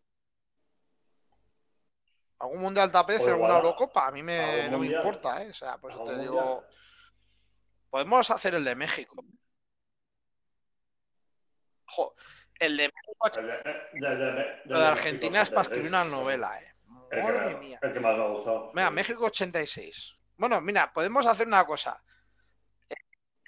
¿Algún 2.39 2.59
mundial 2.61 2.91
te 2.91 2.97
apetece? 2.97 3.31
O 3.31 3.35
igual 3.35 3.51
¿Alguna 3.51 3.67
Eurocopa? 3.69 4.07
A 4.07 4.11
mí 4.11 4.23
me, 4.23 4.69
no 4.69 4.79
me 4.79 4.87
importa, 4.87 5.43
¿eh? 5.43 5.49
O 5.49 5.53
sea, 5.53 5.77
por 5.77 5.91
eso 5.91 6.03
te 6.03 6.17
digo. 6.19 6.41
mundial. 6.41 6.65
Podemos 7.89 8.29
hacer 8.29 8.55
el 8.55 8.63
de 8.63 8.75
México. 8.75 9.15
Jo, 11.85 12.13
el 12.59 12.77
de 12.77 12.83
de- 12.83 12.91
de- 14.01 14.15
de- 14.15 14.31
de- 14.33 14.61
lo 14.65 14.79
de 14.79 14.85
Argentina 14.87 15.41
es 15.41 15.49
para 15.49 15.61
escribir 15.63 15.87
una 15.89 16.01
86, 16.01 16.11
novela, 16.11 16.61
¿eh? 16.61 16.73
El 17.11 17.23
Madre 17.23 17.47
que, 17.49 17.55
mía. 17.55 17.79
el 17.81 17.93
que 17.93 17.99
más 17.99 18.15
me 18.17 18.23
ha 18.23 18.27
gustado. 18.27 18.71
Mira. 18.73 18.91
México 18.91 19.25
86. 19.25 20.15
Bueno, 20.37 20.61
mira, 20.61 20.91
podemos 20.93 21.25
hacer 21.25 21.47
una 21.47 21.65
cosa. 21.65 22.01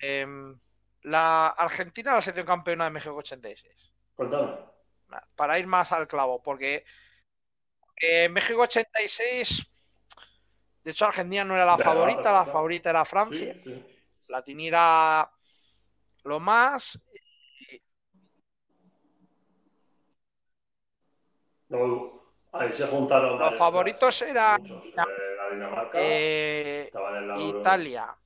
em, 0.04 0.60
la 1.04 1.48
Argentina 1.50 2.14
la 2.16 2.22
selección 2.22 2.48
campeona 2.48 2.86
de 2.86 2.90
México 2.92 3.16
86. 3.16 3.92
Cuéntame. 4.16 4.58
Para 5.36 5.60
ir 5.60 5.68
más 5.68 5.92
al 5.92 6.08
clavo, 6.08 6.42
porque 6.42 6.84
eh, 7.98 8.28
México 8.30 8.62
86, 8.62 9.64
de 10.84 10.90
hecho 10.92 11.06
Argentina 11.06 11.44
no 11.44 11.54
era 11.54 11.66
la 11.66 11.78
favorita, 11.78 12.32
la 12.32 12.46
favorita 12.46 12.90
era 12.90 13.06
Francia. 13.06 13.54
Sí, 13.54 13.62
sí. 13.64 14.66
Era 14.66 15.30
lo 16.24 16.40
más. 16.40 16.98
No, 21.72 22.22
ahí 22.52 22.72
se 22.72 22.86
juntaron 22.88 23.40
Los 23.40 23.56
favoritos 23.58 24.22
eran 24.22 24.62
muchos. 24.62 24.86
Eh, 24.86 25.36
la 25.38 25.50
Dinamarca, 25.50 25.98
eh, 26.02 26.90
en 26.94 27.28
la 27.28 27.40
Italia 27.40 28.18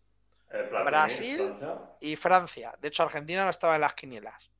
eh, 0.50 0.64
Platini, 0.70 0.84
Brasil. 0.86 1.38
Francia. 1.38 1.98
y 2.00 2.16
Francia. 2.16 2.76
De 2.80 2.88
hecho, 2.88 3.04
Argentina 3.04 3.44
no 3.44 3.50
estaba 3.52 3.76
en 3.76 3.82
las 3.82 3.94
quinielas. 3.94 4.52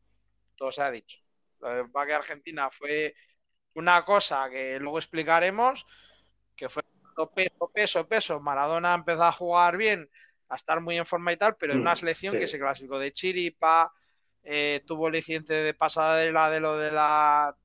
Todo 0.56 0.72
se 0.72 0.82
ha 0.82 0.92
dicho. 0.92 1.20
Lo 1.60 1.86
que 1.86 1.90
pasa 1.92 2.06
que 2.08 2.14
Argentina 2.14 2.70
fue 2.70 3.16
una 3.74 4.06
cosa 4.06 4.50
que 4.50 4.80
luego 4.80 4.98
explicaremos, 5.00 5.86
que 6.56 6.70
fue 6.70 6.84
peso, 7.34 7.72
peso, 7.74 8.08
peso. 8.08 8.40
Maradona 8.40 8.94
empezó 8.94 9.24
a 9.24 9.32
jugar 9.32 9.78
bien, 9.78 10.10
a 10.50 10.56
estar 10.56 10.80
muy 10.82 10.98
en 10.98 11.06
forma 11.06 11.34
y 11.34 11.38
tal, 11.38 11.56
pero 11.58 11.74
en 11.74 11.80
una 11.80 11.94
Mm, 11.94 11.98
selección 11.98 12.34
sí. 12.34 12.40
que 12.40 12.48
se 12.48 12.60
clasificó 12.60 13.00
de 13.00 13.12
chiripa, 13.14 13.92
eh, 14.44 14.84
tuvo 14.86 15.08
el 15.08 15.16
incidente 15.16 15.54
de 15.54 15.74
pasada 15.74 16.18
de 16.18 16.32
la 16.32 16.50
de 16.50 16.60
lo 16.60 16.78
de 16.78 16.92
la 16.92 17.56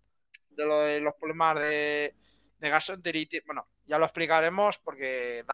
de 0.61 0.67
lo 0.67 0.81
de 0.81 1.01
los 1.01 1.15
problemas 1.15 1.59
de, 1.59 2.15
de 2.59 2.69
gastroenteritis. 2.69 3.45
Bueno, 3.47 3.67
ya 3.87 3.99
lo 3.99 4.05
explicaremos 4.05 4.79
porque 4.79 5.45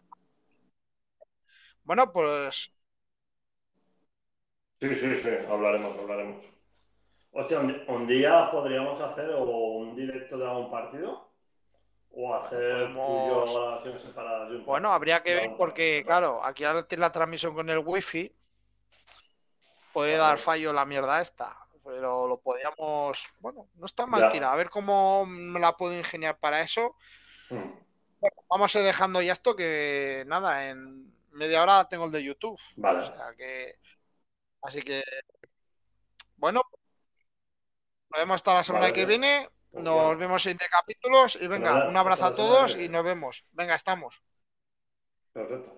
bueno, 1.83 2.11
pues 2.11 2.71
Sí, 4.79 4.93
sí, 4.95 5.15
sí, 5.17 5.29
hablaremos, 5.49 5.97
hablaremos. 5.97 6.45
Hostia, 7.31 7.59
un, 7.59 7.83
un 7.87 8.05
día 8.07 8.49
podríamos 8.51 8.99
hacer 9.01 9.31
o 9.31 9.41
un 9.77 9.95
directo 9.95 10.37
de 10.37 10.47
algún 10.47 10.69
partido 10.69 11.31
o 12.11 12.35
hacer 12.35 12.59
Podemos- 12.93 13.07
tú 13.07 13.13
y 13.13 13.27
yo 13.27 13.53
grabaciones 13.59 14.01
separadas. 14.01 14.49
un 14.51 14.65
Bueno, 14.65 14.91
habría 14.93 15.23
que 15.23 15.33
ver 15.33 15.49
porque, 15.57 16.03
claro, 16.05 16.43
aquí 16.43 16.63
al 16.63 16.85
tener 16.85 17.01
la 17.01 17.11
transmisión 17.11 17.55
con 17.55 17.69
el 17.69 17.79
wifi 17.79 18.31
puede 19.93 20.15
dar 20.17 20.37
fallo 20.37 20.71
la 20.73 20.85
mierda 20.85 21.21
esta, 21.21 21.57
pero 21.87 22.27
lo 22.27 22.37
podríamos, 22.41 23.25
bueno, 23.39 23.69
no 23.75 23.85
está 23.85 24.05
mal 24.05 24.29
tirado, 24.29 24.51
a 24.51 24.57
ver 24.57 24.69
cómo 24.69 25.25
me 25.25 25.57
la 25.59 25.77
puedo 25.77 25.97
ingeniar 25.97 26.37
para 26.37 26.59
eso. 26.61 26.95
Mm. 27.49 27.71
Bueno, 28.19 28.35
vamos 28.49 28.75
a 28.75 28.79
ir 28.79 28.85
dejando 28.85 29.21
ya 29.21 29.31
esto 29.31 29.55
que 29.55 30.23
nada, 30.27 30.67
en 30.69 31.13
media 31.31 31.63
hora 31.63 31.87
tengo 31.87 32.05
el 32.05 32.11
de 32.11 32.23
YouTube, 32.25 32.59
Vale. 32.75 32.99
o 32.99 33.05
sea 33.05 33.33
que, 33.37 33.79
así 34.61 34.81
que, 34.81 35.01
bueno, 36.35 36.61
nos 38.09 38.19
vemos 38.19 38.35
hasta 38.35 38.53
la 38.53 38.63
semana 38.63 38.87
Vale, 38.87 38.93
que 38.93 39.05
viene, 39.05 39.49
Pues 39.71 39.83
nos 39.83 39.93
bueno. 39.95 40.17
vemos 40.17 40.45
en 40.45 40.57
de 40.57 40.67
capítulos 40.69 41.35
y 41.37 41.47
venga, 41.47 41.69
Fenomenal. 41.69 41.89
un 41.89 41.97
abrazo 41.97 42.25
a 42.25 42.35
todos 42.35 42.75
y 42.77 42.89
nos 42.89 43.03
vemos. 43.05 43.45
Venga, 43.51 43.75
estamos. 43.75 44.21
Perfecto. 45.33 45.77